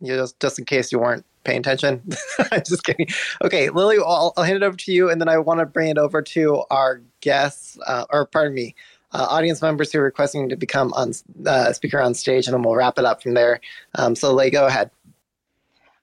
you 0.00 0.14
just 0.14 0.38
just 0.40 0.58
in 0.58 0.64
case 0.64 0.92
you 0.92 0.98
weren't 0.98 1.24
paying 1.44 1.60
attention. 1.60 2.02
just 2.66 2.84
kidding. 2.84 3.06
Okay, 3.42 3.70
Lily, 3.70 3.96
I'll, 3.98 4.34
I'll, 4.36 4.44
hand 4.44 4.56
it 4.56 4.62
over 4.62 4.76
to 4.76 4.92
you, 4.92 5.08
and 5.08 5.20
then 5.20 5.28
I 5.28 5.38
want 5.38 5.60
to 5.60 5.66
bring 5.66 5.88
it 5.88 5.98
over 5.98 6.20
to 6.20 6.64
our 6.70 7.00
guests, 7.20 7.78
uh, 7.86 8.04
or 8.10 8.26
pardon 8.26 8.52
me, 8.52 8.74
uh, 9.12 9.26
audience 9.30 9.62
members 9.62 9.92
who 9.92 10.00
are 10.00 10.04
requesting 10.04 10.48
to 10.48 10.56
become 10.56 10.92
on 10.94 11.12
uh, 11.46 11.72
speaker 11.72 12.00
on 12.00 12.14
stage, 12.14 12.46
and 12.46 12.54
then 12.54 12.62
we'll 12.62 12.74
wrap 12.74 12.98
it 12.98 13.04
up 13.04 13.22
from 13.22 13.34
there. 13.34 13.60
Um, 13.94 14.14
so, 14.14 14.32
Lily, 14.32 14.50
go 14.50 14.66
ahead. 14.66 14.90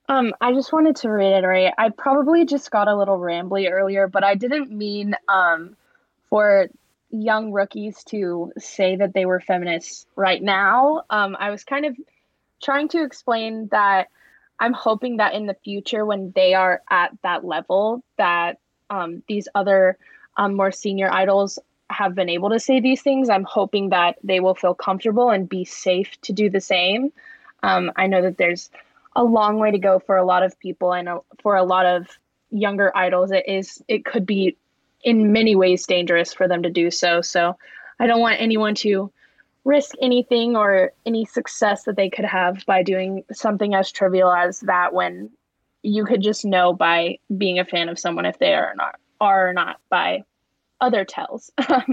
Um, 0.09 0.33
I 0.41 0.53
just 0.53 0.73
wanted 0.73 0.97
to 0.97 1.09
reiterate. 1.09 1.73
I 1.77 1.89
probably 1.89 2.45
just 2.45 2.69
got 2.71 2.87
a 2.87 2.95
little 2.95 3.17
rambly 3.17 3.71
earlier, 3.71 4.07
but 4.07 4.23
I 4.23 4.35
didn't 4.35 4.69
mean 4.69 5.15
um, 5.27 5.75
for 6.29 6.67
young 7.09 7.51
rookies 7.51 8.03
to 8.05 8.51
say 8.57 8.95
that 8.97 9.13
they 9.13 9.25
were 9.25 9.39
feminists 9.39 10.05
right 10.15 10.41
now. 10.41 11.03
Um, 11.09 11.37
I 11.39 11.51
was 11.51 11.63
kind 11.63 11.85
of 11.85 11.95
trying 12.61 12.89
to 12.89 13.03
explain 13.03 13.67
that 13.71 14.09
I'm 14.59 14.73
hoping 14.73 15.17
that 15.17 15.33
in 15.33 15.45
the 15.45 15.53
future, 15.53 16.05
when 16.05 16.31
they 16.35 16.53
are 16.53 16.81
at 16.89 17.11
that 17.23 17.45
level, 17.45 18.03
that 18.17 18.59
um, 18.89 19.23
these 19.27 19.47
other 19.55 19.97
um, 20.37 20.55
more 20.55 20.71
senior 20.71 21.11
idols 21.11 21.59
have 21.89 22.15
been 22.15 22.29
able 22.29 22.49
to 22.49 22.59
say 22.59 22.79
these 22.79 23.01
things. 23.01 23.29
I'm 23.29 23.43
hoping 23.43 23.89
that 23.89 24.17
they 24.23 24.39
will 24.39 24.55
feel 24.55 24.73
comfortable 24.73 25.29
and 25.29 25.47
be 25.47 25.65
safe 25.65 26.19
to 26.21 26.33
do 26.33 26.49
the 26.49 26.61
same. 26.61 27.11
Um, 27.61 27.91
I 27.95 28.07
know 28.07 28.21
that 28.21 28.37
there's 28.37 28.69
a 29.15 29.23
long 29.23 29.59
way 29.59 29.71
to 29.71 29.77
go 29.77 29.99
for 29.99 30.17
a 30.17 30.25
lot 30.25 30.43
of 30.43 30.57
people, 30.59 30.93
and 30.93 31.09
for 31.41 31.55
a 31.55 31.63
lot 31.63 31.85
of 31.85 32.07
younger 32.49 32.95
idols, 32.95 33.31
it 33.31 33.47
is 33.47 33.81
it 33.87 34.05
could 34.05 34.25
be 34.25 34.57
in 35.03 35.31
many 35.31 35.55
ways 35.55 35.85
dangerous 35.85 36.33
for 36.33 36.47
them 36.47 36.63
to 36.63 36.69
do 36.69 36.89
so. 36.89 37.21
So 37.21 37.57
I 37.99 38.07
don't 38.07 38.21
want 38.21 38.39
anyone 38.39 38.75
to 38.75 39.11
risk 39.65 39.95
anything 40.01 40.55
or 40.55 40.91
any 41.05 41.25
success 41.25 41.83
that 41.83 41.95
they 41.95 42.09
could 42.09 42.25
have 42.25 42.65
by 42.65 42.83
doing 42.83 43.23
something 43.31 43.75
as 43.75 43.91
trivial 43.91 44.31
as 44.31 44.59
that 44.61 44.93
when 44.93 45.29
you 45.83 46.05
could 46.05 46.21
just 46.21 46.45
know 46.45 46.73
by 46.73 47.17
being 47.37 47.59
a 47.59 47.65
fan 47.65 47.89
of 47.89 47.99
someone 47.99 48.25
if 48.25 48.39
they 48.39 48.53
are 48.53 48.71
or 48.71 48.75
not 48.75 48.95
are 49.21 49.49
or 49.49 49.53
not 49.53 49.79
by 49.89 50.23
other 50.81 51.05
tells. 51.05 51.51
yeah, 51.69 51.85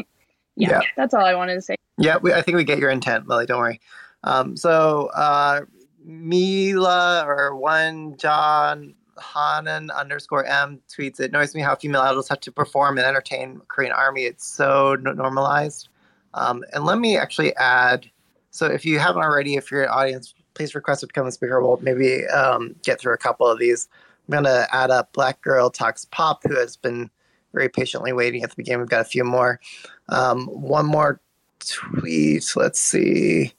yeah, 0.57 0.81
that's 0.97 1.15
all 1.15 1.25
I 1.25 1.35
wanted 1.35 1.55
to 1.55 1.63
say. 1.63 1.77
Yeah, 1.99 2.17
we, 2.17 2.33
I 2.33 2.43
think 2.43 2.57
we 2.57 2.65
get 2.65 2.79
your 2.79 2.91
intent, 2.91 3.29
Lily. 3.29 3.47
Don't 3.47 3.59
worry. 3.59 3.81
Um, 4.25 4.57
so 4.57 5.11
uh, 5.15 5.63
Mila 6.11 7.25
or 7.27 7.55
one 7.57 8.17
John 8.17 8.95
Hanan 9.35 9.91
underscore 9.91 10.45
M 10.45 10.81
tweets, 10.89 11.21
it 11.21 11.31
annoys 11.31 11.55
me 11.55 11.61
how 11.61 11.77
female 11.77 12.01
idols 12.01 12.29
have 12.29 12.41
to 12.41 12.53
perform 12.53 12.99
and 12.99 13.07
entertain 13.07 13.61
Korean 13.69 13.93
army. 13.93 14.23
It's 14.25 14.47
so 14.47 14.97
normalized. 15.01 15.89
Um, 16.35 16.65
and 16.73 16.85
let 16.85 16.99
me 16.99 17.17
actually 17.17 17.55
add, 17.57 18.11
so 18.51 18.67
if 18.67 18.85
you 18.85 18.99
haven't 18.99 19.23
already, 19.23 19.57
if 19.57 19.71
you're 19.71 19.85
an 19.85 19.91
audience, 19.91 20.35
please 20.55 20.75
request 20.75 21.01
to 21.01 21.07
become 21.07 21.27
a 21.27 21.33
speaker. 21.33 21.61
We'll 21.61 21.79
maybe 21.83 22.27
um, 22.29 22.75
get 22.83 23.01
through 23.01 23.15
a 23.15 23.19
couple 23.19 23.47
of 23.47 23.59
these. 23.59 23.89
I'm 24.29 24.33
gonna 24.33 24.67
add 24.73 24.91
up 24.91 25.13
Black 25.13 25.41
Girl 25.43 25.71
Talks 25.71 26.05
Pop, 26.07 26.43
who 26.45 26.57
has 26.57 26.77
been 26.77 27.11
very 27.53 27.69
patiently 27.69 28.13
waiting 28.13 28.43
at 28.43 28.51
the 28.51 28.57
beginning. 28.57 28.81
We've 28.81 28.89
got 28.89 29.01
a 29.01 29.05
few 29.05 29.25
more. 29.25 29.61
Um, 30.09 30.47
one 30.47 30.87
more 30.87 31.21
tweet. 31.61 32.53
Let's 32.55 32.81
see. 32.81 33.53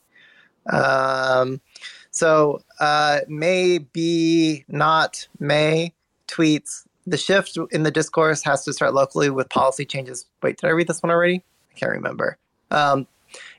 Um, 0.71 1.59
so 2.21 2.61
uh, 2.79 3.21
May 3.27 3.79
be 3.79 4.63
not 4.67 5.27
May 5.39 5.91
tweets 6.27 6.85
the 7.07 7.17
shift 7.17 7.57
in 7.71 7.81
the 7.81 7.89
discourse 7.89 8.43
has 8.43 8.63
to 8.65 8.73
start 8.73 8.93
locally 8.93 9.31
with 9.31 9.49
policy 9.49 9.85
changes. 9.85 10.27
Wait, 10.43 10.59
did 10.59 10.67
I 10.67 10.69
read 10.69 10.87
this 10.87 11.01
one 11.01 11.09
already? 11.09 11.41
I 11.71 11.79
can't 11.79 11.91
remember. 11.91 12.37
Um, 12.69 13.07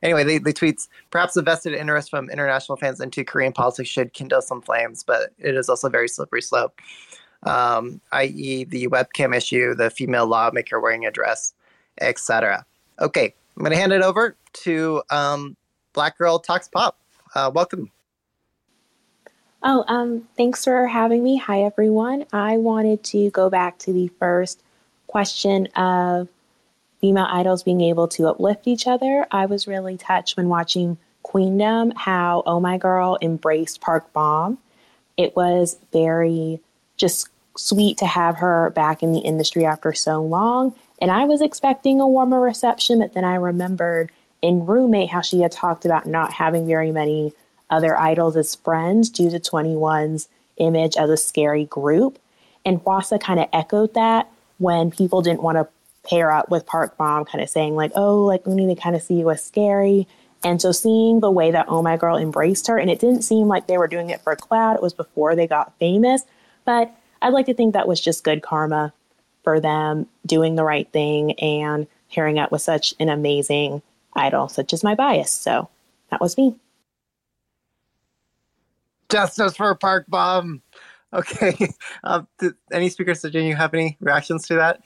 anyway, 0.01 0.23
they, 0.23 0.39
they 0.39 0.53
tweets 0.53 0.87
perhaps 1.11 1.35
the 1.35 1.43
vested 1.43 1.75
interest 1.75 2.09
from 2.09 2.31
international 2.31 2.77
fans 2.77 3.01
into 3.01 3.25
Korean 3.25 3.53
politics 3.53 3.89
should 3.89 4.13
kindle 4.13 4.41
some 4.41 4.63
flames, 4.63 5.03
but 5.03 5.33
it 5.41 5.57
is 5.57 5.69
also 5.69 5.89
a 5.89 5.91
very 5.91 6.07
slippery 6.07 6.41
slope. 6.41 6.81
Um, 7.43 8.01
i.e., 8.13 8.63
the 8.63 8.87
webcam 8.87 9.37
issue, 9.37 9.75
the 9.75 9.91
female 9.91 10.29
lawmaker 10.29 10.79
wearing 10.79 11.05
a 11.05 11.11
dress, 11.11 11.53
etc. 12.01 12.65
Okay, 13.01 13.35
I'm 13.57 13.65
going 13.65 13.73
to 13.73 13.77
hand 13.77 13.93
it 13.93 14.03
over 14.03 14.37
to 14.53 15.03
um, 15.11 15.57
Black 15.95 16.17
Girl 16.17 16.39
Talks 16.39 16.69
Pop. 16.69 16.97
Uh, 17.35 17.51
welcome. 17.53 17.91
Oh, 19.65 19.85
um, 19.87 20.27
thanks 20.37 20.65
for 20.65 20.89
having 20.89 21.23
me. 21.23 21.37
Hi, 21.37 21.63
everyone. 21.63 22.25
I 22.33 22.57
wanted 22.57 23.05
to 23.05 23.31
go 23.31 23.49
back 23.49 23.79
to 23.81 23.93
the 23.93 24.09
first 24.19 24.61
question 25.07 25.67
of 25.77 26.29
female 27.01 27.29
idols 27.31 27.63
being 27.63 27.81
able 27.81 28.09
to 28.09 28.27
uplift 28.27 28.67
each 28.67 28.89
other. 28.89 29.25
I 29.31 29.47
was 29.47 29.69
really 29.69 29.97
touched 29.97 30.37
when 30.37 30.49
watching 30.49 30.99
Queendom 31.23 31.93
how 31.95 32.43
Oh 32.45 32.59
My 32.59 32.77
Girl 32.77 33.19
embraced 33.23 33.81
Park 33.81 34.13
Bom. 34.13 34.59
It 35.17 35.37
was 35.37 35.79
very 35.93 36.61
just 36.97 37.29
sweet 37.57 37.99
to 37.99 38.07
have 38.07 38.37
her 38.39 38.71
back 38.71 39.01
in 39.01 39.13
the 39.13 39.21
industry 39.21 39.65
after 39.65 39.93
so 39.93 40.21
long. 40.21 40.75
And 41.01 41.11
I 41.13 41.25
was 41.25 41.41
expecting 41.41 42.01
a 42.01 42.09
warmer 42.09 42.41
reception, 42.41 42.99
but 42.99 43.13
then 43.13 43.25
I 43.25 43.37
remembered 43.37 44.11
in 44.41 44.67
Roommate 44.67 45.11
how 45.11 45.21
she 45.21 45.41
had 45.41 45.53
talked 45.53 45.85
about 45.85 46.07
not 46.07 46.33
having 46.33 46.67
very 46.67 46.91
many 46.91 47.33
other 47.73 47.99
idols 47.99 48.37
as 48.37 48.55
friends 48.55 49.11
due 49.11 49.31
to 49.31 49.41
2NE1's 49.41 50.29
image 50.59 50.97
as 50.97 51.11
a 51.11 51.17
scary 51.17 51.65
group. 51.65 52.19
And 52.65 52.79
Hwasa 52.85 53.21
kind 53.21 53.41
of 53.41 53.49
echoed 53.53 53.95
that 53.95 54.31
when 54.59 54.91
people 54.91 55.23
didn't 55.23 55.43
want 55.43 55.57
to 55.57 55.67
pair 56.09 56.31
up 56.31 56.51
with 56.51 56.67
Park 56.67 56.97
Bom, 56.97 57.25
kind 57.25 57.43
of 57.43 57.49
saying, 57.49 57.75
like, 57.75 57.91
oh, 57.97 58.25
like, 58.25 58.47
we 58.47 58.55
need 58.55 58.73
to 58.73 58.81
kind 58.81 58.95
of 58.95 59.03
see 59.03 59.15
you 59.15 59.31
as 59.31 59.45
scary. 59.45 60.07
And 60.45 60.61
so 60.61 60.71
seeing 60.73 61.21
the 61.21 61.31
way 61.31 61.51
that 61.51 61.67
Oh 61.69 61.83
My 61.83 61.97
Girl 61.97 62.17
embraced 62.17 62.67
her, 62.67 62.79
and 62.79 62.91
it 62.91 63.01
didn't 63.01 63.23
seem 63.23 63.49
like 63.49 63.67
they 63.67 63.79
were 63.79 63.89
doing 63.89 64.11
it 64.11 64.21
for 64.21 64.37
cloud, 64.37 64.77
it 64.77 64.83
was 64.83 64.95
before 64.95 65.35
they 65.35 65.47
got 65.47 65.77
famous. 65.79 66.23
But 66.65 66.95
I'd 67.21 67.33
like 67.33 67.47
to 67.47 67.55
think 67.55 67.73
that 67.73 67.89
was 67.89 68.01
just 68.01 68.25
good 68.25 68.43
karma 68.43 68.93
for 69.43 69.61
them 69.61 70.07
doing 70.27 70.55
the 70.55 70.65
right 70.65 70.91
thing 70.93 71.33
and 71.41 71.87
pairing 72.13 72.39
up 72.39 72.53
with 72.53 72.63
such 72.63 72.95
an 73.01 73.09
amazing 73.09 73.83
idol, 74.15 74.49
such 74.49 74.73
as 74.73 74.85
my 74.85 74.95
bias. 74.95 75.33
So 75.33 75.69
that 76.11 76.21
was 76.21 76.37
me. 76.37 76.55
Justice 79.13 79.57
for 79.57 79.75
Park 79.75 80.07
Bom. 80.09 80.63
Okay. 81.13 81.55
Um, 82.05 82.27
did 82.41 82.55
any 82.73 82.89
speakers, 82.89 83.21
did 83.23 83.35
you 83.35 83.55
have 83.55 83.75
any 83.75 83.97
reactions 84.01 84.47
to 84.49 84.55
that? 84.57 84.81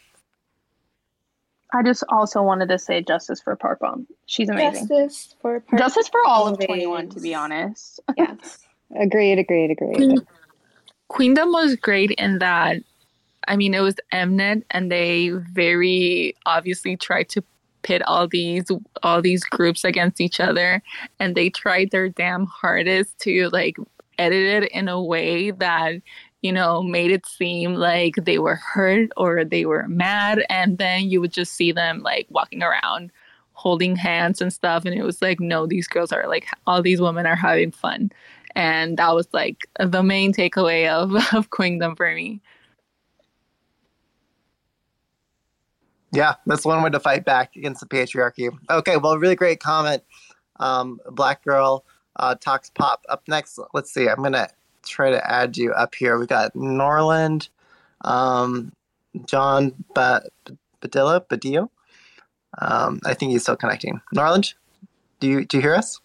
I 1.72 1.82
just 1.82 2.04
also 2.10 2.42
wanted 2.42 2.68
to 2.68 2.78
say 2.78 3.02
justice 3.02 3.40
for 3.40 3.56
Park 3.56 3.80
Bom. 3.80 4.06
She's 4.26 4.48
amazing. 4.50 4.86
Justice 4.88 5.34
for 5.40 5.60
Park 5.60 5.80
Justice 5.80 6.08
for 6.08 6.20
all 6.26 6.46
of 6.46 6.58
2NE1, 6.58 7.14
to 7.14 7.20
be 7.20 7.34
honest. 7.34 8.00
Yes. 8.16 8.58
Agreed, 9.00 9.38
agreed, 9.38 9.70
agreed. 9.70 9.96
Queen- 9.96 10.26
Queendom 11.08 11.52
was 11.52 11.76
great 11.76 12.10
in 12.12 12.38
that, 12.38 12.82
I 13.48 13.56
mean, 13.56 13.74
it 13.74 13.80
was 13.80 13.96
Mnet, 14.12 14.62
and 14.70 14.90
they 14.92 15.30
very 15.30 16.34
obviously 16.46 16.96
tried 16.96 17.28
to 17.30 17.42
pit 17.82 18.02
all 18.06 18.26
these 18.28 18.64
all 19.02 19.22
these 19.22 19.44
groups 19.44 19.84
against 19.84 20.20
each 20.20 20.40
other, 20.40 20.82
and 21.20 21.34
they 21.34 21.48
tried 21.50 21.90
their 21.92 22.08
damn 22.08 22.46
hardest 22.46 23.18
to 23.20 23.48
like 23.52 23.76
edit 24.18 24.64
it 24.64 24.72
in 24.72 24.88
a 24.88 25.02
way 25.02 25.50
that 25.50 25.94
you 26.42 26.52
know 26.52 26.82
made 26.82 27.10
it 27.10 27.26
seem 27.26 27.74
like 27.74 28.14
they 28.16 28.38
were 28.38 28.56
hurt 28.56 29.10
or 29.16 29.44
they 29.44 29.64
were 29.66 29.86
mad, 29.88 30.44
and 30.48 30.78
then 30.78 31.08
you 31.10 31.20
would 31.20 31.32
just 31.32 31.54
see 31.54 31.72
them 31.72 32.02
like 32.02 32.26
walking 32.30 32.62
around 32.62 33.10
holding 33.52 33.96
hands 33.96 34.42
and 34.42 34.52
stuff 34.52 34.84
and 34.84 34.94
it 34.94 35.02
was 35.02 35.22
like 35.22 35.40
no 35.40 35.66
these 35.66 35.88
girls 35.88 36.12
are 36.12 36.28
like 36.28 36.46
all 36.66 36.82
these 36.82 37.00
women 37.00 37.24
are 37.24 37.34
having 37.34 37.70
fun 37.70 38.10
and 38.56 38.96
that 38.96 39.14
was 39.14 39.28
like 39.32 39.68
the 39.78 40.02
main 40.02 40.32
takeaway 40.32 40.88
of 40.88 41.14
of 41.34 41.50
Queendom 41.50 41.94
for 41.94 42.12
me. 42.12 42.40
Yeah, 46.12 46.34
that's 46.46 46.64
one 46.64 46.82
way 46.82 46.90
to 46.90 46.98
fight 46.98 47.26
back 47.26 47.54
against 47.56 47.80
the 47.80 47.86
patriarchy. 47.86 48.50
Okay, 48.70 48.96
well, 48.96 49.18
really 49.18 49.36
great 49.36 49.60
comment. 49.60 50.02
Um, 50.58 50.98
Black 51.10 51.44
Girl 51.44 51.84
uh, 52.18 52.34
Talks 52.34 52.70
Pop. 52.70 53.04
Up 53.08 53.22
next, 53.28 53.58
let's 53.74 53.92
see. 53.92 54.08
I'm 54.08 54.16
going 54.16 54.32
to 54.32 54.48
try 54.84 55.10
to 55.10 55.30
add 55.30 55.56
you 55.56 55.72
up 55.72 55.94
here. 55.94 56.18
We 56.18 56.26
got 56.26 56.54
Norland, 56.54 57.48
um, 58.02 58.72
John 59.26 59.74
ba- 59.94 60.28
Badilla, 60.80 61.26
Badillo. 61.26 61.68
Um, 62.58 63.00
I 63.04 63.14
think 63.14 63.32
he's 63.32 63.42
still 63.42 63.56
connecting. 63.56 64.00
Norland, 64.12 64.54
do 65.20 65.28
you 65.28 65.44
do 65.44 65.58
you 65.58 65.62
hear 65.62 65.74
us? 65.74 66.00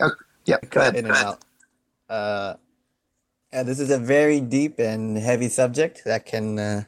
Oh, 0.00 0.12
yeah, 0.44 0.58
go 0.70 0.80
ahead. 0.80 0.96
in 0.96 1.06
and 1.06 1.16
out. 1.16 1.40
Uh, 2.08 2.54
yeah, 3.52 3.62
this 3.64 3.80
is 3.80 3.90
a 3.90 3.98
very 3.98 4.40
deep 4.40 4.78
and 4.78 5.18
heavy 5.18 5.48
subject 5.48 6.02
that 6.04 6.26
can 6.26 6.58
uh, 6.58 6.84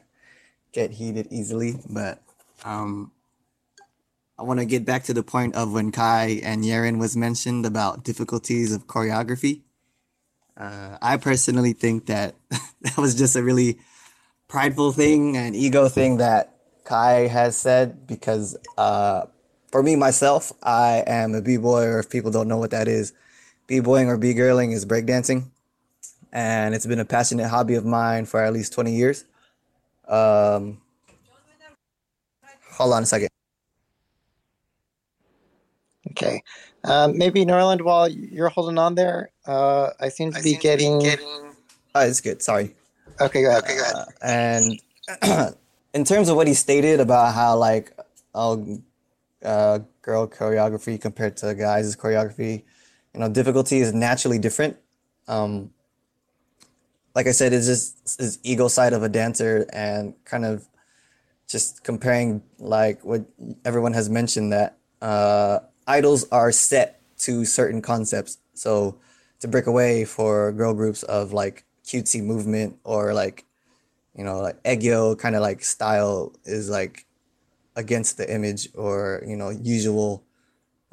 get 0.71 0.91
heated 0.91 1.27
easily, 1.29 1.75
but 1.89 2.21
um, 2.63 3.11
I 4.43 4.45
want 4.45 4.59
to 4.59 4.65
get 4.65 4.83
back 4.83 5.05
to 5.05 5.13
the 5.13 5.23
point 5.23 5.55
of 5.55 5.71
when 5.71 5.93
Kai 5.93 6.41
and 6.43 6.65
Yeeun 6.65 6.99
was 6.99 7.15
mentioned 7.15 7.65
about 7.65 8.03
difficulties 8.03 8.73
of 8.73 8.87
choreography. 8.87 9.61
Uh, 10.57 10.97
I 11.01 11.15
personally 11.15 11.71
think 11.71 12.07
that 12.07 12.35
that 12.81 12.97
was 12.97 13.15
just 13.15 13.37
a 13.37 13.41
really 13.41 13.79
prideful 14.49 14.91
thing 14.91 15.37
and 15.37 15.55
ego 15.55 15.87
thing 15.87 16.17
that 16.17 16.57
Kai 16.83 17.27
has 17.27 17.55
said 17.55 18.05
because 18.05 18.57
uh, 18.77 19.27
for 19.71 19.81
me 19.81 19.95
myself, 19.95 20.51
I 20.61 21.05
am 21.07 21.35
a 21.35 21.41
b-boy, 21.41 21.83
or 21.85 21.99
if 21.99 22.09
people 22.09 22.29
don't 22.29 22.49
know 22.49 22.57
what 22.57 22.71
that 22.71 22.89
is, 22.89 23.13
b-boying 23.67 24.09
or 24.09 24.17
b-girling 24.17 24.73
is 24.73 24.85
breakdancing, 24.85 25.51
and 26.33 26.75
it's 26.75 26.85
been 26.85 26.99
a 26.99 27.05
passionate 27.05 27.47
hobby 27.47 27.75
of 27.75 27.85
mine 27.85 28.25
for 28.25 28.43
at 28.43 28.51
least 28.51 28.73
20 28.73 28.93
years. 28.93 29.23
Um, 30.05 30.81
hold 32.73 32.91
on 32.91 33.03
a 33.03 33.05
second. 33.05 33.29
Okay. 36.13 36.43
Um, 36.85 37.17
maybe 37.17 37.45
Norland, 37.45 37.81
while 37.81 38.09
you're 38.09 38.49
holding 38.49 38.77
on 38.77 38.95
there, 38.95 39.31
uh, 39.45 39.91
I 39.99 40.09
seem 40.09 40.31
to 40.31 40.41
be 40.41 40.55
getting. 40.57 41.01
Oh, 41.95 42.01
it's 42.01 42.21
good. 42.21 42.41
Sorry. 42.41 42.75
Okay, 43.21 43.43
go 43.43 43.49
ahead. 43.49 43.63
Okay, 43.63 43.75
go 43.77 43.83
ahead. 43.83 43.95
Uh, 43.95 44.05
and 45.21 45.55
in 45.93 46.03
terms 46.03 46.29
of 46.29 46.35
what 46.35 46.47
he 46.47 46.53
stated 46.53 46.99
about 46.99 47.33
how 47.33 47.55
like 47.55 47.97
oh 48.33 48.79
uh, 49.43 49.79
girl 50.01 50.27
choreography 50.27 50.99
compared 50.99 51.37
to 51.37 51.53
guys' 51.53 51.95
choreography, 51.95 52.63
you 53.13 53.19
know, 53.19 53.29
difficulty 53.29 53.79
is 53.79 53.93
naturally 53.93 54.39
different. 54.39 54.77
Um, 55.27 55.71
like 57.15 57.27
I 57.27 57.31
said, 57.31 57.53
it's 57.53 57.67
just 57.67 58.17
this 58.17 58.39
ego 58.43 58.67
side 58.67 58.93
of 58.93 59.03
a 59.03 59.09
dancer 59.09 59.67
and 59.71 60.15
kind 60.25 60.45
of 60.45 60.67
just 61.47 61.83
comparing 61.83 62.41
like 62.57 63.03
what 63.05 63.25
everyone 63.63 63.93
has 63.93 64.09
mentioned 64.09 64.51
that 64.51 64.77
uh, 65.01 65.59
idols 65.87 66.25
are 66.31 66.51
set 66.51 67.01
to 67.19 67.45
certain 67.45 67.81
concepts. 67.81 68.37
So 68.53 68.97
to 69.39 69.47
break 69.47 69.67
away 69.67 70.05
for 70.05 70.51
girl 70.53 70.73
groups 70.73 71.03
of 71.03 71.33
like 71.33 71.65
cutesy 71.83 72.23
movement 72.23 72.77
or 72.83 73.13
like 73.13 73.45
you 74.15 74.23
know 74.23 74.39
like 74.39 74.61
aegyo 74.63 75.17
kind 75.17 75.35
of 75.35 75.41
like 75.41 75.63
style 75.63 76.33
is 76.45 76.69
like 76.69 77.05
against 77.75 78.17
the 78.17 78.33
image 78.33 78.69
or 78.75 79.21
you 79.27 79.35
know 79.35 79.49
usual 79.49 80.23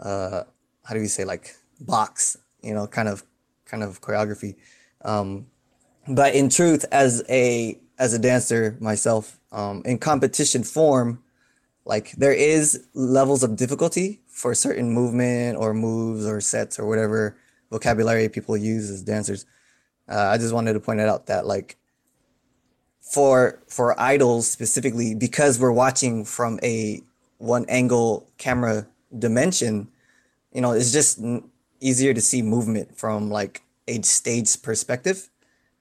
uh 0.01 0.43
how 0.85 0.95
do 0.95 1.01
you 1.01 1.07
say 1.07 1.25
like 1.25 1.55
box 1.81 2.37
you 2.63 2.75
know 2.75 2.87
kind 2.87 3.09
of 3.09 3.23
kind 3.67 3.83
of 3.83 4.01
choreography 4.01 4.57
um 5.05 5.47
but 6.09 6.35
in 6.35 6.49
truth 6.49 6.85
as 6.91 7.23
a 7.29 7.79
as 7.99 8.13
a 8.15 8.19
dancer 8.19 8.77
myself 8.81 9.39
um 9.53 9.83
in 9.85 9.99
competition 9.99 10.65
form 10.65 11.23
like 11.85 12.13
there 12.13 12.33
is 12.33 12.87
levels 12.95 13.43
of 13.43 13.57
difficulty 13.57 14.20
for 14.41 14.55
certain 14.55 14.91
movement 14.91 15.59
or 15.59 15.75
moves 15.75 16.27
or 16.27 16.41
sets 16.41 16.79
or 16.79 16.87
whatever 16.87 17.37
vocabulary 17.71 18.29
people 18.29 18.57
use 18.57 18.91
as 18.91 19.03
dancers 19.03 19.47
uh, 20.09 20.29
i 20.33 20.37
just 20.37 20.55
wanted 20.55 20.73
to 20.73 20.81
point 20.81 21.01
it 21.01 21.09
out 21.09 21.27
that 21.27 21.47
like 21.47 21.77
for 23.01 23.61
for 23.67 23.99
idols 24.01 24.49
specifically 24.49 25.15
because 25.15 25.59
we're 25.61 25.79
watching 25.85 26.25
from 26.25 26.59
a 26.63 27.01
one 27.39 27.65
angle 27.69 28.27
camera 28.39 28.87
dimension 29.19 29.89
you 30.53 30.61
know 30.61 30.73
it's 30.73 30.93
just 30.93 31.21
easier 31.81 32.15
to 32.15 32.21
see 32.21 32.43
movement 32.43 32.97
from 32.97 33.31
like 33.31 33.63
a 33.89 34.01
stage 34.03 34.63
perspective. 34.63 35.29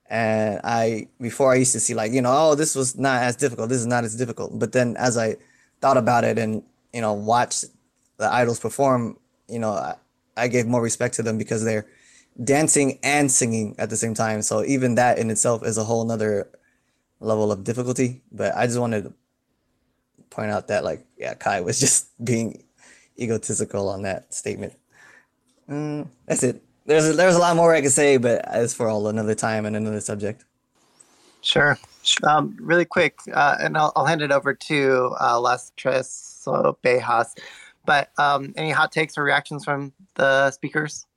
And 0.09 0.59
I 0.63 1.07
before 1.21 1.51
I 1.51 1.55
used 1.55 1.73
to 1.73 1.79
see 1.79 1.93
like, 1.93 2.11
you 2.11 2.21
know, 2.21 2.33
oh, 2.33 2.55
this 2.55 2.75
was 2.75 2.97
not 2.97 3.21
as 3.21 3.35
difficult. 3.35 3.69
This 3.69 3.79
is 3.79 3.85
not 3.85 4.03
as 4.03 4.15
difficult. 4.15 4.57
But 4.57 4.71
then 4.71 4.97
as 4.97 5.17
I 5.17 5.37
thought 5.81 5.97
about 5.97 6.23
it 6.23 6.39
and, 6.39 6.63
you 6.93 7.01
know, 7.01 7.13
watched 7.13 7.65
the 8.19 8.31
idols 8.31 8.59
perform, 8.59 9.17
you 9.47 9.57
know, 9.57 9.71
I, 9.71 9.95
I 10.37 10.47
gave 10.47 10.67
more 10.67 10.81
respect 10.81 11.15
to 11.15 11.23
them 11.23 11.37
because 11.37 11.63
they're 11.63 11.87
dancing 12.43 12.99
and 13.01 13.31
singing 13.31 13.75
at 13.79 13.89
the 13.89 13.97
same 13.97 14.13
time. 14.13 14.41
So 14.41 14.63
even 14.63 14.95
that 14.95 15.17
in 15.17 15.31
itself 15.31 15.65
is 15.65 15.77
a 15.77 15.83
whole 15.83 16.05
nother 16.05 16.47
level 17.19 17.51
of 17.51 17.63
difficulty. 17.63 18.21
But 18.31 18.55
I 18.55 18.67
just 18.67 18.79
wanted 18.79 19.05
to 19.05 19.13
point 20.29 20.51
out 20.51 20.67
that 20.67 20.83
like, 20.83 21.05
yeah, 21.17 21.33
Kai 21.33 21.61
was 21.61 21.79
just 21.85 22.07
being 22.23 22.63
egotistical 23.17 23.89
on 23.89 24.03
that 24.03 24.33
statement. 24.33 24.73
Mm, 25.69 26.07
that's 26.25 26.43
it. 26.43 26.61
There's 26.85 27.15
there's 27.15 27.35
a 27.35 27.39
lot 27.39 27.55
more 27.55 27.73
I 27.73 27.81
could 27.81 27.91
say, 27.91 28.17
but 28.17 28.43
it's 28.51 28.73
for 28.73 28.87
all 28.87 29.07
another 29.07 29.35
time 29.35 29.65
and 29.65 29.75
another 29.75 30.01
subject. 30.01 30.43
Sure. 31.41 31.77
Um, 32.23 32.57
really 32.59 32.85
quick, 32.85 33.19
uh, 33.33 33.57
and 33.61 33.77
I'll, 33.77 33.93
I'll 33.95 34.05
hand 34.05 34.21
it 34.21 34.31
over 34.31 34.53
to 34.53 35.15
uh, 35.21 35.39
Las 35.39 35.71
Tres 35.77 36.43
Bejas. 36.47 37.37
But 37.89 38.11
um, 38.19 38.53
any 38.55 38.69
hot 38.69 38.91
takes 38.91 39.17
or 39.17 39.23
reactions 39.23 39.65
from 39.65 39.93
the 40.13 40.51
speakers? 40.51 41.07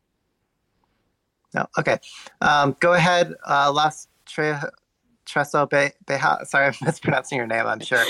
No. 1.54 1.66
Okay. 1.78 1.98
Um, 2.40 2.74
go 2.80 2.94
ahead, 2.94 3.34
uh, 3.46 3.70
Las 3.70 4.08
Tre- 4.24 4.58
Treso 5.26 5.68
Be- 5.68 5.92
Beja. 6.06 6.46
Sorry, 6.46 6.68
I'm 6.68 6.74
mispronouncing 6.80 7.36
your 7.36 7.46
name. 7.46 7.66
I'm 7.66 7.80
sure. 7.80 8.02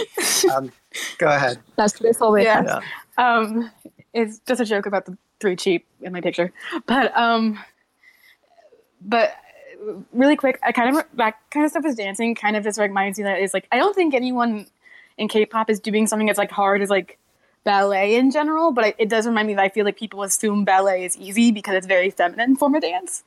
Um, 0.55 0.71
go 1.19 1.27
ahead. 1.27 1.59
That's 1.77 1.99
Treso 1.99 2.31
Beja. 2.31 2.45
Yeah. 2.65 2.81
Um, 3.19 3.69
it's 4.13 4.39
just 4.47 4.61
a 4.61 4.65
joke 4.65 4.87
about 4.87 5.07
the 5.07 5.19
three 5.41 5.57
cheap 5.57 5.85
in 6.01 6.13
my 6.13 6.21
picture, 6.21 6.53
but 6.87 7.13
um, 7.19 7.59
but 9.01 9.35
really 10.13 10.37
quick, 10.37 10.61
I 10.63 10.71
kind 10.71 10.97
of 10.97 11.05
that 11.15 11.35
kind 11.51 11.65
of 11.65 11.73
stuff 11.73 11.85
is 11.85 11.97
dancing. 11.97 12.37
Kind 12.37 12.57
of 12.57 12.63
just 12.63 12.79
reminds 12.79 13.19
me 13.19 13.25
that 13.25 13.41
is 13.41 13.55
like 13.55 13.67
I 13.73 13.79
don't 13.79 13.97
think 13.97 14.15
anyone 14.15 14.69
in 15.19 15.27
K-pop 15.27 15.69
is 15.69 15.81
doing 15.81 16.07
something 16.07 16.29
that's 16.29 16.39
like 16.39 16.53
hard 16.53 16.81
as 16.81 16.91
like 16.91 17.19
ballet 17.65 18.17
in 18.17 18.31
general, 18.31 18.73
but 18.73 18.95
it 18.99 19.09
does 19.09 19.27
remind 19.27 19.49
me 19.49 19.55
that 19.55 19.63
I 19.63 19.69
feel 19.69 19.85
like 19.85 19.97
people 19.97 20.23
assume 20.23 20.65
ballet 20.65 21.05
is 21.05 21.17
easy 21.17 21.53
because 21.53 21.75
it's 21.75 21.87
very 21.87 22.11
feminine 22.11 22.57
form 22.57 22.75
of 22.75 22.83
dance. 22.83 23.25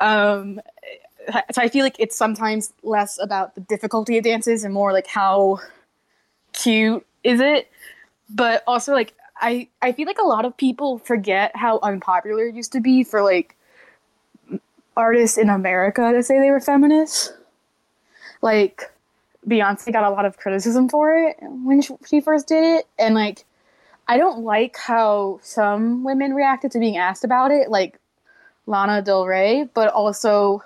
Um, 0.00 0.60
so 1.28 1.62
I 1.62 1.68
feel 1.68 1.84
like 1.84 1.96
it's 1.98 2.16
sometimes 2.16 2.72
less 2.82 3.18
about 3.20 3.54
the 3.54 3.60
difficulty 3.60 4.18
of 4.18 4.24
dances 4.24 4.64
and 4.64 4.74
more 4.74 4.92
like 4.92 5.06
how 5.06 5.60
cute 6.52 7.06
is 7.22 7.40
it. 7.40 7.70
But 8.28 8.64
also 8.66 8.92
like 8.92 9.14
I 9.40 9.68
I 9.82 9.92
feel 9.92 10.06
like 10.06 10.18
a 10.18 10.26
lot 10.26 10.44
of 10.44 10.56
people 10.56 10.98
forget 10.98 11.54
how 11.54 11.78
unpopular 11.82 12.46
it 12.46 12.54
used 12.54 12.72
to 12.72 12.80
be 12.80 13.04
for 13.04 13.22
like 13.22 13.56
artists 14.96 15.38
in 15.38 15.48
America 15.48 16.12
to 16.12 16.22
say 16.22 16.38
they 16.38 16.50
were 16.50 16.60
feminists. 16.60 17.32
Like 18.40 18.91
Beyonce 19.48 19.92
got 19.92 20.04
a 20.04 20.10
lot 20.10 20.24
of 20.24 20.36
criticism 20.36 20.88
for 20.88 21.14
it 21.16 21.36
when 21.40 21.82
she 22.06 22.20
first 22.20 22.48
did 22.48 22.78
it, 22.78 22.86
and 22.98 23.14
like 23.14 23.44
I 24.08 24.16
don't 24.16 24.44
like 24.44 24.76
how 24.76 25.40
some 25.42 26.04
women 26.04 26.34
reacted 26.34 26.70
to 26.72 26.78
being 26.78 26.96
asked 26.96 27.24
about 27.24 27.50
it, 27.50 27.70
like 27.70 27.98
Lana 28.66 29.02
Del 29.02 29.26
Rey, 29.26 29.68
but 29.74 29.88
also 29.88 30.62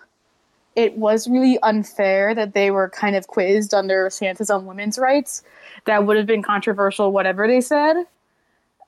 it 0.74 0.96
was 0.98 1.26
really 1.26 1.58
unfair 1.62 2.34
that 2.34 2.52
they 2.52 2.70
were 2.70 2.90
kind 2.90 3.16
of 3.16 3.26
quizzed 3.28 3.72
under 3.72 4.10
stances 4.10 4.50
on 4.50 4.66
women's 4.66 4.98
rights 4.98 5.42
that 5.86 6.04
would 6.04 6.18
have 6.18 6.26
been 6.26 6.42
controversial 6.42 7.12
whatever 7.12 7.48
they 7.48 7.62
said 7.62 7.96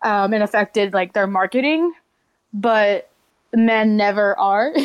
um, 0.02 0.34
and 0.34 0.42
affected 0.42 0.92
like 0.92 1.14
their 1.14 1.26
marketing. 1.26 1.92
But 2.52 3.10
men 3.54 3.96
never 3.96 4.38
are. 4.38 4.74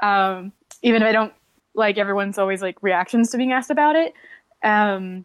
Um, 0.00 0.52
even 0.82 1.02
if 1.02 1.08
i 1.08 1.10
don't 1.10 1.32
like 1.78 1.98
everyone's 1.98 2.38
always 2.38 2.60
like 2.62 2.82
reactions 2.82 3.30
to 3.30 3.36
being 3.36 3.52
asked 3.52 3.70
about 3.70 3.96
it 3.96 4.12
um, 4.62 5.24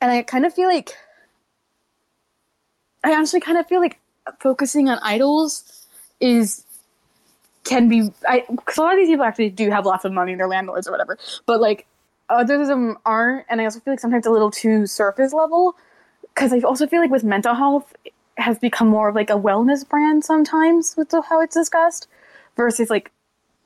and 0.00 0.10
i 0.12 0.22
kind 0.22 0.46
of 0.46 0.54
feel 0.54 0.68
like 0.68 0.92
i 3.02 3.12
honestly 3.12 3.40
kind 3.40 3.58
of 3.58 3.66
feel 3.66 3.80
like 3.80 3.98
focusing 4.40 4.88
on 4.88 4.98
idols 5.02 5.86
is 6.20 6.64
can 7.64 7.88
be 7.88 8.10
I 8.28 8.44
because 8.50 8.78
a 8.78 8.82
lot 8.82 8.94
of 8.94 8.98
these 8.98 9.08
people 9.08 9.24
actually 9.24 9.50
do 9.50 9.70
have 9.70 9.86
lots 9.86 10.04
of 10.04 10.12
money, 10.12 10.34
they're 10.34 10.48
landlords 10.48 10.88
or 10.88 10.92
whatever. 10.92 11.18
But 11.46 11.60
like 11.60 11.86
others 12.28 12.62
of 12.62 12.68
them 12.68 12.98
aren't, 13.04 13.46
and 13.48 13.60
I 13.60 13.64
also 13.64 13.80
feel 13.80 13.92
like 13.92 14.00
sometimes 14.00 14.26
a 14.26 14.30
little 14.30 14.50
too 14.50 14.86
surface 14.86 15.32
level. 15.32 15.76
Because 16.22 16.52
I 16.52 16.60
also 16.60 16.86
feel 16.86 17.00
like 17.00 17.10
with 17.10 17.24
mental 17.24 17.54
health 17.54 17.94
has 18.36 18.58
become 18.58 18.88
more 18.88 19.08
of 19.08 19.14
like 19.14 19.30
a 19.30 19.34
wellness 19.34 19.86
brand 19.86 20.24
sometimes 20.24 20.94
with 20.96 21.10
the, 21.10 21.22
how 21.22 21.40
it's 21.40 21.54
discussed, 21.54 22.08
versus 22.56 22.88
like, 22.88 23.10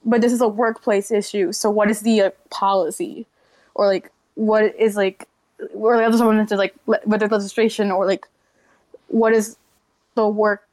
but 0.05 0.21
this 0.21 0.33
is 0.33 0.41
a 0.41 0.49
workplace 0.49 1.11
issue. 1.11 1.53
So 1.53 1.71
what 1.71 1.91
is 1.91 2.01
the 2.01 2.23
uh, 2.23 2.31
policy, 2.51 3.27
or 3.75 3.87
like 3.87 4.11
what 4.35 4.75
is 4.77 4.97
like, 4.97 5.29
or 5.75 5.97
the 5.97 6.05
other 6.05 6.19
someone 6.19 6.47
to 6.47 6.57
like 6.57 6.75
whether 6.85 7.29
legislation 7.29 7.91
or 7.91 8.07
like, 8.07 8.27
what 9.09 9.33
is 9.33 9.57
the 10.15 10.29
workplace 10.29 10.65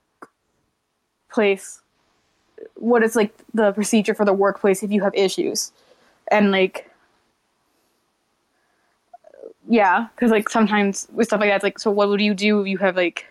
what 2.76 3.04
is 3.04 3.16
like 3.16 3.34
the 3.54 3.72
procedure 3.72 4.14
for 4.14 4.26
the 4.26 4.34
workplace 4.34 4.84
if 4.84 4.92
you 4.92 5.02
have 5.04 5.14
issues 5.16 5.72
and 6.32 6.52
like 6.52 6.90
yeah 9.68 10.08
because 10.16 10.32
like 10.32 10.50
sometimes 10.50 11.08
with 11.14 11.28
stuff 11.28 11.40
like 11.40 11.50
that 11.50 11.56
it's 11.56 11.64
like 11.64 11.80
so 11.80 11.92
what 11.92 12.10
would 12.10 12.22
you 12.22 12.34
do 12.34 12.62
if 12.62 12.68
you 12.68 12.78
have 12.78 12.96
like 12.96 13.26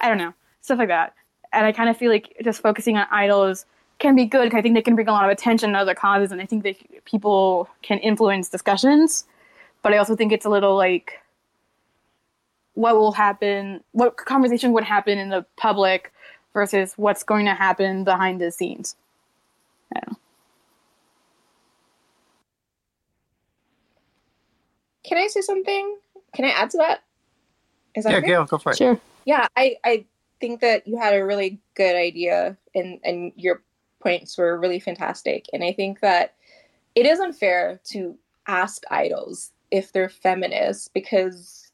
i 0.00 0.08
don't 0.08 0.18
know 0.18 0.32
stuff 0.60 0.78
like 0.78 0.88
that 0.88 1.14
and 1.52 1.66
i 1.66 1.72
kind 1.72 1.88
of 1.88 1.96
feel 1.96 2.10
like 2.10 2.36
just 2.42 2.62
focusing 2.62 2.96
on 2.96 3.06
idols 3.10 3.66
can 3.98 4.14
be 4.14 4.24
good 4.24 4.54
i 4.54 4.62
think 4.62 4.74
they 4.74 4.82
can 4.82 4.94
bring 4.94 5.08
a 5.08 5.12
lot 5.12 5.24
of 5.24 5.30
attention 5.30 5.72
to 5.72 5.78
other 5.78 5.94
causes 5.94 6.32
and 6.32 6.40
i 6.40 6.46
think 6.46 6.62
that 6.62 6.76
people 7.04 7.68
can 7.82 7.98
influence 7.98 8.48
discussions 8.48 9.24
but 9.82 9.92
i 9.92 9.96
also 9.96 10.16
think 10.16 10.32
it's 10.32 10.46
a 10.46 10.50
little 10.50 10.76
like 10.76 11.20
what 12.74 12.96
will 12.96 13.12
happen 13.12 13.82
what 13.92 14.16
conversation 14.16 14.72
would 14.72 14.84
happen 14.84 15.18
in 15.18 15.28
the 15.28 15.44
public 15.56 16.12
versus 16.54 16.94
what's 16.96 17.22
going 17.22 17.44
to 17.44 17.54
happen 17.54 18.04
behind 18.04 18.40
the 18.40 18.50
scenes. 18.50 18.96
Can 25.06 25.18
I 25.18 25.26
say 25.26 25.42
something? 25.42 25.98
Can 26.34 26.46
I 26.46 26.48
add 26.48 26.70
to 26.70 26.78
that? 26.78 27.02
Is 27.94 28.04
that 28.04 28.12
yeah, 28.12 28.18
okay? 28.18 28.28
go, 28.28 28.44
go 28.46 28.56
for 28.56 28.72
it. 28.72 28.78
Sure. 28.78 28.98
Yeah, 29.26 29.46
I, 29.54 29.76
I 29.84 30.06
think 30.40 30.62
that 30.62 30.88
you 30.88 30.98
had 30.98 31.12
a 31.14 31.22
really 31.22 31.60
good 31.74 31.94
idea 31.94 32.56
and, 32.74 33.00
and 33.04 33.32
your 33.36 33.62
points 34.04 34.38
were 34.38 34.60
really 34.60 34.78
fantastic. 34.78 35.46
And 35.52 35.64
I 35.64 35.72
think 35.72 36.00
that 36.00 36.34
it 36.94 37.06
is 37.06 37.18
unfair 37.18 37.80
to 37.84 38.16
ask 38.46 38.84
idols 38.90 39.50
if 39.70 39.92
they're 39.92 40.08
feminists 40.08 40.88
because 40.88 41.72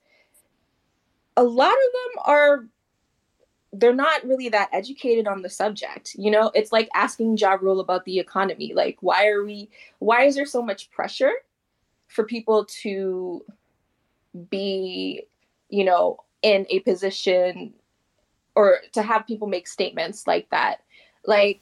a 1.36 1.44
lot 1.44 1.72
of 1.72 1.92
them 1.92 2.22
are 2.24 2.64
they're 3.72 3.94
not 3.94 4.24
really 4.24 4.48
that 4.48 4.68
educated 4.72 5.28
on 5.28 5.42
the 5.42 5.50
subject. 5.50 6.14
You 6.18 6.30
know, 6.30 6.50
it's 6.54 6.72
like 6.72 6.88
asking 6.94 7.36
Ja 7.36 7.52
Rule 7.52 7.80
about 7.80 8.04
the 8.04 8.18
economy. 8.18 8.72
Like, 8.74 8.98
why 9.00 9.28
are 9.28 9.44
we, 9.44 9.68
why 10.00 10.24
is 10.24 10.34
there 10.34 10.46
so 10.46 10.60
much 10.60 10.90
pressure 10.90 11.32
for 12.08 12.24
people 12.24 12.64
to 12.82 13.44
be, 14.50 15.22
you 15.68 15.84
know, 15.84 16.18
in 16.42 16.66
a 16.68 16.80
position 16.80 17.72
or 18.56 18.78
to 18.92 19.02
have 19.02 19.26
people 19.26 19.46
make 19.46 19.68
statements 19.68 20.26
like 20.26 20.50
that? 20.50 20.82
Like, 21.24 21.60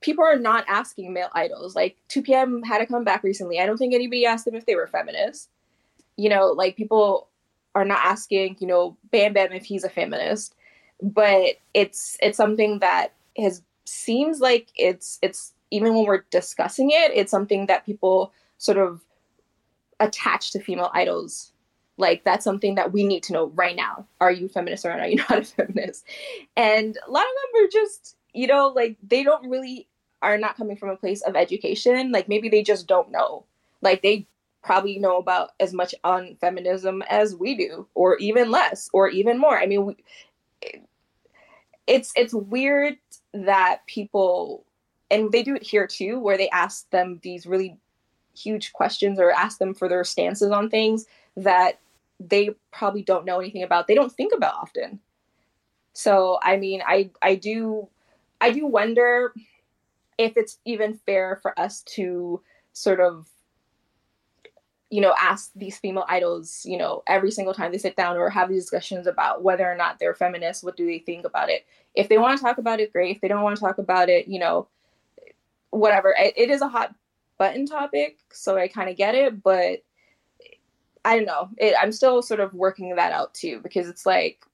people 0.00 0.24
are 0.24 0.38
not 0.38 0.64
asking 0.68 1.12
male 1.12 1.30
idols. 1.32 1.74
Like, 1.74 1.96
2PM 2.08 2.64
had 2.64 2.80
a 2.80 2.86
comeback 2.86 3.22
recently. 3.22 3.60
I 3.60 3.66
don't 3.66 3.76
think 3.76 3.94
anybody 3.94 4.26
asked 4.26 4.44
them 4.44 4.54
if 4.54 4.66
they 4.66 4.74
were 4.74 4.86
feminists. 4.86 5.48
You 6.16 6.28
know, 6.28 6.46
like, 6.48 6.76
people 6.76 7.28
are 7.74 7.84
not 7.84 8.00
asking, 8.04 8.56
you 8.60 8.66
know, 8.66 8.96
Bam 9.10 9.32
Bam 9.32 9.52
if 9.52 9.64
he's 9.64 9.84
a 9.84 9.88
feminist 9.88 10.54
but 11.02 11.56
it's 11.74 12.16
it's 12.22 12.36
something 12.36 12.78
that 12.78 13.12
has 13.36 13.62
seems 13.84 14.40
like 14.40 14.68
it's 14.76 15.18
it's 15.22 15.52
even 15.70 15.94
when 15.94 16.06
we're 16.06 16.24
discussing 16.30 16.90
it, 16.90 17.10
it's 17.14 17.30
something 17.30 17.66
that 17.66 17.84
people 17.84 18.32
sort 18.58 18.78
of 18.78 19.00
attach 20.00 20.52
to 20.52 20.60
female 20.60 20.90
idols. 20.94 21.52
Like 21.96 22.24
that's 22.24 22.44
something 22.44 22.76
that 22.76 22.92
we 22.92 23.04
need 23.04 23.22
to 23.24 23.32
know 23.32 23.46
right 23.54 23.76
now. 23.76 24.06
Are 24.20 24.32
you 24.32 24.48
feminist 24.48 24.84
or 24.84 24.92
are 24.92 25.06
you 25.06 25.16
not 25.16 25.38
a 25.38 25.44
feminist? 25.44 26.04
And 26.56 26.96
a 27.06 27.10
lot 27.10 27.24
of 27.24 27.52
them 27.52 27.64
are 27.64 27.68
just, 27.70 28.16
you 28.34 28.46
know, 28.46 28.68
like 28.68 28.96
they 29.02 29.22
don't 29.22 29.48
really 29.48 29.88
are 30.22 30.38
not 30.38 30.56
coming 30.56 30.76
from 30.76 30.90
a 30.90 30.96
place 30.96 31.22
of 31.22 31.36
education. 31.36 32.12
Like 32.12 32.28
maybe 32.28 32.48
they 32.48 32.62
just 32.62 32.86
don't 32.86 33.10
know. 33.10 33.44
Like 33.80 34.02
they 34.02 34.26
probably 34.62 34.98
know 34.98 35.18
about 35.18 35.50
as 35.60 35.72
much 35.72 35.94
on 36.04 36.36
feminism 36.40 37.02
as 37.08 37.36
we 37.36 37.54
do, 37.54 37.86
or 37.94 38.16
even 38.18 38.50
less, 38.50 38.88
or 38.92 39.08
even 39.08 39.38
more. 39.38 39.58
I 39.58 39.66
mean, 39.66 39.84
we, 39.84 39.96
it's 41.86 42.12
it's 42.16 42.34
weird 42.34 42.96
that 43.32 43.86
people 43.86 44.64
and 45.10 45.30
they 45.32 45.42
do 45.42 45.54
it 45.54 45.62
here 45.62 45.86
too 45.86 46.18
where 46.18 46.36
they 46.36 46.48
ask 46.50 46.88
them 46.90 47.20
these 47.22 47.46
really 47.46 47.76
huge 48.36 48.72
questions 48.72 49.20
or 49.20 49.30
ask 49.30 49.58
them 49.58 49.74
for 49.74 49.88
their 49.88 50.02
stances 50.04 50.50
on 50.50 50.68
things 50.68 51.06
that 51.36 51.78
they 52.18 52.50
probably 52.72 53.02
don't 53.02 53.24
know 53.24 53.38
anything 53.38 53.62
about 53.62 53.86
they 53.86 53.94
don't 53.94 54.12
think 54.12 54.32
about 54.34 54.54
often 54.54 54.98
so 55.92 56.38
i 56.42 56.56
mean 56.56 56.82
i 56.86 57.10
i 57.22 57.34
do 57.34 57.86
i 58.44 58.50
do 58.50 58.66
wonder 58.66 59.34
if 60.18 60.36
it's 60.36 60.58
even 60.64 60.94
fair 60.94 61.38
for 61.42 61.58
us 61.58 61.82
to 61.82 62.40
sort 62.72 63.00
of 63.00 63.28
you 64.90 65.00
know 65.00 65.14
ask 65.20 65.50
these 65.56 65.78
female 65.78 66.04
idols 66.08 66.62
you 66.64 66.78
know 66.78 67.02
every 67.08 67.30
single 67.30 67.52
time 67.52 67.72
they 67.72 67.78
sit 67.78 67.96
down 67.96 68.16
or 68.16 68.30
have 68.30 68.48
these 68.48 68.62
discussions 68.62 69.08
about 69.08 69.42
whether 69.42 69.68
or 69.68 69.74
not 69.74 69.98
they're 69.98 70.14
feminists 70.14 70.62
what 70.62 70.76
do 70.76 70.86
they 70.86 71.00
think 71.00 71.24
about 71.24 71.48
it? 71.48 71.66
If 71.96 72.08
they 72.08 72.18
want 72.18 72.38
to 72.38 72.44
talk 72.44 72.58
about 72.58 72.78
it 72.78 72.92
great. 72.92 73.16
If 73.16 73.20
they 73.20 73.28
don't 73.28 73.42
want 73.42 73.56
to 73.56 73.60
talk 73.60 73.78
about 73.78 74.08
it 74.08 74.28
you 74.28 74.38
know 74.38 74.68
whatever. 75.70 76.14
It, 76.16 76.34
it 76.36 76.50
is 76.50 76.60
a 76.60 76.68
hot 76.68 76.94
button 77.38 77.66
topic 77.66 78.18
so 78.32 78.56
i 78.56 78.68
kind 78.68 78.88
of 78.88 78.96
get 78.96 79.16
it 79.16 79.42
but 79.42 79.82
i 81.04 81.16
don't 81.16 81.26
know. 81.26 81.48
It, 81.56 81.74
i'm 81.80 81.90
still 81.90 82.22
sort 82.22 82.38
of 82.38 82.54
working 82.54 82.94
that 82.94 83.10
out 83.10 83.34
too 83.34 83.58
because 83.62 83.88
it's 83.88 84.06
like 84.06 84.44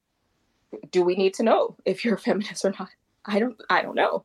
do 0.90 1.02
we 1.02 1.16
need 1.16 1.34
to 1.34 1.42
know 1.42 1.76
if 1.84 2.02
you're 2.02 2.14
a 2.14 2.18
feminist 2.28 2.64
or 2.64 2.74
not 2.78 2.88
i 3.26 3.38
don't 3.38 3.56
i 3.70 3.82
don't 3.82 3.94
know 3.94 4.24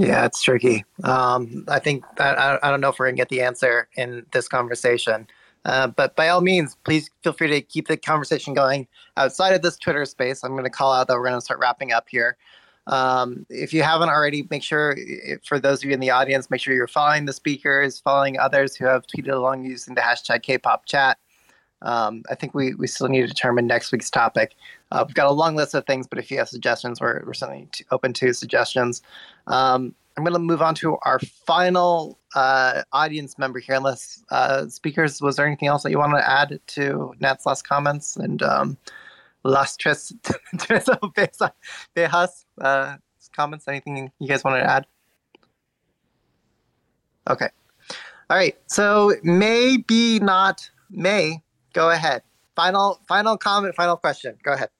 Yeah, 0.00 0.26
it's 0.26 0.40
tricky. 0.40 0.84
Um, 1.02 1.64
I 1.66 1.80
think 1.80 2.04
I, 2.20 2.56
I 2.62 2.70
don't 2.70 2.80
know 2.80 2.90
if 2.90 3.00
we're 3.00 3.08
gonna 3.08 3.16
get 3.16 3.30
the 3.30 3.42
answer 3.42 3.88
in 3.96 4.24
this 4.30 4.46
conversation, 4.46 5.26
uh, 5.64 5.88
but 5.88 6.16
by 6.16 6.28
all 6.28 6.40
means, 6.40 6.76
please 6.84 7.10
feel 7.22 7.32
free 7.32 7.48
to 7.48 7.60
keep 7.60 7.88
the 7.88 7.96
conversation 7.96 8.54
going 8.54 8.86
outside 9.16 9.54
of 9.54 9.62
this 9.62 9.76
Twitter 9.76 10.04
space. 10.04 10.44
I'm 10.44 10.52
going 10.52 10.64
to 10.64 10.70
call 10.70 10.92
out 10.92 11.08
that 11.08 11.14
we're 11.14 11.28
going 11.28 11.34
to 11.34 11.44
start 11.44 11.60
wrapping 11.60 11.92
up 11.92 12.08
here. 12.08 12.36
Um, 12.86 13.44
if 13.50 13.74
you 13.74 13.82
haven't 13.82 14.08
already, 14.08 14.46
make 14.50 14.62
sure 14.62 14.96
for 15.44 15.60
those 15.60 15.80
of 15.80 15.84
you 15.84 15.92
in 15.92 16.00
the 16.00 16.10
audience, 16.10 16.48
make 16.48 16.60
sure 16.62 16.72
you're 16.72 16.88
following 16.88 17.26
the 17.26 17.34
speakers, 17.34 17.98
following 17.98 18.38
others 18.38 18.76
who 18.76 18.86
have 18.86 19.04
tweeted 19.06 19.32
along 19.32 19.64
using 19.64 19.94
the 19.94 20.00
hashtag 20.00 20.42
K-pop 20.42 20.86
chat. 20.86 21.18
Um, 21.82 22.22
I 22.30 22.34
think 22.34 22.54
we, 22.54 22.74
we 22.74 22.86
still 22.86 23.08
need 23.08 23.20
to 23.20 23.26
determine 23.26 23.66
next 23.66 23.92
week's 23.92 24.10
topic. 24.10 24.54
Uh, 24.90 25.04
we've 25.06 25.14
got 25.14 25.26
a 25.26 25.32
long 25.32 25.54
list 25.54 25.74
of 25.74 25.86
things, 25.86 26.06
but 26.06 26.18
if 26.18 26.30
you 26.30 26.38
have 26.38 26.48
suggestions, 26.48 27.00
we're, 27.00 27.22
we're 27.26 27.34
certainly 27.34 27.68
open 27.90 28.12
to 28.14 28.32
suggestions. 28.32 29.02
Um, 29.46 29.94
I'm 30.16 30.24
going 30.24 30.34
to 30.34 30.40
move 30.40 30.62
on 30.62 30.74
to 30.76 30.96
our 31.02 31.20
final 31.20 32.18
uh, 32.34 32.82
audience 32.92 33.38
member 33.38 33.60
here. 33.60 33.76
Unless 33.76 34.24
uh, 34.30 34.66
speakers, 34.66 35.22
was 35.22 35.36
there 35.36 35.46
anything 35.46 35.68
else 35.68 35.84
that 35.84 35.90
you 35.90 35.98
want 35.98 36.14
to 36.14 36.28
add 36.28 36.58
to 36.68 37.14
Nat's 37.20 37.46
last 37.46 37.68
comments 37.68 38.16
and 38.16 38.42
um, 38.42 38.76
last 39.44 39.78
tres, 39.78 40.12
tres 40.58 40.88
uh, 40.88 42.96
comments? 43.32 43.68
Anything 43.68 44.10
you 44.18 44.26
guys 44.26 44.42
wanted 44.42 44.60
to 44.60 44.70
add? 44.70 44.86
Okay. 47.30 47.48
All 48.28 48.36
right. 48.36 48.56
So 48.66 49.14
maybe 49.22 50.18
not 50.18 50.68
May. 50.90 51.42
Go 51.74 51.90
ahead. 51.90 52.22
Final 52.56 53.00
final 53.06 53.38
comment. 53.38 53.76
Final 53.76 53.96
question. 53.96 54.36
Go 54.42 54.54
ahead. 54.54 54.70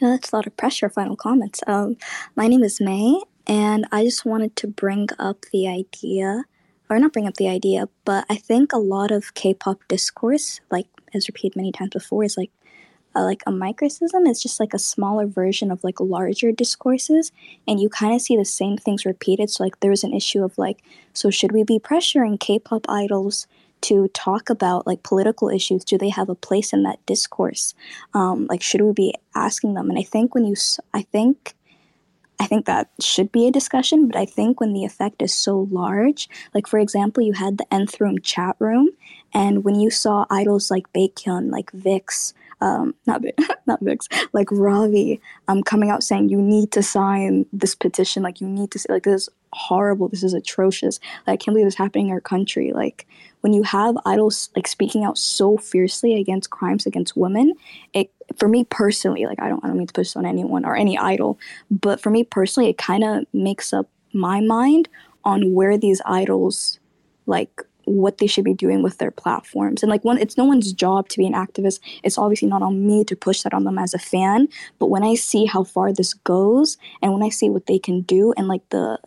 That's 0.00 0.30
a 0.32 0.36
lot 0.36 0.46
of 0.46 0.56
pressure. 0.56 0.90
Final 0.90 1.16
comments. 1.16 1.60
Um, 1.66 1.96
my 2.34 2.48
name 2.48 2.62
is 2.62 2.80
May, 2.80 3.22
and 3.46 3.86
I 3.90 4.04
just 4.04 4.26
wanted 4.26 4.54
to 4.56 4.66
bring 4.66 5.08
up 5.18 5.46
the 5.52 5.66
idea, 5.68 6.44
or 6.90 6.98
not 6.98 7.14
bring 7.14 7.26
up 7.26 7.34
the 7.34 7.48
idea, 7.48 7.88
but 8.04 8.26
I 8.28 8.36
think 8.36 8.72
a 8.72 8.78
lot 8.78 9.10
of 9.10 9.32
K-pop 9.34 9.80
discourse, 9.88 10.60
like 10.70 10.86
as 11.14 11.28
repeated 11.28 11.56
many 11.56 11.72
times 11.72 11.90
before, 11.90 12.24
is 12.24 12.36
like 12.36 12.50
uh, 13.14 13.22
like 13.22 13.42
a 13.46 13.50
microcism. 13.50 14.28
It's 14.28 14.42
just 14.42 14.60
like 14.60 14.74
a 14.74 14.78
smaller 14.78 15.26
version 15.26 15.70
of 15.70 15.82
like 15.82 15.98
larger 15.98 16.52
discourses, 16.52 17.32
and 17.66 17.80
you 17.80 17.88
kind 17.88 18.14
of 18.14 18.20
see 18.20 18.36
the 18.36 18.44
same 18.44 18.76
things 18.76 19.06
repeated. 19.06 19.48
So 19.48 19.64
like 19.64 19.80
there 19.80 19.90
was 19.90 20.04
an 20.04 20.12
issue 20.12 20.44
of 20.44 20.58
like, 20.58 20.82
so 21.14 21.30
should 21.30 21.52
we 21.52 21.64
be 21.64 21.78
pressuring 21.78 22.38
K-pop 22.38 22.84
idols? 22.86 23.46
To 23.88 24.08
talk 24.08 24.50
about 24.50 24.86
like 24.86 25.02
political 25.02 25.48
issues 25.48 25.84
do 25.84 25.98
they 25.98 26.08
have 26.08 26.28
a 26.28 26.34
place 26.34 26.72
in 26.72 26.82
that 26.84 27.04
discourse? 27.06 27.74
Um, 28.14 28.46
like 28.48 28.62
should 28.62 28.80
we 28.80 28.92
be 28.92 29.14
asking 29.34 29.74
them? 29.74 29.90
And 29.90 29.98
i 29.98 30.02
think 30.02 30.34
when 30.34 30.44
you 30.44 30.54
i 30.94 31.02
think 31.02 31.56
I 32.38 32.46
think 32.46 32.66
that 32.66 32.90
should 33.00 33.32
be 33.32 33.46
a 33.46 33.50
discussion, 33.50 34.06
but 34.08 34.16
I 34.16 34.26
think 34.26 34.60
when 34.60 34.72
the 34.72 34.84
effect 34.84 35.22
is 35.22 35.32
so 35.32 35.68
large, 35.70 36.28
like 36.52 36.66
for 36.66 36.78
example, 36.78 37.22
you 37.22 37.32
had 37.32 37.58
the 37.58 37.72
nth 37.72 38.00
room 38.00 38.20
chat 38.20 38.56
room, 38.58 38.90
and 39.32 39.64
when 39.64 39.76
you 39.76 39.90
saw 39.90 40.26
idols 40.30 40.70
like 40.70 40.92
Baekhyun, 40.92 41.50
like 41.50 41.72
VIXX, 41.72 42.34
um, 42.60 42.94
not 43.06 43.22
not 43.66 43.82
VIXX, 43.82 44.28
like 44.32 44.48
Ravi, 44.50 45.20
um, 45.48 45.62
coming 45.62 45.90
out 45.90 46.02
saying 46.02 46.28
you 46.28 46.42
need 46.42 46.72
to 46.72 46.82
sign 46.82 47.46
this 47.52 47.74
petition, 47.74 48.22
like 48.22 48.40
you 48.40 48.48
need 48.48 48.70
to, 48.72 48.86
like 48.90 49.04
this 49.04 49.22
is 49.22 49.28
horrible, 49.56 50.08
this 50.08 50.22
is 50.22 50.34
atrocious, 50.34 51.00
like 51.26 51.34
I 51.34 51.36
can't 51.36 51.54
believe 51.54 51.66
this 51.66 51.74
is 51.74 51.78
happening 51.78 52.08
in 52.08 52.12
our 52.12 52.20
country, 52.20 52.72
like 52.72 53.06
when 53.40 53.52
you 53.52 53.62
have 53.62 53.96
idols 54.04 54.50
like 54.56 54.66
speaking 54.66 55.04
out 55.04 55.16
so 55.16 55.56
fiercely 55.56 56.18
against 56.18 56.50
crimes 56.50 56.86
against 56.86 57.16
women, 57.16 57.54
it 57.92 58.10
for 58.38 58.48
me 58.48 58.64
personally, 58.64 59.24
like 59.24 59.40
I 59.40 59.48
don't 59.48 59.64
I 59.64 59.68
don't 59.68 59.78
mean 59.78 59.86
to 59.86 59.92
push 59.92 60.16
on 60.16 60.26
anyone 60.26 60.64
or 60.64 60.76
any 60.76 60.98
idol, 60.98 61.38
but 61.70 62.00
for 62.00 62.10
me 62.10 62.24
personally, 62.24 62.68
it 62.68 62.78
kind 62.78 63.04
of 63.04 63.24
makes 63.32 63.72
up 63.72 63.88
my 64.12 64.40
mind 64.40 64.88
on 65.24 65.54
where 65.54 65.78
these 65.78 66.02
idols 66.06 66.78
like 67.26 67.62
what 67.84 68.18
they 68.18 68.26
should 68.26 68.44
be 68.44 68.52
doing 68.52 68.82
with 68.82 68.98
their 68.98 69.12
platforms. 69.12 69.82
And 69.82 69.90
like 69.90 70.04
one 70.04 70.18
it's 70.18 70.36
no 70.36 70.44
one's 70.44 70.72
job 70.72 71.08
to 71.10 71.18
be 71.18 71.26
an 71.26 71.32
activist. 71.32 71.78
It's 72.02 72.18
obviously 72.18 72.48
not 72.48 72.62
on 72.62 72.86
me 72.86 73.04
to 73.04 73.14
push 73.14 73.42
that 73.42 73.54
on 73.54 73.64
them 73.64 73.78
as 73.78 73.94
a 73.94 73.98
fan, 73.98 74.48
but 74.78 74.86
when 74.86 75.04
I 75.04 75.14
see 75.14 75.44
how 75.44 75.62
far 75.62 75.92
this 75.92 76.14
goes 76.14 76.78
and 77.00 77.12
when 77.12 77.22
I 77.22 77.28
see 77.28 77.48
what 77.48 77.66
they 77.66 77.78
can 77.78 78.02
do 78.02 78.34
and 78.36 78.48
like 78.48 78.68
the 78.70 78.98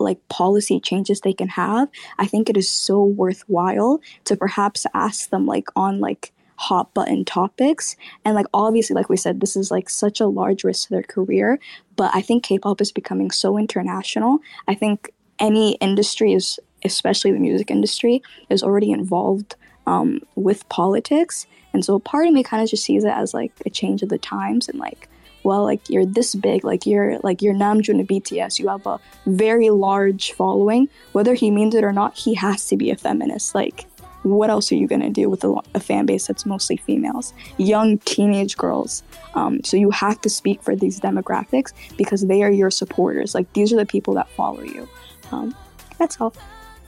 like 0.00 0.26
policy 0.28 0.80
changes 0.80 1.20
they 1.20 1.32
can 1.32 1.48
have, 1.48 1.88
I 2.18 2.26
think 2.26 2.48
it 2.48 2.56
is 2.56 2.70
so 2.70 3.02
worthwhile 3.02 4.00
to 4.24 4.36
perhaps 4.36 4.86
ask 4.94 5.30
them 5.30 5.46
like 5.46 5.68
on 5.76 6.00
like 6.00 6.32
hot 6.56 6.92
button 6.92 7.24
topics. 7.24 7.96
And 8.24 8.34
like 8.34 8.46
obviously 8.52 8.94
like 8.94 9.08
we 9.08 9.16
said 9.16 9.40
this 9.40 9.56
is 9.56 9.70
like 9.70 9.88
such 9.88 10.20
a 10.20 10.26
large 10.26 10.64
risk 10.64 10.88
to 10.88 10.94
their 10.94 11.02
career 11.02 11.58
but 11.96 12.10
i 12.14 12.20
think 12.20 12.44
k-pop 12.44 12.80
is 12.80 12.92
becoming 12.92 13.30
so 13.30 13.58
international. 13.58 14.38
I 14.68 14.74
think 14.74 15.10
any 15.38 15.74
industry 15.76 16.32
is 16.32 16.58
especially 16.84 17.32
the 17.32 17.38
music 17.38 17.70
industry 17.70 18.22
is 18.48 18.62
already 18.62 18.90
involved 18.90 19.56
um, 19.86 20.20
with 20.34 20.68
politics. 20.68 21.46
And 21.72 21.84
so 21.84 21.98
part 21.98 22.26
of 22.26 22.32
me 22.32 22.42
kind 22.42 22.62
of 22.62 22.70
just 22.70 22.84
sees 22.84 23.04
it 23.04 23.10
as 23.10 23.34
like 23.34 23.52
a 23.66 23.70
change 23.70 24.02
of 24.02 24.08
the 24.08 24.18
times 24.18 24.68
and 24.68 24.78
like 24.78 25.08
well, 25.42 25.62
like 25.64 25.88
you're 25.88 26.06
this 26.06 26.34
big, 26.34 26.64
like 26.64 26.86
you're 26.86 27.18
like 27.20 27.42
you're 27.42 27.54
Namjoon 27.54 28.00
of 28.00 28.06
BTS, 28.06 28.58
you 28.58 28.68
have 28.68 28.86
a 28.86 29.00
very 29.26 29.70
large 29.70 30.32
following. 30.32 30.88
Whether 31.12 31.34
he 31.34 31.50
means 31.50 31.74
it 31.74 31.84
or 31.84 31.92
not, 31.92 32.16
he 32.16 32.34
has 32.34 32.66
to 32.68 32.76
be 32.76 32.90
a 32.90 32.96
feminist. 32.96 33.54
Like, 33.54 33.86
what 34.22 34.50
else 34.50 34.70
are 34.70 34.74
you 34.74 34.86
gonna 34.86 35.10
do 35.10 35.28
with 35.30 35.44
a, 35.44 35.54
a 35.74 35.80
fan 35.80 36.06
base 36.06 36.26
that's 36.26 36.44
mostly 36.44 36.76
females, 36.76 37.32
young 37.56 37.98
teenage 37.98 38.56
girls? 38.56 39.02
Um, 39.34 39.62
so 39.64 39.76
you 39.76 39.90
have 39.90 40.20
to 40.22 40.28
speak 40.28 40.62
for 40.62 40.76
these 40.76 41.00
demographics 41.00 41.72
because 41.96 42.26
they 42.26 42.42
are 42.42 42.50
your 42.50 42.70
supporters. 42.70 43.34
Like 43.34 43.52
these 43.54 43.72
are 43.72 43.76
the 43.76 43.86
people 43.86 44.14
that 44.14 44.28
follow 44.30 44.62
you. 44.62 44.88
Um, 45.32 45.54
that's 45.98 46.20
all. 46.20 46.34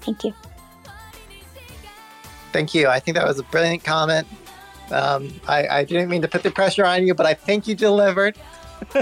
Thank 0.01 0.25
you. 0.25 0.35
Thank 2.53 2.75
you. 2.75 2.89
I 2.89 3.01
think 3.01 3.17
that 3.17 3.27
was 3.27 3.39
a 3.39 3.45
brilliant 3.45 3.83
comment. 3.83 4.27
Um, 4.93 5.33
I, 5.49 5.67
I, 5.67 5.85
didn't 5.85 6.09
mean 6.09 6.23
to 6.23 6.29
put 6.29 6.43
the 6.43 6.51
pressure 6.51 6.85
on 6.85 7.07
you, 7.07 7.15
but 7.15 7.27
I 7.27 7.35
think 7.35 7.67
you 7.67 7.75
delivered. 7.75 8.37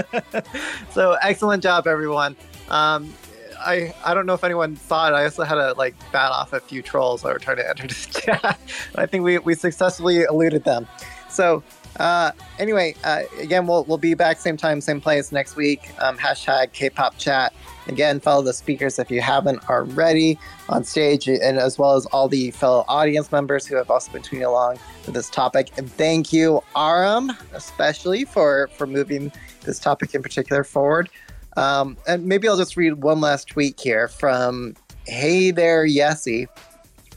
so 0.91 1.17
excellent 1.21 1.61
job, 1.61 1.85
everyone. 1.85 2.35
Um, 2.69 3.13
I 3.59 3.93
I 4.03 4.13
don't 4.13 4.25
know 4.25 4.33
if 4.33 4.43
anyone 4.43 4.75
saw 4.75 5.07
it. 5.07 5.11
I 5.11 5.23
also 5.23 5.43
had 5.43 5.55
to 5.55 5.73
like 5.73 5.95
bat 6.11 6.31
off 6.31 6.53
a 6.53 6.59
few 6.59 6.81
trolls 6.81 7.21
that 7.21 7.33
were 7.33 7.39
trying 7.39 7.57
to 7.57 7.69
enter 7.69 7.87
this 7.87 8.05
chat. 8.21 8.59
I 8.95 9.05
think 9.05 9.23
we, 9.23 9.37
we 9.39 9.53
successfully 9.55 10.21
eluded 10.23 10.63
them. 10.63 10.87
So 11.29 11.63
uh, 11.97 12.31
anyway, 12.57 12.95
uh, 13.03 13.23
again, 13.39 13.67
we'll 13.67 13.83
we'll 13.85 13.97
be 13.97 14.13
back 14.13 14.39
same 14.39 14.57
time, 14.57 14.81
same 14.81 15.01
place 15.01 15.31
next 15.31 15.55
week. 15.55 15.91
Um, 15.99 16.17
hashtag 16.17 16.73
K-pop 16.73 17.17
chat. 17.17 17.53
Again, 17.91 18.19
follow 18.21 18.41
the 18.41 18.53
speakers 18.53 18.97
if 18.99 19.11
you 19.11 19.21
haven't 19.21 19.69
already 19.69 20.39
on 20.69 20.83
stage, 20.83 21.27
and 21.27 21.57
as 21.59 21.77
well 21.77 21.95
as 21.95 22.05
all 22.07 22.29
the 22.29 22.51
fellow 22.51 22.85
audience 22.87 23.31
members 23.31 23.67
who 23.67 23.75
have 23.75 23.91
also 23.91 24.11
been 24.11 24.21
tweeting 24.21 24.47
along 24.47 24.79
with 25.05 25.13
this 25.13 25.29
topic. 25.29 25.71
And 25.77 25.91
thank 25.91 26.31
you, 26.31 26.63
Aram, 26.75 27.31
especially 27.53 28.23
for 28.23 28.69
for 28.77 28.87
moving 28.87 29.31
this 29.61 29.77
topic 29.77 30.15
in 30.15 30.23
particular 30.23 30.63
forward. 30.63 31.09
Um, 31.57 31.97
and 32.07 32.25
maybe 32.25 32.47
I'll 32.47 32.57
just 32.57 32.77
read 32.77 33.03
one 33.03 33.19
last 33.19 33.49
tweet 33.49 33.79
here 33.79 34.07
from 34.07 34.75
Hey 35.05 35.51
there, 35.51 35.85
Yessie, 35.85 36.47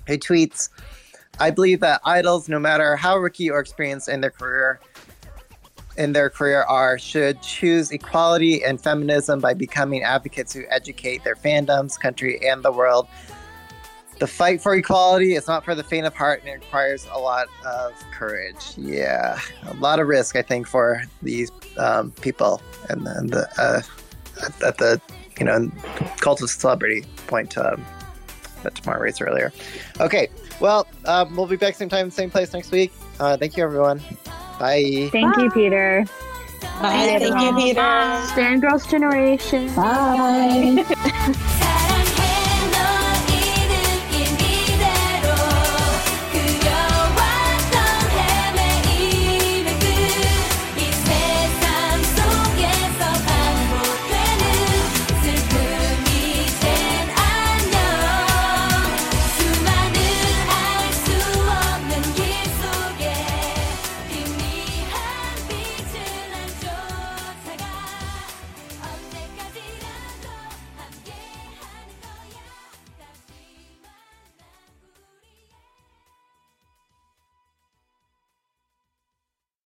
who 0.08 0.18
tweets, 0.18 0.70
I 1.38 1.50
believe 1.50 1.80
that 1.80 2.00
idols, 2.04 2.48
no 2.48 2.58
matter 2.58 2.96
how 2.96 3.16
rookie 3.16 3.50
or 3.50 3.60
experienced 3.60 4.08
in 4.08 4.20
their 4.22 4.30
career, 4.30 4.80
in 5.96 6.12
their 6.12 6.30
career 6.30 6.62
are 6.62 6.98
should 6.98 7.40
choose 7.42 7.90
equality 7.90 8.64
and 8.64 8.80
feminism 8.80 9.40
by 9.40 9.54
becoming 9.54 10.02
advocates 10.02 10.52
who 10.52 10.64
educate 10.70 11.24
their 11.24 11.36
fandoms, 11.36 11.98
country, 11.98 12.40
and 12.46 12.62
the 12.62 12.72
world. 12.72 13.08
The 14.18 14.26
fight 14.26 14.62
for 14.62 14.74
equality 14.74 15.34
is 15.34 15.48
not 15.48 15.64
for 15.64 15.74
the 15.74 15.82
faint 15.82 16.06
of 16.06 16.14
heart 16.14 16.40
and 16.40 16.48
it 16.48 16.64
requires 16.64 17.06
a 17.10 17.18
lot 17.18 17.48
of 17.66 17.92
courage. 18.12 18.74
Yeah, 18.76 19.40
a 19.66 19.74
lot 19.74 19.98
of 19.98 20.06
risk, 20.06 20.36
I 20.36 20.42
think, 20.42 20.68
for 20.68 21.02
these 21.22 21.50
um, 21.78 22.12
people 22.12 22.62
and, 22.88 23.06
and 23.06 23.30
the 23.30 23.48
uh, 23.58 23.82
at, 24.66 24.78
the 24.78 25.00
you 25.38 25.44
know 25.44 25.70
cult 26.18 26.42
of 26.42 26.50
celebrity 26.50 27.04
point 27.26 27.58
um, 27.58 27.84
that 28.62 28.76
Tamar 28.76 29.00
raised 29.00 29.20
earlier. 29.20 29.52
Okay, 30.00 30.28
well, 30.60 30.86
um, 31.06 31.34
we'll 31.34 31.46
be 31.46 31.56
back 31.56 31.74
same 31.74 31.88
time, 31.88 32.10
same 32.10 32.30
place 32.30 32.52
next 32.52 32.70
week. 32.70 32.92
Uh, 33.18 33.36
thank 33.36 33.56
you, 33.56 33.64
everyone. 33.64 34.00
Bye. 34.58 35.08
Thank 35.12 35.34
Bye. 35.34 35.42
you, 35.42 35.50
Peter. 35.50 36.04
Bye. 36.80 37.18
Thank 37.20 37.40
you, 37.40 37.54
Peter. 37.56 38.26
Stand 38.32 38.62
Girls 38.62 38.86
Generation. 38.86 39.74
Bye. 39.74 40.84